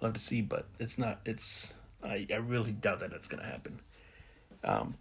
love 0.00 0.14
to 0.14 0.20
see, 0.20 0.40
but 0.40 0.66
it's 0.78 0.98
not. 0.98 1.20
It's 1.24 1.72
I, 2.02 2.26
I 2.32 2.36
really 2.36 2.72
doubt 2.72 3.00
that 3.00 3.10
that's 3.10 3.28
gonna 3.28 3.44
happen. 3.44 3.80
Um, 4.64 4.94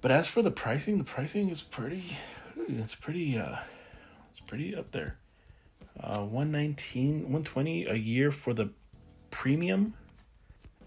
but 0.00 0.10
as 0.10 0.26
for 0.26 0.42
the 0.42 0.50
pricing, 0.50 0.98
the 0.98 1.04
pricing 1.04 1.48
is 1.50 1.62
pretty. 1.62 2.16
It's 2.68 2.94
pretty. 2.94 3.38
Uh, 3.38 3.56
it's 4.30 4.40
pretty 4.40 4.74
up 4.74 4.90
there. 4.92 5.16
Uh, 6.00 6.24
119 6.24 7.22
120 7.22 7.86
a 7.86 7.94
year 7.94 8.32
for 8.32 8.54
the 8.54 8.70
premium. 9.30 9.94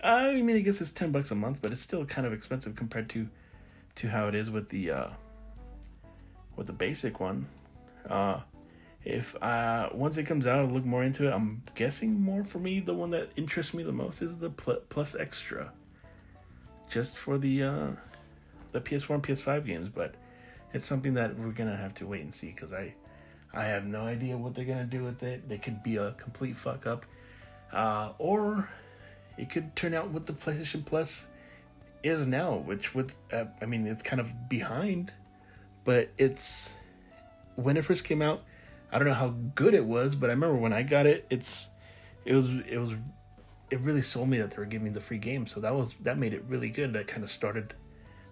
I 0.04 0.34
mean, 0.42 0.56
I 0.56 0.60
guess 0.60 0.82
it's 0.82 0.92
ten 0.92 1.12
bucks 1.12 1.32
a 1.32 1.36
month, 1.36 1.60
but 1.62 1.72
it's 1.72 1.82
still 1.82 2.06
kind 2.06 2.28
of 2.28 2.34
expensive 2.34 2.76
compared 2.76 3.10
to 3.10 3.28
to 3.96 4.08
how 4.10 4.28
it 4.28 4.36
is 4.36 4.52
with 4.52 4.70
the 4.70 4.92
uh, 4.92 5.08
with 6.56 6.68
the 6.68 6.74
basic 6.74 7.20
one. 7.20 7.48
Uh, 8.10 8.40
if 9.06 9.36
uh 9.42 9.90
once 9.94 10.18
it 10.18 10.24
comes 10.24 10.48
out, 10.48 10.60
I'll 10.60 10.66
look 10.66 10.84
more 10.84 11.04
into 11.04 11.28
it. 11.28 11.32
I'm 11.32 11.62
guessing 11.76 12.20
more 12.20 12.44
for 12.44 12.60
me. 12.60 12.80
The 12.80 12.94
one 12.94 13.12
that 13.12 13.30
interests 13.38 13.74
me 13.74 13.84
the 13.84 13.92
most 13.92 14.22
is 14.22 14.38
the 14.38 14.50
pl- 14.50 14.82
plus 14.90 15.16
extra, 15.16 15.72
just 16.90 17.16
for 17.16 17.38
the 17.38 17.64
uh, 17.64 17.88
the 18.72 18.82
PS4 18.82 19.16
and 19.16 19.24
PS5 19.24 19.66
games. 19.66 19.90
But 19.90 20.16
it's 20.74 20.88
something 20.88 21.14
that 21.14 21.38
we're 21.38 21.52
gonna 21.52 21.78
have 21.78 21.94
to 21.96 22.08
wait 22.08 22.22
and 22.22 22.34
see 22.34 22.48
because 22.48 22.74
I 22.74 22.94
I 23.54 23.66
have 23.66 23.86
no 23.86 24.02
idea 24.02 24.36
what 24.36 24.56
they're 24.56 24.66
gonna 24.66 24.86
do 24.86 25.04
with 25.04 25.22
it. 25.22 25.48
They 25.48 25.60
could 25.60 25.84
be 25.84 25.98
a 25.98 26.12
complete 26.14 26.56
fuck 26.56 26.88
up, 26.88 27.06
uh, 27.72 28.14
or 28.18 28.68
it 29.38 29.52
could 29.52 29.76
turn 29.76 29.94
out 29.94 30.10
what 30.10 30.26
the 30.26 30.34
PlayStation 30.34 30.84
Plus 30.84 31.28
is 32.02 32.26
now, 32.26 32.56
which 32.56 32.96
would 32.96 33.14
uh, 33.32 33.46
I 33.62 33.68
mean 33.68 33.86
it's 33.86 34.02
kind 34.02 34.20
of 34.20 34.50
behind, 34.50 35.14
but 35.84 36.10
it's 36.18 36.74
when 37.56 37.78
it 37.78 37.86
first 37.86 38.04
came 38.04 38.24
out. 38.24 38.42
I 38.92 38.98
don't 38.98 39.08
know 39.08 39.14
how 39.14 39.36
good 39.56 39.74
it 39.74 39.86
was, 39.86 40.16
but 40.16 40.30
I 40.30 40.34
remember 40.34 40.56
when 40.56 40.74
I 40.74 40.84
got 40.84 41.06
it, 41.06 41.26
it's 41.30 41.68
it 42.24 42.34
was 42.34 42.54
it 42.70 42.78
was 42.78 42.94
it 43.72 43.80
really 43.80 44.02
sold 44.02 44.30
me 44.30 44.38
that 44.38 44.52
they 44.52 44.58
were 44.58 44.66
giving 44.66 44.86
me 44.86 44.92
the 44.92 45.02
free 45.02 45.18
game. 45.18 45.48
So 45.48 45.60
that 45.60 45.74
was 45.74 45.96
that 46.02 46.18
made 46.18 46.34
it 46.34 46.44
really 46.48 46.70
good. 46.70 46.94
That 46.94 47.08
kind 47.08 47.24
of 47.24 47.30
started 47.30 47.74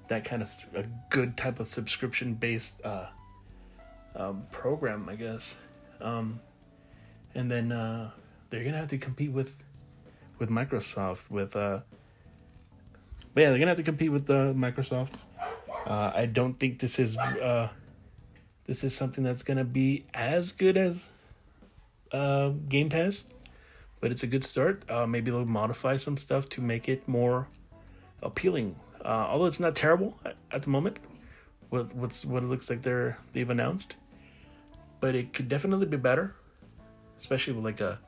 that 0.08 0.26
kind 0.26 0.42
of 0.42 0.50
a 0.76 0.86
good 1.10 1.38
type 1.38 1.60
of 1.60 1.68
subscription 1.68 2.34
based 2.34 2.82
uh, 2.84 3.08
um, 4.16 4.46
program, 4.52 5.08
I 5.10 5.16
guess. 5.16 5.58
Um, 6.02 6.40
and 7.36 7.50
then 7.50 7.72
uh, 7.72 8.12
they're 8.50 8.64
gonna 8.64 8.78
have 8.78 8.90
to 8.90 8.98
compete 8.98 9.32
with 9.32 9.52
with 10.40 10.50
Microsoft 10.50 11.30
with 11.30 11.56
uh, 11.56 11.80
but 13.34 13.42
yeah, 13.42 13.50
they're 13.50 13.60
gonna 13.60 13.72
have 13.72 13.78
to 13.78 13.84
compete 13.84 14.12
with 14.12 14.30
uh, 14.30 14.54
Microsoft. 14.54 15.14
Uh, 15.86 16.12
I 16.16 16.28
don't 16.28 16.60
think 16.60 16.80
this 16.80 17.00
is 17.00 17.18
uh, 17.18 17.70
this 18.66 18.84
is 18.84 18.96
something 18.96 19.24
that's 19.24 19.44
gonna 19.44 19.66
be 19.66 20.06
as 20.14 20.52
good 20.52 20.78
as 20.78 21.06
uh, 22.12 22.50
Game 22.70 22.90
Pass, 22.90 23.26
but 24.00 24.12
it's 24.12 24.24
a 24.24 24.28
good 24.28 24.44
start. 24.44 24.84
Uh, 24.90 25.06
maybe 25.06 25.32
they'll 25.32 25.46
modify 25.46 25.98
some 25.98 26.18
stuff 26.18 26.48
to 26.50 26.62
make 26.62 26.88
it 26.88 27.08
more 27.08 27.48
appealing. 28.22 28.76
Uh, 29.04 29.28
although 29.30 29.46
it's 29.46 29.60
not 29.60 29.76
terrible 29.76 30.18
at, 30.26 30.36
at 30.52 30.62
the 30.62 30.70
moment, 30.70 30.98
what 31.70 31.94
what's 31.96 32.24
what 32.24 32.44
it 32.44 32.46
looks 32.46 32.70
like 32.70 32.82
they're 32.82 33.18
they've 33.34 33.50
announced, 33.50 33.96
but 35.00 35.16
it 35.16 35.34
could 35.34 35.50
definitely 35.50 35.88
be 35.88 35.98
better, 35.98 36.36
especially 37.20 37.54
with 37.54 37.66
like 37.66 37.82
a 37.82 38.00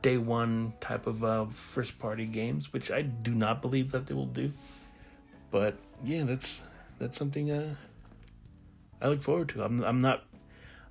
day 0.00 0.16
one 0.18 0.72
type 0.80 1.06
of 1.06 1.24
uh, 1.24 1.46
first 1.46 1.98
party 1.98 2.26
games, 2.26 2.72
which 2.72 2.90
I 2.90 3.02
do 3.02 3.34
not 3.34 3.62
believe 3.62 3.90
that 3.92 4.06
they 4.06 4.14
will 4.14 4.26
do. 4.26 4.52
But 5.50 5.76
yeah, 6.04 6.24
that's 6.24 6.62
that's 6.98 7.18
something 7.18 7.50
uh, 7.50 7.74
I 9.00 9.08
look 9.08 9.22
forward 9.22 9.48
to. 9.50 9.62
I'm 9.62 9.82
I'm 9.82 10.00
not 10.00 10.24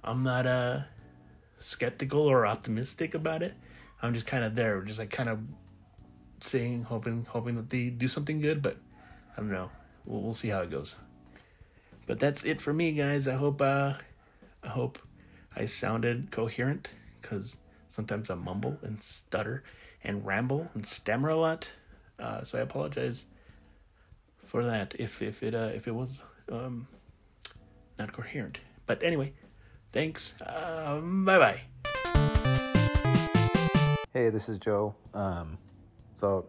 I'm 0.03 0.23
not 0.23 0.45
uh 0.45 0.81
skeptical 1.59 2.21
or 2.21 2.45
optimistic 2.45 3.15
about 3.15 3.43
it. 3.43 3.53
I'm 4.01 4.13
just 4.13 4.25
kind 4.25 4.43
of 4.43 4.55
there, 4.55 4.81
just 4.81 4.99
like 4.99 5.09
kind 5.09 5.29
of 5.29 5.39
saying, 6.41 6.83
hoping 6.83 7.25
hoping 7.29 7.55
that 7.55 7.69
they 7.69 7.85
do 7.85 8.07
something 8.07 8.39
good. 8.41 8.61
But 8.61 8.77
I 9.35 9.41
don't 9.41 9.51
know. 9.51 9.71
We'll 10.05 10.21
we'll 10.21 10.33
see 10.33 10.49
how 10.49 10.61
it 10.61 10.71
goes. 10.71 10.95
But 12.05 12.19
that's 12.19 12.43
it 12.43 12.59
for 12.59 12.73
me, 12.73 12.91
guys. 12.91 13.27
I 13.27 13.35
hope 13.35 13.61
uh, 13.61 13.93
I 14.63 14.67
hope 14.67 14.99
I 15.55 15.65
sounded 15.65 16.31
coherent 16.31 16.89
because 17.21 17.57
sometimes 17.87 18.29
I 18.29 18.35
mumble 18.35 18.77
and 18.81 19.01
stutter 19.01 19.63
and 20.03 20.25
ramble 20.25 20.67
and 20.73 20.85
stammer 20.85 21.29
a 21.29 21.35
lot. 21.35 21.71
Uh, 22.19 22.43
so 22.43 22.57
I 22.57 22.61
apologize 22.61 23.25
for 24.43 24.65
that 24.65 24.95
if 24.99 25.21
if 25.21 25.43
it 25.43 25.55
uh, 25.55 25.71
if 25.73 25.87
it 25.87 25.95
was 25.95 26.21
um, 26.51 26.87
not 27.97 28.11
coherent. 28.11 28.59
But 28.85 29.03
anyway, 29.03 29.33
thanks. 29.91 30.35
Um, 30.45 31.25
bye 31.25 31.39
bye. 31.39 31.61
Hey, 34.13 34.29
this 34.29 34.47
is 34.49 34.59
Joe. 34.59 34.95
Um, 35.13 35.57
so, 36.19 36.45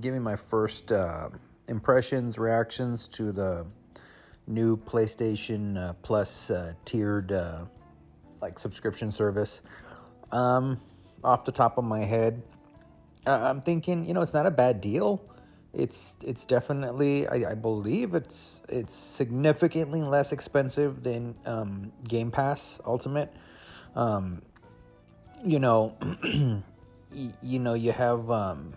giving 0.00 0.22
my 0.22 0.36
first 0.36 0.92
uh, 0.92 1.30
impressions, 1.68 2.38
reactions 2.38 3.08
to 3.08 3.32
the 3.32 3.66
new 4.46 4.76
PlayStation 4.76 5.78
uh, 5.78 5.94
Plus 6.02 6.50
uh, 6.50 6.74
tiered 6.84 7.32
uh, 7.32 7.64
like 8.42 8.58
subscription 8.58 9.10
service. 9.10 9.62
Um, 10.32 10.80
off 11.22 11.44
the 11.44 11.52
top 11.52 11.78
of 11.78 11.84
my 11.84 12.00
head, 12.00 12.42
I'm 13.26 13.62
thinking, 13.62 14.04
you 14.04 14.12
know, 14.12 14.20
it's 14.20 14.34
not 14.34 14.44
a 14.44 14.50
bad 14.50 14.80
deal. 14.80 15.22
It's 15.74 16.16
it's 16.24 16.46
definitely, 16.46 17.26
I, 17.26 17.52
I 17.52 17.54
believe 17.54 18.14
it's 18.14 18.60
it's 18.68 18.94
significantly 18.94 20.02
less 20.02 20.32
expensive 20.32 21.02
than 21.02 21.34
um, 21.46 21.92
Game 22.06 22.30
Pass 22.30 22.80
Ultimate. 22.86 23.32
Um, 23.96 24.42
you 25.44 25.58
know, 25.58 25.96
you 27.42 27.58
know, 27.58 27.74
you 27.74 27.92
have 27.92 28.30
um, 28.30 28.74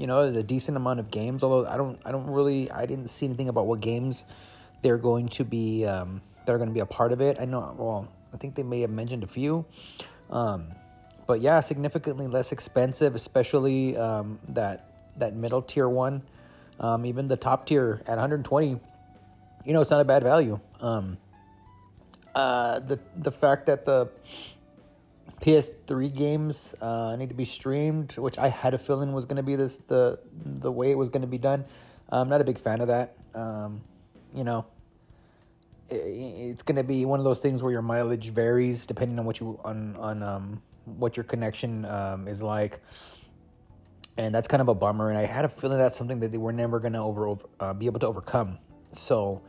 you 0.00 0.06
know, 0.06 0.22
a 0.22 0.42
decent 0.42 0.78
amount 0.78 0.98
of 0.98 1.10
games. 1.10 1.42
Although 1.42 1.68
I 1.68 1.76
don't, 1.76 2.00
I 2.06 2.10
don't 2.10 2.26
really, 2.26 2.70
I 2.70 2.86
didn't 2.86 3.08
see 3.08 3.26
anything 3.26 3.50
about 3.50 3.66
what 3.66 3.80
games 3.80 4.24
they're 4.80 4.96
going 4.96 5.28
to 5.28 5.44
be 5.44 5.84
um, 5.84 6.22
that 6.46 6.52
are 6.54 6.56
going 6.56 6.70
to 6.70 6.74
be 6.74 6.80
a 6.80 6.86
part 6.86 7.12
of 7.12 7.20
it. 7.20 7.38
I 7.38 7.44
know, 7.44 7.74
well, 7.78 8.08
I 8.32 8.38
think 8.38 8.54
they 8.54 8.62
may 8.62 8.80
have 8.80 8.90
mentioned 8.90 9.22
a 9.22 9.26
few, 9.26 9.66
um, 10.30 10.68
but 11.26 11.42
yeah, 11.42 11.60
significantly 11.60 12.26
less 12.28 12.50
expensive, 12.50 13.14
especially 13.14 13.94
um, 13.98 14.38
that 14.48 14.89
that 15.20 15.34
middle 15.34 15.62
tier 15.62 15.88
one. 15.88 16.22
Um, 16.78 17.04
even 17.04 17.28
the 17.28 17.36
top 17.36 17.66
tier 17.66 18.00
at 18.06 18.08
120, 18.08 18.80
you 19.64 19.72
know, 19.72 19.80
it's 19.82 19.90
not 19.90 20.00
a 20.00 20.04
bad 20.04 20.22
value. 20.22 20.58
Um, 20.80 21.18
uh, 22.34 22.78
the 22.80 22.98
the 23.16 23.30
fact 23.32 23.66
that 23.66 23.84
the 23.84 24.08
PS3 25.42 26.14
games 26.14 26.74
uh, 26.80 27.16
need 27.16 27.28
to 27.30 27.34
be 27.34 27.44
streamed, 27.44 28.16
which 28.18 28.38
I 28.38 28.48
had 28.48 28.74
a 28.74 28.78
feeling 28.78 29.12
was 29.12 29.24
going 29.24 29.36
to 29.38 29.42
be 29.42 29.56
this 29.56 29.76
the 29.88 30.20
the 30.44 30.70
way 30.70 30.90
it 30.90 30.98
was 30.98 31.08
going 31.08 31.22
to 31.22 31.28
be 31.28 31.38
done. 31.38 31.64
I'm 32.08 32.28
not 32.28 32.40
a 32.40 32.44
big 32.44 32.58
fan 32.58 32.80
of 32.80 32.88
that. 32.88 33.14
Um, 33.34 33.82
you 34.34 34.44
know, 34.44 34.66
i- 35.90 35.94
i- 35.94 36.34
it's 36.50 36.62
going 36.62 36.76
to 36.76 36.84
be 36.84 37.04
one 37.04 37.20
of 37.20 37.24
those 37.24 37.40
things 37.40 37.62
where 37.62 37.72
your 37.72 37.82
mileage 37.82 38.30
varies 38.30 38.86
depending 38.86 39.18
on 39.18 39.24
what 39.24 39.40
you 39.40 39.58
on 39.64 39.96
on 39.96 40.22
um, 40.22 40.62
what 40.84 41.16
your 41.16 41.24
connection 41.24 41.84
um, 41.84 42.26
is 42.28 42.42
like, 42.42 42.80
and 44.16 44.34
that's 44.34 44.48
kind 44.48 44.60
of 44.60 44.68
a 44.68 44.74
bummer. 44.74 45.08
And 45.08 45.18
I 45.18 45.22
had 45.22 45.44
a 45.44 45.48
feeling 45.48 45.78
that's 45.78 45.96
something 45.96 46.20
that 46.20 46.32
they 46.32 46.38
were 46.38 46.52
never 46.52 46.80
going 46.80 46.92
to 46.94 47.00
over, 47.00 47.26
over 47.26 47.46
uh, 47.58 47.74
be 47.74 47.86
able 47.86 48.00
to 48.00 48.06
overcome. 48.06 48.58
So, 48.92 49.42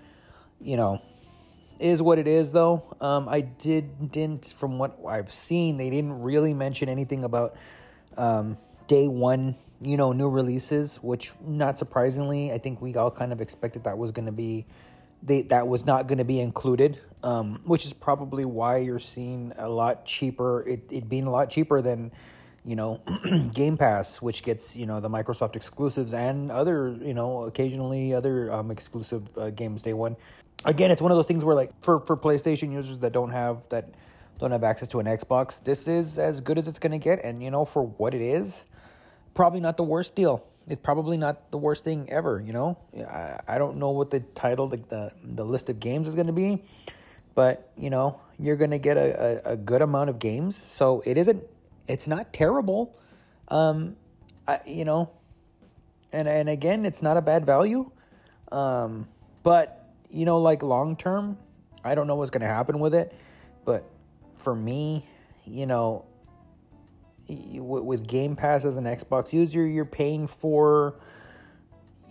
you 0.60 0.78
know, 0.78 1.02
is 1.80 2.00
what 2.00 2.20
it 2.20 2.28
is 2.28 2.52
though 2.52 2.84
um 3.02 3.28
i 3.28 3.42
did 3.42 4.12
didn't 4.12 4.54
from 4.56 4.78
what 4.78 5.00
i've 5.10 5.32
seen 5.32 5.78
they 5.78 5.90
didn't 5.90 6.22
really 6.22 6.54
mention 6.54 6.88
anything 6.88 7.24
about 7.24 7.56
um 8.18 8.56
day 8.86 9.08
one 9.08 9.56
you 9.82 9.98
know, 9.98 10.12
new 10.12 10.30
releases, 10.30 10.98
which 10.98 11.32
not 11.44 11.78
surprisingly, 11.78 12.52
I 12.52 12.60
think 12.60 12.82
we 12.82 12.96
all 12.96 13.10
kind 13.10 13.34
of 13.34 13.42
expected 13.42 13.84
that 13.86 13.98
was 13.98 14.12
going 14.12 14.28
to 14.28 14.32
be 14.32 14.66
they 15.24 15.44
that 15.44 15.68
was 15.68 15.86
not 15.86 16.08
going 16.08 16.20
to 16.20 16.24
be 16.24 16.40
included, 16.40 17.00
um, 17.24 17.62
which 17.66 17.86
is 17.86 17.94
probably 17.94 18.46
why 18.46 18.78
you're 18.78 19.00
seeing 19.00 19.54
a 19.58 19.70
lot 19.70 20.06
cheaper. 20.06 20.64
It 20.68 20.92
it 20.92 21.10
being 21.10 21.26
a 21.26 21.32
lot 21.32 21.50
cheaper 21.50 21.82
than 21.82 22.12
you 22.66 22.76
know 22.76 23.02
Game 23.54 23.78
Pass, 23.78 24.22
which 24.22 24.44
gets 24.44 24.76
you 24.76 24.86
know 24.86 25.00
the 25.00 25.10
Microsoft 25.10 25.56
exclusives 25.56 26.14
and 26.14 26.52
other 26.52 26.96
you 27.02 27.14
know 27.14 27.44
occasionally 27.44 28.14
other 28.14 28.52
um, 28.52 28.72
exclusive 28.72 29.30
uh, 29.38 29.50
games 29.50 29.84
day 29.84 29.94
one. 29.94 30.16
Again, 30.64 30.92
it's 30.92 31.02
one 31.02 31.12
of 31.12 31.18
those 31.18 31.28
things 31.28 31.44
where 31.44 31.56
like 31.56 31.72
for 31.82 32.00
for 32.02 32.16
PlayStation 32.16 32.72
users 32.72 33.00
that 33.00 33.14
don't 33.14 33.32
have 33.32 33.68
that 33.70 33.90
don't 34.42 34.52
have 34.52 34.64
access 34.64 34.88
to 34.90 35.00
an 35.00 35.06
Xbox, 35.06 35.64
this 35.64 35.88
is 35.88 36.18
as 36.18 36.42
good 36.42 36.58
as 36.58 36.68
it's 36.68 36.80
going 36.80 36.92
to 36.92 36.98
get, 36.98 37.24
and 37.24 37.42
you 37.44 37.52
know 37.52 37.64
for 37.64 37.84
what 37.84 38.14
it 38.14 38.22
is, 38.22 38.66
probably 39.36 39.60
not 39.60 39.78
the 39.78 39.84
worst 39.84 40.16
deal. 40.16 40.44
It's 40.68 40.82
probably 40.82 41.18
not 41.18 41.52
the 41.52 41.58
worst 41.58 41.84
thing 41.84 42.10
ever. 42.10 42.42
You 42.44 42.54
know, 42.54 42.78
I, 42.98 43.40
I 43.48 43.58
don't 43.58 43.78
know 43.78 43.92
what 43.92 44.10
the 44.10 44.20
title, 44.20 44.68
the 44.68 44.78
the, 44.78 45.14
the 45.24 45.46
list 45.46 45.70
of 45.70 45.80
games 45.80 46.08
is 46.08 46.16
going 46.16 46.28
to 46.28 46.34
be, 46.34 46.64
but 47.36 47.72
you 47.78 47.92
know 47.92 48.20
you're 48.40 48.56
going 48.56 48.72
to 48.72 48.80
get 48.80 48.98
a, 48.98 49.48
a, 49.48 49.54
a 49.54 49.58
good 49.58 49.84
amount 49.84 50.10
of 50.10 50.18
games, 50.20 50.58
so 50.58 51.04
it 51.06 51.18
isn't. 51.18 51.44
It's 51.88 52.08
not 52.08 52.34
terrible. 52.34 52.98
Um, 53.48 53.96
I, 54.48 54.60
you 54.66 54.86
know, 54.86 55.12
and 56.12 56.28
and 56.28 56.50
again, 56.50 56.86
it's 56.86 57.02
not 57.02 57.18
a 57.18 57.22
bad 57.22 57.46
value. 57.46 57.90
Um, 58.52 59.08
but 59.44 59.90
you 60.10 60.26
know, 60.26 60.40
like 60.40 60.64
long 60.64 60.96
term, 60.96 61.38
I 61.84 61.96
don't 61.96 62.08
know 62.08 62.16
what's 62.16 62.32
going 62.32 62.42
to 62.42 62.48
happen 62.48 62.80
with 62.80 62.94
it. 62.94 63.14
But 63.66 63.90
for 64.38 64.56
me, 64.56 65.06
you 65.46 65.66
know, 65.66 66.06
with 67.28 68.08
Game 68.08 68.36
Pass 68.36 68.66
as 68.66 68.78
an 68.78 68.86
Xbox 68.86 69.34
user, 69.34 69.66
you're 69.66 69.86
paying 69.86 70.28
for. 70.28 71.00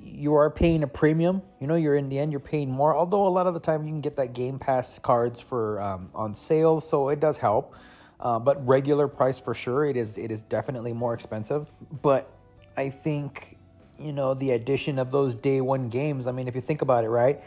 You 0.02 0.34
are 0.34 0.50
paying 0.50 0.82
a 0.82 0.86
premium. 0.86 1.42
You 1.60 1.66
know, 1.66 1.74
you're 1.74 1.94
in 1.94 2.08
the 2.08 2.18
end, 2.18 2.32
you're 2.32 2.40
paying 2.40 2.70
more. 2.70 2.96
Although 2.96 3.28
a 3.28 3.28
lot 3.28 3.46
of 3.46 3.52
the 3.52 3.60
time 3.60 3.84
you 3.84 3.90
can 3.90 4.00
get 4.00 4.16
that 4.16 4.32
Game 4.32 4.58
Pass 4.58 4.98
cards 4.98 5.42
for 5.42 5.78
um, 5.78 6.08
on 6.14 6.32
sale, 6.34 6.80
so 6.80 7.10
it 7.10 7.20
does 7.20 7.36
help. 7.36 7.74
Uh, 8.20 8.38
but 8.38 8.64
regular 8.66 9.08
price 9.08 9.40
for 9.40 9.54
sure, 9.54 9.84
it 9.84 9.96
is 9.96 10.18
it 10.18 10.30
is 10.30 10.42
definitely 10.42 10.92
more 10.92 11.14
expensive. 11.14 11.68
But 12.02 12.30
I 12.76 12.90
think 12.90 13.56
you 13.98 14.12
know 14.12 14.34
the 14.34 14.50
addition 14.50 14.98
of 14.98 15.10
those 15.10 15.34
day 15.34 15.60
one 15.60 15.88
games. 15.88 16.26
I 16.26 16.32
mean, 16.32 16.46
if 16.46 16.54
you 16.54 16.60
think 16.60 16.82
about 16.82 17.04
it, 17.04 17.08
right? 17.08 17.40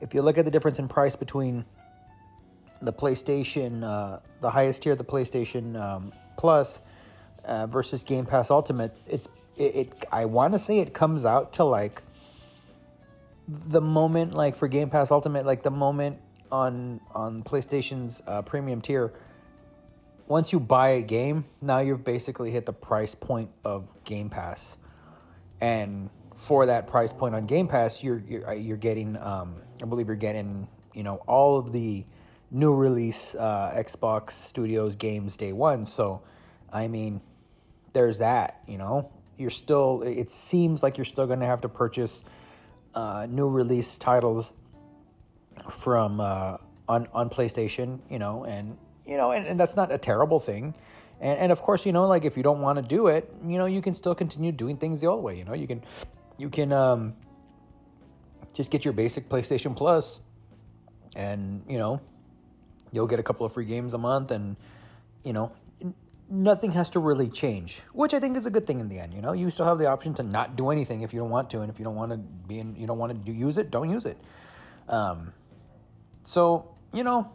If 0.00 0.14
you 0.14 0.22
look 0.22 0.36
at 0.36 0.44
the 0.44 0.50
difference 0.50 0.78
in 0.78 0.88
price 0.88 1.16
between 1.16 1.64
the 2.82 2.92
PlayStation, 2.92 3.82
uh, 3.82 4.20
the 4.40 4.50
highest 4.50 4.82
tier, 4.82 4.94
the 4.94 5.04
PlayStation 5.04 5.78
um, 5.80 6.12
Plus 6.36 6.80
uh, 7.44 7.66
versus 7.66 8.04
Game 8.04 8.26
Pass 8.26 8.50
Ultimate, 8.50 8.94
it's 9.06 9.26
it. 9.56 9.74
it 9.74 10.04
I 10.12 10.26
want 10.26 10.52
to 10.52 10.58
say 10.58 10.80
it 10.80 10.92
comes 10.92 11.24
out 11.24 11.54
to 11.54 11.64
like 11.64 12.02
the 13.48 13.80
moment, 13.80 14.34
like 14.34 14.54
for 14.54 14.68
Game 14.68 14.90
Pass 14.90 15.10
Ultimate, 15.10 15.46
like 15.46 15.62
the 15.62 15.70
moment 15.70 16.18
on 16.52 17.00
on 17.14 17.42
PlayStation's 17.42 18.22
uh, 18.26 18.42
premium 18.42 18.82
tier. 18.82 19.14
Once 20.30 20.52
you 20.52 20.60
buy 20.60 20.90
a 20.90 21.02
game, 21.02 21.44
now 21.60 21.80
you've 21.80 22.04
basically 22.04 22.52
hit 22.52 22.64
the 22.64 22.72
price 22.72 23.16
point 23.16 23.52
of 23.64 23.92
Game 24.04 24.30
Pass, 24.30 24.76
and 25.60 26.08
for 26.36 26.66
that 26.66 26.86
price 26.86 27.12
point 27.12 27.34
on 27.34 27.46
Game 27.46 27.66
Pass, 27.66 28.04
you're 28.04 28.22
you're, 28.28 28.52
you're 28.52 28.76
getting, 28.76 29.16
um, 29.16 29.56
I 29.82 29.86
believe 29.86 30.06
you're 30.06 30.14
getting, 30.14 30.68
you 30.94 31.02
know, 31.02 31.16
all 31.26 31.58
of 31.58 31.72
the 31.72 32.04
new 32.52 32.76
release 32.76 33.34
uh, 33.34 33.74
Xbox 33.76 34.30
Studios 34.30 34.94
games 34.94 35.36
day 35.36 35.52
one. 35.52 35.84
So, 35.84 36.22
I 36.72 36.86
mean, 36.86 37.20
there's 37.92 38.20
that. 38.20 38.60
You 38.68 38.78
know, 38.78 39.10
you're 39.36 39.50
still. 39.50 40.02
It 40.02 40.30
seems 40.30 40.80
like 40.80 40.96
you're 40.96 41.04
still 41.04 41.26
going 41.26 41.40
to 41.40 41.46
have 41.46 41.62
to 41.62 41.68
purchase 41.68 42.22
uh, 42.94 43.26
new 43.28 43.48
release 43.48 43.98
titles 43.98 44.52
from 45.68 46.20
uh, 46.20 46.58
on 46.88 47.08
on 47.12 47.30
PlayStation. 47.30 47.98
You 48.08 48.20
know, 48.20 48.44
and 48.44 48.78
you 49.10 49.16
know, 49.16 49.32
and, 49.32 49.44
and 49.44 49.58
that's 49.58 49.74
not 49.74 49.90
a 49.90 49.98
terrible 49.98 50.38
thing. 50.38 50.72
And, 51.20 51.38
and 51.40 51.52
of 51.52 51.60
course, 51.60 51.84
you 51.84 51.92
know, 51.92 52.06
like 52.06 52.24
if 52.24 52.36
you 52.36 52.44
don't 52.44 52.60
want 52.60 52.78
to 52.78 52.82
do 52.82 53.08
it, 53.08 53.28
you 53.44 53.58
know, 53.58 53.66
you 53.66 53.82
can 53.82 53.92
still 53.92 54.14
continue 54.14 54.52
doing 54.52 54.76
things 54.76 55.00
the 55.00 55.08
old 55.08 55.24
way. 55.24 55.36
You 55.36 55.44
know, 55.44 55.52
you 55.52 55.66
can 55.66 55.82
you 56.38 56.48
can 56.48 56.72
um, 56.72 57.14
just 58.54 58.70
get 58.70 58.84
your 58.84 58.94
basic 58.94 59.28
PlayStation 59.28 59.76
Plus, 59.76 60.20
and 61.16 61.62
you 61.68 61.76
know, 61.76 62.00
you'll 62.92 63.08
get 63.08 63.18
a 63.18 63.22
couple 63.24 63.44
of 63.44 63.52
free 63.52 63.64
games 63.64 63.94
a 63.94 63.98
month, 63.98 64.30
and 64.30 64.56
you 65.24 65.32
know, 65.32 65.52
nothing 66.30 66.70
has 66.72 66.88
to 66.90 67.00
really 67.00 67.28
change, 67.28 67.80
which 67.92 68.14
I 68.14 68.20
think 68.20 68.36
is 68.36 68.46
a 68.46 68.50
good 68.50 68.66
thing 68.66 68.78
in 68.78 68.88
the 68.88 69.00
end. 69.00 69.12
You 69.12 69.22
know, 69.22 69.32
you 69.32 69.50
still 69.50 69.66
have 69.66 69.78
the 69.78 69.88
option 69.88 70.14
to 70.14 70.22
not 70.22 70.54
do 70.54 70.70
anything 70.70 71.02
if 71.02 71.12
you 71.12 71.18
don't 71.18 71.30
want 71.30 71.50
to, 71.50 71.60
and 71.60 71.70
if 71.70 71.80
you 71.80 71.84
don't 71.84 71.96
want 71.96 72.12
to 72.12 72.18
be 72.18 72.60
in, 72.60 72.76
you 72.76 72.86
don't 72.86 72.98
want 72.98 73.12
to 73.12 73.18
do, 73.18 73.36
use 73.36 73.58
it, 73.58 73.72
don't 73.72 73.90
use 73.90 74.06
it. 74.06 74.18
Um, 74.88 75.32
so 76.22 76.76
you 76.94 77.02
know, 77.02 77.30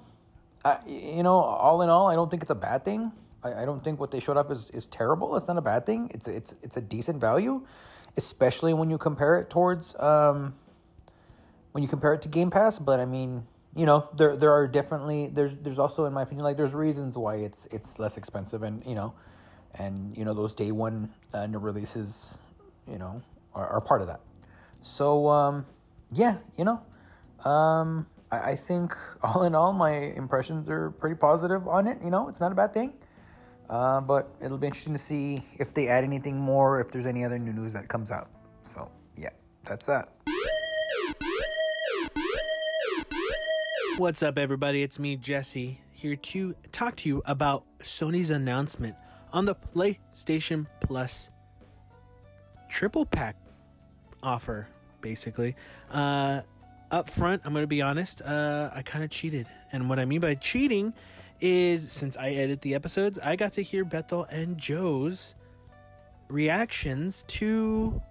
I, 0.65 0.79
you 0.87 1.21
know, 1.21 1.35
all 1.35 1.83
in 1.83 1.89
all, 1.89 2.07
I 2.07 2.15
don't 2.15 2.29
think 2.29 2.41
it's 2.41 2.51
a 2.51 2.55
bad 2.55 2.83
thing. 2.83 3.11
I, 3.43 3.61
I 3.61 3.65
don't 3.65 3.83
think 3.83 3.99
what 3.99 4.09
they 4.09 4.19
showed 4.19 4.35
up 4.35 4.51
is, 4.51 4.71
is 4.71 4.87
terrible. 4.87 5.35
It's 5.37 5.47
not 5.47 5.57
a 5.57 5.61
bad 5.61 5.85
thing. 5.85 6.09
It's 6.11 6.27
it's 6.27 6.55
it's 6.63 6.75
a 6.75 6.81
decent 6.81 7.21
value, 7.21 7.61
especially 8.17 8.73
when 8.73 8.89
you 8.89 8.97
compare 8.97 9.37
it 9.37 9.49
towards 9.49 9.95
um, 9.99 10.55
when 11.71 11.83
you 11.83 11.87
compare 11.87 12.13
it 12.13 12.23
to 12.23 12.29
Game 12.29 12.49
Pass. 12.49 12.79
But 12.79 12.99
I 12.99 13.05
mean, 13.05 13.45
you 13.75 13.85
know, 13.85 14.09
there 14.17 14.35
there 14.35 14.51
are 14.51 14.67
definitely 14.67 15.27
there's 15.27 15.55
there's 15.57 15.77
also 15.77 16.05
in 16.05 16.13
my 16.13 16.23
opinion 16.23 16.43
like 16.43 16.57
there's 16.57 16.73
reasons 16.73 17.15
why 17.15 17.35
it's 17.35 17.67
it's 17.67 17.99
less 17.99 18.17
expensive, 18.17 18.63
and 18.63 18.83
you 18.87 18.95
know, 18.95 19.13
and 19.75 20.17
you 20.17 20.25
know 20.25 20.33
those 20.33 20.55
day 20.55 20.71
one 20.71 21.13
uh, 21.31 21.45
new 21.45 21.59
releases, 21.59 22.39
you 22.89 22.97
know, 22.97 23.21
are, 23.53 23.67
are 23.67 23.81
part 23.81 24.01
of 24.01 24.07
that. 24.07 24.21
So 24.81 25.27
um, 25.27 25.67
yeah, 26.11 26.37
you 26.57 26.65
know, 26.65 26.81
um, 27.47 28.07
I, 28.35 28.51
I 28.51 28.55
think 28.55 28.95
all 29.23 29.43
in 29.43 29.55
all, 29.55 29.73
my 29.73 29.91
impressions 29.91 30.69
are 30.69 30.91
pretty 30.91 31.15
positive 31.15 31.67
on 31.67 31.87
it. 31.87 31.99
You 32.03 32.09
know, 32.09 32.29
it's 32.29 32.39
not 32.39 32.51
a 32.51 32.55
bad 32.55 32.73
thing. 32.73 32.93
Uh, 33.69 33.99
but 33.99 34.29
it'll 34.41 34.59
be 34.59 34.67
interesting 34.67 34.93
to 34.93 34.99
see 34.99 35.39
if 35.57 35.73
they 35.73 35.87
add 35.87 36.03
anything 36.03 36.39
more, 36.39 36.79
if 36.79 36.91
there's 36.91 37.07
any 37.07 37.25
other 37.25 37.39
new 37.39 37.51
news 37.51 37.73
that 37.73 37.87
comes 37.87 38.11
out. 38.11 38.29
So, 38.61 38.91
yeah, 39.17 39.29
that's 39.63 39.85
that. 39.87 40.09
What's 43.97 44.21
up, 44.21 44.37
everybody? 44.37 44.83
It's 44.83 44.99
me, 44.99 45.15
Jesse, 45.15 45.81
here 45.91 46.15
to 46.15 46.53
talk 46.71 46.95
to 46.97 47.09
you 47.09 47.23
about 47.25 47.63
Sony's 47.79 48.29
announcement 48.29 48.95
on 49.33 49.45
the 49.45 49.55
PlayStation 49.55 50.67
Plus 50.81 51.31
triple 52.69 53.05
pack 53.05 53.35
offer, 54.21 54.67
basically. 55.01 55.55
Uh, 55.89 56.41
up 56.91 57.09
front, 57.09 57.41
I'm 57.45 57.53
going 57.53 57.63
to 57.63 57.67
be 57.67 57.81
honest, 57.81 58.21
uh, 58.21 58.69
I 58.73 58.81
kind 58.81 59.03
of 59.03 59.09
cheated. 59.09 59.47
And 59.71 59.89
what 59.89 59.99
I 59.99 60.05
mean 60.05 60.21
by 60.21 60.35
cheating 60.35 60.93
is 61.41 61.91
since 61.91 62.15
I 62.17 62.29
edit 62.29 62.61
the 62.61 62.75
episodes, 62.75 63.19
I 63.19 63.35
got 63.35 63.53
to 63.53 63.63
hear 63.63 63.83
Bethel 63.83 64.25
and 64.25 64.57
Joe's 64.57 65.35
reactions 66.29 67.23
to 67.27 68.01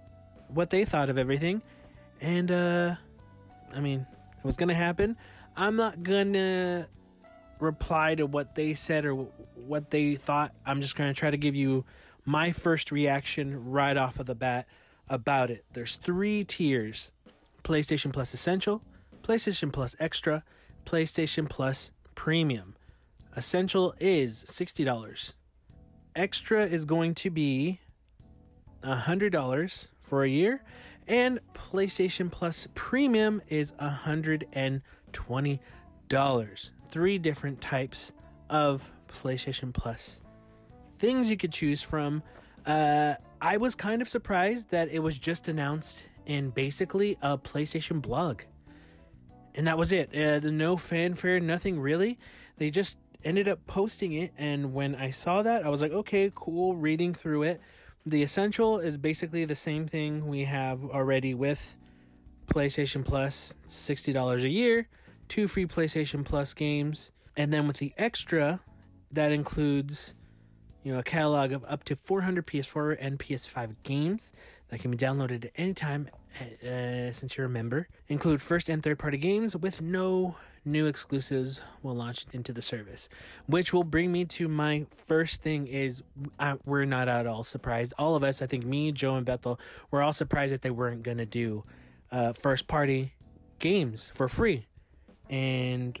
what 0.49 0.69
they 0.69 0.85
thought 0.85 1.09
of 1.09 1.17
everything. 1.17 1.61
And, 2.21 2.51
uh, 2.51 2.95
I 3.73 3.79
mean, 3.79 4.05
it 4.37 4.45
was 4.45 4.55
going 4.55 4.69
to 4.69 4.75
happen. 4.75 5.17
I'm 5.57 5.77
not 5.77 6.03
gonna 6.03 6.87
reply 7.59 8.15
to 8.15 8.25
what 8.25 8.55
they 8.55 8.73
said 8.73 9.05
or 9.05 9.13
what 9.55 9.89
they 9.89 10.15
thought. 10.15 10.53
I'm 10.65 10.81
just 10.81 10.95
gonna 10.95 11.13
try 11.13 11.31
to 11.31 11.37
give 11.37 11.55
you 11.55 11.85
my 12.25 12.51
first 12.51 12.91
reaction 12.91 13.71
right 13.71 13.95
off 13.95 14.19
of 14.19 14.25
the 14.25 14.35
bat 14.35 14.67
about 15.07 15.51
it. 15.51 15.63
There's 15.71 15.95
three 15.95 16.43
tiers 16.43 17.11
PlayStation 17.65 18.13
Plus 18.13 18.33
Essential, 18.33 18.81
PlayStation 19.23 19.73
Plus 19.73 19.93
Extra, 19.99 20.43
PlayStation 20.85 21.49
Plus 21.49 21.91
Premium. 22.15 22.75
Essential 23.35 23.93
is 23.99 24.45
$60. 24.47 25.33
Extra 26.15 26.65
is 26.65 26.85
going 26.85 27.13
to 27.15 27.29
be 27.29 27.81
$100 28.83 29.87
for 30.01 30.23
a 30.23 30.29
year 30.29 30.63
and 31.07 31.39
PlayStation 31.53 32.31
Plus 32.31 32.67
Premium 32.75 33.41
is 33.49 33.73
$120. 33.73 34.81
Three 36.89 37.17
different 37.17 37.59
types 37.59 38.13
of 38.49 38.89
PlayStation 39.09 39.73
Plus 39.73 40.21
things 40.99 41.29
you 41.29 41.37
could 41.37 41.51
choose 41.51 41.81
from. 41.81 42.23
Uh, 42.65 43.15
I 43.41 43.57
was 43.57 43.75
kind 43.75 44.01
of 44.01 44.09
surprised 44.09 44.69
that 44.71 44.89
it 44.89 44.99
was 44.99 45.17
just 45.17 45.47
announced 45.47 46.09
in 46.25 46.49
basically 46.49 47.17
a 47.21 47.37
PlayStation 47.37 48.01
blog. 48.01 48.41
And 49.53 49.67
that 49.67 49.77
was 49.77 49.91
it. 49.91 50.09
Uh, 50.15 50.39
the 50.39 50.51
no 50.51 50.77
fanfare, 50.77 51.39
nothing 51.39 51.79
really. 51.79 52.19
They 52.57 52.69
just 52.69 52.97
ended 53.23 53.47
up 53.47 53.65
posting 53.67 54.13
it. 54.13 54.33
And 54.37 54.73
when 54.73 54.95
I 54.95 55.09
saw 55.09 55.41
that, 55.43 55.65
I 55.65 55.69
was 55.69 55.81
like, 55.81 55.91
okay, 55.91 56.31
cool, 56.35 56.75
reading 56.75 57.13
through 57.13 57.43
it. 57.43 57.61
The 58.05 58.21
Essential 58.21 58.79
is 58.79 58.97
basically 58.97 59.45
the 59.45 59.55
same 59.55 59.87
thing 59.87 60.27
we 60.27 60.43
have 60.43 60.83
already 60.85 61.33
with 61.33 61.75
PlayStation 62.47 63.03
Plus, 63.03 63.55
$60 63.67 64.43
a 64.43 64.49
year, 64.49 64.87
two 65.27 65.47
free 65.47 65.65
PlayStation 65.65 66.23
Plus 66.23 66.53
games. 66.53 67.11
And 67.35 67.51
then 67.51 67.67
with 67.67 67.77
the 67.77 67.93
Extra, 67.97 68.59
that 69.11 69.31
includes 69.31 70.13
you 70.83 70.93
know, 70.93 70.99
a 70.99 71.03
catalog 71.03 71.51
of 71.51 71.65
up 71.65 71.83
to 71.85 71.95
400 71.95 72.45
PS4 72.45 72.97
and 72.99 73.17
PS5 73.17 73.75
games 73.81 74.33
that 74.69 74.79
can 74.79 74.91
be 74.91 74.97
downloaded 74.97 75.45
at 75.45 75.51
any 75.55 75.73
time 75.73 76.09
uh, 76.39 77.11
since 77.11 77.37
you're 77.37 77.45
a 77.45 77.49
member. 77.49 77.87
Include 78.07 78.41
first 78.41 78.69
and 78.69 78.81
third 78.81 78.99
party 78.99 79.17
games 79.17 79.55
with 79.55 79.81
no 79.81 80.35
new 80.65 80.87
exclusives 80.87 81.61
will 81.83 81.95
launch 81.95 82.25
into 82.33 82.51
the 82.51 82.61
service. 82.61 83.07
Which 83.45 83.71
will 83.71 83.83
bring 83.83 84.11
me 84.11 84.25
to 84.25 84.47
my 84.47 84.85
first 85.07 85.41
thing 85.41 85.67
is 85.67 86.03
uh, 86.39 86.55
we're 86.65 86.85
not 86.85 87.07
at 87.07 87.27
all 87.27 87.43
surprised. 87.43 87.93
All 87.97 88.15
of 88.15 88.23
us, 88.23 88.41
I 88.41 88.47
think 88.47 88.65
me, 88.65 88.91
Joe, 88.91 89.15
and 89.15 89.25
Bethel, 89.25 89.59
were 89.91 90.01
all 90.01 90.13
surprised 90.13 90.53
that 90.53 90.61
they 90.61 90.71
weren't 90.71 91.03
going 91.03 91.19
to 91.19 91.25
do 91.25 91.63
uh, 92.11 92.33
first 92.33 92.67
party 92.67 93.13
games 93.59 94.11
for 94.15 94.27
free. 94.27 94.65
And 95.29 95.99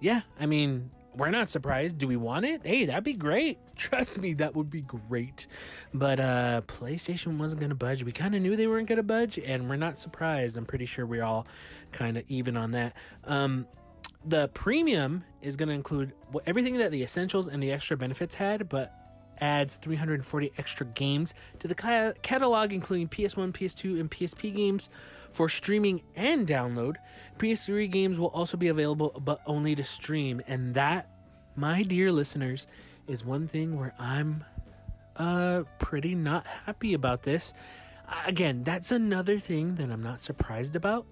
yeah, 0.00 0.22
I 0.40 0.46
mean, 0.46 0.90
we're 1.18 1.30
not 1.30 1.50
surprised. 1.50 1.98
Do 1.98 2.06
we 2.06 2.16
want 2.16 2.46
it? 2.46 2.62
Hey, 2.64 2.86
that'd 2.86 3.04
be 3.04 3.12
great. 3.12 3.58
Trust 3.76 4.18
me, 4.18 4.34
that 4.34 4.54
would 4.54 4.70
be 4.70 4.82
great. 4.82 5.46
But 5.92 6.20
uh 6.20 6.62
PlayStation 6.66 7.38
wasn't 7.38 7.60
gonna 7.60 7.74
budge. 7.74 8.02
We 8.02 8.12
kind 8.12 8.34
of 8.34 8.42
knew 8.42 8.56
they 8.56 8.66
weren't 8.66 8.88
gonna 8.88 9.02
budge, 9.02 9.38
and 9.38 9.68
we're 9.68 9.76
not 9.76 9.98
surprised. 9.98 10.56
I'm 10.56 10.64
pretty 10.64 10.86
sure 10.86 11.04
we're 11.04 11.24
all 11.24 11.46
kind 11.92 12.16
of 12.16 12.24
even 12.28 12.56
on 12.56 12.70
that. 12.72 12.94
Um, 13.24 13.66
the 14.24 14.48
premium 14.48 15.24
is 15.42 15.56
gonna 15.56 15.72
include 15.72 16.12
everything 16.46 16.78
that 16.78 16.90
the 16.90 17.02
essentials 17.02 17.48
and 17.48 17.62
the 17.62 17.72
extra 17.72 17.96
benefits 17.96 18.34
had, 18.34 18.68
but 18.68 18.94
adds 19.40 19.76
340 19.76 20.52
extra 20.58 20.86
games 20.86 21.34
to 21.58 21.68
the 21.68 21.74
catalog, 22.22 22.72
including 22.72 23.08
PS1, 23.08 23.52
PS2, 23.52 24.00
and 24.00 24.10
PSP 24.10 24.54
games 24.54 24.88
for 25.32 25.48
streaming 25.48 26.02
and 26.16 26.46
download. 26.46 26.96
PS3 27.38 27.90
games 27.90 28.18
will 28.18 28.28
also 28.28 28.56
be 28.56 28.68
available, 28.68 29.20
but 29.24 29.40
only 29.46 29.74
to 29.74 29.84
stream. 29.84 30.40
And 30.46 30.74
that, 30.74 31.10
my 31.56 31.82
dear 31.82 32.10
listeners, 32.10 32.66
is 33.06 33.24
one 33.24 33.48
thing 33.48 33.78
where 33.78 33.94
I'm 33.98 34.44
uh 35.16 35.64
pretty 35.78 36.14
not 36.14 36.46
happy 36.46 36.94
about 36.94 37.22
this. 37.22 37.54
Again, 38.26 38.62
that's 38.64 38.92
another 38.92 39.38
thing 39.38 39.74
that 39.76 39.90
I'm 39.90 40.02
not 40.02 40.20
surprised 40.20 40.76
about 40.76 41.06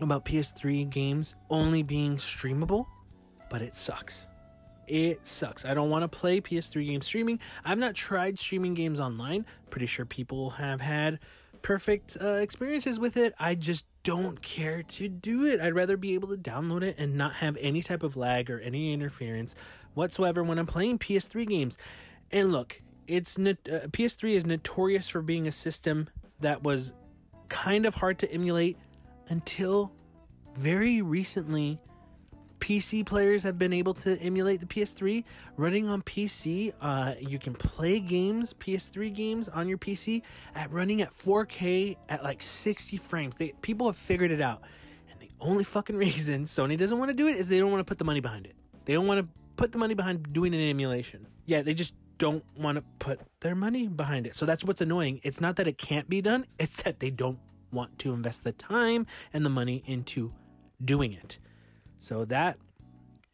about 0.00 0.24
PS3 0.24 0.88
games 0.88 1.34
only 1.50 1.82
being 1.82 2.16
streamable, 2.16 2.86
but 3.50 3.62
it 3.62 3.76
sucks 3.76 4.26
it 4.90 5.24
sucks. 5.24 5.64
I 5.64 5.72
don't 5.72 5.88
want 5.88 6.02
to 6.02 6.08
play 6.08 6.40
PS3 6.40 6.84
games 6.84 7.06
streaming. 7.06 7.38
I've 7.64 7.78
not 7.78 7.94
tried 7.94 8.38
streaming 8.38 8.74
games 8.74 8.98
online. 8.98 9.46
Pretty 9.70 9.86
sure 9.86 10.04
people 10.04 10.50
have 10.50 10.80
had 10.80 11.20
perfect 11.62 12.16
uh, 12.20 12.34
experiences 12.34 12.98
with 12.98 13.16
it. 13.16 13.34
I 13.38 13.54
just 13.54 13.86
don't 14.02 14.40
care 14.42 14.82
to 14.82 15.08
do 15.08 15.46
it. 15.46 15.60
I'd 15.60 15.74
rather 15.74 15.96
be 15.96 16.14
able 16.14 16.28
to 16.28 16.36
download 16.36 16.82
it 16.82 16.96
and 16.98 17.16
not 17.16 17.34
have 17.34 17.56
any 17.60 17.82
type 17.82 18.02
of 18.02 18.16
lag 18.16 18.50
or 18.50 18.60
any 18.60 18.92
interference 18.92 19.54
whatsoever 19.94 20.42
when 20.42 20.58
I'm 20.58 20.66
playing 20.66 20.98
PS3 20.98 21.48
games. 21.48 21.78
And 22.30 22.52
look, 22.52 22.80
it's 23.06 23.38
uh, 23.38 23.54
PS3 23.90 24.36
is 24.36 24.46
notorious 24.46 25.08
for 25.08 25.22
being 25.22 25.48
a 25.48 25.52
system 25.52 26.08
that 26.40 26.62
was 26.62 26.92
kind 27.48 27.84
of 27.84 27.94
hard 27.94 28.18
to 28.20 28.32
emulate 28.32 28.76
until 29.28 29.92
very 30.56 31.02
recently 31.02 31.80
PC 32.60 33.04
players 33.04 33.42
have 33.42 33.58
been 33.58 33.72
able 33.72 33.94
to 33.94 34.16
emulate 34.18 34.60
the 34.60 34.66
PS3 34.66 35.24
running 35.56 35.88
on 35.88 36.02
PC. 36.02 36.72
Uh, 36.80 37.14
you 37.18 37.38
can 37.38 37.54
play 37.54 37.98
games, 37.98 38.54
PS3 38.60 39.12
games, 39.12 39.48
on 39.48 39.66
your 39.66 39.78
PC 39.78 40.22
at 40.54 40.70
running 40.70 41.02
at 41.02 41.16
4K 41.16 41.96
at 42.08 42.22
like 42.22 42.42
60 42.42 42.96
frames. 42.98 43.34
They 43.36 43.52
people 43.62 43.86
have 43.86 43.96
figured 43.96 44.30
it 44.30 44.40
out, 44.40 44.62
and 45.10 45.18
the 45.20 45.30
only 45.40 45.64
fucking 45.64 45.96
reason 46.06 46.44
Sony 46.44 46.78
doesn't 46.78 46.98
want 46.98 47.08
to 47.08 47.14
do 47.14 47.26
it 47.26 47.36
is 47.36 47.48
they 47.48 47.58
don't 47.58 47.70
want 47.70 47.80
to 47.80 47.90
put 47.90 47.98
the 47.98 48.04
money 48.04 48.20
behind 48.20 48.46
it. 48.46 48.54
They 48.84 48.92
don't 48.92 49.06
want 49.06 49.20
to 49.20 49.28
put 49.56 49.72
the 49.72 49.78
money 49.78 49.94
behind 49.94 50.32
doing 50.32 50.54
an 50.54 50.60
emulation. 50.60 51.26
Yeah, 51.46 51.62
they 51.62 51.74
just 51.74 51.94
don't 52.18 52.44
want 52.56 52.76
to 52.76 52.84
put 52.98 53.20
their 53.40 53.54
money 53.54 53.88
behind 53.88 54.26
it. 54.26 54.34
So 54.34 54.46
that's 54.46 54.62
what's 54.62 54.80
annoying. 54.80 55.20
It's 55.22 55.40
not 55.40 55.56
that 55.56 55.66
it 55.66 55.78
can't 55.78 56.08
be 56.08 56.20
done; 56.20 56.46
it's 56.58 56.82
that 56.82 57.00
they 57.00 57.10
don't 57.10 57.38
want 57.72 57.98
to 58.00 58.12
invest 58.12 58.44
the 58.44 58.52
time 58.52 59.06
and 59.32 59.44
the 59.44 59.50
money 59.50 59.82
into 59.86 60.32
doing 60.84 61.12
it. 61.12 61.38
So 62.00 62.24
that 62.24 62.58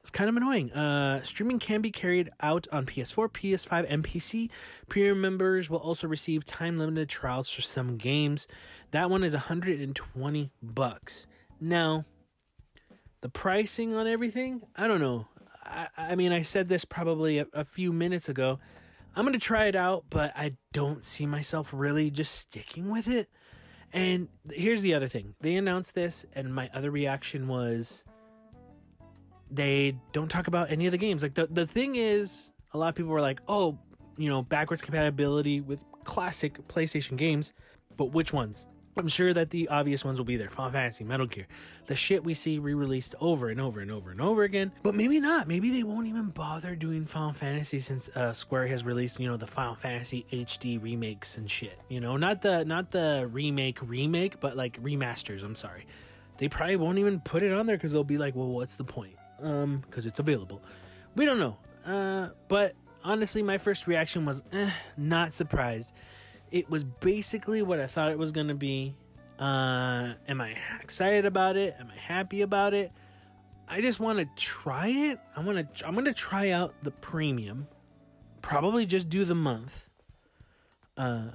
is 0.05 0.11
kind 0.11 0.29
of 0.29 0.37
annoying. 0.37 0.73
Uh, 0.73 1.23
streaming 1.23 1.59
can 1.59 1.81
be 1.81 1.91
carried 1.91 2.31
out 2.41 2.67
on 2.71 2.85
PS4, 2.85 3.29
PS5, 3.29 3.87
and 3.89 4.05
PC. 4.05 4.51
Premium 4.89 5.21
members 5.21 5.71
will 5.71 5.79
also 5.79 6.07
receive 6.07 6.45
time 6.45 6.79
limited 6.79 7.09
trials 7.09 7.49
for 7.49 7.63
some 7.63 7.97
games. 7.97 8.47
That 8.91 9.09
one 9.09 9.25
is 9.25 9.33
120 9.33 10.51
bucks. 10.63 11.27
Now, 11.61 12.05
the 13.21 13.29
pricing 13.29 13.95
on 13.95 14.07
everything, 14.07 14.63
I 14.77 14.89
don't 14.89 15.01
know. 15.01 15.27
I, 15.65 15.89
I 15.97 16.15
mean, 16.17 16.33
I 16.33 16.43
said 16.43 16.69
this 16.69 16.85
probably 16.85 17.39
a, 17.39 17.47
a 17.53 17.65
few 17.65 17.93
minutes 17.93 18.29
ago. 18.29 18.59
I'm 19.15 19.25
going 19.25 19.33
to 19.33 19.39
try 19.39 19.67
it 19.67 19.77
out, 19.77 20.05
but 20.11 20.33
I 20.37 20.57
don't 20.73 21.05
see 21.05 21.25
myself 21.25 21.71
really 21.73 22.11
just 22.11 22.35
sticking 22.35 22.91
with 22.91 23.09
it. 23.09 23.31
And 23.93 24.29
here's 24.51 24.83
the 24.83 24.95
other 24.95 25.09
thing 25.09 25.35
they 25.41 25.55
announced 25.55 25.95
this, 25.95 26.27
and 26.35 26.55
my 26.55 26.69
other 26.75 26.91
reaction 26.91 27.49
was 27.49 28.05
they 29.51 29.97
don't 30.13 30.29
talk 30.29 30.47
about 30.47 30.71
any 30.71 30.87
of 30.87 30.93
the 30.93 30.99
games. 30.99 31.23
Like 31.23 31.35
the 31.35 31.47
the 31.47 31.67
thing 31.67 31.97
is, 31.97 32.51
a 32.73 32.79
lot 32.79 32.89
of 32.89 32.95
people 32.95 33.13
were 33.13 33.21
like, 33.21 33.41
"Oh, 33.49 33.79
you 34.17 34.29
know, 34.29 34.43
backwards 34.43 34.83
compatibility 34.83 35.61
with 35.61 35.85
classic 36.05 36.67
PlayStation 36.69 37.17
games," 37.17 37.53
but 37.97 38.07
which 38.07 38.33
ones? 38.33 38.67
I'm 38.99 39.09
sure 39.09 39.35
that 39.35 39.51
the 39.51 39.69
obvious 39.69 40.05
ones 40.05 40.19
will 40.19 40.25
be 40.25 40.37
there: 40.37 40.49
Final 40.49 40.73
Fantasy, 40.73 41.05
Metal 41.05 41.27
Gear, 41.27 41.47
the 41.87 41.95
shit 41.95 42.25
we 42.25 42.33
see 42.33 42.59
re-released 42.59 43.15
over 43.21 43.51
and 43.51 43.61
over 43.61 43.81
and 43.81 43.91
over 43.91 44.11
and 44.11 44.21
over 44.21 44.43
again. 44.43 44.73
But 44.83 44.95
maybe 44.95 45.21
not. 45.21 45.47
Maybe 45.47 45.71
they 45.71 45.83
won't 45.83 46.07
even 46.07 46.31
bother 46.31 46.75
doing 46.75 47.05
Final 47.05 47.35
Fantasy 47.35 47.79
since 47.79 48.09
uh, 48.15 48.33
Square 48.33 48.69
has 48.69 48.85
released, 48.85 49.21
you 49.21 49.29
know, 49.29 49.37
the 49.37 49.47
Final 49.47 49.75
Fantasy 49.75 50.27
HD 50.33 50.83
remakes 50.83 51.37
and 51.37 51.51
shit. 51.51 51.79
You 51.89 52.01
know, 52.01 52.17
not 52.17 52.41
the 52.41 52.65
not 52.65 52.91
the 52.91 53.29
remake 53.31 53.79
remake, 53.83 54.41
but 54.41 54.57
like 54.57 54.83
remasters. 54.83 55.45
I'm 55.45 55.57
sorry. 55.57 55.87
They 56.39 56.49
probably 56.49 56.77
won't 56.77 56.99
even 56.99 57.21
put 57.21 57.43
it 57.43 57.53
on 57.53 57.67
there 57.67 57.77
because 57.77 57.93
they'll 57.93 58.05
be 58.05 58.19
like, 58.19 58.35
"Well, 58.35 58.49
what's 58.49 58.77
the 58.77 58.85
point?" 58.85 59.16
Um, 59.41 59.83
because 59.87 60.07
it's 60.07 60.19
available. 60.19 60.63
We 61.15 61.25
don't 61.25 61.39
know. 61.39 61.57
Uh, 61.85 62.31
but 62.49 62.75
honestly, 63.05 63.43
my 63.43 63.59
first 63.59 63.87
reaction 63.87 64.25
was, 64.25 64.43
eh, 64.53 64.71
not 64.97 65.33
surprised. 65.35 65.93
It 66.51 66.69
was 66.71 66.85
basically 66.85 67.63
what 67.63 67.81
I 67.81 67.87
thought 67.87 68.11
it 68.11 68.19
was 68.19 68.33
gonna 68.33 68.55
be. 68.55 68.95
Uh, 69.39 70.15
am 70.29 70.41
I 70.41 70.57
excited 70.81 71.27
about 71.27 71.57
it? 71.57 71.77
Am 71.79 71.91
I 71.95 71.99
happy 71.99 72.43
about 72.43 72.73
it? 72.73 72.91
I 73.69 73.81
just 73.81 74.01
want 74.01 74.19
to 74.19 74.27
try 74.37 74.89
it. 74.89 75.19
I 75.37 75.41
want 75.41 75.77
to. 75.77 75.87
I'm 75.87 75.95
gonna 75.95 76.15
try 76.15 76.51
out 76.51 76.75
the 76.83 76.93
premium. 76.93 77.67
Probably 78.41 78.87
just 78.87 79.09
do 79.09 79.25
the 79.25 79.35
month. 79.35 79.85
Uh, 80.97 81.27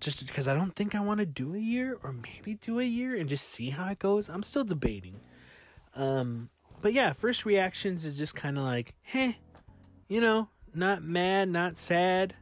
just 0.00 0.26
because 0.26 0.48
I 0.48 0.54
don't 0.54 0.74
think 0.74 0.94
I 0.94 1.00
want 1.00 1.20
to 1.20 1.26
do 1.26 1.54
a 1.54 1.58
year, 1.58 1.98
or 2.02 2.12
maybe 2.12 2.54
do 2.54 2.80
a 2.80 2.84
year 2.84 3.16
and 3.16 3.28
just 3.28 3.48
see 3.48 3.70
how 3.70 3.88
it 3.88 3.98
goes. 3.98 4.28
I'm 4.28 4.42
still 4.42 4.64
debating. 4.64 5.20
Um, 5.94 6.48
but 6.84 6.92
yeah, 6.92 7.14
first 7.14 7.46
reactions 7.46 8.04
is 8.04 8.18
just 8.18 8.34
kind 8.34 8.58
of 8.58 8.64
like, 8.64 8.92
heh, 9.00 9.32
you 10.06 10.20
know, 10.20 10.50
not 10.74 11.02
mad, 11.02 11.48
not 11.48 11.78
sad, 11.78 12.34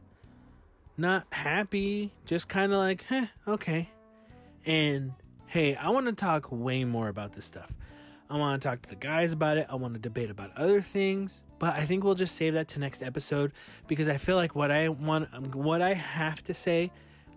not 0.97 1.25
happy, 1.31 2.11
just 2.25 2.49
kind 2.49 2.73
of 2.73 2.79
like, 2.79 3.03
heh, 3.03 3.27
okay. 3.47 3.89
And 4.65 5.13
hey, 5.45 5.77
I 5.77 5.91
want 5.91 6.07
to 6.07 6.11
talk 6.11 6.51
way 6.51 6.83
more 6.83 7.07
about 7.07 7.31
this 7.31 7.45
stuff. 7.45 7.71
I 8.29 8.35
want 8.35 8.61
to 8.61 8.67
talk 8.67 8.81
to 8.81 8.89
the 8.89 8.97
guys 8.97 9.31
about 9.31 9.55
it. 9.55 9.67
I 9.69 9.75
want 9.75 9.93
to 9.93 9.99
debate 10.01 10.29
about 10.29 10.51
other 10.57 10.81
things, 10.81 11.45
but 11.57 11.75
I 11.75 11.85
think 11.85 12.03
we'll 12.03 12.13
just 12.13 12.35
save 12.35 12.53
that 12.55 12.67
to 12.67 12.81
next 12.81 13.01
episode 13.01 13.53
because 13.87 14.09
I 14.09 14.17
feel 14.17 14.35
like 14.35 14.57
what 14.57 14.71
I 14.71 14.89
want, 14.89 15.55
what 15.55 15.81
I 15.81 15.93
have 15.93 16.43
to 16.43 16.53
say, 16.53 16.91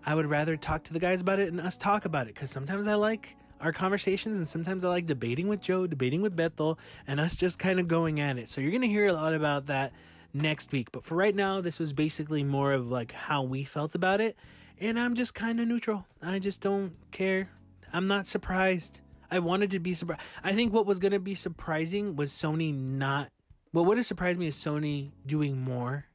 I 0.05 0.13
would 0.13 0.25
rather 0.25 0.57
talk 0.57 0.83
to 0.83 0.91
the 0.91 0.99
guys 0.99 1.21
about 1.21 1.39
it 1.39 1.47
and 1.47 1.61
us 1.61 1.77
talk 1.77 2.03
about 2.03 2.27
it 2.27 2.33
because 2.33 2.51
sometimes 2.51 2.85
I 2.85 2.95
like 2.95 3.37
our 3.61 3.71
conversations 3.71 4.37
and 4.37 4.47
sometimes 4.47 4.83
I 4.83 4.89
like 4.89 5.05
debating 5.05 5.47
with 5.47 5.61
Joe, 5.61 5.87
debating 5.87 6.21
with 6.21 6.35
Bethel, 6.35 6.79
and 7.07 7.19
us 7.19 7.35
just 7.35 7.59
kind 7.59 7.79
of 7.79 7.87
going 7.87 8.19
at 8.19 8.37
it. 8.37 8.47
So 8.47 8.61
you're 8.61 8.71
gonna 8.71 8.87
hear 8.87 9.07
a 9.07 9.13
lot 9.13 9.33
about 9.33 9.67
that 9.67 9.93
next 10.33 10.71
week. 10.71 10.91
But 10.91 11.05
for 11.05 11.15
right 11.15 11.35
now, 11.35 11.61
this 11.61 11.79
was 11.79 11.93
basically 11.93 12.43
more 12.43 12.73
of 12.73 12.89
like 12.89 13.11
how 13.11 13.43
we 13.43 13.63
felt 13.63 13.95
about 13.95 14.21
it, 14.21 14.35
and 14.79 14.99
I'm 14.99 15.15
just 15.15 15.33
kind 15.33 15.59
of 15.59 15.67
neutral. 15.67 16.05
I 16.21 16.39
just 16.39 16.61
don't 16.61 16.93
care. 17.11 17.49
I'm 17.93 18.07
not 18.07 18.27
surprised. 18.27 19.01
I 19.29 19.39
wanted 19.39 19.71
to 19.71 19.79
be 19.79 19.93
surprised. 19.93 20.21
I 20.43 20.53
think 20.53 20.73
what 20.73 20.85
was 20.85 20.99
gonna 20.99 21.19
be 21.19 21.35
surprising 21.35 22.15
was 22.15 22.31
Sony 22.31 22.73
not. 22.73 23.29
Well, 23.73 23.83
What 23.83 23.89
would 23.89 23.97
have 23.97 24.05
surprised 24.05 24.39
me 24.39 24.47
is 24.47 24.55
Sony 24.55 25.11
doing 25.25 25.59
more, 25.61 26.05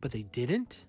but 0.00 0.10
they 0.12 0.22
didn't 0.22 0.84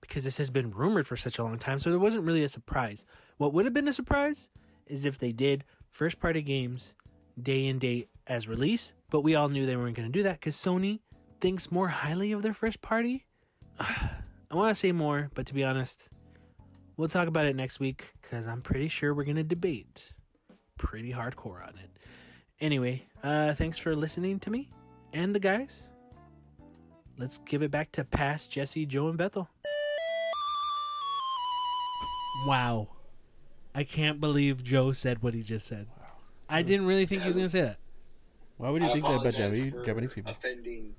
because 0.00 0.22
this 0.22 0.36
has 0.36 0.50
been 0.50 0.70
rumored 0.70 1.06
for 1.06 1.16
such 1.16 1.38
a 1.38 1.42
long 1.42 1.58
time. 1.58 1.80
So 1.80 1.90
there 1.90 1.98
wasn't 1.98 2.24
really 2.24 2.44
a 2.44 2.48
surprise. 2.48 3.04
What 3.38 3.52
would 3.52 3.64
have 3.64 3.74
been 3.74 3.88
a 3.88 3.92
surprise 3.92 4.50
is 4.86 5.04
if 5.04 5.18
they 5.18 5.32
did 5.32 5.64
first 5.90 6.18
party 6.20 6.42
games 6.42 6.94
day 7.42 7.66
and 7.68 7.80
date 7.80 8.08
as 8.26 8.48
release, 8.48 8.94
but 9.10 9.20
we 9.20 9.34
all 9.34 9.48
knew 9.48 9.66
they 9.66 9.76
weren't 9.76 9.96
going 9.96 10.10
to 10.10 10.12
do 10.12 10.22
that 10.22 10.40
because 10.40 10.56
Sony 10.56 11.00
thinks 11.40 11.70
more 11.70 11.88
highly 11.88 12.32
of 12.32 12.42
their 12.42 12.54
first 12.54 12.80
party. 12.80 13.26
I 13.80 14.56
want 14.56 14.70
to 14.70 14.74
say 14.74 14.92
more, 14.92 15.30
but 15.34 15.46
to 15.46 15.54
be 15.54 15.64
honest, 15.64 16.08
we'll 16.96 17.08
talk 17.08 17.28
about 17.28 17.46
it 17.46 17.56
next 17.56 17.80
week 17.80 18.12
because 18.22 18.46
I'm 18.46 18.62
pretty 18.62 18.88
sure 18.88 19.14
we're 19.14 19.24
going 19.24 19.36
to 19.36 19.42
debate 19.42 20.12
pretty 20.78 21.12
hardcore 21.12 21.62
on 21.62 21.74
it. 21.82 21.90
Anyway, 22.60 23.02
uh, 23.22 23.54
thanks 23.54 23.78
for 23.78 23.96
listening 23.96 24.38
to 24.40 24.50
me 24.50 24.70
and 25.12 25.34
the 25.34 25.40
guys. 25.40 25.88
let's 27.18 27.38
give 27.38 27.62
it 27.62 27.70
back 27.70 27.92
to 27.92 28.04
past 28.04 28.50
Jesse, 28.50 28.86
Joe, 28.86 29.08
and 29.08 29.18
Bethel. 29.18 29.48
Wow. 32.46 32.88
I 33.74 33.84
can't 33.84 34.20
believe 34.20 34.62
Joe 34.62 34.92
said 34.92 35.22
what 35.22 35.34
he 35.34 35.42
just 35.42 35.66
said. 35.66 35.86
I 36.48 36.62
didn't 36.62 36.86
really 36.86 37.06
think 37.06 37.22
he 37.22 37.28
was 37.28 37.36
going 37.36 37.48
to 37.48 37.52
say 37.52 37.62
that. 37.62 37.78
Why 38.56 38.70
would 38.70 38.82
you 38.82 38.88
I 38.88 38.92
think 38.92 39.04
that 39.04 39.20
about 39.20 39.34
Japanese, 39.34 39.72
Japanese 39.84 40.12
people? 40.12 40.32
Offending. 40.32 40.94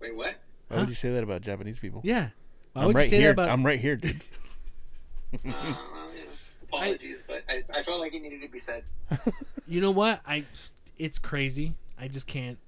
Wait, 0.00 0.16
what? 0.16 0.34
Why 0.68 0.78
would 0.78 0.88
you 0.88 0.94
say 0.94 1.10
that 1.10 1.22
about 1.22 1.42
Japanese 1.42 1.78
people? 1.78 2.00
Yeah. 2.04 2.30
Why 2.72 2.82
I'm 2.82 2.86
would 2.88 2.96
right 2.96 3.04
you 3.04 3.10
say 3.10 3.16
here. 3.18 3.28
that 3.28 3.42
about 3.42 3.48
I'm 3.50 3.64
right 3.64 3.78
here, 3.80 3.96
dude. 3.96 4.22
Uh, 5.32 5.38
well, 5.44 6.12
you 6.12 6.22
know, 6.24 6.26
apologies, 6.64 7.22
but 7.24 7.44
I, 7.48 7.62
I 7.72 7.84
felt 7.84 8.00
like 8.00 8.12
it 8.16 8.20
needed 8.20 8.42
to 8.42 8.48
be 8.48 8.58
said. 8.58 8.82
You 9.68 9.80
know 9.80 9.92
what? 9.92 10.20
I 10.26 10.44
it's 10.98 11.20
crazy. 11.20 11.76
I 11.96 12.08
just 12.08 12.26
can't. 12.26 12.58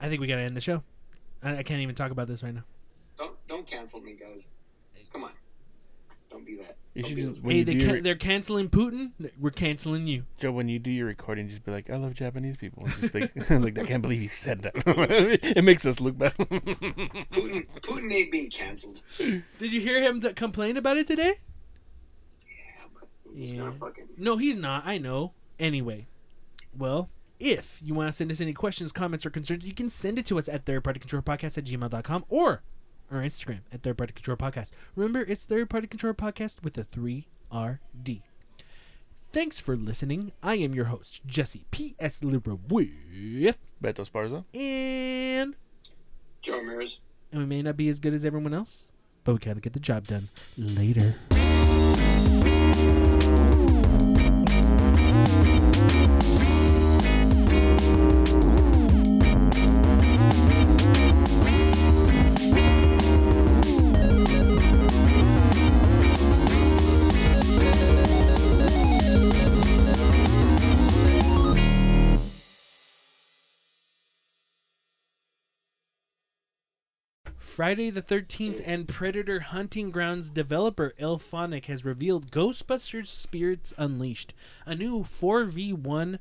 I 0.00 0.08
think 0.08 0.22
we 0.22 0.26
got 0.26 0.36
to 0.36 0.40
end 0.40 0.56
the 0.56 0.62
show. 0.62 0.82
I, 1.42 1.58
I 1.58 1.62
can't 1.62 1.82
even 1.82 1.94
talk 1.94 2.10
about 2.10 2.26
this 2.28 2.42
right 2.42 2.54
now. 2.54 2.64
Don't 3.18 3.36
don't 3.46 3.66
cancel 3.66 4.00
me, 4.00 4.14
guys. 4.18 4.48
Come 6.48 6.58
on, 6.58 6.64
don't 6.64 6.66
that. 6.66 6.76
You 6.94 7.02
Don't 7.02 7.08
should 7.10 7.18
just 7.18 7.42
those- 7.44 7.52
hey, 7.52 7.62
they 7.62 7.72
do 7.74 7.78
can, 7.80 7.88
your, 7.90 8.00
they're 8.02 8.14
canceling 8.16 8.68
Putin. 8.70 9.12
We're 9.38 9.50
canceling 9.50 10.06
you. 10.08 10.24
Joe, 10.40 10.50
when 10.50 10.68
you 10.68 10.78
do 10.78 10.90
your 10.90 11.06
recording, 11.06 11.48
just 11.48 11.64
be 11.64 11.70
like, 11.70 11.90
"I 11.90 11.96
love 11.96 12.14
Japanese 12.14 12.56
people." 12.56 12.88
Just 13.00 13.14
like, 13.14 13.30
like 13.50 13.78
I 13.78 13.84
can't 13.84 14.02
believe 14.02 14.20
he 14.20 14.26
said 14.28 14.62
that. 14.62 14.72
it 15.56 15.62
makes 15.62 15.86
us 15.86 16.00
look 16.00 16.18
bad. 16.18 16.34
Putin 16.38 17.66
Putin 17.82 18.12
ain't 18.12 18.32
being 18.32 18.50
canceled. 18.50 19.00
Did 19.18 19.72
you 19.72 19.80
hear 19.80 20.02
him 20.02 20.20
th- 20.20 20.34
complain 20.34 20.76
about 20.76 20.96
it 20.96 21.06
today? 21.06 21.34
Yeah, 22.42 22.86
but 22.92 23.08
he's 23.34 23.52
Yeah. 23.52 23.58
gonna 23.60 23.72
fucking. 23.72 24.08
No, 24.16 24.36
he's 24.36 24.56
not. 24.56 24.84
I 24.86 24.98
know. 24.98 25.32
Anyway, 25.60 26.06
well, 26.76 27.10
if 27.38 27.78
you 27.82 27.94
want 27.94 28.08
to 28.08 28.12
send 28.16 28.32
us 28.32 28.40
any 28.40 28.52
questions, 28.54 28.90
comments, 28.92 29.24
or 29.24 29.30
concerns, 29.30 29.64
you 29.64 29.74
can 29.74 29.88
send 29.90 30.18
it 30.18 30.26
to 30.26 30.38
us 30.38 30.48
at 30.48 30.64
thirdpartycontrollerpodcast 30.64 31.58
at 31.58 31.64
gmail.com 31.64 32.24
or 32.28 32.62
our 33.10 33.20
Instagram 33.20 33.60
at 33.72 33.82
Third 33.82 33.98
Party 33.98 34.12
Control 34.12 34.36
Podcast. 34.36 34.70
Remember, 34.96 35.20
it's 35.20 35.44
Third 35.44 35.70
Party 35.70 35.86
Control 35.86 36.14
Podcast 36.14 36.62
with 36.62 36.76
a 36.78 36.84
3RD. 36.84 38.22
Thanks 39.32 39.60
for 39.60 39.76
listening. 39.76 40.32
I 40.42 40.54
am 40.56 40.74
your 40.74 40.86
host, 40.86 41.26
Jesse 41.26 41.64
P.S. 41.70 42.22
Libra 42.24 42.56
with, 42.68 43.58
Beto 43.82 44.06
Esparza. 44.08 44.44
and, 44.58 45.54
Joe 46.42 46.56
Ramirez. 46.58 46.98
and 47.30 47.40
we 47.40 47.46
may 47.46 47.62
not 47.62 47.76
be 47.76 47.88
as 47.88 47.98
good 48.00 48.14
as 48.14 48.24
everyone 48.24 48.54
else, 48.54 48.90
but 49.24 49.34
we 49.34 49.38
gotta 49.38 49.60
get 49.60 49.74
the 49.74 49.80
job 49.80 50.04
done. 50.04 50.22
Later. 50.56 51.12
Friday 77.58 77.90
the 77.90 78.02
13th 78.02 78.62
and 78.64 78.86
Predator 78.86 79.40
Hunting 79.40 79.90
Grounds 79.90 80.30
developer 80.30 80.94
IllFonic 80.96 81.64
has 81.64 81.84
revealed 81.84 82.30
Ghostbusters 82.30 83.08
Spirits 83.08 83.74
Unleashed, 83.76 84.32
a 84.64 84.76
new 84.76 85.00
4v1 85.00 86.20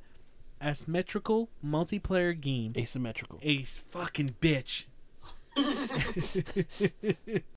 asymmetrical 0.59 1.49
multiplayer 1.63 2.33
game. 2.41 2.71
Asymmetrical. 2.75 3.37
A 3.43 3.61
fucking 3.61 4.33
bitch. 4.41 4.87